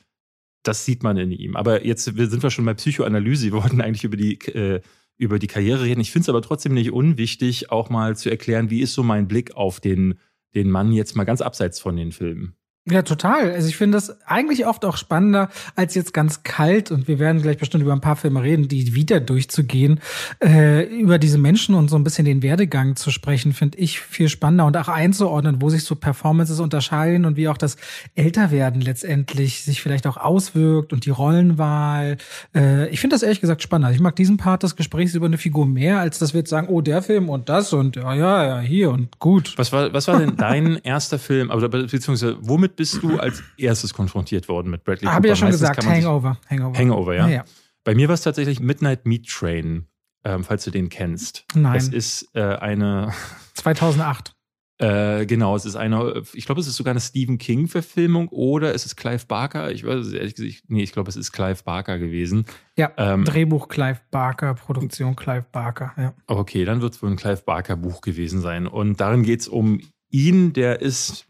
das 0.63 0.85
sieht 0.85 1.01
man 1.01 1.17
in 1.17 1.31
ihm. 1.31 1.55
Aber 1.55 1.85
jetzt 1.85 2.03
sind 2.03 2.43
wir 2.43 2.51
schon 2.51 2.65
bei 2.65 2.73
Psychoanalyse. 2.73 3.45
Wir 3.45 3.53
wollten 3.53 3.81
eigentlich 3.81 4.03
über 4.03 4.17
die, 4.17 4.35
äh, 4.49 4.81
über 5.17 5.39
die 5.39 5.47
Karriere 5.47 5.83
reden. 5.83 6.01
Ich 6.01 6.11
finde 6.11 6.25
es 6.25 6.29
aber 6.29 6.41
trotzdem 6.41 6.73
nicht 6.73 6.91
unwichtig, 6.91 7.71
auch 7.71 7.89
mal 7.89 8.15
zu 8.15 8.29
erklären, 8.29 8.69
wie 8.69 8.81
ist 8.81 8.93
so 8.93 9.03
mein 9.03 9.27
Blick 9.27 9.55
auf 9.55 9.79
den, 9.79 10.19
den 10.53 10.69
Mann 10.69 10.91
jetzt 10.91 11.15
mal 11.15 11.23
ganz 11.23 11.41
abseits 11.41 11.79
von 11.79 11.95
den 11.95 12.11
Filmen. 12.11 12.55
Ja, 12.89 13.03
total. 13.03 13.51
Also 13.51 13.67
ich 13.67 13.77
finde 13.77 13.97
das 13.97 14.25
eigentlich 14.25 14.65
oft 14.65 14.85
auch 14.85 14.97
spannender, 14.97 15.49
als 15.75 15.93
jetzt 15.93 16.15
ganz 16.15 16.41
kalt, 16.41 16.89
und 16.89 17.07
wir 17.07 17.19
werden 17.19 17.43
gleich 17.43 17.59
bestimmt 17.59 17.83
über 17.83 17.93
ein 17.93 18.01
paar 18.01 18.15
Filme 18.15 18.41
reden, 18.41 18.69
die 18.69 18.95
wieder 18.95 19.19
durchzugehen, 19.19 19.99
äh, 20.43 20.85
über 20.85 21.19
diese 21.19 21.37
Menschen 21.37 21.75
und 21.75 21.91
so 21.91 21.95
ein 21.95 22.03
bisschen 22.03 22.25
den 22.25 22.41
Werdegang 22.41 22.95
zu 22.95 23.11
sprechen, 23.11 23.53
finde 23.53 23.77
ich 23.77 23.99
viel 23.99 24.29
spannender 24.29 24.65
und 24.65 24.75
auch 24.77 24.87
einzuordnen, 24.87 25.61
wo 25.61 25.69
sich 25.69 25.83
so 25.83 25.93
Performances 25.93 26.59
unterscheiden 26.59 27.25
und 27.25 27.37
wie 27.37 27.49
auch 27.49 27.57
das 27.57 27.77
Älterwerden 28.15 28.81
letztendlich 28.81 29.61
sich 29.61 29.79
vielleicht 29.79 30.07
auch 30.07 30.17
auswirkt 30.17 30.91
und 30.91 31.05
die 31.05 31.11
Rollenwahl. 31.11 32.17
Äh, 32.55 32.89
ich 32.89 32.99
finde 32.99 33.13
das 33.13 33.21
ehrlich 33.21 33.41
gesagt 33.41 33.61
spannender. 33.61 33.93
Ich 33.93 34.01
mag 34.01 34.15
diesen 34.15 34.37
Part 34.37 34.63
des 34.63 34.75
Gesprächs 34.75 35.13
über 35.13 35.27
eine 35.27 35.37
Figur 35.37 35.67
mehr, 35.67 35.99
als 35.99 36.17
dass 36.17 36.33
wir 36.33 36.39
jetzt 36.39 36.49
sagen, 36.49 36.67
oh, 36.67 36.81
der 36.81 37.03
Film 37.03 37.29
und 37.29 37.47
das 37.47 37.73
und 37.73 37.95
ja, 37.95 38.15
ja, 38.15 38.43
ja, 38.43 38.59
hier 38.59 38.89
und 38.89 39.19
gut. 39.19 39.53
Was 39.57 39.71
war, 39.71 39.93
was 39.93 40.07
war 40.07 40.17
denn 40.17 40.35
dein 40.35 40.77
erster 40.83 41.19
Film, 41.19 41.51
also 41.51 41.69
beziehungsweise 41.69 42.37
womit 42.41 42.70
womit 42.71 42.75
bist 42.75 43.03
du 43.03 43.19
als 43.19 43.43
erstes 43.57 43.93
konfrontiert 43.93 44.47
worden 44.47 44.71
mit 44.71 44.83
Bradley 44.83 45.05
Cooper? 45.05 45.15
Habe 45.15 45.27
ich 45.27 45.31
ja 45.31 45.35
schon 45.35 45.47
Meistens 45.49 45.69
gesagt, 45.69 45.85
Hangover. 45.85 46.37
Hangover. 46.49 46.77
Hangover, 46.77 47.15
ja. 47.15 47.27
ja, 47.27 47.33
ja. 47.35 47.45
Bei 47.83 47.95
mir 47.95 48.07
war 48.07 48.13
es 48.13 48.21
tatsächlich 48.21 48.59
Midnight 48.59 49.05
Meat 49.05 49.27
Train, 49.27 49.87
ähm, 50.23 50.43
falls 50.43 50.63
du 50.63 50.71
den 50.71 50.89
kennst. 50.89 51.45
Nein. 51.53 51.75
Es 51.75 51.87
ist 51.87 52.29
äh, 52.35 52.41
eine 52.41 53.13
2008. 53.55 54.35
Äh, 54.77 55.27
genau, 55.27 55.55
es 55.55 55.65
ist 55.65 55.75
eine, 55.75 56.23
ich 56.33 56.47
glaube, 56.47 56.59
es 56.59 56.65
ist 56.65 56.75
sogar 56.75 56.91
eine 56.91 56.99
Stephen 56.99 57.37
King-Verfilmung 57.37 58.29
oder 58.29 58.73
es 58.73 58.83
ist 58.87 58.95
Clive 58.95 59.27
Barker. 59.27 59.71
Ich 59.71 59.85
weiß 59.85 60.11
ehrlich 60.11 60.33
gesagt, 60.33 60.63
nee, 60.69 60.81
ich 60.81 60.91
glaube, 60.91 61.07
es 61.07 61.15
ist 61.15 61.31
Clive 61.31 61.61
Barker 61.63 61.99
gewesen. 61.99 62.45
Ja, 62.77 62.91
ähm, 62.97 63.23
Drehbuch 63.23 63.67
Clive 63.67 63.99
Barker, 64.09 64.55
Produktion 64.55 65.15
Clive 65.15 65.45
Barker, 65.51 65.93
ja. 65.97 66.15
Okay, 66.25 66.65
dann 66.65 66.81
wird 66.81 66.95
es 66.95 67.03
wohl 67.03 67.11
ein 67.11 67.15
Clive 67.15 67.43
Barker-Buch 67.45 68.01
gewesen 68.01 68.41
sein. 68.41 68.65
Und 68.65 68.99
darin 68.99 69.21
geht 69.21 69.41
es 69.41 69.47
um 69.47 69.81
ihn, 70.09 70.53
der 70.53 70.81
ist 70.81 71.27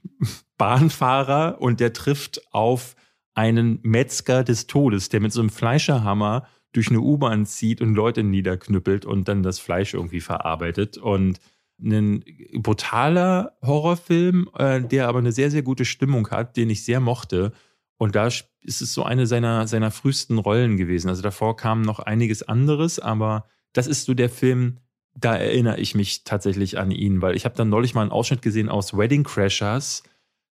Bahnfahrer 0.62 1.60
und 1.60 1.80
der 1.80 1.92
trifft 1.92 2.54
auf 2.54 2.96
einen 3.34 3.80
Metzger 3.82 4.44
des 4.44 4.68
Todes, 4.68 5.10
der 5.10 5.20
mit 5.20 5.34
so 5.34 5.40
einem 5.40 5.50
Fleischerhammer 5.50 6.46
durch 6.72 6.90
eine 6.90 7.00
U-Bahn 7.00 7.48
zieht 7.48 7.82
und 7.82 7.96
Leute 7.96 8.22
niederknüppelt 8.22 9.04
und 9.04 9.28
dann 9.28 9.42
das 9.42 9.58
Fleisch 9.58 9.96
irgendwie 9.96 10.22
verarbeitet. 10.22 11.00
Und 11.00 11.40
ein 11.84 12.24
brutaler 12.54 13.58
Horrorfilm, 13.64 14.52
äh, 14.56 14.82
der 14.82 15.08
aber 15.08 15.18
eine 15.18 15.32
sehr, 15.32 15.50
sehr 15.50 15.64
gute 15.64 15.84
Stimmung 15.84 16.30
hat, 16.30 16.58
den 16.58 16.70
ich 16.70 16.86
sehr 16.86 17.00
mochte. 17.00 17.54
Und 17.98 18.16
da 18.16 18.28
ist 18.28 18.52
es 18.62 18.94
so 18.94 19.02
eine 19.02 19.26
seiner, 19.26 19.68
seiner 19.68 19.90
frühesten 19.90 20.38
Rollen 20.38 20.78
gewesen. 20.78 21.10
Also 21.10 21.24
davor 21.24 21.58
kam 21.58 21.82
noch 21.82 21.98
einiges 21.98 22.44
anderes, 22.44 23.00
aber 23.00 23.46
das 23.74 23.88
ist 23.88 24.06
so 24.06 24.14
der 24.14 24.30
Film, 24.30 24.78
da 25.16 25.36
erinnere 25.36 25.80
ich 25.80 25.96
mich 25.96 26.24
tatsächlich 26.24 26.78
an 26.78 26.92
ihn, 26.92 27.24
weil 27.24 27.36
ich 27.36 27.46
habe 27.46 27.56
dann 27.56 27.70
neulich 27.70 27.96
mal 27.96 28.04
einen 28.04 28.12
Ausschnitt 28.12 28.44
gesehen 28.44 28.70
aus 28.70 28.96
Wedding 28.96 29.24
Crashers 29.24 30.04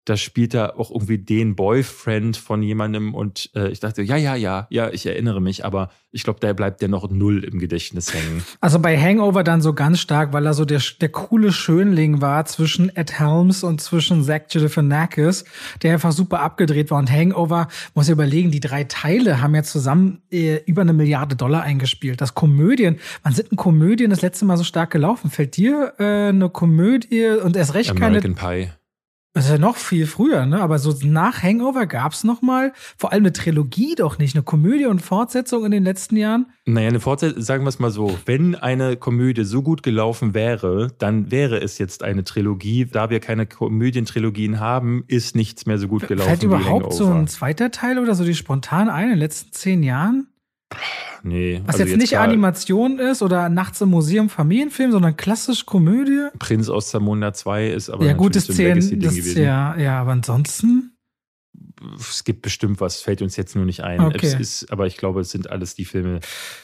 da 0.08 0.16
spielt 0.16 0.53
er 0.53 0.80
auch 0.80 0.89
irgendwie 0.89 1.18
den 1.18 1.55
Boyfriend 1.58 2.38
von 2.38 2.64
jemandem 2.64 3.14
und 3.14 3.49
äh, 3.55 3.68
ich 3.68 3.82
dachte, 3.82 4.01
ja, 4.01 4.16
ja, 4.16 4.36
ja, 4.36 4.66
ja, 4.70 4.89
ich 4.89 5.05
erinnere 5.05 5.41
mich, 5.41 5.66
aber 5.66 5.89
ich 6.12 6.24
glaube, 6.24 6.39
da 6.39 6.53
bleibt 6.53 6.82
der 6.82 6.88
noch 6.88 7.10
null 7.10 7.43
im 7.43 7.60
Gedächtnis 7.60 8.14
hängen. 8.14 8.41
Also 8.62 8.80
bei 8.80 8.97
Hangover 8.97 9.43
dann 9.43 9.62
so 9.62 9.74
ganz 9.74 9.99
stark, 9.99 10.32
weil 10.32 10.45
er 10.45 10.53
so 10.53 10.64
der, 10.64 10.82
der 11.01 11.10
coole 11.10 11.51
Schönling 11.51 12.22
war 12.22 12.45
zwischen 12.45 12.95
Ed 12.95 13.20
Helms 13.20 13.66
und 13.66 13.82
zwischen 13.82 14.24
Zach 14.24 14.47
Galifianakis, 14.49 15.43
der 15.84 15.93
einfach 15.93 16.14
super 16.14 16.39
abgedreht 16.39 16.89
war 16.89 16.99
und 16.99 17.12
Hangover, 17.12 17.68
muss 17.93 18.08
ich 18.08 18.14
überlegen, 18.14 18.49
die 18.49 18.62
drei 18.62 18.86
Teile 18.86 19.41
haben 19.41 19.55
ja 19.55 19.64
zusammen 19.64 20.22
äh, 20.32 20.62
über 20.66 20.84
eine 20.84 20.93
Milliarde 20.93 21.36
Dollar 21.36 21.64
eingespielt. 21.64 22.22
Das 22.22 22.34
Komödien, 22.34 22.97
wann 23.24 23.34
sind 23.34 23.51
denn 23.51 23.58
Komödien 23.58 24.10
das 24.10 24.22
letzte 24.22 24.45
Mal 24.45 24.55
so 24.55 24.64
stark 24.64 24.91
gelaufen? 24.91 25.30
Fällt 25.30 25.58
dir 25.58 25.95
äh, 25.99 26.30
eine 26.30 26.49
Komödie 26.49 27.28
und 27.43 27.58
erst 27.58 27.74
recht 27.74 27.91
American 27.91 28.36
keine 28.36 28.66
Pie. 28.66 28.72
Das 29.38 29.46
ist 29.46 29.52
ja 29.52 29.60
noch 29.60 29.76
viel 29.76 30.08
früher, 30.08 30.48
ne? 30.48 30.60
Aber 30.62 30.80
so 30.80 30.96
nach 31.04 31.44
Hangover 31.44 31.86
gab 31.86 32.14
es 32.14 32.24
noch 32.24 32.42
mal, 32.42 32.74
vor 32.98 33.12
allem 33.12 33.22
eine 33.22 33.34
Trilogie 33.34 33.94
doch 33.94 34.18
nicht, 34.18 34.36
eine 34.36 34.44
Komödie 34.44 34.88
und 34.88 35.00
Fortsetzung 35.00 35.64
in 35.64 35.70
den 35.70 35.84
letzten 35.84 36.18
Jahren? 36.18 36.48
Naja, 36.66 36.88
eine 36.88 37.00
Fortsetzung, 37.00 37.44
sagen 37.44 37.64
wir 37.64 37.70
es 37.70 37.78
mal 37.78 37.92
so, 37.92 38.18
wenn 38.26 38.56
eine 38.56 38.98
Komödie 38.98 39.44
so 39.44 39.62
gut 39.62 39.84
gelaufen 39.84 40.34
wäre, 40.34 40.92
dann 40.98 41.30
wäre 41.30 41.62
es 41.62 41.78
jetzt 41.78 42.02
eine 42.02 42.24
Trilogie. 42.24 42.86
Da 42.86 43.12
wir 43.12 43.20
keine 43.20 43.46
Komödientrilogien 43.46 44.60
haben, 44.60 45.04
ist 45.08 45.36
nichts 45.36 45.68
mehr 45.68 45.78
so 45.78 45.88
gut 45.88 46.08
gelaufen. 46.08 46.30
Fällt 46.30 46.44
überhaupt 46.44 46.94
so 46.94 47.06
ein 47.06 47.28
zweiter 47.28 47.70
Teil 47.70 48.00
oder 48.00 48.16
so 48.16 48.24
die 48.24 48.34
spontan 48.34 48.90
ein 48.90 49.04
in 49.04 49.10
den 49.12 49.20
letzten 49.20 49.52
zehn 49.52 49.84
Jahren? 49.84 50.28
Nee. 51.24 51.61
Was 51.65 51.76
also 51.76 51.84
jetzt, 51.84 51.91
jetzt 51.91 51.99
nicht 52.01 52.18
Animation 52.18 52.99
ist 52.99 53.22
oder 53.22 53.49
Nachts 53.49 53.82
im 53.82 53.89
Museum 53.89 54.30
Familienfilm, 54.30 54.91
sondern 54.91 55.18
klassisch 55.18 55.65
Komödie. 55.65 56.28
Prinz 56.39 56.70
aus 56.70 56.89
Zamunda 56.89 57.34
2 57.34 57.70
ist 57.70 57.89
aber 57.89 58.05
ja, 58.05 58.13
gutes 58.13 58.45
so 58.45 58.53
ein 58.53 58.57
Legacy-Ding 58.57 59.09
gewesen. 59.09 59.43
Ja, 59.43 59.78
ja, 59.78 59.99
aber 59.99 60.11
ansonsten 60.11 60.97
es 61.99 62.23
gibt 62.23 62.41
bestimmt 62.41 62.82
was, 62.82 63.01
fällt 63.01 63.21
uns 63.21 63.36
jetzt 63.36 63.55
nur 63.55 63.65
nicht 63.65 63.84
ein. 63.84 63.99
Okay. 63.99 64.36
Ist, 64.39 64.71
aber 64.71 64.88
ich 64.88 64.97
glaube, 64.97 65.21
es 65.21 65.30
sind 65.30 65.49
alles 65.49 65.75
die 65.75 65.86
Filme, 65.86 66.19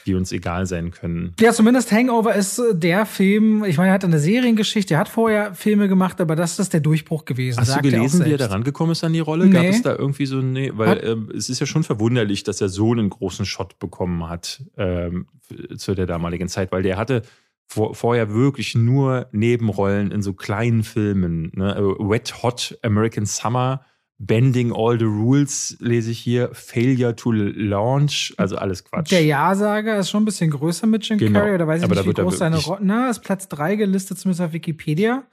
die 0.06 0.16
uns 0.16 0.32
egal 0.32 0.66
sein 0.66 0.92
können. 0.92 1.34
Ja, 1.40 1.54
zumindest 1.54 1.92
Hangover 1.92 2.34
ist 2.36 2.60
äh, 2.60 2.76
der 2.76 3.06
Film, 3.06 3.64
ich 3.64 3.78
meine, 3.78 3.90
er 3.90 3.94
hat 3.94 4.04
eine 4.04 4.20
Seriengeschichte, 4.20 4.96
er 4.96 5.02
hat 5.02 5.10
vorher 5.10 5.54
Filme 5.54 5.88
gemacht, 5.88 6.20
aber 6.22 6.36
das 6.36 6.60
ist 6.60 6.74
der 6.74 6.80
Durchbruch 6.80 7.26
gewesen. 7.26 7.60
Hast 7.60 7.76
du 7.76 7.82
gelesen, 7.82 8.26
wie 8.26 8.32
er 8.32 8.38
da 8.38 8.48
rangekommen 8.48 8.92
ist 8.92 9.04
an 9.04 9.14
die 9.14 9.20
Rolle? 9.20 9.46
Nee. 9.46 9.54
Gab 9.54 9.66
es 9.66 9.82
da 9.82 9.96
irgendwie 9.96 10.26
so, 10.26 10.38
nee, 10.42 10.72
weil 10.74 11.04
ähm, 11.04 11.32
es 11.36 11.50
ist 11.50 11.60
ja 11.60 11.66
schon 11.66 11.84
verwunderlich, 11.84 12.44
dass 12.44 12.62
er 12.62 12.70
so 12.70 12.92
einen 12.92 13.10
großen 13.10 13.46
Shot 13.46 13.80
bekommen 13.80 14.28
hat 14.30 14.64
ähm, 14.78 15.28
zu 15.78 15.96
der 15.96 16.06
damaligen 16.06 16.48
Zeit, 16.48 16.72
weil 16.72 16.84
der 16.84 16.98
hatte 16.98 17.24
vor, 17.68 17.96
vorher 17.96 18.34
wirklich 18.34 18.76
nur 18.76 19.28
Nebenrollen 19.32 20.12
in 20.12 20.22
so 20.22 20.34
kleinen 20.34 20.84
Filmen. 20.84 21.52
Ne? 21.56 21.76
Wet 22.00 22.44
Hot 22.44 22.78
American 22.82 23.26
Summer 23.26 23.86
Bending 24.26 24.72
all 24.72 24.98
the 24.98 25.06
rules 25.06 25.76
lese 25.80 26.12
ich 26.12 26.20
hier. 26.20 26.50
Failure 26.54 27.16
to 27.16 27.32
launch, 27.32 28.34
also 28.38 28.56
alles 28.56 28.84
Quatsch. 28.84 29.12
Der 29.12 29.24
Ja-Sager 29.24 29.98
ist 29.98 30.10
schon 30.10 30.24
ein 30.24 30.26
bisschen 30.26 30.50
größer 30.50 30.88
mit 30.88 31.08
Jim 31.08 31.18
genau. 31.18 31.40
Carrey, 31.40 31.56
oder 31.56 31.68
weiß 31.68 31.80
ich 31.80 31.84
Aber 31.86 31.96
nicht, 31.96 32.08
wie 32.08 32.22
groß 32.22 32.38
seine 32.38 32.58
Rolle. 32.58 32.82
Na, 32.84 33.10
ist 33.10 33.20
Platz 33.20 33.48
3 33.50 33.76
gelistet, 33.76 34.20
zumindest 34.20 34.42
auf 34.42 34.54
Wikipedia. 34.54 35.24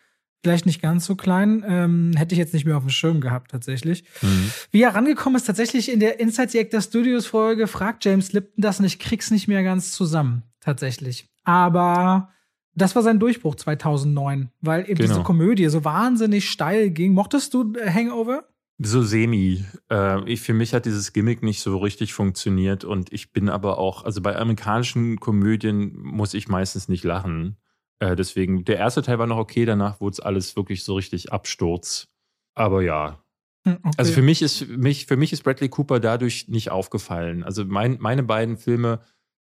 Vielleicht 0.43 0.65
nicht 0.65 0.81
ganz 0.81 1.05
so 1.05 1.17
klein. 1.17 1.63
Ähm, 1.69 2.13
hätte 2.17 2.35
ich 2.35 2.39
jetzt 2.39 2.55
nicht 2.55 2.65
mehr 2.65 2.77
auf 2.77 2.83
dem 2.83 2.91
Schirm 2.91 3.21
gehabt, 3.21 3.51
tatsächlich. 3.51 4.05
Mhm. 4.23 4.51
Wie 4.71 4.83
er 4.83 4.95
rangekommen 4.95 5.37
ist, 5.37 5.45
tatsächlich 5.45 5.93
in 5.93 6.01
der 6.01 6.19
Inside 6.19 6.49
the 6.49 6.61
Actor 6.61 6.81
Studios 6.81 7.27
Folge 7.27 7.67
fragt 7.67 8.05
James 8.05 8.33
Lipton 8.33 8.63
das 8.63 8.81
und 8.81 8.87
ich 8.87 8.99
krieg's 8.99 9.31
nicht 9.31 9.49
mehr 9.49 9.63
ganz 9.63 9.93
zusammen, 9.93 10.43
tatsächlich. 10.61 11.29
Aber 11.45 12.31
das 12.75 12.97
war 12.97 13.03
sein 13.03 13.19
Durchbruch 13.19 13.57
2009, 13.57 14.51
weil 14.61 14.83
eben 14.83 14.95
genau. 14.95 15.09
diese 15.09 15.23
Komödie 15.23 15.69
so 15.69 15.85
wahnsinnig 15.85 16.49
steil 16.49 16.91
ging. 16.91 17.13
Mochtest 17.13 17.53
du 17.53 17.75
Hangover? 17.85 18.45
So 18.83 19.03
semi. 19.03 19.65
Äh, 19.91 20.25
ich, 20.25 20.41
für 20.41 20.55
mich 20.55 20.73
hat 20.73 20.87
dieses 20.87 21.13
Gimmick 21.13 21.43
nicht 21.43 21.61
so 21.61 21.77
richtig 21.77 22.15
funktioniert 22.15 22.83
und 22.83 23.13
ich 23.13 23.31
bin 23.31 23.51
aber 23.51 23.77
auch, 23.77 24.05
also 24.05 24.23
bei 24.23 24.35
amerikanischen 24.37 25.21
Komödien 25.21 25.99
muss 25.99 26.33
ich 26.33 26.49
meistens 26.49 26.89
nicht 26.89 27.05
lachen. 27.05 27.59
Äh, 27.99 28.17
deswegen, 28.17 28.65
der 28.65 28.79
erste 28.79 29.03
Teil 29.03 29.19
war 29.19 29.27
noch 29.27 29.37
okay, 29.37 29.67
danach 29.67 30.01
wurde 30.01 30.15
es 30.15 30.21
alles 30.21 30.57
wirklich 30.57 30.83
so 30.83 30.95
richtig 30.95 31.31
Absturz. 31.31 32.09
Aber 32.55 32.81
ja. 32.81 33.23
Hm, 33.67 33.77
okay. 33.83 33.95
Also 33.99 34.13
für 34.13 34.23
mich 34.23 34.41
ist 34.41 34.67
mich, 34.69 35.05
für 35.05 35.19
mich 35.19 35.35
ist 35.35 35.45
Bradley 35.45 35.69
Cooper 35.69 36.01
dadurch 36.01 36.49
nicht 36.49 36.71
aufgefallen. 36.71 37.45
Also 37.45 37.67
mein, 37.67 37.99
meine 38.01 38.23
beiden 38.23 38.57
Filme, 38.57 39.01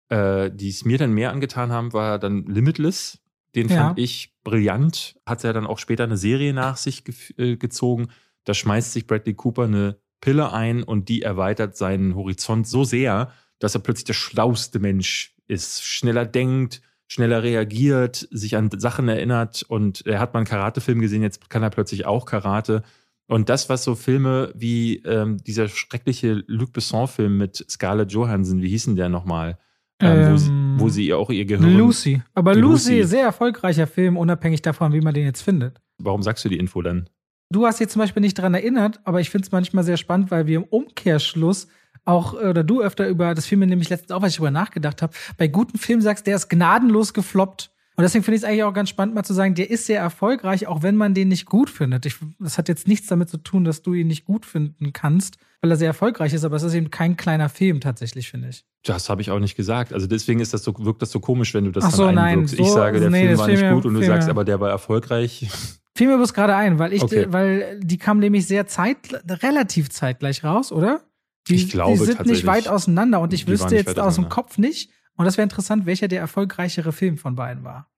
äh, 0.09 0.51
die 0.51 0.69
es 0.69 0.83
mir 0.83 0.97
dann 0.97 1.13
mehr 1.13 1.31
angetan 1.31 1.71
haben, 1.71 1.93
war 1.93 2.19
dann 2.19 2.45
Limitless. 2.47 3.19
Den 3.55 3.69
ja. 3.69 3.77
fand 3.77 3.99
ich 3.99 4.35
brillant. 4.43 5.17
Hat 5.25 5.45
er 5.45 5.53
dann 5.53 5.67
auch 5.67 5.79
später 5.79 6.03
eine 6.03 6.17
Serie 6.17 6.53
nach 6.53 6.75
sich 6.75 7.05
ge 7.05 7.15
äh, 7.37 7.55
gezogen. 7.55 8.09
Da 8.43 8.53
schmeißt 8.53 8.93
sich 8.93 9.07
Bradley 9.07 9.33
Cooper 9.33 9.63
eine 9.63 9.97
Pille 10.19 10.51
ein 10.51 10.83
und 10.83 11.09
die 11.09 11.21
erweitert 11.21 11.75
seinen 11.75 12.15
Horizont 12.15 12.67
so 12.67 12.83
sehr, 12.83 13.31
dass 13.59 13.75
er 13.75 13.81
plötzlich 13.81 14.05
der 14.05 14.13
schlauste 14.13 14.79
Mensch 14.79 15.35
ist, 15.47 15.83
schneller 15.83 16.25
denkt, 16.25 16.81
schneller 17.07 17.43
reagiert, 17.43 18.27
sich 18.31 18.55
an 18.55 18.69
Sachen 18.77 19.09
erinnert 19.09 19.63
und 19.63 20.05
er 20.05 20.19
hat 20.19 20.33
mal 20.33 20.39
einen 20.39 20.47
Karatefilm 20.47 20.99
gesehen, 21.01 21.21
jetzt 21.21 21.49
kann 21.49 21.63
er 21.63 21.69
plötzlich 21.69 22.05
auch 22.05 22.25
Karate. 22.25 22.83
Und 23.27 23.49
das, 23.49 23.69
was 23.69 23.83
so 23.83 23.95
Filme 23.95 24.51
wie 24.55 24.97
ähm, 25.05 25.37
dieser 25.43 25.67
schreckliche 25.67 26.43
Luc 26.47 26.73
Besson-Film 26.73 27.37
mit 27.37 27.65
Scarlett 27.69 28.11
Johansson, 28.11 28.61
wie 28.61 28.69
hießen 28.69 28.95
der 28.95 29.09
nochmal? 29.09 29.57
Ähm, 30.01 30.31
wo, 30.31 30.37
sie, 30.37 30.49
Ähm, 30.49 30.75
wo 30.77 30.89
sie 30.89 31.13
auch 31.13 31.29
ihr 31.29 31.45
Gehirn. 31.45 31.77
Lucy. 31.77 32.21
Aber 32.33 32.55
Lucy, 32.55 32.99
Lucy. 32.99 33.03
sehr 33.07 33.23
erfolgreicher 33.23 33.87
Film, 33.87 34.17
unabhängig 34.17 34.61
davon, 34.61 34.93
wie 34.93 35.01
man 35.01 35.13
den 35.13 35.25
jetzt 35.25 35.41
findet. 35.41 35.79
Warum 35.97 36.23
sagst 36.23 36.43
du 36.43 36.49
die 36.49 36.57
Info 36.57 36.81
dann? 36.81 37.09
Du 37.51 37.65
hast 37.65 37.79
jetzt 37.79 37.93
zum 37.93 37.99
Beispiel 37.99 38.21
nicht 38.21 38.37
daran 38.37 38.53
erinnert, 38.53 38.99
aber 39.03 39.19
ich 39.19 39.29
finde 39.29 39.45
es 39.45 39.51
manchmal 39.51 39.83
sehr 39.83 39.97
spannend, 39.97 40.31
weil 40.31 40.47
wir 40.47 40.57
im 40.57 40.63
Umkehrschluss 40.63 41.67
auch, 42.05 42.33
oder 42.33 42.63
du 42.63 42.81
öfter 42.81 43.07
über 43.07 43.35
das 43.35 43.45
Film 43.45 43.59
nämlich 43.61 43.89
letztens 43.89 44.11
auch, 44.11 44.21
was 44.21 44.29
ich 44.31 44.37
darüber 44.37 44.51
nachgedacht 44.51 45.01
habe, 45.01 45.13
bei 45.37 45.47
guten 45.47 45.77
Filmen 45.77 46.01
sagst, 46.01 46.25
der 46.27 46.35
ist 46.35 46.49
gnadenlos 46.49 47.13
gefloppt. 47.13 47.71
Und 47.97 48.03
deswegen 48.03 48.23
finde 48.23 48.37
ich 48.37 48.43
es 48.43 48.47
eigentlich 48.49 48.63
auch 48.63 48.73
ganz 48.73 48.89
spannend, 48.89 49.13
mal 49.15 49.23
zu 49.23 49.33
sagen, 49.33 49.53
der 49.53 49.69
ist 49.69 49.85
sehr 49.85 49.99
erfolgreich, 49.99 50.65
auch 50.65 50.81
wenn 50.81 50.95
man 50.95 51.13
den 51.13 51.27
nicht 51.27 51.45
gut 51.45 51.69
findet. 51.69 52.05
Ich, 52.05 52.15
das 52.39 52.57
hat 52.57 52.69
jetzt 52.69 52.87
nichts 52.87 53.07
damit 53.07 53.29
zu 53.29 53.37
tun, 53.37 53.65
dass 53.65 53.81
du 53.83 53.93
ihn 53.93 54.07
nicht 54.07 54.25
gut 54.25 54.45
finden 54.45 54.93
kannst, 54.93 55.37
weil 55.59 55.69
er 55.69 55.77
sehr 55.77 55.87
erfolgreich 55.89 56.33
ist, 56.33 56.43
aber 56.45 56.55
es 56.55 56.63
ist 56.63 56.73
eben 56.73 56.89
kein 56.89 57.17
kleiner 57.17 57.49
Film 57.49 57.81
tatsächlich, 57.81 58.29
finde 58.31 58.49
ich. 58.49 58.63
Das 58.83 59.09
habe 59.09 59.21
ich 59.21 59.29
auch 59.29 59.39
nicht 59.39 59.55
gesagt. 59.57 59.93
Also 59.93 60.07
deswegen 60.07 60.39
ist 60.39 60.53
das 60.53 60.63
so, 60.63 60.73
wirkt 60.79 61.01
das 61.01 61.11
so 61.11 61.19
komisch, 61.19 61.53
wenn 61.53 61.65
du 61.65 61.71
das 61.71 61.83
Ach 61.83 61.91
so, 61.91 62.05
dann 62.05 62.15
nein, 62.15 62.27
einwirkst. 62.39 62.53
ich 62.59 62.65
so- 62.67 62.73
sage, 62.73 62.99
der 62.99 63.09
nee, 63.11 63.27
Film 63.27 63.37
war 63.37 63.47
nicht 63.47 63.61
mir- 63.61 63.73
gut 63.73 63.85
und 63.85 63.93
du 63.93 63.99
fiel 63.99 64.07
sagst 64.07 64.27
mir- 64.27 64.31
aber, 64.31 64.45
der 64.45 64.59
war 64.61 64.69
erfolgreich. 64.69 65.49
Fiel 65.95 66.07
mir 66.07 66.17
bloß 66.17 66.33
gerade 66.33 66.55
ein, 66.55 66.79
weil 66.79 66.93
ich, 66.93 67.01
Okay. 67.03 67.25
weil 67.29 67.79
die 67.81 67.97
kam 67.97 68.19
nämlich 68.19 68.47
sehr 68.47 68.65
zeit, 68.67 68.97
relativ 69.27 69.89
zeitgleich 69.89 70.43
raus, 70.43 70.71
oder? 70.71 71.01
Die, 71.47 71.55
Ich 71.55 71.69
glaube 71.69 71.97
die 71.97 72.05
sind 72.05 72.25
nicht 72.25 72.45
weit 72.45 72.67
auseinander 72.67 73.19
und 73.19 73.33
ich 73.33 73.45
Die 73.45 73.51
wüsste 73.51 73.75
jetzt 73.75 73.99
aus 73.99 74.15
dem. 74.15 74.29
Kopf 74.29 74.57
nicht. 74.57 74.91
Und 75.17 75.25
das 75.25 75.37
wäre 75.37 75.43
interessant, 75.43 75.85
welcher 75.85 76.07
der 76.07 76.19
erfolgreichere 76.21 76.91
Film 76.93 77.17
von 77.17 77.35
beiden 77.35 77.63
war. 77.63 77.89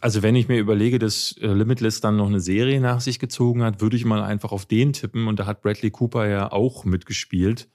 Also 0.00 0.22
wenn 0.22 0.36
ich 0.36 0.46
mir 0.48 0.58
überlege, 0.60 0.98
dass 0.98 1.36
äh, 1.40 1.46
Limitless 1.48 2.00
dann 2.00 2.16
noch 2.16 2.28
eine 2.28 2.40
Serie 2.40 2.80
nach 2.80 3.00
sich 3.00 3.18
gezogen 3.18 3.62
hat, 3.62 3.80
würde 3.80 3.96
ich 3.96 4.04
mal 4.04 4.22
einfach 4.22 4.52
auf 4.52 4.66
den 4.66 4.92
tippen. 4.92 5.26
Und 5.26 5.40
da 5.40 5.46
hat 5.46 5.62
Bradley 5.62 5.90
Cooper 5.90 6.28
ja 6.28 6.52
auch 6.52 6.84
mitgespielt. 6.84 7.68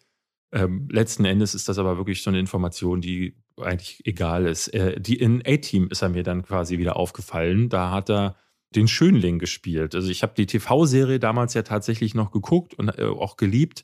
Ähm, 0.53 0.87
letzten 0.91 1.25
Endes 1.25 1.55
ist 1.55 1.67
das 1.67 1.77
aber 1.77 1.97
wirklich 1.97 2.23
so 2.23 2.29
eine 2.29 2.39
Information, 2.39 3.01
die 3.01 3.35
eigentlich 3.57 4.01
egal 4.05 4.45
ist. 4.47 4.69
Äh, 4.69 4.99
die 5.01 5.15
in 5.17 5.43
A-Team 5.45 5.87
ist 5.89 6.01
er 6.01 6.09
mir 6.09 6.23
dann 6.23 6.43
quasi 6.43 6.77
wieder 6.77 6.95
aufgefallen. 6.95 7.67
Da 7.69 7.91
hat 7.91 8.09
er 8.09 8.35
den 8.75 8.87
Schönling 8.87 9.39
gespielt. 9.39 9.95
Also 9.95 10.09
ich 10.09 10.21
habe 10.23 10.33
die 10.35 10.45
TV-Serie 10.45 11.19
damals 11.19 11.53
ja 11.53 11.63
tatsächlich 11.63 12.13
noch 12.13 12.31
geguckt 12.31 12.73
und 12.75 12.89
äh, 12.89 13.05
auch 13.05 13.37
geliebt. 13.37 13.83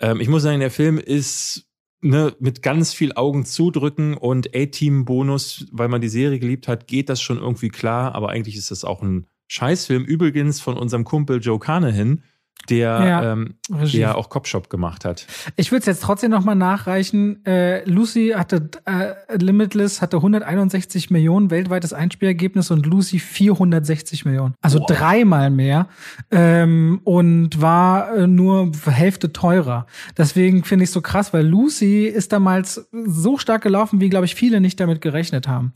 Ähm, 0.00 0.20
ich 0.20 0.28
muss 0.28 0.42
sagen, 0.42 0.60
der 0.60 0.70
Film 0.70 0.98
ist 0.98 1.68
ne, 2.02 2.36
mit 2.38 2.62
ganz 2.62 2.92
viel 2.92 3.12
Augen 3.14 3.44
zudrücken 3.44 4.14
und 4.16 4.54
A-Team-Bonus, 4.54 5.66
weil 5.72 5.88
man 5.88 6.00
die 6.00 6.08
Serie 6.08 6.38
geliebt 6.38 6.68
hat, 6.68 6.86
geht 6.86 7.08
das 7.08 7.20
schon 7.20 7.38
irgendwie 7.38 7.70
klar. 7.70 8.14
Aber 8.14 8.28
eigentlich 8.28 8.56
ist 8.56 8.70
das 8.70 8.84
auch 8.84 9.02
ein 9.02 9.26
Scheißfilm. 9.48 10.04
Übrigens 10.04 10.60
von 10.60 10.76
unserem 10.76 11.04
Kumpel 11.04 11.40
Joe 11.40 11.58
Carnahan, 11.58 12.22
der 12.70 12.80
Ja, 13.04 13.32
ähm, 13.32 13.54
Regie. 13.70 13.98
der 13.98 14.16
auch 14.16 14.30
Cop-Shop 14.30 14.70
gemacht 14.70 15.04
hat. 15.04 15.26
Ich 15.56 15.70
würde 15.70 15.80
es 15.80 15.86
jetzt 15.86 16.02
trotzdem 16.02 16.30
noch 16.30 16.44
mal 16.44 16.54
nachreichen. 16.54 17.44
Äh, 17.44 17.84
Lucy 17.88 18.32
hatte 18.34 18.70
äh, 18.86 19.36
Limitless 19.36 20.00
hatte 20.00 20.16
161 20.16 21.10
Millionen 21.10 21.50
weltweites 21.50 21.92
Einspielergebnis 21.92 22.70
und 22.70 22.86
Lucy 22.86 23.18
460 23.18 24.24
Millionen. 24.24 24.54
Also 24.62 24.78
Boah. 24.78 24.86
dreimal 24.86 25.50
mehr 25.50 25.88
ähm, 26.30 27.00
und 27.04 27.60
war 27.60 28.14
äh, 28.16 28.26
nur 28.26 28.72
Hälfte 28.86 29.32
teurer. 29.32 29.86
Deswegen 30.16 30.64
finde 30.64 30.84
ich 30.84 30.90
so 30.90 31.02
krass, 31.02 31.32
weil 31.34 31.46
Lucy 31.46 32.06
ist 32.06 32.32
damals 32.32 32.88
so 32.92 33.36
stark 33.36 33.62
gelaufen, 33.62 34.00
wie 34.00 34.08
glaube 34.08 34.24
ich 34.24 34.34
viele 34.34 34.60
nicht 34.60 34.80
damit 34.80 35.00
gerechnet 35.02 35.48
haben. 35.48 35.74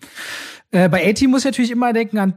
Äh, 0.71 0.89
bei 0.91 1.09
AT 1.09 1.23
muss 1.23 1.41
ich 1.41 1.45
natürlich 1.47 1.71
immer 1.71 1.95
denken 1.95 2.19
an. 2.19 2.35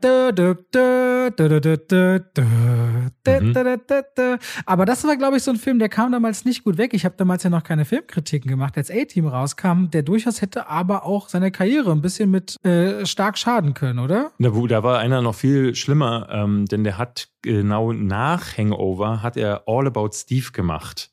Aber 4.65 4.85
das 4.85 5.03
war, 5.03 5.17
glaube 5.17 5.37
ich, 5.37 5.43
so 5.43 5.51
ein 5.51 5.57
Film, 5.57 5.79
der 5.79 5.89
kam 5.89 6.13
damals 6.13 6.45
nicht 6.45 6.63
gut 6.63 6.77
weg. 6.77 6.93
Ich 6.93 7.03
habe 7.03 7.15
damals 7.17 7.43
ja 7.43 7.49
noch 7.49 7.63
keine 7.63 7.83
Filmkritiken 7.83 8.49
gemacht, 8.49 8.77
als 8.77 8.89
A-Team 8.89 9.27
rauskam, 9.27 9.89
der 9.91 10.03
durchaus 10.03 10.41
hätte 10.41 10.69
aber 10.69 11.05
auch 11.05 11.27
seine 11.27 11.51
Karriere 11.51 11.91
ein 11.91 12.01
bisschen 12.01 12.31
mit 12.31 12.55
äh, 12.65 13.05
stark 13.05 13.37
schaden 13.37 13.73
können, 13.73 13.99
oder? 13.99 14.31
Na, 14.37 14.49
da 14.49 14.83
war 14.83 14.99
einer 14.99 15.21
noch 15.21 15.35
viel 15.35 15.75
schlimmer, 15.75 16.29
ähm, 16.31 16.65
denn 16.67 16.85
der 16.85 16.97
hat 16.97 17.27
genau 17.41 17.91
nach 17.91 18.57
Hangover 18.57 19.21
hat 19.21 19.35
er 19.35 19.63
All 19.67 19.87
About 19.87 20.11
Steve 20.13 20.51
gemacht. 20.53 21.10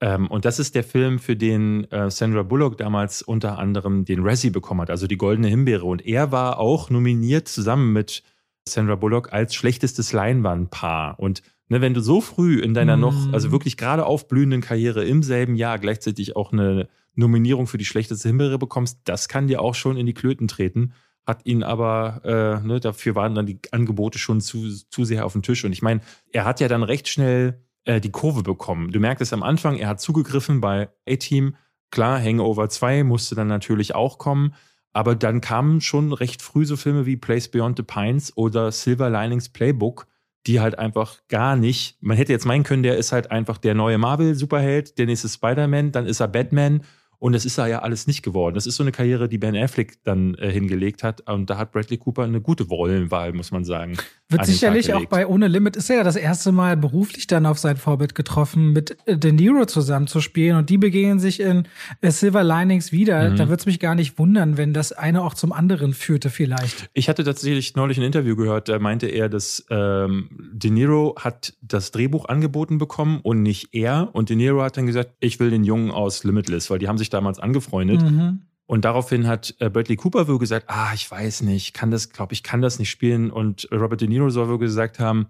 Ähm, 0.00 0.26
und 0.28 0.44
das 0.44 0.58
ist 0.58 0.74
der 0.74 0.84
Film, 0.84 1.18
für 1.18 1.36
den 1.36 1.90
äh, 1.90 2.10
Sandra 2.10 2.42
Bullock 2.42 2.76
damals 2.76 3.22
unter 3.22 3.58
anderem 3.58 4.04
den 4.04 4.20
Razzie 4.22 4.50
bekommen 4.50 4.82
hat, 4.82 4.90
also 4.90 5.06
die 5.06 5.16
Goldene 5.16 5.48
Himbeere. 5.48 5.84
Und 5.84 6.04
er 6.06 6.32
war 6.32 6.58
auch 6.58 6.90
nominiert 6.90 7.48
zusammen 7.48 7.92
mit 7.92 8.22
Sandra 8.68 8.96
Bullock 8.96 9.32
als 9.32 9.54
schlechtestes 9.54 10.12
Leinwandpaar. 10.12 11.18
Und 11.18 11.42
ne, 11.68 11.80
wenn 11.80 11.94
du 11.94 12.00
so 12.00 12.20
früh 12.20 12.60
in 12.60 12.74
deiner 12.74 12.96
Mm. 12.96 13.00
noch, 13.00 13.32
also 13.32 13.52
wirklich 13.52 13.76
gerade 13.76 14.04
aufblühenden 14.04 14.60
Karriere 14.60 15.04
im 15.04 15.22
selben 15.22 15.54
Jahr 15.54 15.78
gleichzeitig 15.78 16.36
auch 16.36 16.52
eine 16.52 16.88
Nominierung 17.14 17.66
für 17.66 17.78
die 17.78 17.86
schlechteste 17.86 18.28
Himbeere 18.28 18.58
bekommst, 18.58 19.00
das 19.04 19.28
kann 19.28 19.46
dir 19.46 19.62
auch 19.62 19.74
schon 19.74 19.96
in 19.96 20.06
die 20.06 20.14
Klöten 20.14 20.48
treten 20.48 20.92
hat 21.26 21.44
ihn 21.44 21.64
aber, 21.64 22.20
äh, 22.24 22.66
ne, 22.66 22.78
dafür 22.78 23.16
waren 23.16 23.34
dann 23.34 23.46
die 23.46 23.58
Angebote 23.72 24.18
schon 24.18 24.40
zu, 24.40 24.70
zu 24.88 25.04
sehr 25.04 25.26
auf 25.26 25.32
dem 25.32 25.42
Tisch. 25.42 25.64
Und 25.64 25.72
ich 25.72 25.82
meine, 25.82 26.00
er 26.30 26.44
hat 26.44 26.60
ja 26.60 26.68
dann 26.68 26.84
recht 26.84 27.08
schnell 27.08 27.65
äh, 27.86 28.00
die 28.00 28.10
Kurve 28.10 28.42
bekommen. 28.42 28.92
Du 28.92 29.00
merkst 29.00 29.22
es 29.22 29.32
am 29.32 29.42
Anfang, 29.42 29.76
er 29.76 29.88
hat 29.88 30.00
zugegriffen 30.00 30.60
bei 30.60 30.88
A-Team. 31.08 31.56
Klar, 31.90 32.20
Hangover 32.20 32.68
2 32.68 33.04
musste 33.04 33.34
dann 33.34 33.48
natürlich 33.48 33.94
auch 33.94 34.18
kommen. 34.18 34.54
Aber 34.92 35.14
dann 35.14 35.40
kamen 35.40 35.80
schon 35.80 36.12
recht 36.12 36.42
früh 36.42 36.64
so 36.64 36.76
Filme 36.76 37.06
wie 37.06 37.16
Place 37.16 37.48
Beyond 37.48 37.76
the 37.76 37.82
Pines 37.82 38.36
oder 38.36 38.72
Silver 38.72 39.10
Linings 39.10 39.48
Playbook, 39.48 40.06
die 40.46 40.60
halt 40.60 40.78
einfach 40.78 41.18
gar 41.28 41.54
nicht. 41.54 41.98
Man 42.00 42.16
hätte 42.16 42.32
jetzt 42.32 42.46
meinen 42.46 42.64
können, 42.64 42.82
der 42.82 42.96
ist 42.96 43.12
halt 43.12 43.30
einfach 43.30 43.58
der 43.58 43.74
neue 43.74 43.98
Marvel-Superheld, 43.98 44.98
der 44.98 45.06
nächste 45.06 45.28
Spider-Man, 45.28 45.92
dann 45.92 46.06
ist 46.06 46.20
er 46.20 46.28
Batman. 46.28 46.82
Und 47.26 47.32
das 47.32 47.44
ist 47.44 47.58
er 47.58 47.66
ja 47.66 47.80
alles 47.80 48.06
nicht 48.06 48.22
geworden. 48.22 48.54
Das 48.54 48.68
ist 48.68 48.76
so 48.76 48.84
eine 48.84 48.92
Karriere, 48.92 49.28
die 49.28 49.36
Ben 49.36 49.56
Affleck 49.56 49.94
dann 50.04 50.36
äh, 50.36 50.48
hingelegt 50.48 51.02
hat. 51.02 51.28
Und 51.28 51.50
da 51.50 51.58
hat 51.58 51.72
Bradley 51.72 51.98
Cooper 51.98 52.22
eine 52.22 52.40
gute 52.40 52.62
Rollenwahl, 52.62 53.32
muss 53.32 53.50
man 53.50 53.64
sagen. 53.64 53.96
Wird 54.28 54.46
sicherlich 54.46 54.92
auch 54.92 55.06
bei 55.06 55.26
Ohne 55.26 55.48
Limit 55.48 55.76
ist 55.76 55.90
er 55.90 55.96
ja 55.96 56.02
das 56.04 56.14
erste 56.14 56.52
Mal 56.52 56.76
beruflich 56.76 57.26
dann 57.26 57.46
auf 57.46 57.58
sein 57.58 57.76
Vorbild 57.76 58.14
getroffen, 58.14 58.72
mit 58.72 58.96
äh, 59.06 59.18
De 59.18 59.32
Niro 59.32 59.66
zusammen 59.66 60.06
zu 60.06 60.20
spielen 60.20 60.56
und 60.56 60.70
die 60.70 60.78
begegnen 60.78 61.18
sich 61.18 61.40
in 61.40 61.66
äh, 62.00 62.12
Silver 62.12 62.44
Linings 62.44 62.92
wieder. 62.92 63.30
Mhm. 63.30 63.36
Da 63.36 63.48
würde 63.48 63.60
es 63.60 63.66
mich 63.66 63.80
gar 63.80 63.96
nicht 63.96 64.20
wundern, 64.20 64.56
wenn 64.56 64.72
das 64.72 64.92
eine 64.92 65.22
auch 65.22 65.34
zum 65.34 65.52
anderen 65.52 65.94
führte 65.94 66.30
vielleicht. 66.30 66.90
Ich 66.92 67.08
hatte 67.08 67.24
tatsächlich 67.24 67.74
neulich 67.74 67.98
ein 67.98 68.04
Interview 68.04 68.36
gehört, 68.36 68.68
da 68.68 68.78
meinte 68.78 69.06
er, 69.06 69.28
dass 69.28 69.64
ähm, 69.70 70.28
De 70.52 70.70
Niro 70.70 71.16
hat 71.18 71.54
das 71.60 71.90
Drehbuch 71.90 72.28
angeboten 72.28 72.78
bekommen 72.78 73.18
und 73.22 73.42
nicht 73.42 73.74
er. 73.74 74.10
Und 74.12 74.28
De 74.28 74.36
Niro 74.36 74.62
hat 74.62 74.76
dann 74.76 74.86
gesagt, 74.86 75.10
ich 75.18 75.40
will 75.40 75.50
den 75.50 75.64
Jungen 75.64 75.90
aus 75.90 76.24
Limitless, 76.24 76.68
weil 76.68 76.78
die 76.78 76.88
haben 76.88 76.98
sich 76.98 77.10
damals 77.16 77.38
angefreundet. 77.38 78.02
Mhm. 78.02 78.42
Und 78.66 78.84
daraufhin 78.84 79.26
hat 79.28 79.54
äh, 79.60 79.70
Bradley 79.70 79.96
Cooper 79.96 80.26
wohl 80.28 80.38
gesagt, 80.38 80.66
ah, 80.68 80.90
ich 80.94 81.08
weiß 81.10 81.42
nicht, 81.42 81.72
kann 81.72 81.90
das, 81.90 82.10
glaube 82.10 82.32
ich, 82.32 82.42
kann 82.42 82.62
das 82.62 82.78
nicht 82.78 82.90
spielen. 82.90 83.30
Und 83.30 83.68
Robert 83.72 84.00
De 84.00 84.08
Niro 84.08 84.28
soll 84.28 84.48
wohl 84.48 84.58
gesagt 84.58 84.98
haben, 84.98 85.28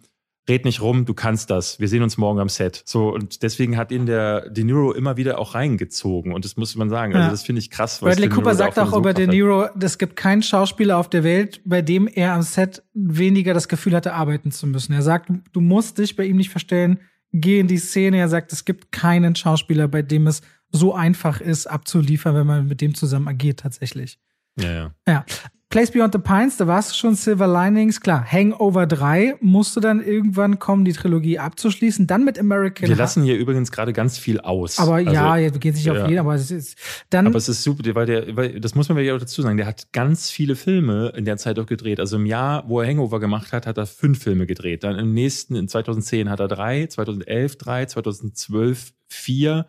red 0.48 0.64
nicht 0.64 0.80
rum, 0.80 1.04
du 1.04 1.12
kannst 1.12 1.50
das. 1.50 1.78
Wir 1.80 1.88
sehen 1.88 2.02
uns 2.02 2.16
morgen 2.16 2.38
am 2.38 2.48
Set. 2.48 2.82
So, 2.86 3.12
und 3.12 3.42
deswegen 3.42 3.76
hat 3.76 3.90
ihn 3.92 4.06
der 4.06 4.48
De 4.48 4.64
Niro 4.64 4.92
immer 4.92 5.16
wieder 5.18 5.38
auch 5.38 5.54
reingezogen. 5.54 6.32
Und 6.32 6.44
das 6.44 6.56
muss 6.56 6.74
man 6.76 6.88
sagen. 6.88 7.14
Also, 7.14 7.26
Ja. 7.26 7.30
das 7.30 7.42
finde 7.42 7.58
ich 7.60 7.70
krass. 7.70 8.00
was 8.00 8.14
Bradley 8.14 8.28
Cooper 8.30 8.54
sagt 8.54 8.78
auch 8.78 8.96
über 8.96 9.12
De. 9.12 9.26
Niro, 9.26 9.66
es 9.80 9.98
gibt 9.98 10.16
keinen 10.16 10.42
Schauspieler 10.42 10.96
auf 10.96 11.10
der 11.10 11.22
Welt, 11.24 11.60
bei 11.64 11.82
dem 11.82 12.06
er 12.06 12.32
am 12.32 12.42
Set 12.42 12.82
weniger 12.94 13.52
das 13.54 13.68
Gefühl 13.68 13.94
hatte, 13.94 14.14
arbeiten 14.14 14.50
zu 14.50 14.66
müssen. 14.66 14.92
Er 14.94 15.02
sagt, 15.02 15.30
du 15.52 15.60
musst 15.60 15.98
dich 15.98 16.16
bei 16.16 16.24
ihm 16.24 16.36
nicht 16.36 16.50
verstellen, 16.50 17.00
geh 17.32 17.58
in 17.58 17.66
die 17.66 17.78
Szene. 17.78 18.16
Er 18.18 18.28
sagt, 18.28 18.52
es 18.52 18.64
gibt 18.64 18.92
keinen 18.92 19.34
Schauspieler, 19.36 19.88
bei 19.88 20.00
dem 20.02 20.26
es 20.26 20.40
so 20.72 20.94
einfach 20.94 21.40
ist, 21.40 21.66
abzuliefern, 21.66 22.34
wenn 22.34 22.46
man 22.46 22.66
mit 22.66 22.80
dem 22.80 22.94
zusammen 22.94 23.28
agiert 23.28 23.60
tatsächlich. 23.60 24.18
Ja, 24.58 24.72
ja. 24.72 24.94
Ja. 25.06 25.24
Place 25.68 25.90
Beyond 25.90 26.12
the 26.12 26.20
Pines, 26.20 26.56
da 26.58 26.68
warst 26.68 26.92
du 26.92 26.94
schon 26.94 27.16
Silver 27.16 27.48
Linings, 27.48 28.00
klar. 28.00 28.24
Hangover 28.24 28.86
3 28.86 29.34
musste 29.40 29.80
dann 29.80 30.00
irgendwann 30.00 30.60
kommen, 30.60 30.84
die 30.84 30.92
Trilogie 30.92 31.40
abzuschließen. 31.40 32.06
Dann 32.06 32.24
mit 32.24 32.38
American 32.38 32.88
Wir 32.88 32.94
lassen 32.94 33.24
hier 33.24 33.36
übrigens 33.36 33.72
gerade 33.72 33.92
ganz 33.92 34.16
viel 34.16 34.38
aus. 34.38 34.78
Aber 34.78 34.94
Also, 34.94 35.10
ja, 35.10 35.36
jetzt 35.36 35.60
geht 35.60 35.74
nicht 35.74 35.90
auf 35.90 35.96
ja. 35.96 36.06
jeden, 36.06 36.20
aber 36.20 36.36
es 36.36 36.52
ist 36.52 36.78
dann. 37.10 37.26
Aber 37.26 37.36
es 37.36 37.48
ist 37.48 37.64
super, 37.64 37.82
weil 37.96 38.06
der, 38.06 38.36
weil, 38.36 38.60
das 38.60 38.76
muss 38.76 38.88
man 38.88 38.96
ja 38.98 39.12
auch 39.12 39.18
dazu 39.18 39.42
sagen, 39.42 39.56
der 39.56 39.66
hat 39.66 39.92
ganz 39.92 40.30
viele 40.30 40.54
Filme 40.54 41.12
in 41.16 41.24
der 41.24 41.36
Zeit 41.36 41.58
auch 41.58 41.66
gedreht. 41.66 41.98
Also 41.98 42.14
im 42.16 42.26
Jahr, 42.26 42.68
wo 42.68 42.80
er 42.80 42.88
Hangover 42.88 43.18
gemacht 43.18 43.52
hat, 43.52 43.66
hat 43.66 43.76
er 43.76 43.86
fünf 43.86 44.22
Filme 44.22 44.46
gedreht. 44.46 44.84
Dann 44.84 44.96
im 44.96 45.14
nächsten, 45.14 45.56
in 45.56 45.66
2010 45.66 46.30
hat 46.30 46.38
er 46.38 46.46
drei, 46.46 46.86
2011 46.86 47.58
drei, 47.58 47.86
2012 47.86 48.92
vier. 49.08 49.66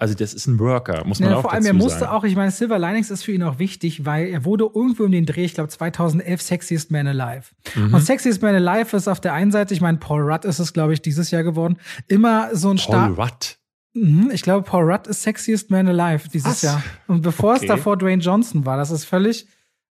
Also 0.00 0.14
das 0.14 0.32
ist 0.32 0.46
ein 0.46 0.60
Worker, 0.60 1.04
muss 1.04 1.18
man 1.18 1.30
ja, 1.30 1.36
auch 1.36 1.42
Vor 1.42 1.52
allem, 1.52 1.66
er 1.66 1.72
musste 1.72 2.00
sagen. 2.00 2.12
auch, 2.12 2.22
ich 2.22 2.36
meine, 2.36 2.52
Silver 2.52 2.78
Linings 2.78 3.10
ist 3.10 3.24
für 3.24 3.32
ihn 3.32 3.42
auch 3.42 3.58
wichtig, 3.58 4.06
weil 4.06 4.28
er 4.28 4.44
wurde 4.44 4.70
irgendwo 4.72 5.04
in 5.04 5.10
den 5.10 5.26
Dreh, 5.26 5.44
ich 5.44 5.54
glaube 5.54 5.70
2011, 5.70 6.40
Sexiest 6.40 6.90
Man 6.92 7.08
Alive. 7.08 7.46
Mhm. 7.74 7.94
Und 7.94 8.00
Sexiest 8.02 8.40
Man 8.40 8.54
Alive 8.54 8.96
ist 8.96 9.08
auf 9.08 9.20
der 9.20 9.32
einen 9.32 9.50
Seite, 9.50 9.74
ich 9.74 9.80
meine, 9.80 9.98
Paul 9.98 10.22
Rudd 10.22 10.44
ist 10.44 10.60
es, 10.60 10.72
glaube 10.72 10.92
ich, 10.92 11.02
dieses 11.02 11.32
Jahr 11.32 11.42
geworden, 11.42 11.78
immer 12.06 12.54
so 12.54 12.70
ein 12.70 12.76
Paul 12.76 13.14
Rudd? 13.14 13.58
Mhm, 13.94 14.30
ich 14.32 14.42
glaube, 14.42 14.62
Paul 14.62 14.88
Rudd 14.88 15.08
ist 15.08 15.24
Sexiest 15.24 15.70
Man 15.70 15.88
Alive 15.88 16.28
dieses 16.28 16.46
Was? 16.46 16.62
Jahr. 16.62 16.82
Und 17.08 17.22
bevor 17.22 17.54
okay. 17.54 17.64
es 17.64 17.68
davor 17.68 17.96
Dwayne 17.96 18.22
Johnson 18.22 18.64
war, 18.64 18.76
das 18.76 18.92
ist 18.92 19.04
völlig 19.04 19.48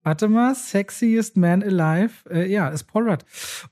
Warte 0.05 0.27
mal, 0.27 0.53
Sexiest 0.53 1.35
Man 1.35 1.63
Alive, 1.63 2.11
äh, 2.29 2.47
ja, 2.47 2.67
ist 2.67 2.83
Paul 2.83 3.09
Rudd. 3.09 3.25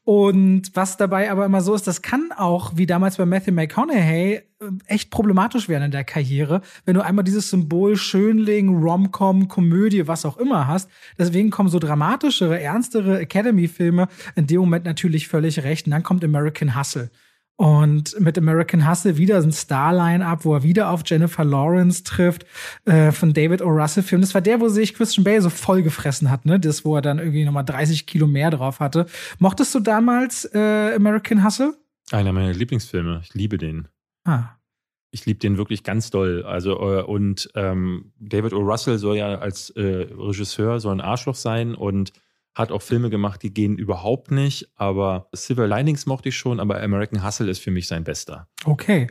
Und 0.04 0.72
was 0.74 0.98
dabei 0.98 1.30
aber 1.30 1.46
immer 1.46 1.62
so 1.62 1.76
ist, 1.76 1.86
das 1.86 2.02
kann 2.02 2.32
auch, 2.36 2.72
wie 2.76 2.88
damals 2.88 3.18
bei 3.18 3.26
Matthew 3.28 3.52
McConaughey, 3.52 4.34
äh, 4.34 4.42
echt 4.88 5.12
problematisch 5.12 5.70
werden 5.70 5.84
in 5.84 5.92
der 5.92 6.04
Karriere, 6.04 6.62
wenn 6.86 6.96
du 6.96 7.02
einmal 7.02 7.24
dieses 7.24 7.52
Symbol 7.52 7.98
Schönling, 7.98 8.82
Romcom, 8.84 9.48
Komödie, 9.48 10.08
was 10.08 10.26
auch 10.26 10.38
immer 10.38 10.66
hast. 10.68 10.90
Deswegen 11.20 11.52
kommen 11.52 11.70
so 11.70 11.78
dramatischere, 11.78 12.60
ernstere 12.60 13.20
Academy-Filme 13.20 14.08
in 14.36 14.48
dem 14.48 14.62
Moment 14.62 14.86
natürlich 14.86 15.28
völlig 15.28 15.62
recht. 15.62 15.86
Und 15.86 15.92
dann 15.92 16.02
kommt 16.02 16.24
American 16.24 16.76
Hustle. 16.76 17.12
Und 17.64 18.20
mit 18.20 18.38
American 18.38 18.90
Hustle 18.90 19.16
wieder 19.16 19.38
ein 19.38 19.54
Star-Line-Up, 19.54 20.44
wo 20.44 20.54
er 20.54 20.64
wieder 20.64 20.90
auf 20.90 21.04
Jennifer 21.06 21.46
Lawrence 21.46 22.04
trifft, 22.04 22.46
äh, 22.84 23.14
von 23.14 23.32
David 23.32 23.62
O. 23.62 23.70
Russell-Film. 23.70 24.20
Das 24.20 24.34
war 24.34 24.42
der, 24.42 24.60
wo 24.60 24.68
sich 24.68 24.94
Christian 24.94 25.24
Bale 25.24 25.42
so 25.42 25.50
voll 25.50 25.82
gefressen 25.82 26.30
hat, 26.30 26.46
ne? 26.46 26.60
Das, 26.60 26.84
wo 26.84 26.98
er 26.98 27.02
dann 27.02 27.20
irgendwie 27.20 27.46
nochmal 27.46 27.64
30 27.64 28.06
Kilo 28.06 28.28
mehr 28.28 28.52
drauf 28.52 28.82
hatte. 28.82 29.06
Mochtest 29.40 29.74
du 29.74 29.80
damals 29.80 30.44
äh, 30.54 30.94
American 30.94 31.46
Hustle? 31.46 31.74
Einer 32.12 32.34
meiner 32.34 32.52
Lieblingsfilme. 32.52 33.22
Ich 33.24 33.34
liebe 33.34 33.58
den. 33.58 33.88
Ah. 34.26 34.58
Ich 35.12 35.26
liebe 35.26 35.40
den 35.40 35.56
wirklich 35.56 35.84
ganz 35.84 36.10
doll. 36.10 36.44
Also, 36.46 36.72
äh, 36.82 37.04
und 37.04 37.50
ähm, 37.56 38.12
David 38.20 38.52
O. 38.52 38.60
Russell 38.60 38.98
soll 38.98 39.16
ja 39.16 39.36
als 39.36 39.70
äh, 39.70 40.10
Regisseur 40.12 40.82
so 40.82 40.90
ein 40.90 41.00
Arschloch 41.00 41.36
sein 41.36 41.76
und 41.76 42.12
hat 42.56 42.72
auch 42.72 42.82
Filme 42.82 43.10
gemacht, 43.10 43.42
die 43.42 43.54
gehen 43.54 43.78
überhaupt 43.78 44.32
nicht, 44.32 44.70
aber 44.76 45.28
Silver 45.34 45.68
Linings 45.68 46.06
mochte 46.06 46.30
ich 46.30 46.38
schon, 46.38 46.60
aber 46.60 46.82
American 46.82 47.26
Hustle 47.26 47.50
ist 47.50 47.60
für 47.60 47.72
mich 47.72 47.88
sein 47.88 48.04
bester. 48.04 48.48
Okay. 48.66 49.08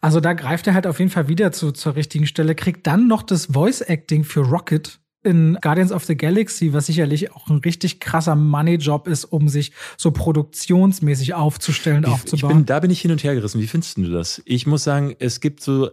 Also 0.00 0.20
da 0.20 0.34
greift 0.34 0.66
er 0.66 0.74
halt 0.74 0.86
auf 0.86 0.98
jeden 0.98 1.10
Fall 1.10 1.28
wieder 1.28 1.52
zu, 1.52 1.72
zur 1.72 1.96
richtigen 1.96 2.26
Stelle, 2.26 2.54
kriegt 2.54 2.86
dann 2.86 3.08
noch 3.08 3.22
das 3.22 3.46
Voice 3.46 3.80
Acting 3.80 4.24
für 4.24 4.40
Rocket 4.40 5.00
in 5.24 5.56
Guardians 5.60 5.92
of 5.92 6.04
the 6.04 6.16
Galaxy, 6.16 6.72
was 6.72 6.86
sicherlich 6.86 7.32
auch 7.32 7.48
ein 7.48 7.58
richtig 7.58 8.00
krasser 8.00 8.34
Money-Job 8.34 9.06
ist, 9.06 9.24
um 9.24 9.48
sich 9.48 9.72
so 9.96 10.10
produktionsmäßig 10.10 11.34
aufzustellen, 11.34 12.04
ich, 12.04 12.10
aufzubauen. 12.10 12.50
Ich 12.50 12.56
bin, 12.56 12.66
da 12.66 12.80
bin 12.80 12.90
ich 12.90 13.00
hin 13.00 13.12
und 13.12 13.22
her 13.22 13.34
gerissen. 13.34 13.60
Wie 13.60 13.68
findest 13.68 13.96
du 13.98 14.10
das? 14.10 14.42
Ich 14.44 14.66
muss 14.66 14.84
sagen, 14.84 15.14
es 15.18 15.40
gibt 15.40 15.62
so 15.62 15.90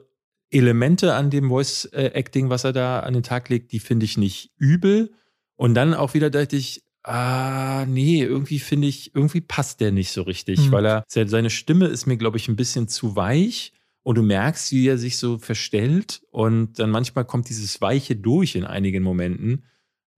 Elemente 0.50 1.14
an 1.14 1.30
dem 1.30 1.50
Voice-Acting, 1.50 2.50
was 2.50 2.64
er 2.64 2.74
da 2.74 3.02
an 3.02 3.14
den 3.14 3.24
Tag 3.24 3.50
legt, 3.50 3.72
die 3.72 3.80
finde 3.80 4.06
ich 4.06 4.18
nicht 4.18 4.52
übel. 4.58 5.14
Und 5.56 5.76
dann 5.76 5.94
auch 5.94 6.14
wieder 6.14 6.30
dachte 6.30 6.56
ich, 6.56 6.84
Ah, 7.04 7.86
nee, 7.88 8.22
irgendwie 8.22 8.60
finde 8.60 8.88
ich, 8.88 9.16
irgendwie 9.16 9.42
passt 9.42 9.80
der 9.80 9.92
nicht 9.92 10.12
so 10.12 10.24
richtig, 10.24 10.68
mhm. 10.68 10.72
weil 10.72 10.86
er, 10.86 11.04
seine 11.08 11.50
Stimme 11.50 11.86
ist 11.86 12.06
mir, 12.06 12.18
glaube 12.18 12.38
ich, 12.38 12.48
ein 12.50 12.58
bisschen 12.58 12.88
zu 12.88 13.16
weich 13.16 13.74
und 14.04 14.18
du 14.18 14.22
merkst, 14.22 14.72
wie 14.72 14.88
er 14.88 14.98
sich 14.98 15.18
so 15.18 15.38
verstellt 15.38 16.22
und 16.32 16.78
dann 16.80 16.90
manchmal 16.90 17.26
kommt 17.26 17.50
dieses 17.50 17.80
Weiche 17.82 18.16
durch 18.16 18.56
in 18.56 18.66
einigen 18.66 19.04
Momenten. 19.04 19.64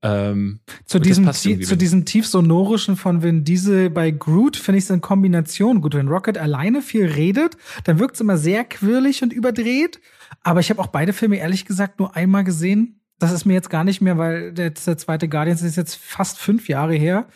Ähm, 0.03 0.61
zu, 0.85 0.97
diesem, 0.97 1.31
zu 1.31 1.75
diesem 1.75 2.05
tief 2.05 2.25
sonorischen 2.25 2.95
von 2.95 3.21
wenn 3.21 3.43
diese 3.43 3.91
bei 3.91 4.09
Groot 4.09 4.57
finde 4.57 4.79
ich 4.79 4.85
es 4.85 4.89
in 4.89 5.01
Kombination 5.01 5.81
gut. 5.81 5.93
Wenn 5.93 6.07
Rocket 6.07 6.39
alleine 6.39 6.81
viel 6.81 7.05
redet, 7.05 7.55
dann 7.83 7.99
wirkt 7.99 8.15
es 8.15 8.21
immer 8.21 8.37
sehr 8.37 8.63
quirlig 8.63 9.21
und 9.21 9.31
überdreht. 9.31 10.01
Aber 10.41 10.59
ich 10.59 10.71
habe 10.71 10.81
auch 10.81 10.87
beide 10.87 11.13
Filme 11.13 11.37
ehrlich 11.37 11.65
gesagt 11.65 11.99
nur 11.99 12.15
einmal 12.15 12.43
gesehen 12.43 13.00
das 13.21 13.31
ist 13.31 13.45
mir 13.45 13.53
jetzt 13.53 13.69
gar 13.69 13.83
nicht 13.83 14.01
mehr, 14.01 14.17
weil 14.17 14.51
der, 14.51 14.71
der 14.71 14.97
zweite 14.97 15.29
Guardians 15.29 15.61
ist 15.61 15.75
jetzt 15.75 15.95
fast 15.95 16.39
fünf 16.39 16.67
Jahre 16.67 16.95
her, 16.95 17.27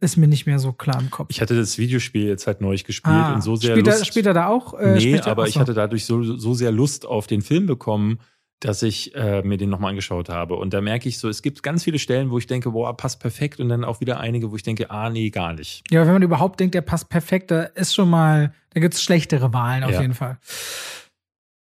ist 0.00 0.16
mir 0.16 0.26
nicht 0.26 0.46
mehr 0.46 0.58
so 0.58 0.72
klar 0.72 1.00
im 1.00 1.10
Kopf. 1.10 1.28
Ich 1.30 1.40
hatte 1.40 1.56
das 1.56 1.78
Videospiel 1.78 2.26
jetzt 2.26 2.46
halt 2.46 2.60
neu 2.60 2.76
gespielt 2.76 3.14
ah, 3.14 3.34
und 3.34 3.42
so 3.42 3.54
sehr 3.56 3.72
spielt 3.72 3.86
Lust. 3.86 4.00
Er, 4.00 4.04
spielt 4.04 4.26
er 4.26 4.34
da 4.34 4.48
auch? 4.48 4.74
Äh, 4.74 4.96
nee, 4.96 5.20
aber 5.20 5.46
ich 5.46 5.58
hatte 5.58 5.74
dadurch 5.74 6.06
so, 6.06 6.22
so 6.22 6.54
sehr 6.54 6.72
Lust 6.72 7.06
auf 7.06 7.26
den 7.26 7.42
Film 7.42 7.66
bekommen, 7.66 8.18
dass 8.60 8.82
ich 8.82 9.14
äh, 9.14 9.42
mir 9.42 9.58
den 9.58 9.68
nochmal 9.68 9.90
angeschaut 9.90 10.30
habe. 10.30 10.56
Und 10.56 10.72
da 10.72 10.80
merke 10.80 11.08
ich 11.08 11.18
so, 11.18 11.28
es 11.28 11.42
gibt 11.42 11.62
ganz 11.62 11.84
viele 11.84 11.98
Stellen, 11.98 12.30
wo 12.30 12.38
ich 12.38 12.46
denke, 12.46 12.70
boah, 12.70 12.96
passt 12.96 13.20
perfekt. 13.20 13.60
Und 13.60 13.68
dann 13.68 13.84
auch 13.84 14.00
wieder 14.00 14.20
einige, 14.20 14.50
wo 14.50 14.56
ich 14.56 14.62
denke, 14.62 14.90
ah, 14.90 15.10
nee, 15.10 15.28
gar 15.28 15.52
nicht. 15.52 15.84
Ja, 15.90 16.06
wenn 16.06 16.14
man 16.14 16.22
überhaupt 16.22 16.60
denkt, 16.60 16.74
der 16.74 16.80
passt 16.80 17.10
perfekt, 17.10 17.50
da 17.50 17.64
ist 17.64 17.94
schon 17.94 18.08
mal, 18.08 18.54
da 18.72 18.80
gibt 18.80 18.94
es 18.94 19.02
schlechtere 19.02 19.52
Wahlen 19.52 19.84
auf 19.84 19.92
ja. 19.92 20.00
jeden 20.00 20.14
Fall. 20.14 20.38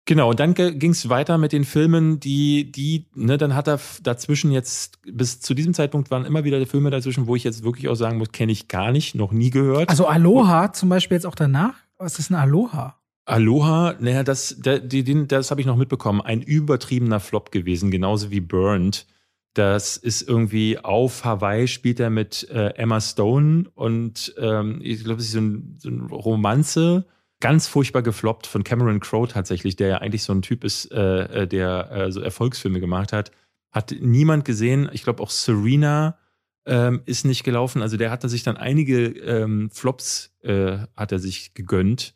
Genau, 0.06 0.32
und 0.32 0.40
dann 0.40 0.56
ging 0.56 0.92
es 0.92 1.10
weiter 1.10 1.38
mit 1.38 1.52
den 1.52 1.64
Filmen, 1.64 2.20
die, 2.20 2.72
die, 2.72 3.06
ne, 3.14 3.38
dann 3.38 3.54
hat 3.54 3.68
er 3.68 3.80
dazwischen 4.02 4.52
jetzt, 4.52 5.00
bis 5.04 5.40
zu 5.42 5.54
diesem 5.54 5.76
Zeitpunkt 5.76 6.10
waren 6.10 6.26
immer 6.26 6.44
wieder 6.44 6.66
Filme 6.66 6.90
dazwischen, 6.90 7.28
wo 7.28 7.36
ich 7.36 7.44
jetzt 7.44 7.64
wirklich 7.64 7.88
auch 7.88 7.96
sagen 7.96 8.18
muss, 8.18 8.32
kenne 8.32 8.52
ich 8.52 8.68
gar 8.68 8.92
nicht, 8.92 9.14
noch 9.14 9.32
nie 9.32 9.52
gehört. 9.52 9.90
Also 9.90 10.08
Aloha 10.08 10.74
zum 10.74 10.90
Beispiel 10.90 11.16
jetzt 11.16 11.26
auch 11.26 11.36
danach? 11.36 11.76
Was 11.98 12.18
ist 12.18 12.32
ein 12.32 12.36
Aloha? 12.36 12.96
Aloha, 13.26 13.96
naja, 14.00 14.24
das, 14.24 14.58
der, 14.60 14.80
die, 14.80 15.28
das 15.28 15.52
habe 15.52 15.62
ich 15.62 15.68
noch 15.68 15.76
mitbekommen. 15.76 16.22
Ein 16.22 16.42
übertriebener 16.42 17.20
Flop 17.20 17.52
gewesen, 17.52 17.92
genauso 17.92 18.32
wie 18.32 18.42
Burned. 18.42 19.06
Das 19.54 19.98
ist 19.98 20.28
irgendwie 20.28 20.80
auf 20.80 21.26
Hawaii 21.26 21.68
spielt 21.68 22.00
er 22.00 22.10
mit 22.10 22.50
äh, 22.50 22.70
Emma 22.76 23.00
Stone 23.02 23.70
und 23.76 24.34
ähm, 24.40 24.80
ich 24.82 25.04
glaube, 25.04 25.20
es 25.20 25.28
ist 25.28 25.34
so 25.34 25.40
ein, 25.40 25.76
so 25.78 25.90
ein 25.90 26.02
Romanze 26.08 27.06
ganz 27.42 27.68
furchtbar 27.68 28.02
gefloppt 28.02 28.48
von 28.48 28.64
Cameron 28.64 29.02
Crowe 29.02 29.28
tatsächlich, 29.28 29.76
der 29.76 29.88
ja 29.90 29.98
eigentlich 29.98 30.24
so 30.24 30.34
ein 30.34 30.42
Typ 30.42 30.64
ist, 30.64 30.92
äh, 30.92 31.42
äh, 31.42 31.48
der 31.48 31.92
äh, 31.92 32.12
so 32.12 32.22
Erfolgsfilme 32.22 32.80
gemacht 32.80 33.12
hat. 33.12 33.32
Hat 33.72 33.94
niemand 34.00 34.46
gesehen. 34.46 34.90
Ich 34.94 35.04
glaube 35.04 35.22
auch 35.22 35.30
Serena 35.30 36.18
ähm, 36.66 37.02
ist 37.06 37.26
nicht 37.26 37.44
gelaufen. 37.44 37.82
Also 37.82 37.98
der 37.98 38.12
hatte 38.12 38.30
sich 38.30 38.44
dann 38.44 38.58
einige 38.58 39.08
ähm, 39.08 39.70
Flops 39.70 40.34
äh, 40.42 40.78
hat 40.96 41.12
er 41.12 41.20
sich 41.20 41.54
gegönnt. 41.54 42.16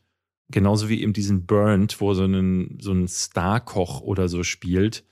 Genauso 0.50 0.90
wie 0.90 1.02
eben 1.02 1.14
diesen 1.14 1.46
Burnt, 1.46 2.00
wo 2.00 2.14
so 2.14 2.26
ein, 2.26 2.78
so 2.80 2.92
ein 2.92 3.08
Star-Koch 3.08 4.02
oder 4.02 4.30
so 4.30 4.44
spielt. 4.44 5.04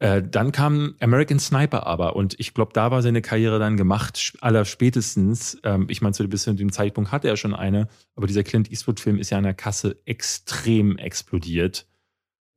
Äh, 0.00 0.22
dann 0.22 0.52
kam 0.52 0.94
American 1.00 1.40
Sniper 1.40 1.86
aber 1.86 2.14
und 2.14 2.38
ich 2.38 2.54
glaube, 2.54 2.72
da 2.72 2.90
war 2.90 3.02
seine 3.02 3.20
Karriere 3.20 3.58
dann 3.58 3.76
gemacht, 3.76 4.36
aller 4.40 4.64
spätestens. 4.64 5.58
Ähm, 5.64 5.86
ich 5.88 6.00
meine, 6.00 6.12
zu 6.12 6.26
dem 6.26 6.72
Zeitpunkt 6.72 7.10
hatte 7.10 7.28
er 7.28 7.36
schon 7.36 7.54
eine, 7.54 7.88
aber 8.14 8.26
dieser 8.26 8.44
Clint 8.44 8.70
Eastwood-Film 8.70 9.18
ist 9.18 9.30
ja 9.30 9.38
an 9.38 9.44
der 9.44 9.54
Kasse 9.54 10.00
extrem 10.04 10.96
explodiert. 10.98 11.86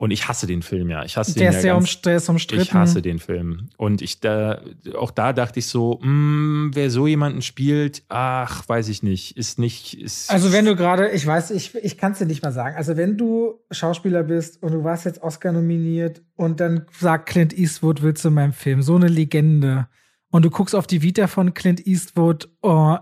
Und 0.01 0.09
ich 0.09 0.27
hasse 0.27 0.47
den 0.47 0.63
Film 0.63 0.89
ja. 0.89 1.05
Ich 1.05 1.15
hasse 1.15 1.35
der 1.35 1.51
den 1.51 1.59
ist 1.59 1.63
ja 1.63 1.75
ganz, 1.75 2.01
der 2.01 2.15
ist 2.15 2.27
umstritten. 2.27 2.63
Ich 2.63 2.73
hasse 2.73 3.03
den 3.03 3.19
Film. 3.19 3.69
Und 3.77 4.01
ich 4.01 4.19
da, 4.19 4.59
auch 4.97 5.11
da 5.11 5.31
dachte 5.31 5.59
ich 5.59 5.67
so, 5.67 5.99
mh, 6.01 6.05
hm, 6.05 6.71
wer 6.73 6.89
so 6.89 7.05
jemanden 7.05 7.43
spielt, 7.43 8.01
ach, 8.09 8.67
weiß 8.67 8.87
ich 8.87 9.03
nicht, 9.03 9.37
ist 9.37 9.59
nicht. 9.59 10.01
Ist 10.01 10.31
also 10.31 10.51
wenn 10.51 10.65
du 10.65 10.75
gerade, 10.75 11.11
ich 11.11 11.23
weiß, 11.23 11.51
ich, 11.51 11.75
ich 11.75 11.99
kann 11.99 12.13
es 12.13 12.17
dir 12.17 12.25
nicht 12.25 12.41
mal 12.41 12.51
sagen. 12.51 12.75
Also 12.77 12.97
wenn 12.97 13.15
du 13.15 13.59
Schauspieler 13.69 14.23
bist 14.23 14.63
und 14.63 14.71
du 14.71 14.83
warst 14.83 15.05
jetzt 15.05 15.21
Oscar 15.21 15.51
nominiert 15.51 16.23
und 16.35 16.59
dann 16.59 16.87
sagt 16.99 17.29
Clint 17.29 17.55
Eastwood, 17.55 18.01
willst 18.01 18.25
du 18.25 18.29
in 18.29 18.33
meinem 18.33 18.53
Film, 18.53 18.81
so 18.81 18.95
eine 18.95 19.07
Legende. 19.07 19.87
Und 20.31 20.43
du 20.43 20.49
guckst 20.49 20.73
auf 20.73 20.87
die 20.87 21.03
Vita 21.03 21.27
von 21.27 21.53
Clint 21.53 21.85
Eastwood, 21.85 22.49
oh, 22.63 22.97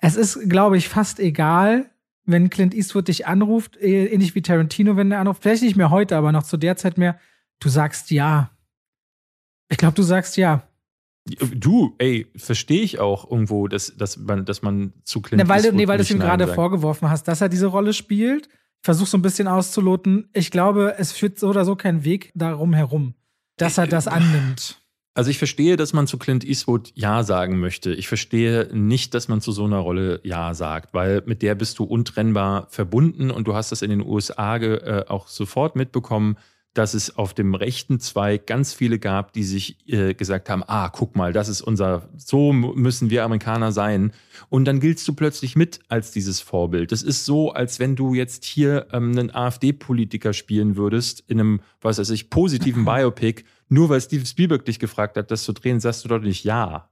es 0.00 0.14
ist, 0.14 0.48
glaube 0.48 0.76
ich, 0.76 0.88
fast 0.88 1.18
egal, 1.18 1.90
wenn 2.30 2.50
Clint 2.50 2.74
Eastwood 2.74 3.08
dich 3.08 3.26
anruft, 3.26 3.76
äh, 3.76 4.06
ähnlich 4.06 4.34
wie 4.34 4.42
Tarantino, 4.42 4.96
wenn 4.96 5.12
er 5.12 5.20
anruft, 5.20 5.42
vielleicht 5.42 5.62
nicht 5.62 5.76
mehr 5.76 5.90
heute, 5.90 6.16
aber 6.16 6.32
noch 6.32 6.42
zu 6.42 6.56
der 6.56 6.76
Zeit 6.76 6.98
mehr, 6.98 7.18
du 7.60 7.68
sagst 7.68 8.10
ja. 8.10 8.50
Ich 9.68 9.78
glaube, 9.78 9.94
du 9.94 10.02
sagst 10.02 10.36
ja. 10.36 10.62
Du, 11.54 11.94
ey, 11.98 12.26
verstehe 12.34 12.82
ich 12.82 12.98
auch 12.98 13.30
irgendwo, 13.30 13.68
dass, 13.68 13.94
dass, 13.96 14.16
man, 14.16 14.44
dass 14.44 14.62
man 14.62 14.92
zu 15.04 15.20
Clint 15.20 15.42
ne, 15.42 15.48
weil 15.48 15.58
Eastwood 15.58 15.74
Nee, 15.74 15.88
weil 15.88 15.98
du 15.98 16.02
es 16.02 16.10
ihm 16.10 16.18
gerade 16.18 16.48
vorgeworfen 16.48 17.10
hast, 17.10 17.28
dass 17.28 17.40
er 17.40 17.48
diese 17.48 17.66
Rolle 17.66 17.92
spielt. 17.92 18.48
Ich 18.48 18.86
versuche 18.86 19.10
so 19.10 19.18
ein 19.18 19.22
bisschen 19.22 19.46
auszuloten. 19.46 20.30
Ich 20.32 20.50
glaube, 20.50 20.94
es 20.98 21.12
führt 21.12 21.38
so 21.38 21.48
oder 21.48 21.64
so 21.64 21.76
keinen 21.76 22.04
Weg 22.04 22.32
darum 22.34 22.72
herum, 22.72 23.14
dass 23.56 23.78
er 23.78 23.86
das 23.86 24.08
annimmt. 24.08 24.79
Also 25.12 25.30
ich 25.30 25.38
verstehe, 25.38 25.76
dass 25.76 25.92
man 25.92 26.06
zu 26.06 26.18
Clint 26.18 26.44
Eastwood 26.44 26.92
Ja 26.94 27.24
sagen 27.24 27.58
möchte. 27.58 27.92
Ich 27.92 28.06
verstehe 28.06 28.68
nicht, 28.72 29.12
dass 29.14 29.26
man 29.26 29.40
zu 29.40 29.50
so 29.50 29.64
einer 29.64 29.78
Rolle 29.78 30.20
Ja 30.22 30.54
sagt, 30.54 30.94
weil 30.94 31.22
mit 31.26 31.42
der 31.42 31.56
bist 31.56 31.78
du 31.80 31.84
untrennbar 31.84 32.68
verbunden 32.70 33.30
und 33.30 33.48
du 33.48 33.54
hast 33.54 33.72
das 33.72 33.82
in 33.82 33.90
den 33.90 34.06
USA 34.06 34.56
äh, 34.56 35.04
auch 35.08 35.26
sofort 35.26 35.74
mitbekommen, 35.74 36.36
dass 36.74 36.94
es 36.94 37.16
auf 37.16 37.34
dem 37.34 37.56
rechten 37.56 37.98
Zweig 37.98 38.46
ganz 38.46 38.72
viele 38.72 39.00
gab, 39.00 39.32
die 39.32 39.42
sich 39.42 39.88
äh, 39.88 40.14
gesagt 40.14 40.48
haben, 40.48 40.62
ah, 40.64 40.88
guck 40.88 41.16
mal, 41.16 41.32
das 41.32 41.48
ist 41.48 41.62
unser, 41.62 42.08
so 42.16 42.52
müssen 42.52 43.10
wir 43.10 43.24
Amerikaner 43.24 43.72
sein. 43.72 44.12
Und 44.48 44.66
dann 44.66 44.78
giltst 44.78 45.06
du 45.08 45.14
plötzlich 45.14 45.56
mit 45.56 45.80
als 45.88 46.12
dieses 46.12 46.40
Vorbild. 46.40 46.92
Das 46.92 47.02
ist 47.02 47.24
so, 47.24 47.50
als 47.50 47.80
wenn 47.80 47.96
du 47.96 48.14
jetzt 48.14 48.44
hier 48.44 48.86
ähm, 48.92 49.10
einen 49.10 49.34
AfD-Politiker 49.34 50.32
spielen 50.32 50.76
würdest 50.76 51.24
in 51.26 51.40
einem, 51.40 51.60
was 51.80 51.98
weiß 51.98 52.10
ich, 52.10 52.30
positiven 52.30 52.84
Biopic 52.86 53.42
nur 53.70 53.88
weil 53.88 54.00
Steven 54.00 54.26
Spielberg 54.26 54.64
dich 54.64 54.78
gefragt 54.78 55.16
hat, 55.16 55.30
das 55.30 55.44
zu 55.44 55.52
drehen, 55.52 55.80
sagst 55.80 56.04
du 56.04 56.08
doch 56.08 56.20
nicht 56.20 56.44
ja. 56.44 56.90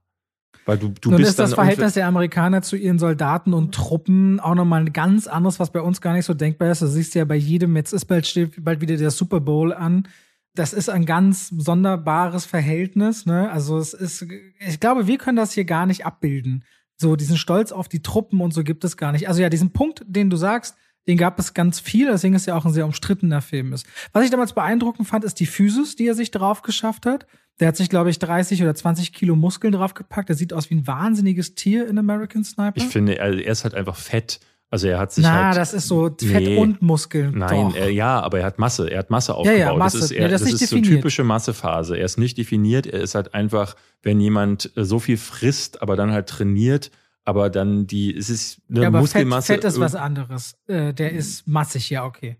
Weil 0.65 0.77
du, 0.77 0.89
du 0.89 1.09
Nun 1.09 1.17
bist 1.17 1.31
ist 1.31 1.39
das 1.39 1.53
Verhältnis 1.53 1.93
der 1.93 2.07
Amerikaner 2.07 2.61
zu 2.61 2.75
ihren 2.75 2.99
Soldaten 2.99 3.53
und 3.53 3.73
Truppen 3.73 4.39
auch 4.39 4.55
nochmal 4.55 4.81
ein 4.81 4.93
ganz 4.93 5.27
anderes, 5.27 5.59
was 5.59 5.71
bei 5.71 5.81
uns 5.81 5.99
gar 5.99 6.13
nicht 6.13 6.25
so 6.25 6.33
denkbar 6.33 6.71
ist. 6.71 6.81
Du 6.81 6.87
siehst 6.87 7.15
ja 7.15 7.25
bei 7.25 7.35
jedem, 7.35 7.75
jetzt 7.75 7.91
ist 7.91 8.05
bald, 8.05 8.25
steht 8.27 8.63
bald 8.63 8.79
wieder 8.79 8.95
der 8.95 9.11
Super 9.11 9.39
Bowl 9.39 9.73
an. 9.73 10.07
Das 10.55 10.73
ist 10.73 10.89
ein 10.89 11.05
ganz 11.05 11.49
sonderbares 11.49 12.45
Verhältnis. 12.45 13.25
Ne? 13.25 13.51
Also 13.51 13.77
es 13.77 13.93
ist, 13.93 14.25
ich 14.59 14.79
glaube, 14.79 15.07
wir 15.07 15.17
können 15.17 15.37
das 15.37 15.51
hier 15.53 15.65
gar 15.65 15.85
nicht 15.85 16.05
abbilden. 16.05 16.63
So 16.95 17.15
diesen 17.15 17.37
Stolz 17.37 17.71
auf 17.71 17.87
die 17.87 18.01
Truppen 18.01 18.39
und 18.39 18.53
so 18.53 18.63
gibt 18.63 18.83
es 18.83 18.95
gar 18.95 19.11
nicht. 19.11 19.27
Also 19.27 19.41
ja, 19.41 19.49
diesen 19.49 19.71
Punkt, 19.71 20.03
den 20.07 20.29
du 20.29 20.37
sagst, 20.37 20.75
den 21.09 21.17
gab 21.17 21.37
es 21.39 21.53
ganz 21.53 21.79
viel, 21.81 22.07
deswegen 22.07 22.35
ist 22.35 22.45
ja 22.45 22.55
auch 22.55 22.63
ein 22.65 22.71
sehr 22.71 22.85
umstrittener 22.85 23.41
Film 23.41 23.73
ist. 23.73 23.85
Was 24.13 24.23
ich 24.23 24.29
damals 24.31 24.53
beeindruckend 24.53 25.07
fand, 25.07 25.25
ist 25.25 25.39
die 25.41 25.47
Physis, 25.47 25.95
die 25.97 26.07
er 26.07 26.15
sich 26.15 26.31
drauf 26.31 26.61
geschafft 26.61 27.05
hat. 27.05 27.25
Der 27.59 27.67
hat 27.67 27.75
sich, 27.75 27.89
glaube 27.89 28.09
ich, 28.09 28.19
30 28.19 28.61
oder 28.63 28.73
20 28.73 29.11
Kilo 29.11 29.35
Muskeln 29.35 29.73
draufgepackt. 29.73 30.29
Der 30.29 30.35
sieht 30.37 30.53
aus 30.53 30.69
wie 30.69 30.75
ein 30.75 30.87
wahnsinniges 30.87 31.55
Tier 31.55 31.89
in 31.89 31.97
American 31.97 32.45
Sniper. 32.45 32.77
Ich 32.77 32.85
finde, 32.85 33.17
er, 33.19 33.33
er 33.33 33.51
ist 33.51 33.65
halt 33.65 33.73
einfach 33.73 33.97
fett. 33.97 34.39
Also 34.71 34.87
er 34.87 34.99
hat 34.99 35.11
sich 35.11 35.23
Na, 35.23 35.45
halt, 35.47 35.57
das 35.57 35.73
ist 35.73 35.87
so 35.87 36.05
Fett 36.05 36.43
Nee. 36.43 36.57
und 36.57 36.83
Muskeln. 36.83 37.35
Nein, 37.37 37.73
er, 37.75 37.89
ja, 37.91 38.19
aber 38.21 38.39
er 38.39 38.45
hat 38.45 38.59
Masse. 38.59 38.87
Er 38.87 38.99
hat 38.99 39.09
Masse 39.09 39.33
aufgebaut. 39.33 39.59
ja, 39.59 39.73
Masse. 39.73 39.97
Das 39.97 40.11
ist, 40.11 40.15
Ja, 40.15 40.19
er, 40.21 40.29
das 40.29 40.41
das 40.43 40.51
ist 40.53 40.61
ist 40.61 40.69
so 40.69 40.79
typische 40.79 41.23
Massephase. 41.23 41.97
Er 41.97 42.05
ist 42.05 42.19
nicht 42.19 42.37
definiert. 42.37 42.85
Er 42.85 43.01
ist 43.01 43.15
halt 43.15 43.33
einfach, 43.33 43.75
wenn 44.03 44.19
jemand 44.21 44.71
äh, 44.77 44.85
so 44.85 44.99
viel 44.99 45.17
frisst, 45.17 45.81
aber 45.81 45.95
dann 45.95 46.11
halt 46.11 46.29
trainiert, 46.29 46.91
aber 47.25 47.49
dann 47.49 47.87
die, 47.87 48.15
es 48.15 48.29
ist 48.29 48.61
eine 48.69 48.81
ja, 48.81 48.87
aber 48.87 48.99
Fett, 48.99 49.03
Muskelmasse. 49.03 49.53
Fett 49.53 49.63
ist 49.63 49.79
was 49.79 49.95
anderes. 49.95 50.55
Äh, 50.67 50.93
der 50.93 51.11
ist 51.11 51.47
massig, 51.47 51.89
ja, 51.89 52.05
okay. 52.05 52.37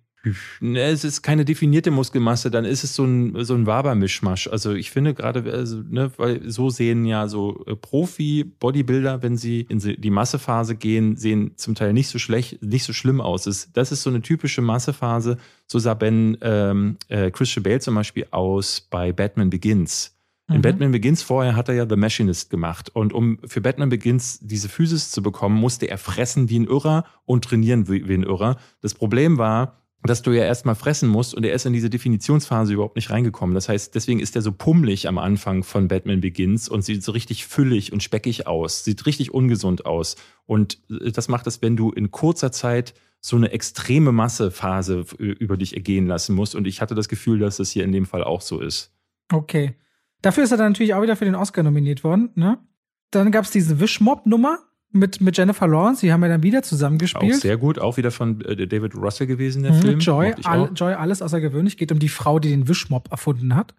Ne, 0.60 0.81
es 0.81 1.06
ist 1.06 1.22
keine 1.22 1.45
definierte 1.45 1.91
Muskelmasse, 1.91 2.51
dann 2.51 2.65
ist 2.65 2.84
es 2.84 2.93
so 2.93 3.06
ein, 3.06 3.45
so 3.45 3.56
ein 3.56 3.65
Wabermischmasch. 3.65 4.47
Also 4.47 4.73
ich 4.73 4.91
finde 4.91 5.14
gerade, 5.14 5.49
also, 5.51 5.81
ne, 5.89 6.11
weil 6.18 6.49
so 6.49 6.69
sehen 6.69 7.06
ja 7.06 7.27
so 7.27 7.64
äh, 7.65 7.76
Profi-Bodybuilder, 7.76 9.22
wenn 9.22 9.38
sie 9.38 9.61
in 9.69 9.80
die 9.80 10.10
Massephase 10.10 10.76
gehen, 10.76 11.15
sehen 11.15 11.53
zum 11.56 11.76
Teil 11.76 11.93
nicht 11.93 12.10
so 12.10 12.19
schlecht, 12.19 12.61
nicht 12.61 12.84
so 12.84 12.91
schlimm 12.91 13.22
aus. 13.22 13.69
Das 13.73 13.91
ist 13.91 14.03
so 14.03 14.10
eine 14.10 14.22
typische 14.22 14.61
Massephase. 14.61 15.38
So 15.68 15.80
sah 15.80 15.93
Ben 15.93 16.38
ähm, 16.41 16.97
äh, 17.07 17.31
Christian 17.31 17.64
Bale 17.64 17.80
zum 17.80 17.95
Beispiel 17.95 18.27
aus 18.31 18.81
bei 18.89 19.14
Batman 19.14 19.49
Begins. 19.49 20.18
In 20.49 20.57
Mhm. 20.57 20.61
Batman 20.61 20.91
Begins 20.91 21.21
vorher 21.21 21.55
hat 21.55 21.69
er 21.69 21.76
ja 21.76 21.88
The 21.88 21.95
Machinist 21.95 22.49
gemacht. 22.49 22.89
Und 22.93 23.13
um 23.13 23.39
für 23.45 23.61
Batman 23.61 23.89
Begins 23.89 24.39
diese 24.41 24.67
Physis 24.67 25.11
zu 25.11 25.21
bekommen, 25.21 25.55
musste 25.55 25.89
er 25.89 25.97
fressen 25.97 26.49
wie 26.49 26.59
ein 26.59 26.65
Irrer 26.65 27.05
und 27.26 27.45
trainieren 27.45 27.88
wie, 27.88 28.07
wie 28.07 28.15
ein 28.15 28.23
Irrer. 28.23 28.57
Das 28.81 28.95
Problem 28.95 29.38
war, 29.38 29.80
dass 30.03 30.21
du 30.21 30.31
ja 30.31 30.43
erstmal 30.43 30.76
fressen 30.76 31.09
musst 31.09 31.35
und 31.35 31.45
er 31.45 31.53
ist 31.53 31.65
in 31.65 31.73
diese 31.73 31.89
Definitionsphase 31.89 32.73
überhaupt 32.73 32.95
nicht 32.95 33.09
reingekommen. 33.09 33.53
Das 33.53 33.67
heißt, 33.67 33.93
deswegen 33.95 34.21
ist 34.21 34.35
er 34.35 34.41
so 34.41 34.51
pummelig 34.53 35.07
am 35.07 35.17
Anfang 35.17 35.63
von 35.63 35.88
Batman 35.89 36.21
Begins 36.21 36.69
und 36.69 36.84
sieht 36.84 37.03
so 37.03 37.11
richtig 37.11 37.45
füllig 37.45 37.91
und 37.91 38.01
speckig 38.01 38.47
aus, 38.47 38.85
sieht 38.85 39.05
richtig 39.05 39.34
ungesund 39.34 39.85
aus. 39.85 40.15
Und 40.45 40.80
äh, 40.89 41.11
das 41.11 41.27
macht 41.27 41.47
es, 41.47 41.61
wenn 41.61 41.76
du 41.76 41.91
in 41.91 42.11
kurzer 42.11 42.51
Zeit 42.51 42.93
so 43.21 43.35
eine 43.35 43.51
extreme 43.51 44.13
Massephase 44.13 45.05
äh, 45.19 45.23
über 45.23 45.57
dich 45.57 45.76
ergehen 45.76 46.07
lassen 46.07 46.34
musst. 46.34 46.55
Und 46.55 46.65
ich 46.65 46.81
hatte 46.81 46.95
das 46.95 47.09
Gefühl, 47.09 47.39
dass 47.39 47.57
das 47.57 47.69
hier 47.69 47.84
in 47.84 47.91
dem 47.91 48.05
Fall 48.05 48.23
auch 48.23 48.41
so 48.41 48.61
ist. 48.61 48.93
Okay. 49.31 49.76
Dafür 50.21 50.43
ist 50.43 50.51
er 50.51 50.57
dann 50.57 50.71
natürlich 50.71 50.93
auch 50.93 51.01
wieder 51.01 51.15
für 51.15 51.25
den 51.25 51.35
Oscar 51.35 51.63
nominiert 51.63 52.03
worden, 52.03 52.29
ne? 52.35 52.57
Dann 53.11 53.31
gab 53.31 53.45
es 53.45 53.51
diese 53.51 53.79
Wischmob-Nummer 53.79 54.59
mit, 54.91 55.21
mit 55.21 55.37
Jennifer 55.37 55.67
Lawrence, 55.67 56.01
die 56.01 56.11
haben 56.11 56.21
ja 56.23 56.29
dann 56.29 56.41
wieder 56.43 56.59
Auch 56.59 56.63
zusammengespielt. 56.63 57.35
sehr 57.35 57.57
gut, 57.57 57.77
auch 57.79 57.97
wieder 57.97 58.09
von 58.11 58.41
äh, 58.41 58.67
David 58.67 58.95
Russell 58.95 59.27
gewesen, 59.27 59.61
der 59.63 59.73
Mhm, 59.73 59.81
Film. 59.81 59.99
Joy, 59.99 60.33
all, 60.43 60.61
auch. 60.61 60.69
Joy, 60.75 60.93
alles 60.93 61.21
außergewöhnlich. 61.21 61.77
Geht 61.77 61.91
um 61.91 61.99
die 61.99 62.09
Frau, 62.09 62.39
die 62.39 62.49
den 62.49 62.67
Wischmob 62.67 63.09
erfunden 63.11 63.55
hat. 63.55 63.75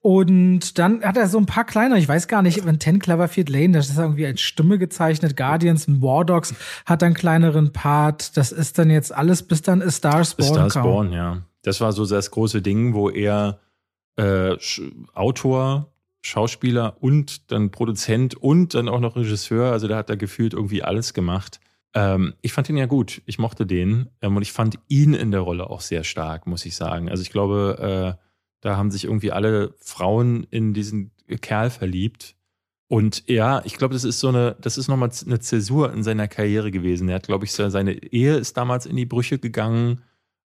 Und 0.00 0.78
dann 0.78 1.02
hat 1.02 1.16
er 1.16 1.28
so 1.28 1.38
ein 1.38 1.46
paar 1.46 1.64
kleinere, 1.64 1.98
ich 1.98 2.08
weiß 2.08 2.26
gar 2.28 2.40
nicht, 2.42 2.58
in 2.58 2.78
Ten 2.78 2.98
Cloverfield 2.98 3.50
Lane, 3.50 3.72
das 3.72 3.90
ist 3.90 3.98
irgendwie 3.98 4.26
als 4.26 4.40
Stimme 4.40 4.78
gezeichnet. 4.78 5.36
Guardians 5.36 5.86
und 5.88 6.00
War 6.02 6.24
Dogs 6.24 6.54
hat 6.86 7.02
einen 7.02 7.14
kleineren 7.14 7.72
Part. 7.72 8.36
Das 8.36 8.50
ist 8.52 8.78
dann 8.78 8.90
jetzt 8.90 9.14
alles, 9.14 9.42
bis 9.42 9.60
dann 9.62 9.82
A 9.82 9.90
Star 9.90 10.20
is 10.22 10.34
A 10.38 10.42
Born 10.42 10.70
Star. 10.70 10.82
Born, 10.82 11.12
ja. 11.12 11.42
Das 11.62 11.80
war 11.82 11.92
so 11.92 12.06
das 12.06 12.30
große 12.30 12.62
Ding, 12.62 12.94
wo 12.94 13.10
er 13.10 13.58
äh, 14.16 14.56
Autor, 15.14 15.92
Schauspieler 16.22 16.96
und 17.00 17.50
dann 17.50 17.70
Produzent 17.70 18.34
und 18.34 18.74
dann 18.74 18.88
auch 18.88 19.00
noch 19.00 19.16
Regisseur, 19.16 19.72
also 19.72 19.88
da 19.88 19.96
hat 19.96 20.10
er 20.10 20.16
gefühlt 20.16 20.52
irgendwie 20.52 20.82
alles 20.82 21.14
gemacht. 21.14 21.60
Ähm, 21.94 22.34
ich 22.42 22.52
fand 22.52 22.68
ihn 22.68 22.76
ja 22.76 22.86
gut, 22.86 23.22
ich 23.26 23.38
mochte 23.38 23.66
den 23.66 24.10
ähm, 24.20 24.36
und 24.36 24.42
ich 24.42 24.52
fand 24.52 24.78
ihn 24.88 25.14
in 25.14 25.30
der 25.30 25.40
Rolle 25.40 25.70
auch 25.70 25.80
sehr 25.80 26.04
stark, 26.04 26.46
muss 26.46 26.66
ich 26.66 26.76
sagen. 26.76 27.08
Also 27.08 27.22
ich 27.22 27.30
glaube, 27.30 28.16
äh, 28.18 28.24
da 28.60 28.76
haben 28.76 28.90
sich 28.90 29.04
irgendwie 29.04 29.32
alle 29.32 29.74
Frauen 29.78 30.46
in 30.50 30.74
diesen 30.74 31.10
Kerl 31.40 31.70
verliebt. 31.70 32.36
Und 32.88 33.28
ja, 33.28 33.62
ich 33.64 33.76
glaube, 33.76 33.94
das 33.94 34.04
ist 34.04 34.20
so 34.20 34.28
eine, 34.28 34.56
das 34.60 34.76
ist 34.76 34.88
nochmal 34.88 35.10
eine 35.24 35.40
Zäsur 35.40 35.92
in 35.92 36.02
seiner 36.02 36.28
Karriere 36.28 36.70
gewesen. 36.70 37.08
Er 37.08 37.16
hat, 37.16 37.26
glaube 37.26 37.44
ich, 37.44 37.52
seine 37.52 37.92
Ehe 37.94 38.36
ist 38.36 38.56
damals 38.56 38.84
in 38.84 38.96
die 38.96 39.06
Brüche 39.06 39.38
gegangen. 39.38 40.02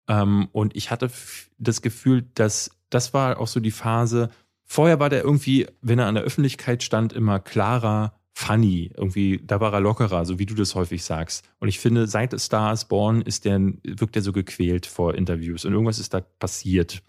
Ähm, 0.07 0.49
und 0.51 0.75
ich 0.75 0.91
hatte 0.91 1.09
das 1.57 1.81
Gefühl, 1.81 2.25
dass 2.35 2.71
das 2.93 3.13
war 3.13 3.39
auch 3.39 3.47
so 3.47 3.59
die 3.59 3.71
Phase. 3.71 4.29
Vorher 4.65 4.99
war 4.99 5.09
der 5.09 5.23
irgendwie, 5.23 5.67
wenn 5.81 5.99
er 5.99 6.07
an 6.07 6.15
der 6.15 6.23
Öffentlichkeit 6.23 6.83
stand, 6.83 7.13
immer 7.13 7.39
klarer, 7.39 8.13
funny. 8.33 8.91
Irgendwie, 8.95 9.41
da 9.45 9.59
war 9.59 9.73
er 9.73 9.79
lockerer, 9.79 10.25
so 10.25 10.39
wie 10.39 10.45
du 10.45 10.55
das 10.55 10.75
häufig 10.75 11.03
sagst. 11.03 11.47
Und 11.59 11.67
ich 11.67 11.79
finde, 11.79 12.07
seit 12.07 12.37
Star 12.39 12.73
is 12.73 12.85
Born 12.85 13.21
ist 13.21 13.45
der, 13.45 13.59
wirkt 13.83 14.15
er 14.15 14.21
so 14.21 14.33
gequält 14.33 14.85
vor 14.85 15.15
Interviews. 15.15 15.65
Und 15.65 15.73
irgendwas 15.73 15.99
ist 15.99 16.13
da 16.13 16.21
passiert. 16.21 17.03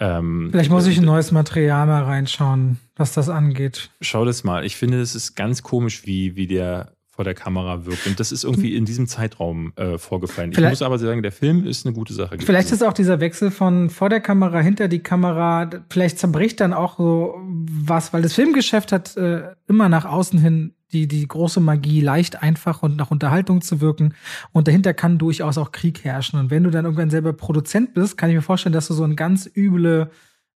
Ähm, 0.00 0.48
Vielleicht 0.50 0.70
muss 0.70 0.86
ich 0.86 0.98
ein 0.98 1.04
neues 1.04 1.32
Material 1.32 1.86
mal 1.86 2.02
reinschauen, 2.02 2.78
was 2.96 3.12
das 3.12 3.28
angeht. 3.28 3.90
Schau 4.00 4.24
das 4.24 4.44
mal. 4.44 4.64
Ich 4.64 4.76
finde, 4.76 5.00
es 5.00 5.14
ist 5.14 5.34
ganz 5.34 5.62
komisch, 5.62 6.06
wie, 6.06 6.36
wie 6.36 6.46
der 6.46 6.92
vor 7.14 7.24
der 7.24 7.34
Kamera 7.34 7.86
wirkt. 7.86 8.06
Und 8.08 8.18
das 8.18 8.32
ist 8.32 8.42
irgendwie 8.42 8.74
in 8.74 8.84
diesem 8.84 9.06
Zeitraum 9.06 9.72
äh, 9.76 9.98
vorgefallen. 9.98 10.50
Ich 10.50 10.56
Vielleicht- 10.56 10.72
muss 10.72 10.82
aber 10.82 10.98
sagen, 10.98 11.22
der 11.22 11.30
Film 11.30 11.64
ist 11.64 11.86
eine 11.86 11.94
gute 11.94 12.12
Sache. 12.12 12.30
gewesen. 12.30 12.46
Vielleicht 12.46 12.72
ist 12.72 12.82
auch 12.82 12.92
dieser 12.92 13.20
Wechsel 13.20 13.52
von 13.52 13.88
vor 13.88 14.08
der 14.08 14.20
Kamera, 14.20 14.58
hinter 14.60 14.88
die 14.88 14.98
Kamera, 14.98 15.70
vielleicht 15.88 16.18
zerbricht 16.18 16.60
dann 16.60 16.72
auch 16.72 16.96
so 16.98 17.36
was, 17.40 18.12
weil 18.12 18.22
das 18.22 18.32
Filmgeschäft 18.34 18.90
hat 18.90 19.16
äh, 19.16 19.42
immer 19.68 19.88
nach 19.88 20.04
außen 20.06 20.40
hin 20.40 20.74
die, 20.92 21.06
die 21.08 21.26
große 21.26 21.60
Magie, 21.60 22.00
leicht, 22.00 22.42
einfach 22.42 22.82
und 22.82 22.96
nach 22.96 23.10
Unterhaltung 23.10 23.60
zu 23.62 23.80
wirken. 23.80 24.14
Und 24.52 24.66
dahinter 24.68 24.92
kann 24.94 25.18
durchaus 25.18 25.56
auch 25.58 25.70
Krieg 25.72 26.04
herrschen. 26.04 26.38
Und 26.38 26.50
wenn 26.50 26.62
du 26.64 26.70
dann 26.70 26.84
irgendwann 26.84 27.10
selber 27.10 27.32
Produzent 27.32 27.94
bist, 27.94 28.16
kann 28.16 28.28
ich 28.30 28.36
mir 28.36 28.42
vorstellen, 28.42 28.72
dass 28.72 28.88
du 28.88 28.94
so 28.94 29.02
eine 29.04 29.14
ganz 29.16 29.48
üble 29.56 30.10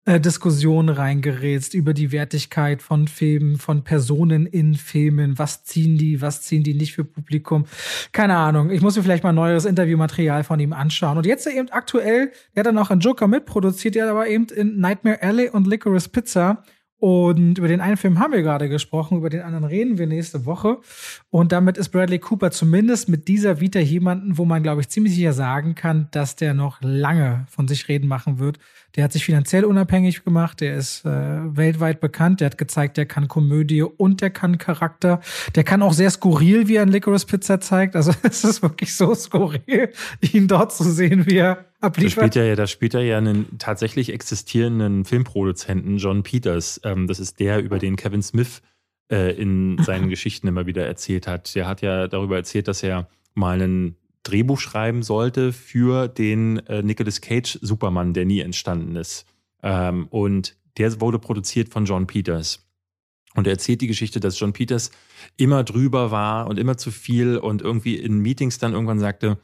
äh, 0.08 0.20
Diskussion 0.20 0.88
reingerätst 0.88 1.74
über 1.74 1.92
die 1.92 2.12
Wertigkeit 2.12 2.80
von 2.80 3.08
Filmen, 3.08 3.58
von 3.58 3.84
Personen 3.84 4.46
in 4.46 4.74
Filmen. 4.74 5.38
Was 5.38 5.64
ziehen 5.64 5.98
die, 5.98 6.22
was 6.22 6.40
ziehen 6.40 6.62
die 6.62 6.72
nicht 6.72 6.94
für 6.94 7.04
Publikum? 7.04 7.66
Keine 8.12 8.34
Ahnung. 8.36 8.70
Ich 8.70 8.80
muss 8.80 8.96
mir 8.96 9.02
vielleicht 9.02 9.22
mal 9.22 9.34
neues 9.34 9.66
Interviewmaterial 9.66 10.44
von 10.44 10.60
ihm 10.60 10.72
anschauen. 10.72 11.18
Und 11.18 11.26
jetzt 11.26 11.46
eben 11.46 11.68
aktuell, 11.68 12.32
der 12.54 12.60
hat 12.60 12.66
dann 12.66 12.78
auch 12.78 12.90
einen 12.90 13.02
Joker 13.02 13.28
mitproduziert, 13.28 13.96
der 13.96 14.04
hat 14.04 14.10
aber 14.10 14.26
eben 14.28 14.46
in 14.46 14.80
Nightmare 14.80 15.22
Alley 15.22 15.50
und 15.50 15.66
Licorice 15.66 16.08
Pizza. 16.08 16.64
Und 17.00 17.58
über 17.58 17.68
den 17.68 17.80
einen 17.80 17.96
Film 17.96 18.18
haben 18.18 18.32
wir 18.32 18.42
gerade 18.42 18.68
gesprochen, 18.68 19.18
über 19.18 19.30
den 19.30 19.42
anderen 19.42 19.64
reden 19.64 19.98
wir 19.98 20.08
nächste 20.08 20.46
Woche. 20.46 20.78
Und 21.30 21.52
damit 21.52 21.78
ist 21.78 21.90
Bradley 21.90 22.18
Cooper 22.18 22.50
zumindest 22.50 23.08
mit 23.08 23.28
dieser 23.28 23.60
Vita 23.60 23.78
jemanden, 23.78 24.36
wo 24.36 24.44
man, 24.44 24.64
glaube 24.64 24.80
ich, 24.80 24.88
ziemlich 24.88 25.14
sicher 25.14 25.32
sagen 25.32 25.76
kann, 25.76 26.08
dass 26.10 26.34
der 26.34 26.54
noch 26.54 26.78
lange 26.80 27.46
von 27.48 27.68
sich 27.68 27.86
reden 27.86 28.08
machen 28.08 28.40
wird. 28.40 28.58
Der 28.96 29.04
hat 29.04 29.12
sich 29.12 29.24
finanziell 29.24 29.64
unabhängig 29.64 30.24
gemacht, 30.24 30.60
der 30.60 30.74
ist 30.76 31.04
äh, 31.04 31.08
weltweit 31.08 32.00
bekannt, 32.00 32.40
der 32.40 32.46
hat 32.46 32.58
gezeigt, 32.58 32.96
der 32.96 33.06
kann 33.06 33.28
Komödie 33.28 33.82
und 33.82 34.20
der 34.22 34.30
kann 34.30 34.58
Charakter. 34.58 35.20
Der 35.54 35.62
kann 35.62 35.82
auch 35.82 35.92
sehr 35.92 36.10
skurril, 36.10 36.68
wie 36.68 36.76
er 36.76 36.82
in 36.84 36.88
Licorice 36.88 37.26
Pizza 37.26 37.60
zeigt. 37.60 37.96
Also 37.96 38.12
es 38.22 38.44
ist 38.44 38.62
wirklich 38.62 38.96
so 38.96 39.14
skurril, 39.14 39.92
ihn 40.32 40.48
dort 40.48 40.72
zu 40.72 40.84
sehen, 40.84 41.26
wie 41.26 41.36
er 41.36 41.66
Da 41.80 41.86
abliefert. 41.88 42.12
spielt 42.32 42.36
er 42.36 42.46
ja, 42.46 42.56
da 42.56 42.66
spielt 42.66 42.94
er 42.94 43.02
ja 43.02 43.18
einen 43.18 43.58
tatsächlich 43.58 44.12
existierenden 44.12 45.04
Filmproduzenten, 45.04 45.98
John 45.98 46.22
Peters. 46.22 46.80
Ähm, 46.84 47.06
das 47.06 47.20
ist 47.20 47.38
der, 47.40 47.62
über 47.62 47.78
den 47.78 47.96
Kevin 47.96 48.22
Smith 48.22 48.62
äh, 49.12 49.32
in 49.40 49.78
seinen 49.82 50.08
Geschichten 50.10 50.48
immer 50.48 50.66
wieder 50.66 50.86
erzählt 50.86 51.26
hat. 51.26 51.54
Der 51.54 51.68
hat 51.68 51.82
ja 51.82 52.08
darüber 52.08 52.36
erzählt, 52.36 52.68
dass 52.68 52.82
er 52.82 53.08
mal 53.34 53.60
ein 53.60 53.96
Drehbuch 54.22 54.58
schreiben 54.58 55.02
sollte 55.02 55.52
für 55.52 56.08
den 56.08 56.58
äh, 56.66 56.82
Nicolas 56.82 57.20
Cage 57.20 57.58
Superman, 57.62 58.14
der 58.14 58.24
nie 58.24 58.40
entstanden 58.40 58.96
ist. 58.96 59.26
Ähm, 59.62 60.06
und 60.10 60.56
der 60.76 61.00
wurde 61.00 61.18
produziert 61.18 61.70
von 61.70 61.84
John 61.84 62.06
Peters. 62.06 62.64
Und 63.34 63.46
er 63.46 63.52
erzählt 63.52 63.80
die 63.80 63.86
Geschichte, 63.86 64.20
dass 64.20 64.38
John 64.38 64.52
Peters 64.52 64.90
immer 65.36 65.62
drüber 65.64 66.10
war 66.10 66.46
und 66.48 66.58
immer 66.58 66.76
zu 66.76 66.90
viel 66.90 67.36
und 67.36 67.62
irgendwie 67.62 67.96
in 67.96 68.18
Meetings 68.18 68.58
dann 68.58 68.72
irgendwann 68.72 68.98
sagte, 68.98 69.38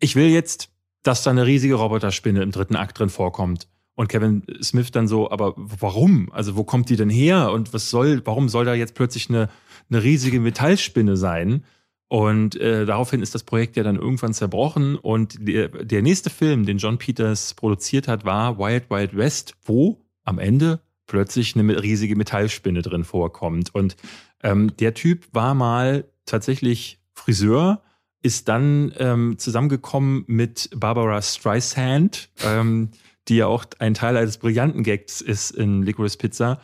ich 0.00 0.16
will 0.16 0.28
jetzt, 0.28 0.70
dass 1.02 1.22
da 1.22 1.30
eine 1.30 1.46
riesige 1.46 1.74
Roboterspinne 1.74 2.42
im 2.42 2.50
dritten 2.50 2.76
Akt 2.76 2.98
drin 2.98 3.08
vorkommt. 3.08 3.68
Und 3.94 4.08
Kevin 4.08 4.42
Smith 4.62 4.92
dann 4.92 5.08
so, 5.08 5.30
aber 5.30 5.54
warum? 5.56 6.30
Also 6.32 6.56
wo 6.56 6.62
kommt 6.62 6.88
die 6.88 6.96
denn 6.96 7.10
her? 7.10 7.50
Und 7.50 7.72
was 7.72 7.90
soll, 7.90 8.22
warum 8.24 8.48
soll 8.48 8.64
da 8.64 8.74
jetzt 8.74 8.94
plötzlich 8.94 9.28
eine, 9.28 9.48
eine 9.90 10.02
riesige 10.02 10.38
Metallspinne 10.40 11.16
sein? 11.16 11.64
Und 12.08 12.56
äh, 12.56 12.86
daraufhin 12.86 13.22
ist 13.22 13.34
das 13.34 13.44
Projekt 13.44 13.76
ja 13.76 13.82
dann 13.82 13.96
irgendwann 13.96 14.32
zerbrochen. 14.32 14.96
Und 14.96 15.46
der, 15.46 15.68
der 15.68 16.02
nächste 16.02 16.30
Film, 16.30 16.64
den 16.64 16.78
John 16.78 16.98
Peters 16.98 17.54
produziert 17.54 18.08
hat, 18.08 18.24
war 18.24 18.58
Wild 18.58 18.90
Wild 18.90 19.16
West, 19.16 19.54
wo 19.64 20.00
am 20.24 20.38
Ende 20.38 20.80
plötzlich 21.06 21.54
eine 21.56 21.82
riesige 21.82 22.16
Metallspinne 22.16 22.82
drin 22.82 23.04
vorkommt. 23.04 23.74
Und 23.74 23.96
ähm, 24.42 24.74
der 24.78 24.94
Typ 24.94 25.26
war 25.32 25.54
mal 25.54 26.04
tatsächlich 26.24 26.98
Friseur, 27.14 27.82
ist 28.22 28.48
dann 28.48 28.92
ähm, 28.98 29.38
zusammengekommen 29.38 30.24
mit 30.26 30.70
Barbara 30.74 31.20
Streisand, 31.20 32.30
ähm, 32.44 32.90
die 33.28 33.36
ja 33.36 33.46
auch 33.46 33.64
ein 33.78 33.94
Teil 33.94 34.16
eines 34.16 34.38
brillanten 34.38 34.82
Gags 34.82 35.20
ist 35.20 35.50
in 35.50 35.82
Licorice 35.82 36.16
Pizza 36.16 36.60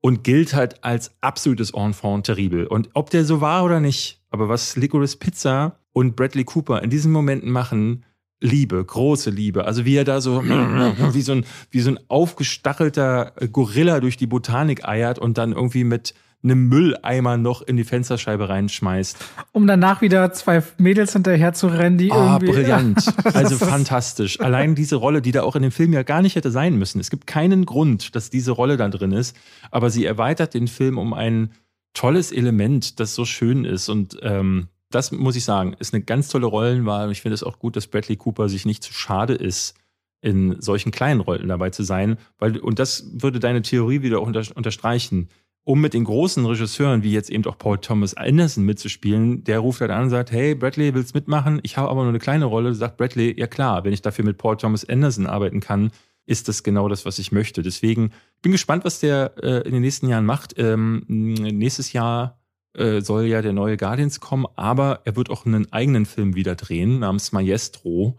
und 0.00 0.24
gilt 0.24 0.54
halt 0.54 0.84
als 0.84 1.12
absolutes 1.20 1.72
Enfant 1.72 2.26
terrible. 2.26 2.66
Und 2.68 2.90
ob 2.94 3.10
der 3.10 3.24
so 3.24 3.40
war 3.40 3.64
oder 3.64 3.80
nicht, 3.80 4.17
aber 4.30 4.48
was 4.48 4.76
Licorice 4.76 5.16
Pizza 5.16 5.78
und 5.92 6.16
Bradley 6.16 6.44
Cooper 6.44 6.82
in 6.82 6.90
diesen 6.90 7.12
Momenten 7.12 7.50
machen, 7.50 8.04
Liebe, 8.40 8.84
große 8.84 9.30
Liebe. 9.30 9.64
Also 9.64 9.84
wie 9.84 9.96
er 9.96 10.04
da 10.04 10.20
so 10.20 10.42
wie 11.12 11.22
so 11.22 11.32
ein, 11.32 11.44
wie 11.70 11.80
so 11.80 11.90
ein 11.90 11.98
aufgestachelter 12.06 13.32
Gorilla 13.52 14.00
durch 14.00 14.16
die 14.16 14.26
Botanik 14.28 14.86
eiert 14.86 15.18
und 15.18 15.38
dann 15.38 15.52
irgendwie 15.52 15.84
mit 15.84 16.14
einem 16.44 16.68
Mülleimer 16.68 17.36
noch 17.36 17.62
in 17.62 17.76
die 17.76 17.82
Fensterscheibe 17.82 18.48
reinschmeißt. 18.48 19.16
Um 19.50 19.66
danach 19.66 20.02
wieder 20.02 20.32
zwei 20.32 20.62
Mädels 20.78 21.12
hinterher 21.12 21.52
zu 21.52 21.66
rennen, 21.66 21.98
die 21.98 22.12
Ah, 22.12 22.34
irgendwie. 22.40 22.52
brillant. 22.52 23.12
Also 23.34 23.58
fantastisch. 23.58 24.38
Allein 24.40 24.76
diese 24.76 24.94
Rolle, 24.96 25.20
die 25.20 25.32
da 25.32 25.42
auch 25.42 25.56
in 25.56 25.62
dem 25.62 25.72
Film 25.72 25.92
ja 25.92 26.04
gar 26.04 26.22
nicht 26.22 26.36
hätte 26.36 26.52
sein 26.52 26.76
müssen. 26.78 27.00
Es 27.00 27.10
gibt 27.10 27.26
keinen 27.26 27.66
Grund, 27.66 28.14
dass 28.14 28.30
diese 28.30 28.52
Rolle 28.52 28.76
da 28.76 28.88
drin 28.88 29.10
ist, 29.10 29.34
aber 29.72 29.90
sie 29.90 30.04
erweitert 30.04 30.54
den 30.54 30.68
Film 30.68 30.96
um 30.96 31.12
ein 31.12 31.50
tolles 31.98 32.30
Element, 32.30 33.00
das 33.00 33.16
so 33.16 33.24
schön 33.24 33.64
ist 33.64 33.88
und 33.88 34.18
ähm, 34.22 34.68
das 34.88 35.10
muss 35.10 35.34
ich 35.34 35.44
sagen, 35.44 35.74
ist 35.80 35.92
eine 35.92 36.04
ganz 36.04 36.28
tolle 36.28 36.46
Rollenwahl. 36.46 37.06
Und 37.06 37.12
ich 37.12 37.22
finde 37.22 37.34
es 37.34 37.42
auch 37.42 37.58
gut, 37.58 37.74
dass 37.74 37.88
Bradley 37.88 38.16
Cooper 38.16 38.48
sich 38.48 38.64
nicht 38.64 38.84
zu 38.84 38.92
schade 38.92 39.34
ist, 39.34 39.74
in 40.20 40.60
solchen 40.60 40.92
kleinen 40.92 41.20
Rollen 41.20 41.48
dabei 41.48 41.70
zu 41.70 41.82
sein. 41.82 42.16
Weil, 42.38 42.58
und 42.58 42.78
das 42.78 43.10
würde 43.14 43.40
deine 43.40 43.62
Theorie 43.62 44.02
wieder 44.02 44.20
auch 44.20 44.28
unter, 44.28 44.44
unterstreichen. 44.54 45.28
Um 45.64 45.80
mit 45.80 45.92
den 45.92 46.04
großen 46.04 46.46
Regisseuren, 46.46 47.02
wie 47.02 47.12
jetzt 47.12 47.30
eben 47.30 47.44
auch 47.46 47.58
Paul 47.58 47.78
Thomas 47.78 48.14
Anderson 48.14 48.64
mitzuspielen, 48.64 49.42
der 49.42 49.58
ruft 49.58 49.80
halt 49.80 49.90
an 49.90 50.04
und 50.04 50.10
sagt, 50.10 50.30
hey, 50.30 50.54
Bradley, 50.54 50.94
willst 50.94 51.16
mitmachen? 51.16 51.58
Ich 51.64 51.76
habe 51.76 51.90
aber 51.90 52.02
nur 52.02 52.10
eine 52.10 52.20
kleine 52.20 52.44
Rolle. 52.44 52.74
Sagt 52.74 52.96
Bradley, 52.96 53.38
ja 53.38 53.48
klar, 53.48 53.84
wenn 53.84 53.92
ich 53.92 54.02
dafür 54.02 54.24
mit 54.24 54.38
Paul 54.38 54.56
Thomas 54.56 54.88
Anderson 54.88 55.26
arbeiten 55.26 55.58
kann, 55.58 55.90
ist 56.28 56.46
das 56.46 56.62
genau 56.62 56.88
das, 56.88 57.06
was 57.06 57.18
ich 57.18 57.32
möchte. 57.32 57.62
Deswegen 57.62 58.12
bin 58.42 58.52
gespannt, 58.52 58.84
was 58.84 59.00
der 59.00 59.32
äh, 59.42 59.66
in 59.66 59.72
den 59.72 59.80
nächsten 59.80 60.08
Jahren 60.08 60.26
macht. 60.26 60.54
Ähm, 60.58 61.04
nächstes 61.08 61.94
Jahr 61.94 62.38
äh, 62.74 63.00
soll 63.00 63.24
ja 63.24 63.40
der 63.40 63.54
neue 63.54 63.78
Guardians 63.78 64.20
kommen, 64.20 64.44
aber 64.54 65.00
er 65.06 65.16
wird 65.16 65.30
auch 65.30 65.46
einen 65.46 65.72
eigenen 65.72 66.04
Film 66.04 66.34
wieder 66.34 66.54
drehen, 66.54 66.98
namens 66.98 67.32
Maestro. 67.32 68.18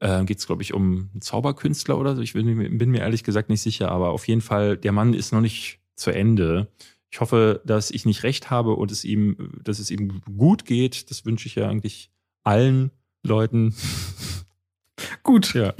Äh, 0.00 0.24
Geht 0.26 0.38
es, 0.38 0.46
glaube 0.46 0.62
ich, 0.62 0.74
um 0.74 1.08
einen 1.12 1.22
Zauberkünstler 1.22 1.96
oder 1.98 2.14
so. 2.14 2.20
Ich 2.20 2.34
bin, 2.34 2.76
bin 2.76 2.90
mir 2.90 3.00
ehrlich 3.00 3.24
gesagt 3.24 3.48
nicht 3.48 3.62
sicher, 3.62 3.90
aber 3.90 4.10
auf 4.10 4.28
jeden 4.28 4.42
Fall, 4.42 4.76
der 4.76 4.92
Mann 4.92 5.14
ist 5.14 5.32
noch 5.32 5.40
nicht 5.40 5.80
zu 5.94 6.10
Ende. 6.10 6.68
Ich 7.10 7.20
hoffe, 7.20 7.62
dass 7.64 7.90
ich 7.90 8.04
nicht 8.04 8.22
recht 8.22 8.50
habe 8.50 8.74
und 8.74 8.92
es 8.92 9.02
ihm, 9.02 9.54
dass 9.64 9.78
es 9.78 9.90
ihm 9.90 10.20
gut 10.36 10.66
geht. 10.66 11.10
Das 11.10 11.24
wünsche 11.24 11.46
ich 11.46 11.54
ja 11.54 11.70
eigentlich 11.70 12.10
allen 12.44 12.90
Leuten. 13.22 13.74
Gut. 15.22 15.54
Ja. 15.54 15.72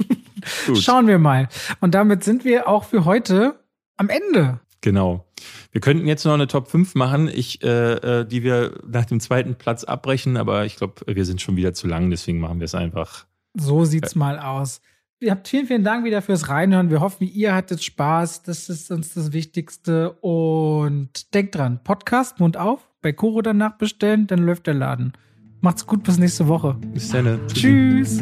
Gut. 0.65 0.77
Schauen 0.77 1.07
wir 1.07 1.19
mal. 1.19 1.47
Und 1.79 1.95
damit 1.95 2.23
sind 2.23 2.45
wir 2.45 2.67
auch 2.67 2.83
für 2.83 3.05
heute 3.05 3.59
am 3.97 4.09
Ende. 4.09 4.59
Genau. 4.81 5.25
Wir 5.71 5.81
könnten 5.81 6.07
jetzt 6.07 6.25
noch 6.25 6.33
eine 6.33 6.47
Top 6.47 6.67
5 6.67 6.95
machen, 6.95 7.27
ich, 7.27 7.63
äh, 7.63 8.21
äh, 8.21 8.25
die 8.25 8.43
wir 8.43 8.79
nach 8.87 9.05
dem 9.05 9.19
zweiten 9.19 9.55
Platz 9.55 9.83
abbrechen, 9.83 10.37
aber 10.37 10.65
ich 10.65 10.77
glaube, 10.77 11.01
wir 11.07 11.25
sind 11.25 11.41
schon 11.41 11.55
wieder 11.55 11.73
zu 11.73 11.87
lang, 11.87 12.09
deswegen 12.09 12.39
machen 12.39 12.59
wir 12.59 12.65
es 12.65 12.75
einfach. 12.75 13.25
So 13.53 13.85
sieht's 13.85 14.15
mal 14.15 14.39
aus. 14.39 14.81
Ihr 15.19 15.31
habt 15.31 15.47
vielen, 15.47 15.65
vielen 15.65 15.83
Dank 15.83 16.05
wieder 16.05 16.21
fürs 16.21 16.47
Reinhören. 16.47 16.91
Wir 16.91 17.01
hoffen, 17.01 17.27
ihr 17.27 17.55
hattet 17.55 17.83
Spaß. 17.83 18.43
Das 18.43 18.69
ist 18.69 18.91
uns 18.91 19.15
das 19.15 19.33
Wichtigste. 19.33 20.11
Und 20.21 21.33
denkt 21.33 21.55
dran, 21.55 21.83
Podcast, 21.83 22.39
Mund 22.39 22.55
auf, 22.55 22.87
bei 23.01 23.13
Koro 23.13 23.41
danach 23.41 23.79
bestellen, 23.79 24.27
dann 24.27 24.39
läuft 24.39 24.67
der 24.67 24.75
Laden. 24.75 25.13
Macht's 25.59 25.87
gut, 25.87 26.03
bis 26.03 26.19
nächste 26.19 26.47
Woche. 26.47 26.75
Bis 26.93 27.09
dann. 27.09 27.39
Tschüss. 27.47 28.21